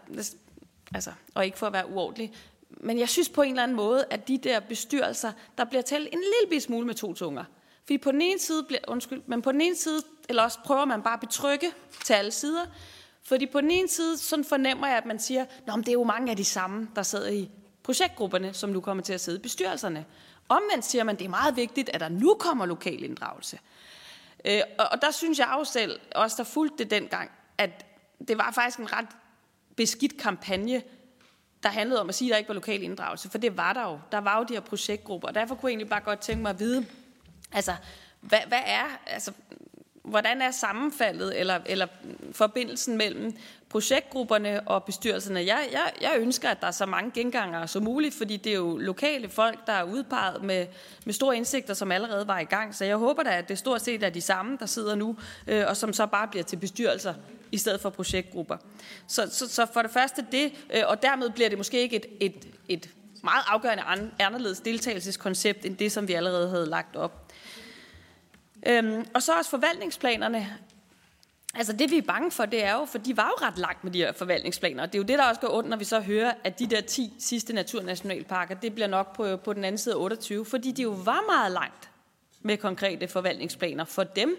altså, 0.95 1.11
og 1.33 1.45
ikke 1.45 1.57
for 1.57 1.67
at 1.67 1.73
være 1.73 1.89
uordentlig, 1.89 2.33
men 2.69 2.99
jeg 2.99 3.09
synes 3.09 3.29
på 3.29 3.41
en 3.41 3.49
eller 3.49 3.63
anden 3.63 3.77
måde, 3.77 4.05
at 4.09 4.27
de 4.27 4.37
der 4.37 4.59
bestyrelser, 4.59 5.31
der 5.57 5.65
bliver 5.65 5.81
talt 5.81 6.09
en 6.13 6.19
lille 6.49 6.61
smule 6.61 6.87
med 6.87 6.95
to 6.95 7.13
tunger. 7.13 7.43
Fordi 7.83 7.97
på 7.97 8.11
den 8.11 8.21
ene 8.21 8.39
side, 8.39 8.63
bliver, 8.63 8.81
undskyld, 8.87 9.21
men 9.25 9.41
på 9.41 9.51
den 9.51 9.61
ene 9.61 9.75
side, 9.75 10.01
eller 10.29 10.43
også 10.43 10.59
prøver 10.65 10.85
man 10.85 11.01
bare 11.01 11.13
at 11.13 11.19
betrygge 11.19 11.71
til 12.03 12.13
alle 12.13 12.31
sider. 12.31 12.65
Fordi 13.23 13.45
på 13.45 13.61
den 13.61 13.71
ene 13.71 13.87
side, 13.87 14.17
sådan 14.17 14.45
fornemmer 14.45 14.87
jeg, 14.87 14.97
at 14.97 15.05
man 15.05 15.19
siger, 15.19 15.45
Nå, 15.67 15.75
men 15.75 15.83
det 15.83 15.89
er 15.89 15.93
jo 15.93 16.03
mange 16.03 16.31
af 16.31 16.37
de 16.37 16.45
samme, 16.45 16.87
der 16.95 17.03
sidder 17.03 17.29
i 17.29 17.49
projektgrupperne, 17.83 18.53
som 18.53 18.69
nu 18.69 18.81
kommer 18.81 19.03
til 19.03 19.13
at 19.13 19.21
sidde 19.21 19.37
i 19.37 19.41
bestyrelserne. 19.41 20.05
Omvendt 20.49 20.85
siger 20.85 21.03
man, 21.03 21.15
at 21.15 21.19
det 21.19 21.25
er 21.25 21.29
meget 21.29 21.55
vigtigt, 21.55 21.89
at 21.93 21.99
der 21.99 22.09
nu 22.09 22.35
kommer 22.39 22.65
lokal 22.65 23.03
inddragelse. 23.03 23.59
Øh, 24.45 24.61
og, 24.79 24.85
og 24.91 25.01
der 25.01 25.11
synes 25.11 25.39
jeg 25.39 25.47
også 25.47 25.73
selv, 25.73 25.99
også 26.15 26.35
der 26.37 26.43
fulgte 26.43 26.83
det 26.83 26.91
dengang, 26.91 27.31
at 27.57 27.85
det 28.27 28.37
var 28.37 28.51
faktisk 28.51 28.79
en 28.79 28.93
ret 28.93 29.07
beskidt 29.75 30.17
kampagne, 30.17 30.81
der 31.65 31.71
handlede 31.71 32.01
om 32.01 32.09
at 32.09 32.15
sige, 32.15 32.29
at 32.29 32.31
der 32.31 32.37
ikke 32.37 32.47
var 32.47 32.53
lokal 32.53 32.83
inddragelse, 32.83 33.29
for 33.29 33.37
det 33.37 33.57
var 33.57 33.73
der 33.73 33.83
jo. 33.83 33.99
Der 34.11 34.17
var 34.17 34.37
jo 34.37 34.43
de 34.43 34.53
her 34.53 34.61
projektgrupper, 34.61 35.27
og 35.27 35.35
derfor 35.35 35.55
kunne 35.55 35.69
jeg 35.69 35.71
egentlig 35.71 35.89
bare 35.89 36.01
godt 36.01 36.19
tænke 36.19 36.41
mig 36.41 36.49
at 36.49 36.59
vide, 36.59 36.85
altså, 37.51 37.75
hvad, 38.21 38.39
hvad 38.47 38.61
er, 38.65 38.99
altså, 39.07 39.31
hvordan 40.03 40.41
er 40.41 40.51
sammenfaldet 40.51 41.39
eller, 41.39 41.59
eller 41.65 41.87
forbindelsen 42.35 42.97
mellem 42.97 43.37
projektgrupperne 43.69 44.67
og 44.67 44.83
bestyrelserne? 44.83 45.39
Jeg, 45.39 45.67
jeg, 45.71 45.91
jeg 46.01 46.15
ønsker, 46.19 46.49
at 46.49 46.61
der 46.61 46.67
er 46.67 46.71
så 46.71 46.85
mange 46.85 47.11
gengangere 47.11 47.67
som 47.67 47.83
muligt, 47.83 48.15
fordi 48.15 48.37
det 48.37 48.51
er 48.51 48.55
jo 48.55 48.77
lokale 48.77 49.29
folk, 49.29 49.67
der 49.67 49.73
er 49.73 49.83
udpeget 49.83 50.43
med, 50.43 50.67
med 51.05 51.13
store 51.13 51.37
indsigter, 51.37 51.73
som 51.73 51.91
allerede 51.91 52.27
var 52.27 52.39
i 52.39 52.43
gang. 52.43 52.75
Så 52.75 52.85
jeg 52.85 52.97
håber 52.97 53.23
da, 53.23 53.37
at 53.37 53.49
det 53.49 53.57
stort 53.57 53.81
set 53.81 54.03
er 54.03 54.09
de 54.09 54.21
samme, 54.21 54.57
der 54.59 54.65
sidder 54.65 54.95
nu, 54.95 55.17
øh, 55.47 55.63
og 55.67 55.77
som 55.77 55.93
så 55.93 56.05
bare 56.05 56.27
bliver 56.27 56.43
til 56.43 56.57
bestyrelser 56.57 57.13
i 57.51 57.57
stedet 57.57 57.81
for 57.81 57.89
projektgrupper. 57.89 58.57
Så, 59.07 59.27
så, 59.31 59.49
så 59.49 59.65
for 59.73 59.81
det 59.81 59.91
første 59.91 60.25
det, 60.31 60.53
øh, 60.73 60.83
og 60.87 61.01
dermed 61.01 61.29
bliver 61.29 61.49
det 61.49 61.57
måske 61.57 61.81
ikke 61.81 61.95
et, 61.95 62.05
et, 62.19 62.47
et 62.67 62.89
meget 63.23 63.43
afgørende 63.47 63.83
anderledes 64.19 64.59
deltagelseskoncept, 64.59 65.65
end 65.65 65.77
det, 65.77 65.91
som 65.91 66.07
vi 66.07 66.13
allerede 66.13 66.49
havde 66.49 66.65
lagt 66.65 66.95
op. 66.95 67.31
Øhm, 68.67 69.05
og 69.13 69.23
så 69.23 69.37
også 69.37 69.49
forvaltningsplanerne. 69.49 70.57
Altså 71.55 71.73
det, 71.73 71.91
vi 71.91 71.97
er 71.97 72.01
bange 72.01 72.31
for, 72.31 72.45
det 72.45 72.63
er 72.63 72.73
jo, 72.73 72.85
for 72.85 72.97
de 72.97 73.17
var 73.17 73.27
jo 73.27 73.45
ret 73.45 73.57
langt 73.57 73.83
med 73.83 73.91
de 73.91 73.97
her 73.97 74.11
forvaltningsplaner. 74.11 74.83
Og 74.83 74.93
det 74.93 74.95
er 74.95 74.99
jo 74.99 75.07
det, 75.07 75.19
der 75.19 75.25
også 75.25 75.41
går 75.41 75.57
ondt, 75.57 75.69
når 75.69 75.77
vi 75.77 75.85
så 75.85 75.99
hører, 75.99 76.33
at 76.43 76.59
de 76.59 76.67
der 76.67 76.81
10 76.81 77.13
sidste 77.19 77.53
naturnationalparker, 77.53 78.55
det 78.55 78.73
bliver 78.73 78.87
nok 78.87 79.15
på, 79.15 79.37
på 79.37 79.53
den 79.53 79.63
anden 79.63 79.77
side 79.77 79.95
af 79.95 79.99
28, 79.99 80.45
fordi 80.45 80.71
de 80.71 80.81
jo 80.81 80.89
var 80.89 81.23
meget 81.31 81.51
langt 81.51 81.89
med 82.41 82.57
konkrete 82.57 83.07
forvaltningsplaner 83.07 83.85
for 83.85 84.03
dem. 84.03 84.37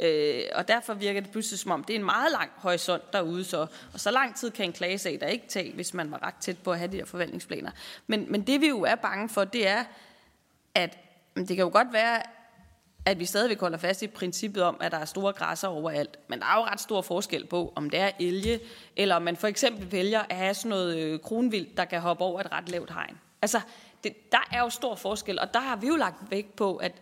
Øh, 0.00 0.42
og 0.54 0.68
derfor 0.68 0.94
virker 0.94 1.20
det 1.20 1.30
pludselig 1.30 1.58
som 1.58 1.70
om, 1.70 1.84
det 1.84 1.94
er 1.94 1.98
en 1.98 2.04
meget 2.04 2.32
lang 2.32 2.50
horisont 2.56 3.12
derude. 3.12 3.44
Så, 3.44 3.66
og 3.92 4.00
så 4.00 4.10
lang 4.10 4.36
tid 4.36 4.50
kan 4.50 4.64
en 4.64 4.72
klagesag 4.72 5.20
der 5.20 5.26
ikke 5.26 5.48
tage, 5.48 5.72
hvis 5.72 5.94
man 5.94 6.10
var 6.10 6.22
ret 6.22 6.34
tæt 6.40 6.58
på 6.58 6.72
at 6.72 6.78
have 6.78 6.92
de 6.92 6.96
her 6.96 7.04
forvaltningsplaner. 7.04 7.70
Men, 8.06 8.26
men 8.28 8.42
det 8.46 8.60
vi 8.60 8.68
jo 8.68 8.82
er 8.82 8.94
bange 8.94 9.28
for, 9.28 9.44
det 9.44 9.68
er, 9.68 9.84
at 10.74 10.98
det 11.36 11.48
kan 11.48 11.58
jo 11.58 11.70
godt 11.72 11.92
være, 11.92 12.22
at 13.06 13.18
vi 13.18 13.24
stadigvæk 13.24 13.60
holder 13.60 13.78
fast 13.78 14.02
i 14.02 14.06
princippet 14.06 14.62
om, 14.62 14.76
at 14.80 14.92
der 14.92 14.98
er 14.98 15.04
store 15.04 15.32
græsser 15.32 15.68
overalt. 15.68 16.18
Men 16.28 16.38
der 16.38 16.46
er 16.46 16.56
jo 16.56 16.64
ret 16.64 16.80
stor 16.80 17.02
forskel 17.02 17.46
på, 17.46 17.72
om 17.76 17.90
det 17.90 18.00
er 18.00 18.10
elge, 18.20 18.60
eller 18.96 19.14
om 19.14 19.22
man 19.22 19.36
for 19.36 19.48
eksempel 19.48 19.92
vælger 19.92 20.20
at 20.30 20.36
have 20.36 20.54
sådan 20.54 20.68
noget 20.68 20.96
øh, 20.96 21.20
kronvildt, 21.20 21.76
der 21.76 21.84
kan 21.84 22.00
hoppe 22.00 22.24
over 22.24 22.40
et 22.40 22.52
ret 22.52 22.68
lavt 22.68 22.92
hegn. 22.92 23.18
Altså, 23.42 23.60
det, 24.04 24.32
der 24.32 24.48
er 24.52 24.60
jo 24.60 24.70
stor 24.70 24.94
forskel, 24.94 25.38
og 25.38 25.54
der 25.54 25.60
har 25.60 25.76
vi 25.76 25.86
jo 25.86 25.96
lagt 25.96 26.30
vægt 26.30 26.56
på, 26.56 26.76
at, 26.76 26.92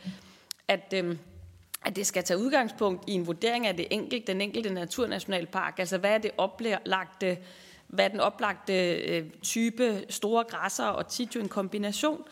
at 0.68 0.94
øhm, 0.96 1.18
at 1.84 1.96
det 1.96 2.06
skal 2.06 2.24
tage 2.24 2.38
udgangspunkt 2.38 3.04
i 3.06 3.12
en 3.12 3.26
vurdering 3.26 3.66
af 3.66 3.76
det 3.76 3.86
enkelte, 3.90 4.26
den 4.26 4.40
enkelte 4.40 4.70
naturnationalpark. 4.70 5.78
Altså, 5.78 5.98
hvad 5.98 6.10
er 6.10 6.18
det 6.18 6.30
oplagte, 6.38 7.38
hvad 7.86 8.04
er 8.04 8.08
den 8.08 8.20
oplagte 8.20 8.94
øh, 8.94 9.30
type 9.42 10.04
store 10.08 10.44
græsser, 10.44 10.86
og 10.86 11.08
tit 11.08 11.34
jo 11.34 11.40
en 11.40 11.48
kombination. 11.48 12.24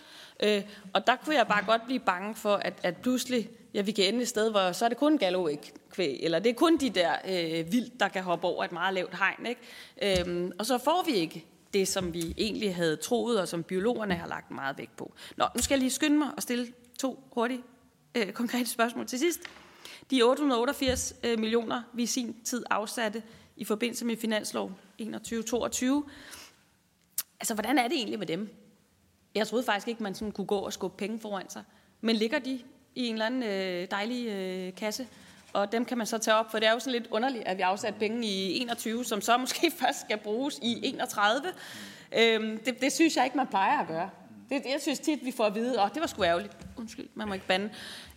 Øh, 0.43 0.63
og 0.93 1.07
der 1.07 1.17
kunne 1.17 1.37
jeg 1.37 1.47
bare 1.47 1.65
godt 1.67 1.85
blive 1.87 2.01
bange 2.01 2.35
for, 2.35 2.55
at, 2.55 2.75
at 2.83 2.97
pludselig, 2.97 3.49
ja, 3.79 3.83
vi 3.83 3.93
kan 3.93 4.05
ende 4.05 4.23
et 4.23 4.29
sted, 4.29 4.51
hvor 4.51 4.73
så 4.73 4.85
er 4.85 4.89
det 4.89 4.99
kun 4.99 5.19
kvæg, 5.91 6.19
eller 6.23 6.39
det 6.39 6.51
er 6.51 6.55
kun 6.55 6.77
de 6.77 6.91
der 6.91 7.13
øh, 7.25 7.73
vildt, 7.73 8.01
der 8.01 8.09
kan 8.09 8.23
hoppe 8.23 8.47
over 8.47 8.65
et 8.65 8.73
meget 8.73 8.95
lavt 8.95 9.19
hegn. 9.19 9.47
Ikke? 9.47 10.21
Øhm, 10.23 10.53
og 10.59 10.67
så 10.67 10.79
får 10.79 11.05
vi 11.07 11.13
ikke 11.13 11.45
det, 11.73 11.89
som 11.89 12.15
vi 12.15 12.35
egentlig 12.37 12.75
havde 12.75 12.97
troet, 12.97 13.41
og 13.41 13.49
som 13.49 13.63
biologerne 13.63 14.15
har 14.15 14.27
lagt 14.27 14.51
meget 14.51 14.79
vægt 14.79 14.97
på. 14.97 15.13
Nå, 15.37 15.45
nu 15.57 15.63
skal 15.63 15.75
jeg 15.75 15.81
lige 15.81 15.91
skynde 15.91 16.19
mig 16.19 16.29
og 16.37 16.43
stille 16.43 16.73
to 16.99 17.25
hurtige 17.33 17.63
øh, 18.15 18.33
konkrete 18.33 18.67
spørgsmål 18.67 19.07
til 19.07 19.19
sidst. 19.19 19.41
De 20.11 20.23
888 20.23 21.15
øh, 21.25 21.39
millioner, 21.39 21.83
vi 21.93 22.03
i 22.03 22.07
sin 22.07 22.37
tid 22.45 22.65
afsatte 22.71 23.23
i 23.57 23.65
forbindelse 23.65 24.05
med 24.05 24.17
finanslov 24.17 24.73
21-22, 25.03 25.07
altså, 27.41 27.55
hvordan 27.55 27.79
er 27.79 27.89
det 27.89 27.97
egentlig 27.97 28.19
med 28.19 28.27
dem? 28.27 28.49
Jeg 29.35 29.47
troede 29.47 29.65
faktisk 29.65 29.89
ikke, 29.89 30.03
man 30.03 30.15
sådan 30.15 30.33
kunne 30.33 30.47
gå 30.47 30.59
og 30.59 30.73
skubbe 30.73 30.97
penge 30.97 31.21
foran 31.21 31.51
sig. 31.51 31.63
Men 32.01 32.17
ligger 32.17 32.39
de 32.39 32.61
i 32.95 33.07
en 33.07 33.13
eller 33.13 33.27
anden 33.27 33.43
øh, 33.43 33.87
dejlig 33.91 34.29
øh, 34.29 34.75
kasse? 34.75 35.07
Og 35.53 35.73
dem 35.73 35.85
kan 35.85 35.99
man 35.99 36.07
så 36.07 36.19
tage 36.19 36.35
op, 36.35 36.51
for 36.51 36.59
det 36.59 36.69
er 36.69 36.73
jo 36.73 36.79
sådan 36.79 36.93
lidt 36.93 37.07
underligt, 37.11 37.45
at 37.47 37.57
vi 37.57 37.63
afsat 37.63 37.95
penge 37.95 38.27
i 38.27 38.61
21, 38.61 39.05
som 39.05 39.21
så 39.21 39.37
måske 39.47 39.73
først 39.79 40.01
skal 40.01 40.19
bruges 40.19 40.59
i 40.63 40.81
31. 40.83 41.47
Øhm, 42.19 42.59
det, 42.59 42.81
det 42.81 42.93
synes 42.93 43.17
jeg 43.17 43.25
ikke, 43.25 43.37
man 43.37 43.47
plejer 43.47 43.79
at 43.79 43.89
gøre. 43.89 44.11
Det, 44.49 44.63
jeg 44.65 44.81
synes 44.81 44.99
tit, 44.99 45.25
vi 45.25 45.33
får 45.33 45.45
at 45.45 45.55
vide, 45.55 45.83
og 45.83 45.95
det 45.95 46.01
var 46.01 46.07
sgu 46.07 46.25
ærgerligt, 46.25 46.57
undskyld, 46.77 47.09
man 47.15 47.29
må 47.29 47.35
ikke 47.35 47.47
bande, 47.47 47.71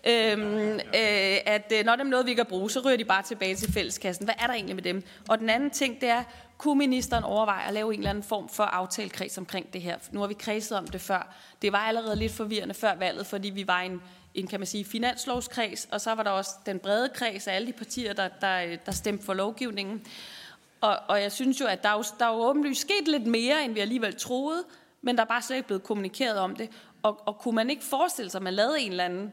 øhm, 0.07 0.73
øh, 0.73 1.37
at 1.45 1.73
øh, 1.75 1.85
når 1.85 1.95
dem 1.95 2.07
noget, 2.07 2.25
vi 2.25 2.33
kan 2.33 2.45
bruge, 2.45 2.71
så 2.71 2.79
ryger 2.79 2.97
de 2.97 3.05
bare 3.05 3.23
tilbage 3.23 3.55
til 3.55 3.73
fælleskassen. 3.73 4.25
Hvad 4.25 4.35
er 4.39 4.47
der 4.47 4.53
egentlig 4.53 4.75
med 4.75 4.83
dem? 4.83 5.03
Og 5.29 5.39
den 5.39 5.49
anden 5.49 5.69
ting, 5.69 6.01
det 6.01 6.09
er, 6.09 6.23
kunne 6.61 6.77
ministeren 6.77 7.23
overveje 7.23 7.67
at 7.67 7.73
lave 7.73 7.93
en 7.93 7.99
eller 7.99 8.09
anden 8.09 8.23
form 8.23 8.49
for 8.49 8.63
aftalekreds 8.63 9.37
omkring 9.37 9.73
det 9.73 9.81
her? 9.81 9.97
Nu 10.11 10.19
har 10.19 10.27
vi 10.27 10.33
kredset 10.33 10.77
om 10.77 10.87
det 10.87 11.01
før. 11.01 11.35
Det 11.61 11.71
var 11.71 11.77
allerede 11.77 12.15
lidt 12.15 12.31
forvirrende 12.31 12.73
før 12.73 12.95
valget, 12.95 13.25
fordi 13.25 13.49
vi 13.49 13.67
var 13.67 13.79
en, 13.79 14.01
en 14.33 14.47
kan 14.47 14.59
man 14.59 14.67
sige, 14.67 14.85
finanslovskreds, 14.85 15.87
og 15.91 16.01
så 16.01 16.15
var 16.15 16.23
der 16.23 16.31
også 16.31 16.51
den 16.65 16.79
brede 16.79 17.09
kreds 17.09 17.47
af 17.47 17.55
alle 17.55 17.67
de 17.67 17.73
partier, 17.73 18.13
der, 18.13 18.27
der, 18.41 18.75
der 18.85 18.91
stemte 18.91 19.25
for 19.25 19.33
lovgivningen. 19.33 20.05
Og, 20.81 20.97
og 21.07 21.21
jeg 21.21 21.31
synes 21.31 21.59
jo, 21.61 21.65
at 21.65 21.83
der 21.83 21.89
er 21.89 21.93
jo, 21.93 22.03
der 22.19 22.25
er 22.25 22.33
jo 22.33 22.41
åbenlyst 22.41 22.81
sket 22.81 23.07
lidt 23.07 23.27
mere, 23.27 23.65
end 23.65 23.73
vi 23.73 23.79
alligevel 23.79 24.15
troede, 24.15 24.63
men 25.01 25.15
der 25.15 25.21
er 25.21 25.27
bare 25.27 25.41
slet 25.41 25.57
ikke 25.57 25.67
blevet 25.67 25.83
kommunikeret 25.83 26.39
om 26.39 26.55
det. 26.55 26.69
Og, 27.03 27.21
og 27.25 27.37
kunne 27.37 27.55
man 27.55 27.69
ikke 27.69 27.83
forestille 27.83 28.31
sig, 28.31 28.39
at 28.39 28.43
man 28.43 28.53
lavede 28.53 28.81
en 28.81 28.91
eller 28.91 29.05
anden 29.05 29.31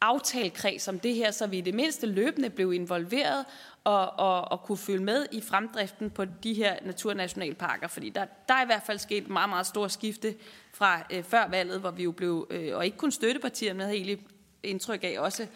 aftalekreds 0.00 0.88
om 0.88 0.98
det 0.98 1.14
her, 1.14 1.30
så 1.30 1.46
vi 1.46 1.58
i 1.58 1.60
det 1.60 1.74
mindste 1.74 2.06
løbende 2.06 2.50
blev 2.50 2.72
involveret 2.72 3.44
og, 3.84 4.18
og, 4.18 4.52
og 4.52 4.62
kunne 4.62 4.78
følge 4.78 5.04
med 5.04 5.26
i 5.32 5.40
fremdriften 5.40 6.10
på 6.10 6.24
de 6.24 6.54
her 6.54 6.76
naturnationalparker. 6.82 7.88
Fordi 7.88 8.10
der, 8.10 8.24
der 8.48 8.54
er 8.54 8.62
i 8.62 8.66
hvert 8.66 8.82
fald 8.82 8.98
sket 8.98 9.22
et 9.22 9.28
meget, 9.28 9.48
meget 9.48 9.66
stort 9.66 9.92
skifte 9.92 10.34
fra 10.72 11.06
øh, 11.12 11.24
før 11.24 11.48
valget, 11.48 11.80
hvor 11.80 11.90
vi 11.90 12.02
jo 12.02 12.12
blev, 12.12 12.46
øh, 12.50 12.76
og 12.76 12.84
ikke 12.84 12.96
kun 12.96 13.10
støttepartierne, 13.10 13.76
men 13.76 13.84
havde 13.84 13.96
egentlig 13.96 14.26
indtryk 14.62 15.04
af 15.04 15.16
også 15.18 15.46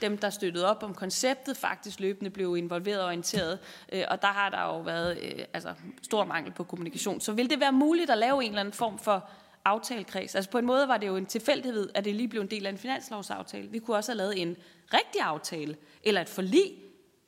dem, 0.00 0.18
der 0.18 0.30
støttede 0.30 0.70
op 0.70 0.82
om 0.82 0.94
konceptet, 0.94 1.56
faktisk 1.56 2.00
løbende 2.00 2.30
blev 2.30 2.56
involveret 2.56 3.00
og 3.00 3.06
orienteret. 3.06 3.58
Øh, 3.92 4.04
og 4.08 4.22
der 4.22 4.28
har 4.28 4.50
der 4.50 4.62
jo 4.62 4.80
været 4.80 5.18
øh, 5.22 5.44
altså, 5.52 5.74
stor 6.02 6.24
mangel 6.24 6.52
på 6.52 6.64
kommunikation. 6.64 7.20
Så 7.20 7.32
vil 7.32 7.50
det 7.50 7.60
være 7.60 7.72
muligt 7.72 8.10
at 8.10 8.18
lave 8.18 8.44
en 8.44 8.48
eller 8.48 8.60
anden 8.60 8.74
form 8.74 8.98
for 8.98 9.30
aftalekreds? 9.64 10.34
Altså 10.34 10.50
på 10.50 10.58
en 10.58 10.66
måde 10.66 10.88
var 10.88 10.96
det 10.96 11.06
jo 11.06 11.16
en 11.16 11.26
tilfældighed, 11.26 11.90
at 11.94 12.04
det 12.04 12.14
lige 12.14 12.28
blev 12.28 12.42
en 12.42 12.50
del 12.50 12.66
af 12.66 12.70
en 12.70 12.78
finanslovsaftale. 12.78 13.68
Vi 13.68 13.78
kunne 13.78 13.96
også 13.96 14.12
have 14.12 14.16
lavet 14.16 14.42
en 14.42 14.56
rigtig 14.94 15.20
aftale, 15.20 15.76
eller 16.02 16.20
et 16.20 16.28
forlig, 16.28 16.72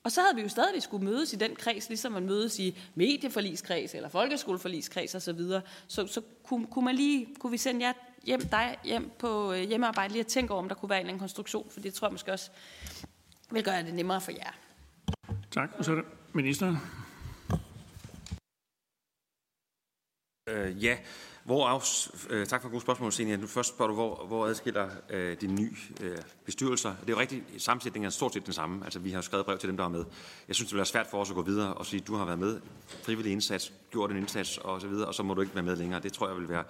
og 0.04 0.12
så 0.12 0.20
havde 0.20 0.36
vi 0.36 0.42
jo 0.42 0.48
stadig 0.48 0.82
skulle 0.82 1.04
mødes 1.04 1.32
i 1.32 1.36
den 1.36 1.56
kreds, 1.56 1.88
ligesom 1.88 2.12
man 2.12 2.26
mødes 2.26 2.58
i 2.58 2.78
medieforligskreds 2.94 3.94
eller 3.94 4.08
folkeskoleforligskreds 4.08 5.14
osv. 5.14 5.20
Så, 5.20 5.32
videre. 5.32 5.62
så, 5.86 6.06
så 6.06 6.20
kunne, 6.42 6.66
kunne, 6.66 6.84
man 6.84 6.94
lige, 6.94 7.34
kunne 7.38 7.50
vi 7.50 7.58
sende 7.58 7.86
jer 7.86 7.92
hjem, 8.24 8.40
dig 8.40 8.78
hjem 8.84 9.10
på 9.18 9.52
øh, 9.52 9.62
hjemmearbejde 9.62 10.12
lige 10.12 10.20
at 10.20 10.26
tænke 10.26 10.52
over, 10.52 10.62
om 10.62 10.68
der 10.68 10.74
kunne 10.74 10.90
være 10.90 11.08
en 11.08 11.18
konstruktion, 11.18 11.70
for 11.70 11.80
det 11.80 11.94
tror 11.94 12.08
jeg 12.08 12.12
måske 12.12 12.32
også 12.32 12.50
vil 13.50 13.64
gøre 13.64 13.82
det 13.82 13.94
nemmere 13.94 14.20
for 14.20 14.32
jer. 14.32 14.52
Tak. 15.50 15.70
Og 15.78 15.84
så 15.84 15.92
er 15.92 15.96
det 15.96 16.04
ministeren. 16.32 16.76
Øh, 20.48 20.84
ja, 20.84 20.96
hvor 21.44 21.66
afs, 21.66 22.10
øh, 22.30 22.46
tak 22.46 22.62
for 22.62 22.68
gode 22.68 22.80
spørgsmål, 22.80 23.12
Senia. 23.12 23.36
Nu 23.36 23.46
først 23.46 23.68
spørger 23.68 23.88
du, 23.88 23.94
hvor, 23.94 24.24
hvor 24.26 24.46
adskiller 24.46 24.88
øh, 25.10 25.40
de 25.40 25.46
nye 25.46 25.76
øh, 26.00 26.18
bestyrelser. 26.44 26.94
Det 27.00 27.08
er 27.08 27.12
jo 27.12 27.18
rigtigt, 27.20 27.44
sammensætningen 27.58 28.06
er 28.06 28.10
stort 28.10 28.34
set 28.34 28.46
den 28.46 28.52
samme. 28.52 28.84
Altså, 28.84 28.98
vi 28.98 29.10
har 29.10 29.20
skrevet 29.20 29.46
brev 29.46 29.58
til 29.58 29.68
dem, 29.68 29.76
der 29.76 29.84
er 29.84 29.88
med. 29.88 30.04
Jeg 30.48 30.56
synes, 30.56 30.68
det 30.68 30.74
bliver 30.74 30.84
svært 30.84 31.06
for 31.06 31.20
os 31.20 31.30
at 31.30 31.36
gå 31.36 31.42
videre 31.42 31.74
og 31.74 31.86
sige, 31.86 32.00
du 32.00 32.14
har 32.14 32.24
været 32.24 32.38
med, 32.38 32.60
frivillig 33.02 33.32
indsats, 33.32 33.72
gjort 33.90 34.10
en 34.10 34.16
indsats 34.16 34.58
og 34.58 34.80
så 34.80 34.86
videre, 34.86 35.08
og 35.08 35.14
så 35.14 35.22
må 35.22 35.34
du 35.34 35.40
ikke 35.40 35.54
være 35.54 35.64
med 35.64 35.76
længere. 35.76 36.00
Det 36.00 36.12
tror 36.12 36.28
jeg 36.28 36.36
vil 36.36 36.48
være 36.48 36.64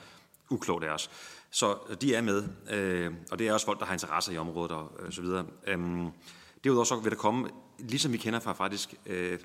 uklogt 0.51 0.85
af 0.85 0.91
os. 0.95 1.11
Så 1.51 1.79
øh, 1.89 1.97
de 2.01 2.15
er 2.15 2.21
med, 2.21 2.45
øh, 2.71 3.13
og 3.31 3.39
det 3.39 3.49
er 3.49 3.53
også 3.53 3.67
folk, 3.67 3.81
der 3.81 3.87
har 3.87 3.93
interesse 3.93 4.35
i 4.35 4.39
området 4.39 4.73
og 4.73 4.93
øh, 5.01 5.13
så 5.13 5.23
videre. 5.23 5.47
Øhm, 5.67 6.11
derudover 6.65 6.85
så 6.85 6.97
vil 6.97 7.11
der 7.11 7.17
komme, 7.17 7.49
ligesom 7.79 8.13
vi 8.13 8.19
kender 8.19 8.41
fra 8.41 8.53
faktisk 8.53 8.95
øh, 9.07 9.39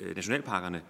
øh 0.00 0.16
nationalparkerne, 0.16 0.82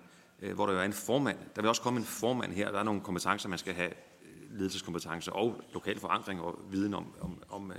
Øh, 0.42 0.54
hvor 0.54 0.66
der 0.66 0.72
jo 0.72 0.78
er 0.80 0.84
en 0.84 0.92
formand. 0.92 1.38
Der 1.56 1.62
vil 1.62 1.68
også 1.68 1.82
komme 1.82 2.00
en 2.00 2.06
formand 2.06 2.52
her. 2.52 2.70
Der 2.70 2.78
er 2.78 2.82
nogle 2.82 3.00
kompetencer, 3.00 3.48
man 3.48 3.58
skal 3.58 3.74
have, 3.74 3.90
øh, 3.90 4.58
ledelseskompetencer 4.58 5.32
og 5.32 5.60
lokal 5.74 5.98
forankring 5.98 6.40
og 6.40 6.58
viden 6.70 6.94
om, 6.94 7.14
om, 7.20 7.42
om, 7.48 7.72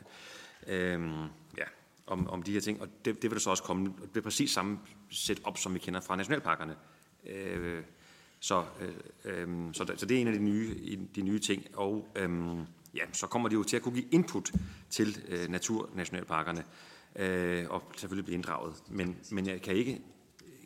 øh, 0.68 0.94
øh, 0.94 1.10
ja, 1.58 1.64
om, 2.08 2.30
om 2.30 2.44
de 2.44 2.52
her 2.52 2.60
ting. 2.60 2.82
Og 2.82 2.88
det, 3.06 3.22
det 3.22 3.24
vil 3.24 3.32
der 3.32 3.40
så 3.40 3.50
også 3.50 3.64
komme. 3.64 3.94
Det 4.14 4.18
er 4.18 4.22
præcis 4.22 4.52
samme 4.52 4.80
setup, 5.10 5.58
som 5.58 5.74
vi 5.74 5.80
kender 5.80 6.02
fra 6.02 6.16
nationalparkerne. 6.16 6.76
Øh, 7.26 7.84
så, 8.40 8.66
øh, 8.82 8.94
øh, 9.26 9.74
så, 9.74 9.94
så 9.98 10.06
det 10.06 10.18
er 10.18 10.22
en 10.22 10.28
af 10.28 10.34
de 10.34 10.40
nye, 10.40 10.98
de 11.16 11.22
nye 11.22 11.40
ting. 11.40 11.68
Og 11.74 12.08
øh, 12.16 12.58
ja, 12.96 13.04
så 13.14 13.28
kommer 13.28 13.50
de 13.50 13.56
jo 13.56 13.64
til 13.64 13.76
at 13.76 13.82
kunne 13.82 13.96
give 13.96 14.08
input 14.12 14.52
til 14.90 15.24
øh, 15.28 15.50
naturnationalparkerne 15.50 16.64
øh, 17.16 17.66
og 17.70 17.84
selvfølgelig 17.96 18.26
blive 18.26 18.36
inddraget. 18.36 18.76
Men, 18.90 19.18
men 19.32 19.48
jeg 19.48 19.62
kan 19.62 19.76
ikke, 19.76 20.02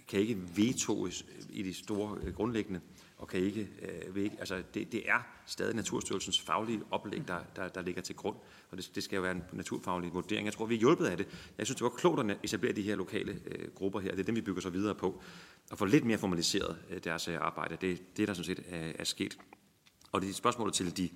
kan 0.08 0.20
ikke 0.20 0.38
veto 0.56 1.08
i 1.49 1.64
de 1.64 1.74
store 1.74 2.18
øh, 2.24 2.34
grundlæggende, 2.34 2.82
og 3.18 3.28
kan 3.28 3.39
ikke, 3.39 3.70
øh, 3.82 4.24
ikke 4.24 4.36
altså 4.39 4.64
det, 4.74 4.91
det 4.91 5.10
er 5.10 5.20
stadig 5.45 5.76
Naturstyrelsens 5.76 6.41
faglige 6.41 6.82
oplæg, 6.91 7.28
der, 7.28 7.39
der, 7.56 7.68
der 7.68 7.82
ligger 7.82 8.01
til 8.01 8.16
grund, 8.16 8.36
og 8.72 8.78
det, 8.78 8.91
det 8.95 9.03
skal 9.03 9.16
jo 9.16 9.22
være 9.22 9.32
en 9.32 9.43
naturfaglig 9.53 10.14
vurdering. 10.14 10.45
Jeg 10.45 10.53
tror, 10.53 10.66
vi 10.66 10.76
er 10.76 10.80
hjulpet 10.80 11.06
af 11.06 11.18
det. 11.18 11.28
Jeg 11.58 11.68
synes, 11.68 11.76
det 11.76 11.84
var 11.84 11.89
klogt 11.89 12.32
at 12.32 12.38
etablere 12.43 12.74
de 12.74 12.82
her 12.82 12.95
lokale 12.95 13.41
øh, 13.45 13.72
grupper 13.76 13.99
her. 13.99 14.12
Det 14.12 14.20
er 14.20 14.24
dem, 14.24 14.36
vi 14.36 14.41
bygger 14.41 14.62
så 14.62 14.70
videre 14.70 14.95
på, 14.95 15.22
og 15.72 15.78
få 15.78 15.86
lidt 15.86 16.06
mere 16.06 16.18
formaliseret 16.18 16.78
øh, 16.89 17.03
deres 17.03 17.28
øh, 17.28 17.38
arbejde. 17.41 17.78
Det, 17.82 18.18
det 18.18 18.24
er 18.24 18.28
der 18.28 18.34
sådan 18.34 18.56
set 18.56 18.60
øh, 18.60 18.93
er 18.99 19.03
sket. 19.03 19.38
Og 20.12 20.22
det 20.22 20.30
er 20.30 20.34
spørgsmålet 20.34 20.74
til 20.74 20.97
de 20.97 21.10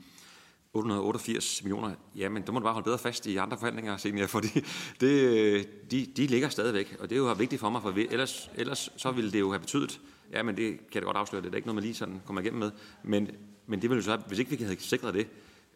888 0.73 1.63
millioner, 1.63 1.95
jamen, 2.15 2.43
der 2.43 2.51
må 2.51 2.59
du 2.59 2.63
bare 2.63 2.73
holde 2.73 2.85
bedre 2.85 2.97
fast 2.97 3.25
i 3.25 3.37
andre 3.37 3.57
forhandlinger, 3.57 3.97
senior, 3.97 4.27
fordi 4.37 4.47
det, 5.01 5.91
de, 5.91 6.05
de 6.17 6.27
ligger 6.27 6.49
stadigvæk, 6.49 6.95
og 6.99 7.09
det 7.09 7.15
er 7.15 7.19
jo 7.19 7.33
vigtigt 7.33 7.59
for 7.59 7.69
mig, 7.69 7.81
for 7.81 7.93
ellers, 8.11 8.51
ellers 8.55 8.89
så 8.97 9.11
ville 9.11 9.31
det 9.31 9.39
jo 9.39 9.49
have 9.49 9.59
betydet, 9.59 10.01
ja, 10.31 10.43
men 10.43 10.57
det 10.57 10.69
kan 10.69 10.95
jeg 10.95 11.03
godt 11.03 11.17
afsløre, 11.17 11.41
det 11.41 11.51
er 11.51 11.55
ikke 11.55 11.67
noget, 11.67 11.75
man 11.75 11.83
lige 11.83 11.95
sådan 11.95 12.21
kommer 12.25 12.41
igennem 12.41 12.59
med, 12.59 12.71
men, 13.03 13.29
men 13.67 13.81
det 13.81 13.89
ville 13.89 13.99
jo 13.99 14.05
så, 14.05 14.17
hvis 14.27 14.39
ikke 14.39 14.57
vi 14.57 14.63
havde 14.63 14.79
sikret 14.79 15.13
det, 15.13 15.27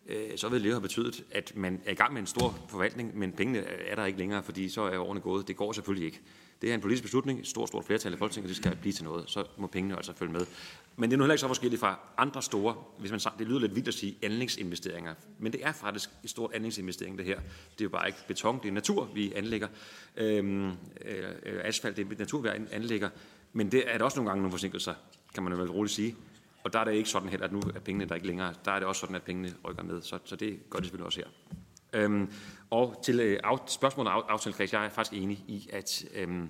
øh, 0.08 0.38
så 0.38 0.50
ville 0.50 0.64
det 0.64 0.70
jo 0.70 0.74
have 0.74 0.82
betydet, 0.82 1.24
at 1.32 1.54
man 1.56 1.82
er 1.86 1.92
i 1.92 1.96
gang 1.96 2.14
med 2.14 2.22
en 2.22 2.28
stor 2.28 2.60
forvaltning, 2.70 3.18
men 3.18 3.32
pengene 3.32 3.60
er 3.60 3.96
der 3.96 4.06
ikke 4.06 4.20
længere, 4.20 4.44
fordi 4.44 4.70
så 4.70 4.82
er 4.82 4.98
årene 4.98 5.20
gået. 5.20 5.48
Det 5.48 5.56
går 5.56 5.72
selvfølgelig 5.72 6.06
ikke. 6.06 6.22
Det 6.64 6.72
er 6.72 6.76
en 6.76 6.82
politisk 6.82 7.04
beslutning, 7.04 7.40
et 7.40 7.48
stort, 7.48 7.68
stort 7.68 7.86
flertal 7.86 8.14
i 8.14 8.18
Folketinget, 8.18 8.50
det 8.50 8.58
skal 8.58 8.76
blive 8.76 8.94
til 8.94 9.04
noget. 9.04 9.24
Så 9.28 9.46
må 9.58 9.68
pengene 9.68 9.96
altså 9.96 10.14
følge 10.14 10.32
med. 10.32 10.46
Men 10.96 11.10
det 11.10 11.16
er 11.16 11.18
nu 11.18 11.24
heller 11.24 11.34
ikke 11.34 11.42
så 11.42 11.48
forskelligt 11.48 11.80
fra 11.80 12.00
andre 12.18 12.42
store, 12.42 12.76
hvis 13.00 13.12
man 13.12 13.20
det 13.40 13.48
lyder 13.48 13.60
lidt 13.60 13.76
vildt 13.76 13.88
at 13.88 13.94
sige, 13.94 14.18
anlægsinvesteringer. 14.22 15.14
Men 15.40 15.52
det 15.52 15.66
er 15.66 15.72
faktisk 15.72 16.10
et 16.24 16.30
stort 16.30 16.54
anlægsinvestering, 16.54 17.18
det 17.18 17.26
her. 17.26 17.36
Det 17.72 17.82
er 17.82 17.86
jo 17.86 17.90
bare 17.90 18.08
ikke 18.08 18.20
beton, 18.28 18.60
det 18.64 18.68
er 18.68 18.72
natur, 18.72 19.10
vi 19.14 19.34
anlægger. 19.34 19.68
Øhm, 20.18 20.68
øh, 20.68 20.74
asfalt, 21.46 21.98
det 21.98 22.12
er 22.12 22.16
natur, 22.20 22.42
vi 22.42 22.50
anlægger. 22.72 23.10
Men 23.54 23.72
det 23.72 23.84
er 23.88 23.98
der 23.98 24.06
også 24.06 24.18
nogle 24.18 24.30
gange 24.30 24.42
nogle 24.42 24.52
forsinkelser, 24.52 24.94
kan 25.34 25.44
man 25.44 25.54
jo 25.54 25.60
vel 25.60 25.72
roligt 25.72 25.94
sige. 25.94 26.16
Og 26.64 26.74
der 26.74 26.80
er 26.80 26.84
det 26.84 26.94
ikke 26.94 27.10
sådan 27.10 27.30
heller, 27.30 27.46
at 27.46 27.54
nu 27.54 27.62
er 27.76 27.80
pengene 27.80 28.10
der 28.10 28.16
ikke 28.16 28.28
længere. 28.28 28.54
Der 28.66 28.72
er 28.72 28.80
det 28.80 28.88
også 28.88 29.00
sådan, 29.00 29.16
at 29.16 29.24
pengene 29.24 29.54
rykker 29.68 29.84
med. 29.84 30.02
Så, 30.02 30.20
så 30.26 30.36
det 30.36 30.60
gør 30.70 30.80
det 30.80 30.86
selvfølgelig 30.86 31.06
også 31.06 31.20
her. 31.20 31.58
Øhm, 31.94 32.32
og 32.70 33.02
til 33.04 33.20
øh, 33.20 33.40
spørgsmålet 33.68 34.12
af 34.12 34.22
aftalekreds, 34.30 34.74
jeg 34.74 34.86
er 34.86 34.90
faktisk 34.90 35.22
enig 35.22 35.38
i, 35.38 35.70
at 35.74 36.06
øhm, 36.16 36.50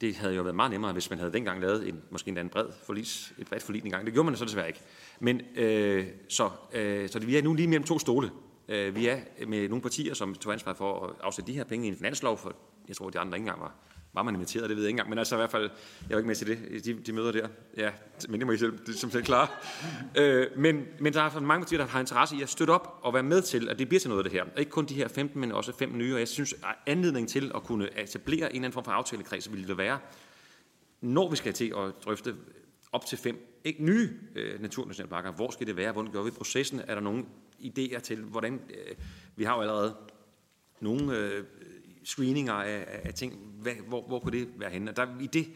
det 0.00 0.16
havde 0.16 0.34
jo 0.34 0.42
været 0.42 0.56
meget 0.56 0.70
nemmere, 0.70 0.92
hvis 0.92 1.10
man 1.10 1.18
havde 1.18 1.32
dengang 1.32 1.60
lavet 1.60 1.88
en, 1.88 2.02
måske 2.10 2.28
en 2.28 2.38
anden 2.38 2.50
bred 2.50 2.66
forlis, 2.86 3.32
et 3.38 3.46
bredt 3.46 3.62
forlig 3.62 3.84
en 3.84 3.90
gang. 3.90 4.06
Det 4.06 4.12
gjorde 4.14 4.26
man 4.26 4.36
så 4.36 4.44
desværre 4.44 4.68
ikke. 4.68 4.80
Men 5.20 5.40
øh, 5.56 6.06
så, 6.28 6.50
øh, 6.72 7.08
så 7.08 7.18
det, 7.18 7.26
vi 7.26 7.36
er 7.36 7.42
nu 7.42 7.54
lige 7.54 7.68
mellem 7.68 7.84
to 7.84 7.98
stole. 7.98 8.30
Øh, 8.68 8.96
vi 8.96 9.06
er 9.06 9.18
med 9.46 9.68
nogle 9.68 9.82
partier, 9.82 10.14
som 10.14 10.34
tog 10.34 10.52
ansvar 10.52 10.74
for 10.74 11.06
at 11.06 11.14
afsætte 11.22 11.52
de 11.52 11.56
her 11.56 11.64
penge 11.64 11.86
i 11.86 11.88
en 11.88 11.96
finanslov, 11.96 12.38
for 12.38 12.56
jeg 12.88 12.96
tror, 12.96 13.10
de 13.10 13.18
andre 13.18 13.36
ikke 13.36 13.42
engang 13.42 13.60
var 13.60 13.74
var 14.12 14.22
man 14.22 14.34
inviteret, 14.34 14.68
det 14.68 14.76
ved 14.76 14.84
jeg 14.84 14.88
ikke 14.88 14.94
engang, 14.94 15.08
men 15.08 15.18
altså 15.18 15.34
i 15.36 15.38
hvert 15.38 15.50
fald, 15.50 15.70
jeg 16.08 16.10
var 16.10 16.18
ikke 16.18 16.26
med 16.26 16.34
til 16.34 16.46
det, 16.46 16.84
de, 16.84 16.94
de 16.94 17.12
møder 17.12 17.32
der. 17.32 17.48
Ja, 17.76 17.90
men 18.28 18.40
det 18.40 18.46
må 18.46 18.52
I 18.52 18.58
selv, 18.58 18.78
det, 18.86 18.94
som 18.94 19.10
selv 19.10 19.24
klare. 19.24 19.48
øh, 20.18 20.46
men, 20.56 20.86
men 21.00 21.12
der 21.12 21.20
er 21.20 21.24
altså 21.24 21.40
mange 21.40 21.62
partier, 21.62 21.78
der 21.78 21.86
har 21.86 22.00
interesse 22.00 22.36
i 22.36 22.42
at 22.42 22.48
støtte 22.48 22.70
op 22.70 22.98
og 23.02 23.14
være 23.14 23.22
med 23.22 23.42
til, 23.42 23.68
at 23.68 23.78
det 23.78 23.88
bliver 23.88 24.00
til 24.00 24.10
noget 24.10 24.24
af 24.24 24.30
det 24.30 24.32
her. 24.32 24.44
Og 24.54 24.58
ikke 24.58 24.70
kun 24.70 24.86
de 24.86 24.94
her 24.94 25.08
15, 25.08 25.40
men 25.40 25.52
også 25.52 25.72
fem 25.78 25.90
nye, 25.94 26.14
og 26.14 26.18
jeg 26.18 26.28
synes, 26.28 26.52
at 26.52 26.74
anledning 26.86 27.28
til 27.28 27.52
at 27.54 27.62
kunne 27.62 28.00
etablere 28.00 28.38
en 28.38 28.44
eller 28.44 28.56
anden 28.56 28.72
form 28.72 28.84
for 28.84 28.92
aftalekreds, 28.92 29.52
ville 29.52 29.68
det 29.68 29.78
være, 29.78 29.98
når 31.00 31.30
vi 31.30 31.36
skal 31.36 31.52
til 31.52 31.74
at 31.76 32.04
drøfte 32.04 32.34
op 32.92 33.06
til 33.06 33.18
fem 33.18 33.60
ikke 33.64 33.84
nye 33.84 34.10
øh, 34.34 34.62
naturnationalparker. 34.62 35.32
Hvor 35.32 35.50
skal 35.50 35.66
det 35.66 35.76
være? 35.76 35.92
Hvordan 35.92 36.12
gør 36.12 36.22
vi 36.22 36.30
processen? 36.30 36.80
Er 36.86 36.94
der 36.94 37.02
nogle 37.02 37.24
idéer 37.60 38.00
til, 38.00 38.22
hvordan... 38.22 38.60
Øh, 38.70 38.94
vi 39.36 39.44
har 39.44 39.54
jo 39.54 39.60
allerede 39.60 39.96
nogle 40.80 41.16
øh, 41.16 41.44
screeninger 42.08 42.52
af, 42.52 43.00
af 43.04 43.14
ting. 43.14 43.34
Hvad, 43.34 43.72
hvor, 43.88 44.02
hvor 44.06 44.18
kunne 44.18 44.38
det 44.38 44.48
være 44.56 44.70
henne? 44.70 44.90
Og 44.90 44.96
der, 44.96 45.06
i 45.20 45.26
det, 45.26 45.48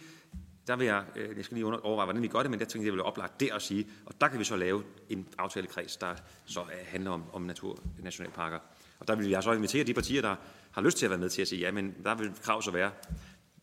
der 0.67 0.77
vil 0.77 0.87
jeg, 0.87 1.05
øh, 1.17 1.37
jeg 1.37 1.45
skal 1.45 1.55
lige 1.55 1.67
overveje, 1.67 2.07
hvordan 2.07 2.23
vi 2.23 2.29
gør 2.29 2.43
det, 2.43 2.51
men 2.51 2.61
jeg 2.61 2.69
tænkte, 2.69 2.87
jeg, 2.87 2.93
ville 2.93 3.05
oplagt 3.05 3.41
det 3.41 3.51
at 3.53 3.63
sige, 3.63 3.87
og 4.07 4.15
der 4.21 4.29
kan 4.29 4.39
vi 4.39 4.45
så 4.45 4.57
lave 4.57 4.83
en 5.09 5.29
aftalekreds, 5.39 5.97
der 5.97 6.15
så 6.45 6.61
øh, 6.61 6.67
handler 6.87 7.11
om, 7.11 7.25
om 7.33 7.43
naturnationalparker. 7.43 8.59
Og 8.99 9.09
der 9.09 9.15
vil 9.15 9.29
jeg 9.29 9.43
så 9.43 9.53
invitere 9.53 9.85
de 9.85 9.95
partier, 9.95 10.23
der 10.23 10.37
har 10.71 10.83
lyst 10.83 10.99
til 10.99 11.07
at 11.07 11.11
være 11.11 11.19
med 11.19 11.29
til 11.29 11.43
at 11.43 11.49
sige, 11.49 11.61
ja, 11.61 11.71
men 11.71 11.95
der 12.05 12.15
vil 12.15 12.33
krav 12.43 12.63
så 12.63 12.71
være, 12.71 12.91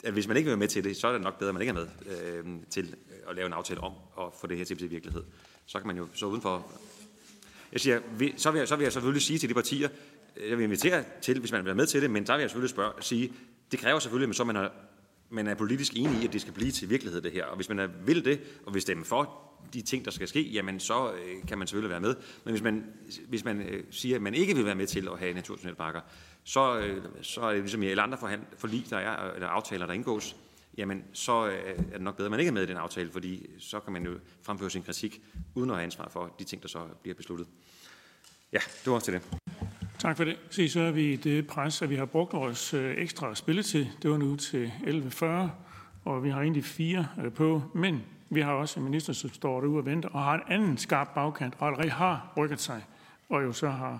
at 0.04 0.14
hvis 0.14 0.28
man 0.28 0.38
ikke 0.38 0.46
vil 0.46 0.52
være 0.52 0.60
med 0.60 0.68
til 0.68 0.84
det, 0.84 0.98
så 0.98 1.08
er 1.08 1.12
det 1.12 1.22
nok 1.22 1.40
bedre, 1.40 1.50
at 1.50 1.54
man 1.54 1.62
ikke 1.62 1.70
er 1.70 1.74
med 1.74 1.88
øh, 2.06 2.46
til 2.70 2.96
øh, 3.10 3.30
at 3.30 3.36
lave 3.36 3.46
en 3.46 3.54
aftale 3.54 3.82
om 3.82 3.94
at 4.20 4.26
få 4.42 4.48
det 4.48 4.58
her 4.58 4.66
til 4.66 4.74
at 4.74 4.78
blive 4.78 4.90
virkelighed. 4.90 5.24
så 5.66 5.78
kan 5.78 5.88
man 5.88 5.98
jo 5.98 6.08
så 6.14 6.26
udenfor. 6.26 6.72
Jeg 7.72 7.82
siger, 7.82 8.00
så 8.38 8.52
vil 8.52 8.60
jeg, 8.60 8.68
så 8.68 8.76
vil 8.76 8.84
jeg 8.84 8.94
selvfølgelig 8.94 9.22
sige 9.22 9.40
til 9.40 9.50
de 9.50 9.54
partier, 9.54 9.90
jeg 10.50 10.58
vil 10.58 10.64
invitere 10.64 11.04
til, 11.22 11.40
hvis 11.40 11.52
man 11.52 11.60
vil 11.60 11.66
være 11.66 11.76
med 11.76 11.86
til 11.86 12.02
det, 12.02 12.12
men 12.12 12.28
der 12.28 12.34
vil 12.34 12.42
jeg 12.42 12.50
selvfølgelig 12.50 12.70
spørge, 12.70 12.94
sige, 13.02 13.34
det 13.72 13.80
kræver 13.80 14.00
selvfølgelig, 14.00 14.30
at 14.30 14.36
så 14.36 14.44
man 14.44 14.56
er, 14.56 14.70
man 15.30 15.48
er 15.48 15.56
politisk 15.56 15.94
enig 15.96 16.22
i, 16.22 16.26
at 16.28 16.34
det 16.34 16.42
skal 16.42 16.54
blive 16.54 16.72
til 16.72 16.90
virkelighed 16.90 17.22
det 17.22 17.32
her. 17.32 17.46
Og 17.46 17.56
hvis 17.56 17.70
man 17.70 17.80
er, 17.80 17.88
vil 18.06 18.26
det, 18.26 18.42
og 18.66 18.74
vil 18.74 18.82
stemme 18.82 19.06
for 19.06 19.50
de 19.74 19.82
ting, 19.82 20.06
der 20.06 20.12
skal 20.12 20.28
ske, 20.28 20.42
jamen 20.42 20.80
så 20.80 21.12
øh, 21.12 21.48
kan 21.48 21.58
man 21.58 21.68
selvfølgelig 21.68 21.90
være 21.90 22.00
med. 22.00 22.16
Men 22.44 22.52
hvis 22.52 22.64
man, 22.64 22.86
hvis 23.28 23.46
man 23.46 23.62
øh, 23.62 23.84
siger, 23.92 24.16
at 24.16 24.22
man 24.22 24.34
ikke 24.34 24.56
vil 24.56 24.66
være 24.66 24.76
med 24.76 24.88
til 24.88 25.08
at 25.08 25.20
have 25.20 25.34
naturnationalparker, 25.34 26.02
så, 26.44 26.80
øh, 26.80 27.04
så 27.22 27.42
er 27.42 27.52
det 27.52 27.60
ligesom 27.60 27.84
i 27.84 27.88
alle 27.88 28.02
andre 28.02 28.18
forhand, 28.18 28.42
forlig, 28.58 28.86
der 28.90 28.98
er, 28.98 29.34
eller 29.34 29.48
aftaler, 29.48 29.86
der 29.86 29.94
indgås, 29.94 30.36
jamen 30.78 31.04
så 31.14 31.48
øh, 31.48 31.70
er 31.70 31.94
det 31.94 32.02
nok 32.02 32.16
bedre, 32.16 32.28
at 32.28 32.32
man 32.32 32.40
ikke 32.40 32.50
er 32.50 32.54
med 32.54 32.64
i 32.64 32.66
den 32.66 32.78
aftale, 32.78 33.12
fordi 33.12 33.50
så 33.60 33.80
kan 33.80 33.94
man 33.94 34.06
jo 34.06 34.20
fremføre 34.42 34.70
sin 34.70 34.84
kritik, 34.84 35.22
uden 35.56 35.70
at 35.70 35.76
have 35.76 35.84
ansvar 35.84 36.10
for 36.10 36.36
de 36.40 36.44
ting, 36.44 36.62
der 36.62 36.68
så 36.68 36.80
bliver 37.02 37.16
besluttet. 37.16 37.48
Ja, 38.54 38.60
det 38.60 38.86
var 38.86 38.94
også 38.94 39.06
til 39.06 39.14
det. 39.14 39.39
Tak 40.00 40.18
for 40.18 40.24
det. 40.24 40.38
Se, 40.50 40.70
så 40.70 40.80
er 40.80 40.92
vi 40.92 41.14
i 41.14 41.16
det 41.16 41.48
pres, 41.48 41.82
at 41.82 41.90
vi 41.90 41.96
har 41.96 42.06
brugt 42.06 42.34
vores 42.34 42.74
øh, 42.74 42.96
ekstra 42.98 43.36
spilletid. 43.36 43.86
Det 44.02 44.12
var 44.12 44.18
nu 44.18 44.36
til 44.36 44.72
11.40, 44.84 45.26
og 46.06 46.24
vi 46.24 46.30
har 46.30 46.42
egentlig 46.42 46.66
fire 46.66 47.08
øh, 47.24 47.34
på. 47.34 47.62
Men 47.74 48.04
vi 48.30 48.42
har 48.42 48.52
også 48.52 48.80
en 48.80 48.84
minister, 48.84 49.14
som 49.14 49.34
står 49.34 49.62
derude 49.62 49.78
og 49.78 49.86
venter, 49.86 50.10
og 50.10 50.24
har 50.24 50.34
en 50.34 50.42
anden 50.48 50.78
skarp 50.78 51.08
bagkant, 51.16 51.54
og 51.60 51.68
allerede 51.68 51.90
har 51.90 52.34
rykket 52.38 52.60
sig, 52.60 52.86
og 53.30 53.44
jo 53.44 53.54
så 53.54 53.70
har 53.70 54.00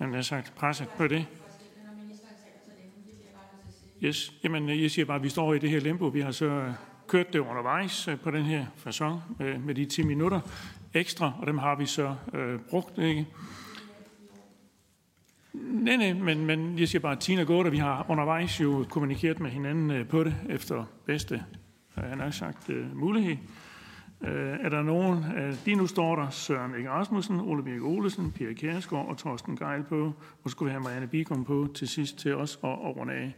jamen, 0.00 0.14
jeg 0.14 0.24
sagt, 0.24 0.52
presset 0.56 0.88
på 0.88 1.08
det. 1.08 1.26
Yes. 4.02 4.32
Jamen, 4.44 4.68
øh, 4.68 4.82
jeg 4.82 4.90
siger 4.90 5.06
bare, 5.06 5.16
at 5.16 5.22
vi 5.22 5.28
står 5.28 5.54
i 5.54 5.58
det 5.58 5.70
her 5.70 5.80
limbo. 5.80 6.06
Vi 6.06 6.20
har 6.20 6.30
så 6.30 6.72
kørt 7.06 7.32
det 7.32 7.38
undervejs 7.38 8.08
på 8.22 8.30
den 8.30 8.44
her 8.44 8.66
façon 8.86 9.44
med 9.58 9.74
de 9.74 9.84
10 9.84 10.02
minutter 10.02 10.40
ekstra, 10.94 11.32
og 11.40 11.46
dem 11.46 11.58
har 11.58 11.74
vi 11.76 11.86
så 11.86 12.14
øh, 12.34 12.60
brugt. 12.70 12.98
Ikke? 12.98 13.26
Nej, 15.62 15.96
nej, 15.96 16.12
men, 16.12 16.46
men 16.46 16.78
jeg 16.78 16.88
siger 16.88 17.00
bare, 17.00 17.12
at 17.12 17.18
Tina 17.18 17.42
Gård, 17.42 17.66
og 17.66 17.72
vi 17.72 17.78
har 17.78 18.06
undervejs 18.08 18.60
jo 18.60 18.84
kommunikeret 18.90 19.40
med 19.40 19.50
hinanden 19.50 19.90
øh, 19.90 20.08
på 20.08 20.24
det 20.24 20.34
efter 20.48 20.84
bedste, 21.04 21.42
han 21.94 22.20
har 22.20 22.30
sagt, 22.30 22.70
øh, 22.70 22.96
mulighed. 22.96 23.36
Øh, 24.20 24.58
er 24.60 24.68
der 24.68 24.82
nogen, 24.82 25.18
uh, 25.18 25.54
de 25.66 25.74
nu 25.74 25.86
står 25.86 26.16
der 26.16 26.30
Søren 26.30 26.74
Ikke 26.78 26.90
Rasmussen, 26.90 27.40
Ole 27.40 27.62
Birk 27.62 27.82
Olesen, 27.82 28.32
Pia 28.32 28.52
Kjærsgaard 28.52 29.08
og 29.08 29.18
Torsten 29.18 29.56
Geil 29.56 29.82
på, 29.82 30.12
og 30.44 30.50
skulle 30.50 30.66
vi 30.66 30.72
have 30.72 30.82
Marianne 30.82 31.06
Bikum 31.06 31.44
på 31.44 31.68
til 31.74 31.88
sidst 31.88 32.18
til 32.18 32.36
os 32.36 32.58
og, 32.62 32.84
og 32.84 32.96
runde 32.96 33.12
af. 33.12 33.34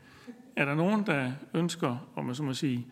Er 0.56 0.64
der 0.64 0.74
nogen, 0.74 1.06
der 1.06 1.32
ønsker, 1.54 2.08
om 2.16 2.24
man 2.24 2.34
så 2.34 2.42
må 2.42 2.54
sige, 2.54 2.86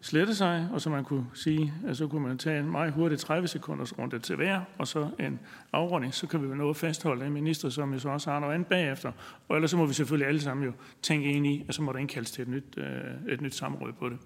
slette 0.00 0.34
sig, 0.34 0.68
og 0.72 0.80
så 0.80 0.90
man 0.90 1.04
kunne 1.04 1.26
sige, 1.34 1.74
at 1.86 1.96
så 1.96 2.06
kunne 2.06 2.28
man 2.28 2.38
tage 2.38 2.60
en 2.60 2.70
meget 2.70 2.92
hurtig 2.92 3.18
30 3.18 3.48
sekunders 3.48 3.98
runde 3.98 4.18
til 4.18 4.36
hver, 4.36 4.60
og 4.78 4.88
så 4.88 5.10
en 5.18 5.40
afrunding, 5.72 6.14
så 6.14 6.26
kan 6.26 6.42
vi 6.42 6.48
jo 6.48 6.54
nå 6.54 6.70
at 6.70 6.76
fastholde 6.76 7.26
en 7.26 7.32
minister, 7.32 7.68
som 7.68 7.92
jo 7.92 7.98
så 7.98 8.08
også 8.08 8.30
har 8.30 8.40
noget 8.40 8.54
andet 8.54 8.68
bagefter. 8.68 9.12
Og 9.48 9.56
ellers 9.56 9.70
så 9.70 9.76
må 9.76 9.86
vi 9.86 9.94
selvfølgelig 9.94 10.28
alle 10.28 10.40
sammen 10.40 10.66
jo 10.66 10.72
tænke 11.02 11.32
ind 11.32 11.46
i, 11.46 11.64
at 11.68 11.74
så 11.74 11.82
må 11.82 11.92
der 11.92 11.98
indkaldes 11.98 12.30
til 12.30 12.42
et 12.42 12.48
nyt, 12.48 12.74
øh, 12.76 13.32
et 13.32 13.40
nyt 13.40 13.54
samråd 13.54 13.92
på 13.92 14.08
det. 14.08 14.18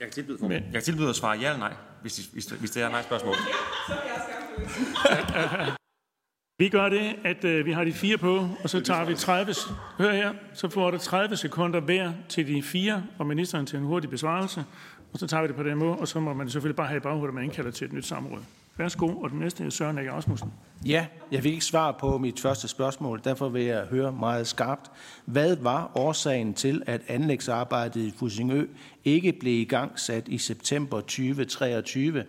Jeg 0.00 0.08
kan 0.08 0.12
tilbyde, 0.12 0.38
Men, 0.40 0.52
jeg 0.52 0.72
kan 0.72 0.82
tilbyde 0.82 1.08
at 1.08 1.16
svare 1.16 1.38
ja 1.38 1.48
eller 1.48 1.58
nej, 1.58 1.74
hvis, 2.02 2.26
hvis, 2.32 2.46
hvis 2.46 2.70
det 2.70 2.82
er 2.82 2.88
nej 2.88 3.02
spørgsmål. 3.02 3.34
Ja, 3.34 3.94
så 3.94 4.32
vil 5.52 5.60
jeg 5.66 5.74
Vi 6.58 6.68
gør 6.68 6.88
det, 6.88 7.16
at 7.24 7.44
øh, 7.44 7.66
vi 7.66 7.72
har 7.72 7.84
de 7.84 7.92
fire 7.92 8.18
på, 8.18 8.48
og 8.62 8.70
så 8.70 8.80
tager 8.80 9.04
vi 9.04 9.14
30, 9.14 9.54
hør 9.98 10.12
her, 10.12 10.32
så 10.52 10.68
får 10.68 10.90
der 10.90 10.98
30 10.98 11.36
sekunder 11.36 11.80
hver 11.80 12.12
til 12.28 12.46
de 12.46 12.62
fire, 12.62 13.02
og 13.18 13.26
ministeren 13.26 13.66
til 13.66 13.78
en 13.78 13.84
hurtig 13.84 14.10
besvarelse, 14.10 14.64
og 15.12 15.18
så 15.18 15.26
tager 15.26 15.42
vi 15.42 15.48
det 15.48 15.56
på 15.56 15.62
den 15.62 15.78
måde, 15.78 15.96
og 15.96 16.08
så 16.08 16.20
må 16.20 16.32
man 16.32 16.50
selvfølgelig 16.50 16.76
bare 16.76 16.86
have 16.86 16.96
i 16.96 17.00
baghovedet, 17.00 17.28
at 17.28 17.34
man 17.34 17.44
indkalder 17.44 17.70
til 17.70 17.84
et 17.84 17.92
nyt 17.92 18.06
samråd. 18.06 18.38
Værsgo, 18.76 19.06
og 19.06 19.30
den 19.30 19.38
næste 19.38 19.64
er 19.64 19.70
Søren 19.70 19.98
Ege 19.98 20.12
Rasmussen. 20.12 20.52
Ja, 20.86 21.06
jeg 21.32 21.42
fik 21.42 21.52
ikke 21.52 21.64
svar 21.64 21.92
på 21.92 22.18
mit 22.18 22.40
første 22.40 22.68
spørgsmål, 22.68 23.20
derfor 23.24 23.48
vil 23.48 23.62
jeg 23.62 23.84
høre 23.90 24.12
meget 24.12 24.46
skarpt. 24.46 24.90
Hvad 25.24 25.56
var 25.56 25.90
årsagen 25.94 26.54
til, 26.54 26.82
at 26.86 27.00
anlægsarbejdet 27.08 28.00
i 28.00 28.14
Fusingø 28.18 28.66
ikke 29.04 29.32
blev 29.32 29.60
i 29.60 29.64
gang 29.64 29.98
sat 29.98 30.28
i 30.28 30.38
september 30.38 31.00
2023, 31.00 32.24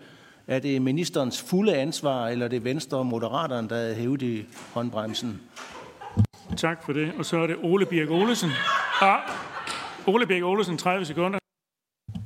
er 0.48 0.60
det 0.60 0.82
ministerens 0.82 1.42
fulde 1.42 1.76
ansvar, 1.76 2.28
eller 2.28 2.46
er 2.46 2.50
det 2.50 2.64
Venstre 2.64 2.98
og 2.98 3.06
Moderaterne, 3.06 3.70
der 3.70 3.76
er 3.76 3.94
hævet 3.94 4.22
i 4.22 4.46
håndbremsen? 4.74 5.42
Tak 6.58 6.84
for 6.84 6.94
det. 6.94 7.14
Og 7.18 7.26
så 7.26 7.38
er 7.38 7.48
det 7.48 7.58
Ole 7.64 7.86
Birk 7.86 8.10
Olesen. 8.10 8.50
Ah, 9.02 9.20
Ole 10.08 10.28
Birk 10.28 10.44
Olesen, 10.44 10.78
30 10.78 11.06
sekunder. 11.06 11.40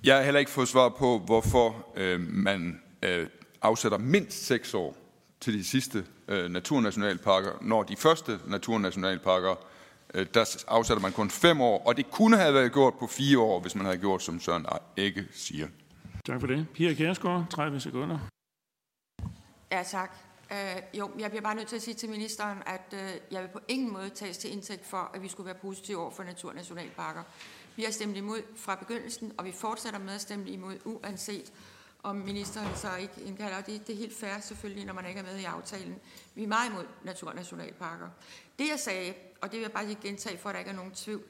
Jeg 0.03 0.15
har 0.15 0.23
heller 0.23 0.39
ikke 0.39 0.51
fået 0.51 0.67
svar 0.67 0.89
på, 0.89 1.21
hvorfor 1.25 1.85
øh, 1.95 2.19
man 2.19 2.81
øh, 3.03 3.27
afsætter 3.61 3.97
mindst 3.97 4.45
seks 4.45 4.73
år 4.73 4.95
til 5.41 5.53
de 5.53 5.63
sidste 5.63 6.05
øh, 6.27 6.51
naturnationalparker, 6.51 7.51
når 7.61 7.83
de 7.83 7.95
første 7.95 8.39
naturnationalparker, 8.47 9.55
øh, 10.13 10.25
der 10.33 10.63
afsætter 10.67 11.01
man 11.01 11.11
kun 11.11 11.29
fem 11.29 11.61
år, 11.61 11.83
og 11.85 11.97
det 11.97 12.11
kunne 12.11 12.37
have 12.37 12.53
været 12.53 12.73
gjort 12.73 12.93
på 12.99 13.07
fire 13.07 13.39
år, 13.39 13.59
hvis 13.59 13.75
man 13.75 13.85
havde 13.85 13.97
gjort, 13.97 14.23
som 14.23 14.39
Søren 14.39 14.65
ikke 14.97 15.25
siger. 15.31 15.67
Tak 16.29 16.39
for 16.39 16.47
det. 16.47 16.67
Pia 16.73 16.93
Kjærsgaard, 16.93 17.45
30 17.49 17.79
sekunder. 17.79 18.19
Ja, 19.71 19.83
tak. 19.83 20.17
Uh, 20.51 20.97
jo, 20.99 21.11
jeg 21.19 21.29
bliver 21.29 21.41
bare 21.41 21.55
nødt 21.55 21.67
til 21.67 21.75
at 21.75 21.81
sige 21.81 21.93
til 21.93 22.09
ministeren, 22.09 22.57
at 22.65 22.93
uh, 22.93 23.33
jeg 23.33 23.41
vil 23.41 23.47
på 23.47 23.59
ingen 23.67 23.93
måde 23.93 24.09
tages 24.09 24.37
til 24.37 24.51
indtægt 24.51 24.85
for, 24.85 25.11
at 25.13 25.21
vi 25.21 25.27
skulle 25.27 25.45
være 25.45 25.55
positive 25.55 25.97
over 25.97 26.11
for 26.11 26.23
naturnationalparker. 26.23 27.23
Vi 27.75 27.83
har 27.83 27.91
stemt 27.91 28.17
imod 28.17 28.41
fra 28.55 28.75
begyndelsen, 28.75 29.31
og 29.37 29.45
vi 29.45 29.51
fortsætter 29.51 29.99
med 29.99 30.13
at 30.13 30.21
stemme 30.21 30.49
imod, 30.49 30.75
uanset 30.85 31.53
om 32.03 32.15
ministeren 32.15 32.75
så 32.75 32.95
ikke 32.95 33.21
indkalder. 33.25 33.61
Det, 33.61 33.87
det 33.87 33.93
er 33.93 33.97
helt 33.97 34.17
fair 34.17 34.39
selvfølgelig, 34.41 34.85
når 34.85 34.93
man 34.93 35.05
ikke 35.05 35.19
er 35.19 35.23
med 35.23 35.39
i 35.39 35.43
aftalen. 35.43 35.95
Vi 36.35 36.43
er 36.43 36.47
meget 36.47 36.69
imod 36.69 36.85
naturnationalparker. 37.03 38.07
Det 38.59 38.69
jeg 38.69 38.79
sagde, 38.79 39.13
og 39.41 39.51
det 39.51 39.57
vil 39.57 39.61
jeg 39.61 39.71
bare 39.71 39.85
lige 39.85 39.99
gentage, 40.01 40.37
for 40.37 40.49
at 40.49 40.53
der 40.53 40.59
ikke 40.59 40.71
er 40.71 40.75
nogen 40.75 40.91
tvivl, 40.91 41.23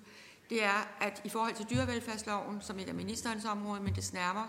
det 0.50 0.64
er, 0.64 0.88
at 1.02 1.22
i 1.24 1.30
forhold 1.30 1.54
til 1.54 1.66
dyrevelfærdsloven, 1.70 2.62
som 2.62 2.80
ikke 2.80 2.92
er 2.92 2.96
ministerens 2.96 3.46
område, 3.46 3.82
men 3.82 3.96
det 3.96 4.04
snærmer, 4.04 4.48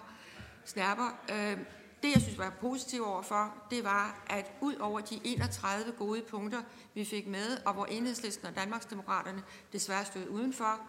snærper. 0.65 1.19
Øh, 1.31 1.59
det, 2.03 2.13
jeg 2.15 2.23
synes 2.23 2.39
var 2.39 2.51
positiv 2.61 3.05
overfor, 3.07 3.55
det 3.71 3.85
var, 3.85 4.25
at 4.27 4.53
ud 4.61 4.75
over 4.75 5.01
de 5.01 5.21
31 5.25 5.93
gode 5.93 6.23
punkter, 6.23 6.63
vi 6.95 7.05
fik 7.05 7.27
med, 7.27 7.59
og 7.67 7.75
hvor 7.75 7.87
enhedslisten 7.87 8.47
og 8.47 8.57
Danmarksdemokraterne 8.57 9.43
desværre 9.73 10.05
stod 10.05 10.29
udenfor, 10.29 10.81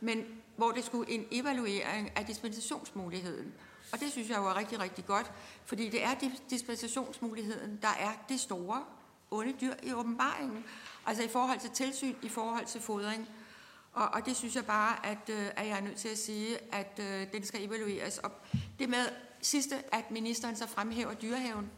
men 0.00 0.24
hvor 0.56 0.70
det 0.70 0.84
skulle 0.84 1.10
en 1.10 1.26
evaluering 1.30 2.16
af 2.16 2.26
dispensationsmuligheden. 2.26 3.52
Og 3.92 4.00
det 4.00 4.12
synes 4.12 4.30
jeg 4.30 4.44
var 4.44 4.56
rigtig, 4.56 4.80
rigtig 4.80 5.06
godt, 5.06 5.32
fordi 5.64 5.88
det 5.88 6.04
er 6.04 6.14
dispensationsmuligheden, 6.50 7.78
der 7.82 7.88
er 7.88 8.12
det 8.28 8.40
store 8.40 8.84
onde 9.30 9.54
dyr 9.60 9.74
i 9.82 9.92
åbenbaringen. 9.92 10.64
Altså 11.06 11.22
i 11.22 11.28
forhold 11.28 11.60
til 11.60 11.70
tilsyn, 11.70 12.14
i 12.22 12.28
forhold 12.28 12.66
til 12.66 12.80
fodring. 12.80 13.28
Og, 13.92 14.08
og 14.08 14.26
det 14.26 14.36
synes 14.36 14.56
jeg 14.56 14.66
bare, 14.66 15.06
at, 15.06 15.30
øh, 15.30 15.46
at 15.56 15.66
jeg 15.66 15.76
er 15.76 15.80
nødt 15.80 15.96
til 15.96 16.08
at 16.08 16.18
sige, 16.18 16.58
at 16.74 17.00
at 17.00 17.32
den 17.32 17.44
skal 17.44 17.64
evalueres. 17.64 18.18
Og 18.18 18.32
det 18.78 18.88
med 18.88 19.08
sidste, 19.42 19.94
at 19.94 20.10
ministeren 20.10 20.56
så 20.56 20.66
fremhæver 20.68 21.14
dyrehaven, 21.14 21.70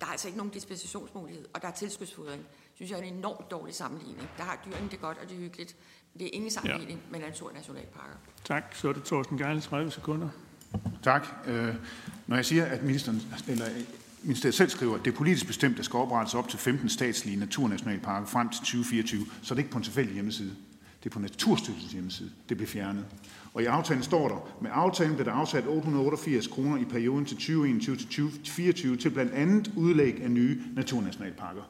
der 0.00 0.06
er 0.06 0.10
altså 0.10 0.28
ikke 0.28 0.38
nogen 0.38 0.52
dispensationsmulighed, 0.52 1.44
og 1.54 1.62
der 1.62 1.68
er 1.68 1.72
tilskudsfodring. 1.72 2.42
synes 2.74 2.90
jeg 2.90 2.98
er 2.98 3.02
en 3.02 3.14
enormt 3.14 3.50
dårlig 3.50 3.74
sammenligning. 3.74 4.28
Der 4.36 4.42
har 4.42 4.58
dyrene 4.66 4.88
det 4.90 5.00
godt, 5.00 5.18
og 5.18 5.28
det 5.28 5.36
er 5.36 5.40
hyggeligt. 5.40 5.76
Det 6.18 6.26
er 6.26 6.30
ingen 6.32 6.50
sammenligning 6.50 7.00
ja. 7.04 7.10
med 7.10 7.20
naturnationalparker. 7.20 8.16
Tak. 8.44 8.74
Så 8.74 8.88
er 8.88 8.92
det 8.92 9.04
Torsten 9.04 9.38
Geil, 9.38 9.60
30 9.60 9.90
sekunder. 9.90 10.28
Tak. 11.02 11.26
Øh, 11.46 11.74
når 12.26 12.36
jeg 12.36 12.44
siger, 12.44 12.64
at 12.64 12.82
ministeren, 12.82 13.22
eller 13.48 13.66
ministeriet 14.22 14.54
selv 14.54 14.70
skriver, 14.70 14.94
at 14.94 15.04
det 15.04 15.12
er 15.12 15.16
politisk 15.16 15.46
bestemt, 15.46 15.72
at 15.72 15.76
der 15.76 15.82
skal 15.82 15.96
oprettes 15.96 16.34
op 16.34 16.48
til 16.48 16.58
15 16.58 16.88
statslige 16.88 17.36
naturnationalparker 17.36 18.26
frem 18.26 18.48
til 18.48 18.58
2024, 18.60 19.26
så 19.42 19.54
er 19.54 19.56
det 19.56 19.62
ikke 19.62 19.70
på 19.70 19.78
en 19.78 19.84
tilfældig 19.84 20.14
hjemmeside. 20.14 20.56
Det 21.02 21.10
er 21.10 21.14
på 21.14 21.18
Naturstyrelsens 21.18 21.92
hjemmeside. 21.92 22.30
Det 22.48 22.56
bliver 22.56 22.68
fjernet. 22.70 23.06
Og 23.56 23.62
i 23.62 23.64
aftalen 23.64 24.02
står 24.02 24.28
der, 24.28 24.58
med 24.60 24.70
aftalen 24.74 25.14
blev 25.14 25.26
der 25.26 25.32
afsat 25.32 25.66
888 25.66 26.46
kroner 26.46 26.78
i 26.78 26.84
perioden 26.84 27.24
til 27.24 27.36
2021 27.36 27.96
til 27.96 28.06
2024 28.06 28.96
til 28.96 29.10
blandt 29.10 29.32
andet 29.32 29.72
udlæg 29.76 30.22
af 30.22 30.30
nye 30.30 30.62
naturnationalparker. 30.74 31.62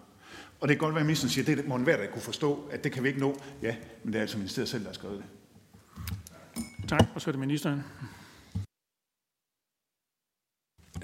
Og 0.61 0.69
det 0.69 0.77
kan 0.77 0.79
godt 0.79 0.95
være, 0.95 1.01
at 1.01 1.07
ministeren 1.07 1.31
siger, 1.31 1.53
at 1.53 1.59
det 1.59 1.69
må 1.69 1.75
enhver, 1.75 1.97
der 1.97 2.07
kunne 2.11 2.23
forstå, 2.23 2.69
at 2.71 2.85
det 2.85 2.93
kan 2.93 3.03
vi 3.03 3.09
ikke 3.09 3.21
nå. 3.21 3.41
Ja, 3.63 3.77
men 4.05 4.13
det 4.13 4.19
er 4.19 4.23
altså 4.23 4.39
ministeriet 4.39 4.69
selv, 4.69 4.83
der 4.83 4.89
har 4.89 4.95
skrevet 4.95 5.23
det. 5.23 5.27
Tak, 6.89 7.03
og 7.15 7.21
så 7.21 7.31
er 7.31 7.33
det 7.33 7.41
ministeren. 7.41 7.83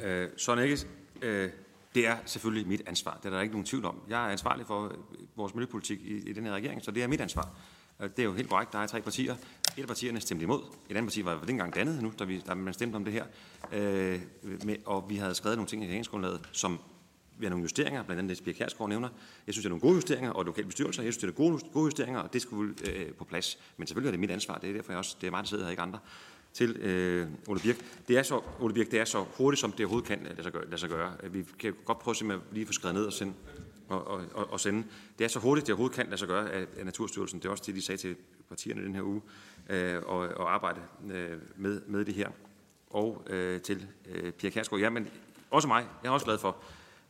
Øh, 0.02 0.28
Søren 0.36 0.58
Ægges, 0.58 0.86
øh, 1.22 1.50
det 1.94 2.06
er 2.06 2.16
selvfølgelig 2.24 2.68
mit 2.68 2.82
ansvar. 2.86 3.18
Det 3.22 3.26
er 3.26 3.30
der 3.30 3.40
ikke 3.40 3.54
nogen 3.54 3.66
tvivl 3.66 3.84
om. 3.84 4.00
Jeg 4.08 4.26
er 4.26 4.28
ansvarlig 4.28 4.66
for 4.66 4.84
øh, 4.84 4.94
vores 5.36 5.54
miljøpolitik 5.54 6.00
i, 6.00 6.30
i 6.30 6.32
den 6.32 6.44
her 6.44 6.52
regering, 6.52 6.84
så 6.84 6.90
det 6.90 7.02
er 7.02 7.06
mit 7.06 7.20
ansvar. 7.20 7.48
Øh, 8.00 8.10
det 8.10 8.18
er 8.18 8.24
jo 8.24 8.32
helt 8.32 8.48
korrekt. 8.48 8.72
Der 8.72 8.78
er 8.78 8.86
tre 8.86 9.00
partier. 9.00 9.36
Et 9.76 9.82
af 9.82 9.88
partierne 9.88 10.20
stemte 10.20 10.42
imod. 10.42 10.60
Et 10.90 10.96
andet 10.96 11.04
parti 11.04 11.24
var 11.24 11.40
ikke 11.40 11.50
engang 11.50 11.74
dannet 11.74 12.02
nu, 12.02 12.12
da, 12.18 12.24
vi, 12.24 12.42
da 12.46 12.54
man 12.54 12.74
stemte 12.74 12.96
om 12.96 13.04
det 13.04 13.12
her. 13.12 13.24
Øh, 13.72 14.20
med, 14.64 14.76
og 14.84 15.06
vi 15.08 15.16
havde 15.16 15.34
skrevet 15.34 15.58
nogle 15.58 15.68
ting 15.68 15.84
i 15.84 15.86
regeringsgrundlaget, 15.86 16.48
som 16.52 16.78
vi 17.38 17.44
har 17.44 17.50
nogle 17.50 17.62
justeringer, 17.62 18.02
blandt 18.02 18.18
andet 18.18 18.36
det, 18.36 18.44
Pia 18.44 18.52
Kjærsgaard 18.52 18.88
nævner. 18.88 19.08
Jeg 19.46 19.54
synes, 19.54 19.62
det 19.62 19.66
er 19.66 19.70
nogle 19.70 19.80
gode 19.80 19.94
justeringer, 19.94 20.30
og 20.30 20.44
lokale 20.44 20.66
bestyrelser. 20.66 21.02
Jeg 21.02 21.12
synes, 21.12 21.20
det 21.20 21.28
er 21.28 21.32
gode, 21.32 21.58
gode 21.72 21.84
justeringer, 21.84 22.20
og 22.20 22.32
det 22.32 22.42
skulle 22.42 22.74
øh, 22.90 23.12
på 23.12 23.24
plads. 23.24 23.58
Men 23.76 23.86
selvfølgelig 23.86 24.08
er 24.08 24.12
det 24.12 24.20
mit 24.20 24.30
ansvar. 24.30 24.58
Det 24.58 24.70
er 24.70 24.74
derfor, 24.74 24.92
jeg 24.92 24.98
også, 24.98 25.16
det 25.20 25.26
er 25.26 25.30
mig, 25.30 25.38
der 25.38 25.48
sidder 25.48 25.64
her, 25.64 25.70
ikke 25.70 25.82
andre. 25.82 25.98
til 26.52 26.76
øh, 26.76 27.28
Ole 27.46 27.60
Birk. 27.60 27.76
Det 28.08 28.18
er 28.18 28.22
så, 28.22 28.40
Ole 28.60 28.74
Birk, 28.74 28.90
det 28.90 29.00
er 29.00 29.04
så 29.04 29.24
hurtigt, 29.36 29.60
som 29.60 29.72
det 29.72 29.80
overhovedet 29.80 30.08
kan 30.08 30.18
lade 30.24 30.42
sig 30.42 30.52
gøre. 30.52 30.64
Lade 30.64 30.78
sig 30.78 30.88
gøre. 30.88 31.12
Vi 31.30 31.44
kan 31.58 31.74
godt 31.84 31.98
prøve 31.98 32.14
simpelthen 32.14 32.48
lige 32.54 32.66
få 32.66 32.72
skrevet 32.72 32.94
ned 32.94 33.04
og 33.04 33.12
sende, 33.12 33.32
og, 33.88 34.06
og, 34.06 34.24
og, 34.34 34.52
og 34.52 34.60
sende. 34.60 34.84
Det 35.18 35.24
er 35.24 35.28
så 35.28 35.38
hurtigt, 35.38 35.66
det 35.66 35.72
overhovedet 35.72 35.96
kan 35.96 36.06
lade 36.06 36.18
sig 36.18 36.28
gøre 36.28 36.50
af, 36.50 36.66
af 36.78 36.84
Naturstyrelsen. 36.84 37.38
Det 37.38 37.46
er 37.46 37.50
også 37.50 37.62
det, 37.66 37.74
de 37.74 37.82
sagde 37.82 38.00
til 38.00 38.16
partierne 38.48 38.84
den 38.84 38.94
her 38.94 39.02
uge, 39.02 39.20
øh, 39.70 40.02
og, 40.06 40.18
og 40.18 40.54
arbejde 40.54 40.80
øh, 41.12 41.38
med, 41.56 41.80
med 41.86 42.04
det 42.04 42.14
her. 42.14 42.28
Og 42.90 43.26
øh, 43.30 43.60
til 43.60 43.86
øh, 44.08 44.32
Pia 44.32 44.50
Kærsgaard. 44.50 44.80
Ja, 44.80 44.90
men 44.90 45.08
også 45.50 45.68
mig. 45.68 45.86
Jeg 46.02 46.08
er 46.08 46.12
også 46.12 46.26
glad 46.26 46.38
for, 46.38 46.56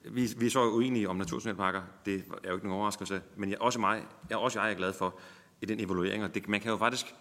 vi, 0.04 0.28
vi 0.38 0.46
er 0.46 0.50
så 0.50 0.70
uenige 0.70 1.08
om 1.08 1.16
naturnationalparker. 1.16 1.82
Det 2.06 2.24
er 2.44 2.48
jo 2.48 2.54
ikke 2.54 2.66
nogen 2.66 2.80
overraskelse. 2.80 3.22
Men 3.36 3.50
jeg, 3.50 3.60
også, 3.60 3.80
mig, 3.80 4.06
jeg, 4.30 4.38
også 4.38 4.60
jeg 4.60 4.70
er 4.70 4.74
glad 4.74 4.92
for 4.92 5.14
i 5.60 5.66
den 5.66 5.80
evaluering. 5.80 6.24
Og 6.24 6.34
det, 6.34 6.48
man 6.48 6.60
kan 6.60 6.70
jo 6.70 6.76
faktisk... 6.76 7.14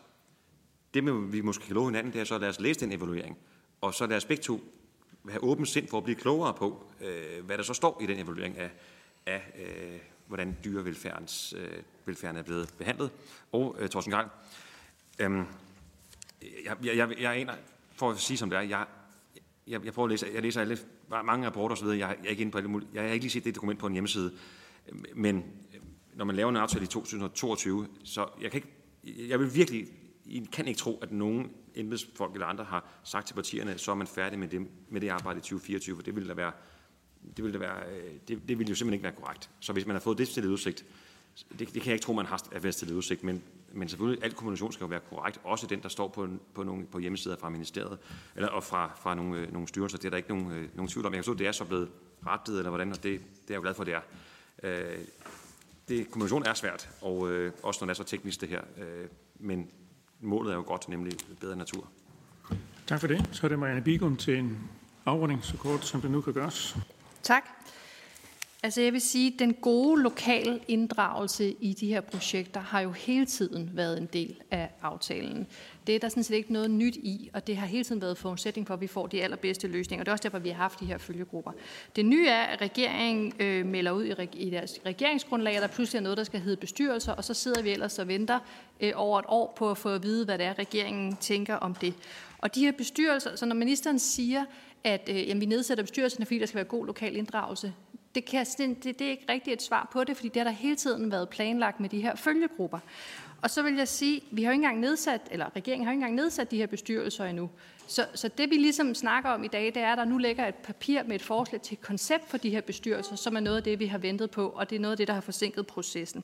Det, 0.93 1.33
vi 1.33 1.41
måske 1.41 1.65
kan 1.65 1.75
love 1.75 1.85
hinanden, 1.85 2.13
det 2.13 2.21
er 2.21 2.25
så, 2.25 2.35
at 2.35 2.41
lad 2.41 2.49
os 2.49 2.59
læse 2.59 2.79
den 2.79 2.91
evaluering. 2.91 3.37
Og 3.81 3.93
så 3.93 4.07
lad 4.07 4.17
os 4.17 4.25
begge 4.25 4.43
to 4.43 4.63
have 5.29 5.43
åbent 5.43 5.67
sind 5.67 5.87
for 5.87 5.97
at 5.97 6.03
blive 6.03 6.15
klogere 6.15 6.53
på, 6.53 6.83
øh, 7.01 7.45
hvad 7.45 7.57
der 7.57 7.63
så 7.63 7.73
står 7.73 8.01
i 8.01 8.05
den 8.05 8.19
evaluering 8.19 8.57
af, 8.57 8.71
af 9.25 9.41
øh, 9.59 9.99
hvordan 10.27 10.57
dyrevelfærdens 10.63 11.53
øh, 11.57 11.83
velfærden 12.05 12.37
er 12.37 12.41
blevet 12.41 12.73
behandlet. 12.77 13.11
Og 13.51 13.75
øh, 13.79 13.89
Torsten 13.89 14.11
Gang, 14.11 14.27
øh, 14.27 14.31
Øhm, 15.19 15.45
jeg, 16.65 16.77
jeg, 16.83 16.97
jeg, 16.97 17.15
jeg 17.19 17.41
er 17.41 17.55
for 17.95 18.11
at 18.11 18.19
sige 18.19 18.37
som 18.37 18.49
det 18.49 18.57
er, 18.57 18.61
jeg, 18.61 18.85
jeg, 19.67 19.85
jeg 19.85 19.93
prøver 19.93 20.07
at 20.07 20.11
læse, 20.11 20.27
jeg 20.33 20.41
læser 20.41 20.61
alle, 20.61 20.77
mange 21.25 21.45
rapporter 21.47 21.75
osv., 21.75 21.87
jeg, 21.87 21.99
jeg 21.99 22.17
er 22.25 22.29
ikke 22.29 22.41
inde 22.41 22.51
på 22.51 22.57
alle 22.57 22.69
mulige, 22.69 22.89
jeg 22.93 23.03
har 23.03 23.09
ikke 23.09 23.23
lige 23.23 23.31
set 23.31 23.43
det 23.43 23.55
dokument 23.55 23.79
på 23.79 23.87
en 23.87 23.93
hjemmeside, 23.93 24.33
men 25.15 25.35
øhm, 25.75 25.83
når 26.13 26.25
man 26.25 26.35
laver 26.35 26.49
en 26.49 26.55
aftale 26.55 26.83
i 26.83 26.87
2022, 26.87 27.87
så 28.03 28.27
jeg 28.41 28.51
kan 28.51 28.57
ikke, 28.57 29.27
jeg 29.29 29.39
vil 29.39 29.55
virkelig, 29.55 29.87
I 30.25 30.47
kan 30.51 30.67
ikke 30.67 30.77
tro, 30.77 30.99
at 31.01 31.11
nogen 31.11 31.51
embedsfolk 31.75 32.33
eller 32.33 32.47
andre 32.47 32.63
har 32.63 32.99
sagt 33.03 33.27
til 33.27 33.33
partierne, 33.33 33.77
så 33.77 33.91
er 33.91 33.95
man 33.95 34.07
færdig 34.07 34.39
med 34.39 34.47
det, 34.47 34.67
med 34.89 35.01
det 35.01 35.09
arbejde 35.09 35.37
i 35.37 35.41
2024, 35.41 35.95
for 35.95 36.03
det 36.03 36.15
ville 36.15 36.29
da 36.29 36.33
være, 36.33 36.51
det 37.37 37.43
ville, 37.43 37.53
da 37.53 37.65
være, 37.65 37.83
øh, 37.91 38.13
det, 38.27 38.41
det 38.47 38.59
ville 38.59 38.69
jo 38.69 38.75
simpelthen 38.75 38.93
ikke 38.93 39.03
være 39.03 39.15
korrekt. 39.15 39.49
Så 39.59 39.73
hvis 39.73 39.85
man 39.85 39.95
har 39.95 40.01
fået 40.01 40.17
det 40.17 40.27
stillet 40.27 40.49
udsigt, 40.49 40.85
det, 41.49 41.59
det 41.59 41.67
kan 41.73 41.85
jeg 41.85 41.93
ikke 41.93 42.03
tro, 42.03 42.13
man 42.13 42.25
har 42.25 42.59
været 42.59 42.75
stillet 42.75 42.95
udsigt, 42.95 43.23
men, 43.23 43.43
men 43.73 43.89
selvfølgelig, 43.89 44.23
al 44.23 44.33
kommunikation 44.33 44.71
skal 44.71 44.83
jo 44.83 44.87
være 44.87 44.99
korrekt, 45.09 45.39
også 45.43 45.67
den, 45.67 45.83
der 45.83 45.89
står 45.89 46.07
på, 46.07 46.27
på, 46.53 46.63
nogle, 46.63 46.85
på 46.85 46.99
hjemmesider 46.99 47.37
fra 47.37 47.49
ministeriet, 47.49 47.97
eller 48.35 48.49
og 48.49 48.63
fra, 48.63 48.91
fra 49.01 49.15
nogle, 49.15 49.39
øh, 49.39 49.53
nogle 49.53 49.67
styrelser. 49.67 49.97
Det 49.97 50.05
er 50.05 50.09
der 50.09 50.17
ikke 50.17 50.29
nogen, 50.29 50.51
øh, 50.51 50.69
nogen 50.75 50.89
tvivl 50.89 51.05
om. 51.05 51.13
Jeg 51.13 51.17
kan 51.17 51.23
forstå, 51.23 51.33
at 51.33 51.39
det 51.39 51.47
er 51.47 51.51
så 51.51 51.65
blevet 51.65 51.89
rettet, 52.27 52.57
eller 52.57 52.69
hvordan, 52.69 52.91
og 52.91 52.95
det, 52.95 53.03
det 53.03 53.19
er 53.19 53.19
jeg 53.49 53.55
jo 53.55 53.61
glad 53.61 53.73
for, 53.73 53.83
det 53.83 53.93
er. 53.93 54.01
Øh, 54.63 54.97
det, 55.87 56.11
kommunikation 56.11 56.45
er 56.45 56.53
svært, 56.53 56.89
og 57.01 57.31
øh, 57.31 57.51
også 57.63 57.85
når 57.85 57.93
det 57.93 57.99
er 57.99 58.03
så 58.03 58.09
teknisk 58.09 58.41
det 58.41 58.49
her, 58.49 58.61
øh, 58.77 59.07
men 59.39 59.67
målet 60.19 60.51
er 60.51 60.55
jo 60.55 60.63
godt, 60.67 60.89
nemlig 60.89 61.13
bedre 61.39 61.55
natur. 61.55 61.87
Tak 62.87 62.99
for 62.99 63.07
det. 63.07 63.29
Så 63.31 63.47
er 63.47 63.49
det 63.49 63.59
Marianne 63.59 63.81
Bigum 63.81 64.17
til 64.17 64.37
en 64.37 64.69
afrunding, 65.05 65.43
så 65.43 65.57
kort 65.57 65.85
som 65.85 66.01
det 66.01 66.11
nu 66.11 66.21
kan 66.21 66.33
gøres. 66.33 66.77
Tak. 67.23 67.43
Altså 68.63 68.81
jeg 68.81 68.93
vil 68.93 69.01
sige, 69.01 69.33
at 69.33 69.39
den 69.39 69.53
gode 69.53 70.01
lokale 70.01 70.59
inddragelse 70.67 71.55
i 71.59 71.73
de 71.73 71.87
her 71.87 72.01
projekter 72.01 72.59
har 72.59 72.79
jo 72.81 72.91
hele 72.91 73.25
tiden 73.25 73.69
været 73.73 73.97
en 73.97 74.09
del 74.13 74.35
af 74.51 74.69
aftalen. 74.81 75.47
Det 75.87 75.95
er 75.95 75.99
der 75.99 76.09
sådan 76.09 76.23
set 76.23 76.35
ikke 76.35 76.53
noget 76.53 76.71
nyt 76.71 76.95
i, 76.95 77.29
og 77.33 77.47
det 77.47 77.57
har 77.57 77.67
hele 77.67 77.83
tiden 77.83 78.01
været 78.01 78.17
forudsætning 78.17 78.67
for, 78.67 78.73
at 78.73 78.81
vi 78.81 78.87
får 78.87 79.07
de 79.07 79.23
allerbedste 79.23 79.67
løsninger. 79.67 80.01
Og 80.01 80.05
det 80.05 80.09
er 80.09 80.13
også 80.13 80.23
derfor, 80.23 80.39
vi 80.39 80.49
har 80.49 80.55
haft 80.55 80.79
de 80.79 80.85
her 80.85 80.97
følgegrupper. 80.97 81.51
Det 81.95 82.05
nye 82.05 82.27
er, 82.27 82.41
at 82.41 82.61
regeringen 82.61 83.33
øh, 83.39 83.65
melder 83.65 83.91
ud 83.91 84.05
i, 84.05 84.13
reg- 84.13 84.37
i 84.37 84.49
deres 84.49 84.79
regeringsgrundlag, 84.85 85.55
at 85.55 85.61
der 85.61 85.67
pludselig 85.67 85.99
er 85.99 86.03
noget, 86.03 86.17
der 86.17 86.23
skal 86.23 86.39
hedde 86.39 86.57
bestyrelser, 86.57 87.13
og 87.13 87.23
så 87.23 87.33
sidder 87.33 87.61
vi 87.61 87.69
ellers 87.69 87.99
og 87.99 88.07
venter 88.07 88.39
øh, 88.79 88.91
over 88.95 89.19
et 89.19 89.25
år 89.27 89.53
på 89.57 89.71
at 89.71 89.77
få 89.77 89.89
at 89.89 90.03
vide, 90.03 90.25
hvad 90.25 90.37
det 90.37 90.45
er, 90.45 90.59
regeringen 90.59 91.15
tænker 91.15 91.55
om 91.55 91.75
det. 91.75 91.93
Og 92.37 92.55
de 92.55 92.59
her 92.59 92.71
bestyrelser, 92.71 93.35
så 93.35 93.45
når 93.45 93.55
ministeren 93.55 93.99
siger, 93.99 94.45
at 94.83 95.09
øh, 95.09 95.27
jamen, 95.27 95.41
vi 95.41 95.45
nedsætter 95.45 95.83
bestyrelsen, 95.83 96.25
fordi 96.25 96.39
der 96.39 96.45
skal 96.45 96.55
være 96.55 96.65
god 96.65 96.85
lokal 96.85 97.15
inddragelse, 97.15 97.73
det, 98.15 98.25
kan, 98.25 98.45
det, 98.57 98.83
det 98.83 99.01
er 99.01 99.09
ikke 99.11 99.25
rigtigt 99.29 99.53
et 99.53 99.61
svar 99.61 99.89
på 99.93 100.03
det, 100.03 100.15
fordi 100.15 100.29
det 100.29 100.37
har 100.37 100.43
der 100.43 100.51
hele 100.51 100.75
tiden 100.75 101.11
været 101.11 101.29
planlagt 101.29 101.79
med 101.79 101.89
de 101.89 102.01
her 102.01 102.15
følgegrupper. 102.15 102.79
Og 103.41 103.49
så 103.49 103.61
vil 103.61 103.75
jeg 103.75 103.87
sige, 103.87 104.21
vi 104.31 104.43
har 104.43 104.51
jo 104.51 104.53
ikke 104.53 104.63
engang 104.63 104.79
nedsat, 104.79 105.21
eller 105.31 105.55
regeringen 105.55 105.85
har 105.85 105.93
jo 105.93 105.95
ikke 105.95 106.05
engang 106.05 106.15
nedsat 106.15 106.51
de 106.51 106.57
her 106.57 106.67
bestyrelser 106.67 107.25
endnu. 107.25 107.49
Så, 107.87 108.05
så 108.13 108.27
det 108.27 108.49
vi 108.49 108.55
ligesom 108.55 108.95
snakker 108.95 109.29
om 109.29 109.43
i 109.43 109.47
dag, 109.47 109.65
det 109.65 109.77
er, 109.77 109.91
at 109.91 109.97
der 109.97 110.05
nu 110.05 110.17
ligger 110.17 110.47
et 110.47 110.55
papir 110.55 111.03
med 111.03 111.15
et 111.15 111.21
forslag 111.21 111.61
til 111.61 111.73
et 111.73 111.81
koncept 111.81 112.29
for 112.29 112.37
de 112.37 112.49
her 112.49 112.61
bestyrelser, 112.61 113.15
som 113.15 113.35
er 113.35 113.39
noget 113.39 113.57
af 113.57 113.63
det, 113.63 113.79
vi 113.79 113.85
har 113.85 113.97
ventet 113.97 114.31
på, 114.31 114.49
og 114.49 114.69
det 114.69 114.75
er 114.75 114.79
noget 114.79 114.91
af 114.91 114.97
det, 114.97 115.07
der 115.07 115.13
har 115.13 115.21
forsinket 115.21 115.67
processen. 115.67 116.23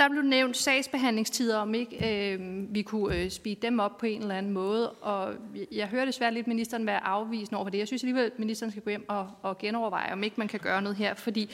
Der 0.00 0.08
blev 0.08 0.22
nævnt 0.22 0.56
sagsbehandlingstider, 0.56 1.56
om 1.58 1.74
ikke 1.74 2.32
øh, 2.34 2.74
vi 2.74 2.82
kunne 2.82 3.16
øh, 3.16 3.30
speede 3.30 3.60
dem 3.62 3.78
op 3.78 3.98
på 3.98 4.06
en 4.06 4.22
eller 4.22 4.34
anden 4.34 4.52
måde. 4.52 4.90
Og 4.90 5.34
jeg 5.72 5.86
hører 5.86 6.04
desværre 6.04 6.34
lidt 6.34 6.46
ministeren 6.46 6.86
være 6.86 7.04
afvisende 7.04 7.56
over 7.56 7.64
for 7.64 7.70
det. 7.70 7.78
Jeg 7.78 7.86
synes 7.86 8.02
alligevel, 8.02 8.24
at 8.24 8.38
ministeren 8.38 8.70
skal 8.70 8.82
gå 8.82 8.90
hjem 8.90 9.04
og, 9.08 9.30
og 9.42 9.58
genoverveje, 9.58 10.12
om 10.12 10.22
ikke 10.22 10.36
man 10.38 10.48
kan 10.48 10.60
gøre 10.60 10.82
noget 10.82 10.96
her. 10.96 11.14
Fordi 11.14 11.50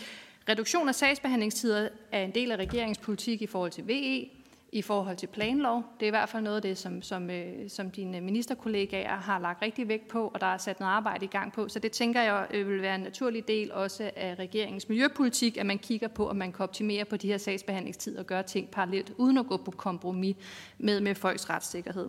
reduktion 0.48 0.89
af 0.89 0.94
sagsbehandlingstider 0.94 1.89
er 2.12 2.24
en 2.24 2.35
del 2.35 2.52
af 2.52 2.56
regeringens 2.56 2.98
politik 2.98 3.43
i 3.43 3.47
forhold 3.47 3.70
til 3.70 3.89
VE 3.89 4.28
i 4.72 4.82
forhold 4.82 5.16
til 5.16 5.26
planlov. 5.26 5.82
Det 6.01 6.06
er 6.06 6.06
i 6.06 6.10
hvert 6.10 6.28
fald 6.28 6.43
noget 6.43 6.56
af 6.56 6.62
det, 6.62 6.78
som, 6.78 7.02
som, 7.02 7.30
øh, 7.30 7.70
som 7.70 7.90
dine 7.90 8.16
øh, 8.16 8.22
ministerkollegaer 8.22 9.16
har 9.16 9.38
lagt 9.38 9.62
rigtig 9.62 9.88
vægt 9.88 10.09
på, 10.09 10.30
og 10.34 10.40
der 10.40 10.47
er 10.47 10.59
sat 10.59 10.80
noget 10.80 10.93
arbejde 10.93 11.24
i 11.24 11.28
gang 11.28 11.52
på. 11.52 11.68
Så 11.68 11.78
det 11.78 11.93
tænker 11.93 12.22
jeg 12.22 12.47
øh, 12.51 12.68
vil 12.68 12.82
være 12.82 12.94
en 12.94 13.01
naturlig 13.01 13.48
del 13.48 13.72
også 13.72 14.10
af 14.16 14.34
regeringens 14.38 14.88
miljøpolitik, 14.88 15.56
at 15.56 15.66
man 15.66 15.78
kigger 15.78 16.09
på, 16.09 16.28
at 16.28 16.36
man 16.36 16.52
kan 16.52 16.62
optimere 16.62 17.05
på 17.05 17.16
de 17.16 17.26
her 17.26 17.38
sagsbehandlingstider 17.38 18.20
og 18.20 18.26
gøre 18.26 18.43
ting 18.43 18.70
parallelt, 18.70 19.12
uden 19.16 19.38
at 19.38 19.47
gå 19.47 19.56
på 19.56 19.70
kompromis 19.70 20.36
med, 20.78 21.01
med 21.01 21.14
folks 21.14 21.51
retssikkerhed. 21.51 22.09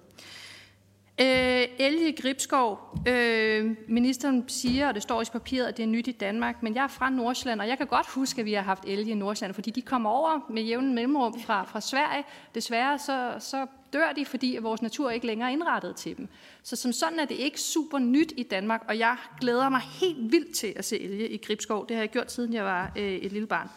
Øh, 1.22 1.68
elge 1.80 2.14
Gribskov. 2.22 2.80
Øh, 3.08 3.76
ministeren 3.88 4.44
siger, 4.48 4.88
og 4.88 4.96
det 4.96 5.04
står 5.04 5.22
i 5.22 5.26
papiret, 5.32 5.68
at 5.68 5.78
det 5.78 5.84
er 5.84 5.88
nyt 5.88 6.08
i 6.08 6.12
Danmark, 6.12 6.64
men 6.64 6.76
jeg 6.76 6.84
er 6.84 6.88
fra 6.88 7.10
Nordsjælland, 7.10 7.62
og 7.62 7.68
jeg 7.68 7.78
kan 7.78 7.88
godt 7.88 8.08
huske, 8.08 8.40
at 8.40 8.46
vi 8.46 8.54
har 8.54 8.62
haft 8.62 8.84
elge 8.88 9.12
i 9.12 9.16
Nordsjælland, 9.16 9.54
fordi 9.54 9.72
de 9.72 9.82
kommer 9.82 10.10
over 10.10 10.40
med 10.50 10.64
jævn 10.64 10.96
mellemrum 10.96 11.40
fra, 11.40 11.64
fra 11.64 11.82
Sverige. 11.82 12.24
Desværre 12.56 13.00
så, 13.00 13.34
så 13.40 13.66
dør 13.94 14.14
de, 14.14 14.26
fordi 14.26 14.58
vores 14.62 14.82
natur 14.82 15.10
ikke 15.10 15.28
længere 15.28 15.50
er 15.50 15.54
indrettet 15.54 15.96
til 15.96 16.18
dem. 16.18 16.28
Så 16.64 16.76
som 16.76 16.92
sådan 16.92 17.20
er 17.20 17.26
det 17.26 17.36
ikke 17.36 17.62
super 17.62 18.00
nyt 18.00 18.34
i 18.38 18.44
Danmark, 18.44 18.86
og 18.88 19.00
jeg 19.00 19.18
glæder 19.42 19.70
mig 19.70 19.82
helt 19.82 20.32
vildt 20.32 20.56
til 20.56 20.74
at 20.76 20.86
se 20.86 21.00
elge 21.00 21.30
i 21.30 21.38
Gribskov. 21.38 21.88
Det 21.88 21.96
har 21.96 22.04
jeg 22.04 22.10
gjort, 22.10 22.32
siden 22.32 22.54
jeg 22.54 22.66
var 22.66 22.92
øh, 22.98 23.04
et 23.04 23.32
lille 23.32 23.48
barn. 23.48 23.70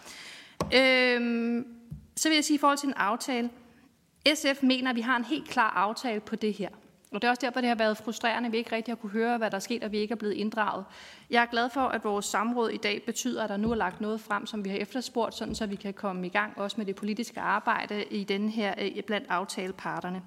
Øh, 0.75 1.65
så 2.17 2.29
vil 2.29 2.35
jeg 2.35 2.45
sige 2.45 2.55
i 2.55 2.59
forhold 2.59 2.79
til 2.79 2.87
en 2.87 2.95
aftale. 2.97 3.51
SF 4.35 4.63
mener, 4.63 4.91
at 4.91 4.97
vi 4.97 5.01
har 5.01 5.17
en 5.17 5.25
helt 5.25 5.49
klar 5.49 5.71
aftale 5.71 6.21
på 6.21 6.37
det 6.37 6.55
her. 6.55 6.69
Og 7.11 7.23
det 7.23 7.29
er 7.29 7.31
også 7.31 7.41
derfor, 7.47 7.61
det 7.61 7.69
har 7.69 7.77
været 7.77 7.97
frustrerende, 7.97 8.47
at 8.47 8.53
vi 8.53 8.57
ikke 8.57 8.77
rigtig 8.77 8.93
har 8.93 8.97
kunne 8.97 9.13
høre, 9.13 9.39
hvad 9.39 9.51
der 9.51 9.57
er 9.57 9.61
sket, 9.61 9.85
og 9.85 9.93
vi 9.93 9.99
ikke 9.99 10.13
er 10.13 10.17
blevet 10.17 10.35
inddraget. 10.35 10.85
Jeg 11.31 11.43
er 11.43 11.47
glad 11.47 11.71
for, 11.71 11.81
at 11.81 12.05
vores 12.05 12.25
samråd 12.27 12.71
i 12.71 12.77
dag 12.77 13.03
betyder, 13.07 13.43
at 13.43 13.49
der 13.49 13.57
nu 13.57 13.71
er 13.71 13.75
lagt 13.75 14.01
noget 14.01 14.21
frem, 14.21 14.47
som 14.47 14.65
vi 14.65 14.71
har 14.71 14.77
efterspurgt, 14.77 15.35
sådan 15.35 15.55
så 15.55 15.67
vi 15.67 15.77
kan 15.77 15.95
komme 15.95 16.27
i 16.27 16.31
gang 16.31 16.59
også 16.59 16.75
med 16.79 16.87
det 16.87 16.97
politiske 16.97 17.41
arbejde 17.41 18.05
i 18.05 18.25
den 18.25 18.49
her 18.49 18.75
øh, 18.79 19.03
blandt 19.03 19.27
aftaleparterne. 19.31 20.23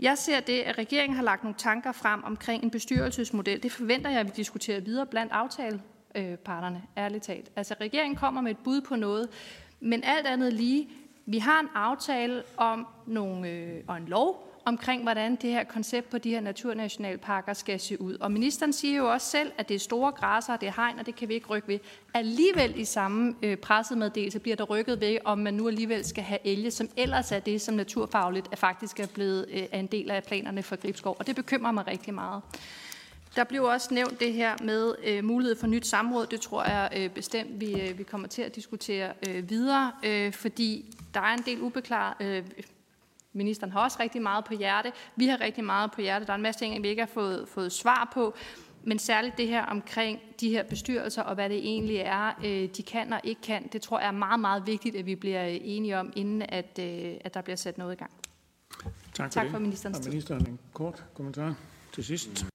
Jeg 0.00 0.18
ser 0.18 0.40
det, 0.40 0.60
at 0.60 0.78
regeringen 0.78 1.16
har 1.16 1.24
lagt 1.24 1.42
nogle 1.42 1.58
tanker 1.58 1.92
frem 1.92 2.24
omkring 2.24 2.64
en 2.64 2.70
bestyrelsesmodel. 2.70 3.62
Det 3.62 3.72
forventer 3.72 4.10
jeg, 4.10 4.20
at 4.20 4.26
vi 4.26 4.32
diskuterer 4.36 4.80
videre 4.80 5.06
blandt 5.06 5.32
aftaleparterne, 5.32 6.82
ærligt 6.96 7.24
talt. 7.24 7.50
Altså, 7.56 7.74
regeringen 7.80 8.16
kommer 8.16 8.40
med 8.40 8.50
et 8.50 8.58
bud 8.64 8.80
på 8.80 8.96
noget, 8.96 9.28
men 9.80 10.04
alt 10.04 10.26
andet 10.26 10.52
lige, 10.52 10.88
vi 11.26 11.38
har 11.38 11.60
en 11.60 11.68
aftale 11.74 12.42
om 12.56 12.86
nogle, 13.06 13.48
øh, 13.48 13.84
og 13.86 13.96
en 13.96 14.06
lov 14.06 14.51
omkring, 14.64 15.02
hvordan 15.02 15.36
det 15.36 15.50
her 15.50 15.64
koncept 15.64 16.10
på 16.10 16.18
de 16.18 16.30
her 16.30 16.40
naturnationalparker 16.40 17.52
skal 17.52 17.80
se 17.80 18.00
ud. 18.00 18.14
Og 18.14 18.32
ministeren 18.32 18.72
siger 18.72 18.96
jo 18.96 19.12
også 19.12 19.26
selv, 19.26 19.52
at 19.58 19.68
det 19.68 19.74
er 19.74 19.78
store 19.78 20.12
græsser, 20.12 20.56
det 20.56 20.68
er 20.68 20.72
hegn, 20.76 20.98
og 20.98 21.06
det 21.06 21.16
kan 21.16 21.28
vi 21.28 21.34
ikke 21.34 21.46
rykke 21.46 21.68
ved. 21.68 21.78
Alligevel 22.14 22.78
i 22.80 22.84
samme 22.84 23.34
øh, 23.42 23.56
pressemeddelelse 23.56 24.38
bliver 24.38 24.56
der 24.56 24.64
rykket 24.64 25.00
ved, 25.00 25.18
om 25.24 25.38
man 25.38 25.54
nu 25.54 25.68
alligevel 25.68 26.04
skal 26.04 26.24
have 26.24 26.38
elge, 26.44 26.70
som 26.70 26.88
ellers 26.96 27.32
er 27.32 27.38
det, 27.38 27.60
som 27.60 27.74
naturfagligt 27.74 28.48
er 28.52 28.56
faktisk 28.56 29.00
er 29.00 29.06
blevet 29.06 29.46
øh, 29.52 29.62
en 29.72 29.86
del 29.86 30.10
af 30.10 30.24
planerne 30.24 30.62
for 30.62 30.76
Gribskov. 30.76 31.16
Og 31.18 31.26
det 31.26 31.36
bekymrer 31.36 31.72
mig 31.72 31.86
rigtig 31.86 32.14
meget. 32.14 32.42
Der 33.36 33.44
blev 33.44 33.64
også 33.64 33.94
nævnt 33.94 34.20
det 34.20 34.32
her 34.32 34.56
med 34.62 34.94
øh, 35.04 35.24
mulighed 35.24 35.56
for 35.56 35.66
nyt 35.66 35.86
samråd. 35.86 36.26
Det 36.26 36.40
tror 36.40 36.64
jeg 36.64 36.90
øh, 36.96 37.10
bestemt, 37.10 37.60
vi, 37.60 37.80
øh, 37.80 37.98
vi 37.98 38.02
kommer 38.02 38.28
til 38.28 38.42
at 38.42 38.54
diskutere 38.54 39.12
øh, 39.28 39.50
videre, 39.50 39.92
øh, 40.04 40.32
fordi 40.32 40.94
der 41.14 41.20
er 41.20 41.34
en 41.34 41.42
del 41.46 41.60
ubeklaret, 41.60 42.14
øh, 42.20 42.42
Ministeren 43.32 43.72
har 43.72 43.80
også 43.80 43.96
rigtig 44.00 44.22
meget 44.22 44.44
på 44.44 44.54
hjerte. 44.54 44.92
Vi 45.16 45.26
har 45.26 45.40
rigtig 45.40 45.64
meget 45.64 45.92
på 45.92 46.00
hjerte. 46.00 46.26
Der 46.26 46.32
er 46.32 46.36
en 46.36 46.42
masse 46.42 46.60
ting, 46.60 46.82
vi 46.82 46.88
ikke 46.88 47.02
har 47.02 47.10
fået, 47.14 47.48
fået 47.48 47.72
svar 47.72 48.10
på. 48.14 48.34
Men 48.84 48.98
særligt 48.98 49.38
det 49.38 49.48
her 49.48 49.66
omkring 49.66 50.20
de 50.40 50.50
her 50.50 50.62
bestyrelser, 50.62 51.22
og 51.22 51.34
hvad 51.34 51.48
det 51.48 51.58
egentlig 51.58 51.96
er, 51.96 52.32
øh, 52.44 52.68
de 52.76 52.82
kan 52.82 53.12
og 53.12 53.20
ikke 53.24 53.40
kan, 53.40 53.68
det 53.72 53.82
tror 53.82 54.00
jeg 54.00 54.08
er 54.08 54.12
meget, 54.12 54.40
meget 54.40 54.66
vigtigt, 54.66 54.96
at 54.96 55.06
vi 55.06 55.14
bliver 55.14 55.44
enige 55.44 55.98
om, 55.98 56.12
inden 56.16 56.42
at, 56.42 56.78
øh, 56.80 57.14
at 57.20 57.34
der 57.34 57.42
bliver 57.42 57.56
sat 57.56 57.78
noget 57.78 57.92
i 57.92 57.96
gang. 57.96 58.10
Tak 59.14 59.26
for, 59.26 59.28
tak 59.28 59.44
det. 59.44 59.52
for 59.52 59.58
ministerens 59.58 59.98
tid. 59.98 60.10
ministeren 60.10 60.46
en 60.46 60.58
kort 60.72 61.04
kommentar 61.14 61.54
til 61.92 62.04
sidst. 62.04 62.46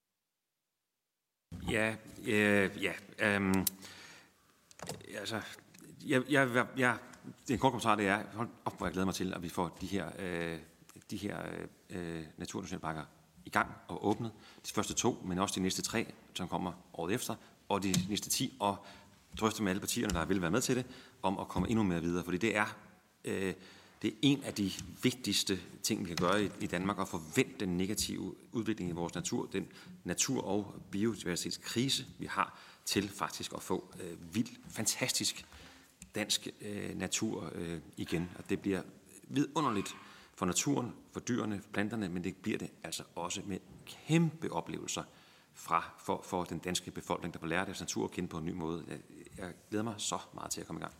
Ja, 1.71 1.95
øh, 2.27 2.83
ja. 2.83 2.91
Øhm, 3.19 3.65
altså, 5.19 5.41
jeg, 6.07 6.21
jeg, 6.29 6.67
jeg, 6.77 6.93
det 6.93 7.16
en 7.53 7.59
kort 7.59 7.71
kommentar, 7.71 7.95
det 7.95 8.07
er, 8.07 8.23
hold 8.33 8.49
op, 8.65 8.77
hvor 8.77 8.85
jeg 8.85 8.93
glæder 8.93 9.05
mig 9.05 9.15
til, 9.15 9.33
at 9.33 9.43
vi 9.43 9.49
får 9.49 9.77
de 9.81 9.87
her, 9.87 10.09
øh, 10.19 10.57
de 11.11 11.17
her 11.17 11.37
øh, 11.89 12.23
naturnationalparker 12.37 13.03
i 13.45 13.49
gang 13.49 13.69
og 13.87 14.07
åbnet. 14.07 14.31
De 14.67 14.71
første 14.73 14.93
to, 14.93 15.21
men 15.25 15.39
også 15.39 15.55
de 15.55 15.59
næste 15.59 15.81
tre, 15.81 16.13
som 16.33 16.47
kommer 16.47 16.71
året 16.93 17.13
efter, 17.13 17.35
og 17.69 17.83
de 17.83 17.93
næste 18.09 18.29
ti, 18.29 18.57
og 18.59 18.85
drøfte 19.39 19.63
med 19.63 19.71
alle 19.71 19.79
partierne, 19.79 20.13
der 20.13 20.25
vil 20.25 20.41
være 20.41 20.51
med 20.51 20.61
til 20.61 20.75
det, 20.75 20.85
om 21.21 21.39
at 21.39 21.47
komme 21.47 21.69
endnu 21.69 21.83
mere 21.83 22.01
videre. 22.01 22.23
Fordi 22.23 22.37
det 22.37 22.55
er, 22.55 22.75
øh, 23.25 23.53
det 24.01 24.07
er 24.07 24.15
en 24.21 24.43
af 24.43 24.53
de 24.53 24.71
vigtigste 25.03 25.59
ting, 25.83 26.01
vi 26.01 26.07
kan 26.07 26.15
gøre 26.15 26.43
i, 26.43 26.49
i 26.59 26.67
Danmark, 26.67 26.99
at 26.99 27.07
forvente 27.07 27.59
den 27.59 27.77
negative 27.77 28.35
udvikling 28.51 28.89
i 28.89 28.93
vores 28.93 29.15
natur, 29.15 29.49
den 29.53 29.67
natur- 30.03 30.43
og 30.43 30.75
biodiversitetskrise, 30.91 32.05
vi 32.19 32.25
har, 32.25 32.59
til 32.85 33.09
faktisk 33.09 33.53
at 33.53 33.63
få 33.63 33.93
øh, 33.99 34.35
vild, 34.35 34.49
fantastisk 34.69 35.45
dansk 36.17 36.47
øh, 36.61 36.97
natur 36.97 37.51
øh, 37.55 37.77
igen. 37.97 38.29
Og 38.37 38.49
det 38.49 38.59
bliver 38.59 38.81
vidunderligt 39.23 39.95
for 40.35 40.45
naturen, 40.45 40.93
for 41.11 41.19
dyrene, 41.19 41.61
for 41.61 41.69
planterne, 41.73 42.09
men 42.09 42.23
det 42.23 42.35
bliver 42.35 42.57
det 42.57 42.69
altså 42.83 43.03
også 43.15 43.41
med 43.45 43.57
kæmpe 43.85 44.51
oplevelser 44.51 45.03
fra, 45.53 45.83
for, 45.99 46.21
for 46.25 46.43
den 46.43 46.57
danske 46.59 46.91
befolkning, 46.91 47.33
der 47.33 47.39
får 47.39 47.47
lært 47.47 47.67
deres 47.67 47.79
natur 47.79 48.05
at 48.05 48.11
kende 48.11 48.29
på 48.29 48.37
en 48.37 48.45
ny 48.45 48.51
måde. 48.51 48.83
Jeg, 48.87 48.97
jeg 49.37 49.53
glæder 49.69 49.83
mig 49.83 49.93
så 49.97 50.17
meget 50.33 50.51
til 50.51 50.61
at 50.61 50.67
komme 50.67 50.79
i 50.79 50.83
gang. 50.83 50.93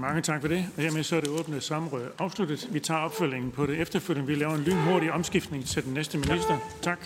Mange 0.00 0.22
tak 0.22 0.40
for 0.40 0.48
det. 0.48 0.66
Og 0.76 0.82
hermed 0.82 1.02
så 1.02 1.16
er 1.16 1.20
det 1.20 1.28
åbne 1.28 1.60
samråd 1.60 2.10
afsluttet. 2.18 2.68
Vi 2.72 2.80
tager 2.80 3.00
opfølgingen 3.00 3.50
på 3.50 3.66
det 3.66 3.80
efterfølgende. 3.80 4.26
Vi 4.26 4.34
laver 4.34 4.54
en 4.54 4.60
lynhurtig 4.60 5.12
omskiftning 5.12 5.66
til 5.66 5.84
den 5.84 5.94
næste 5.94 6.18
minister. 6.18 6.58
Tak. 6.82 6.98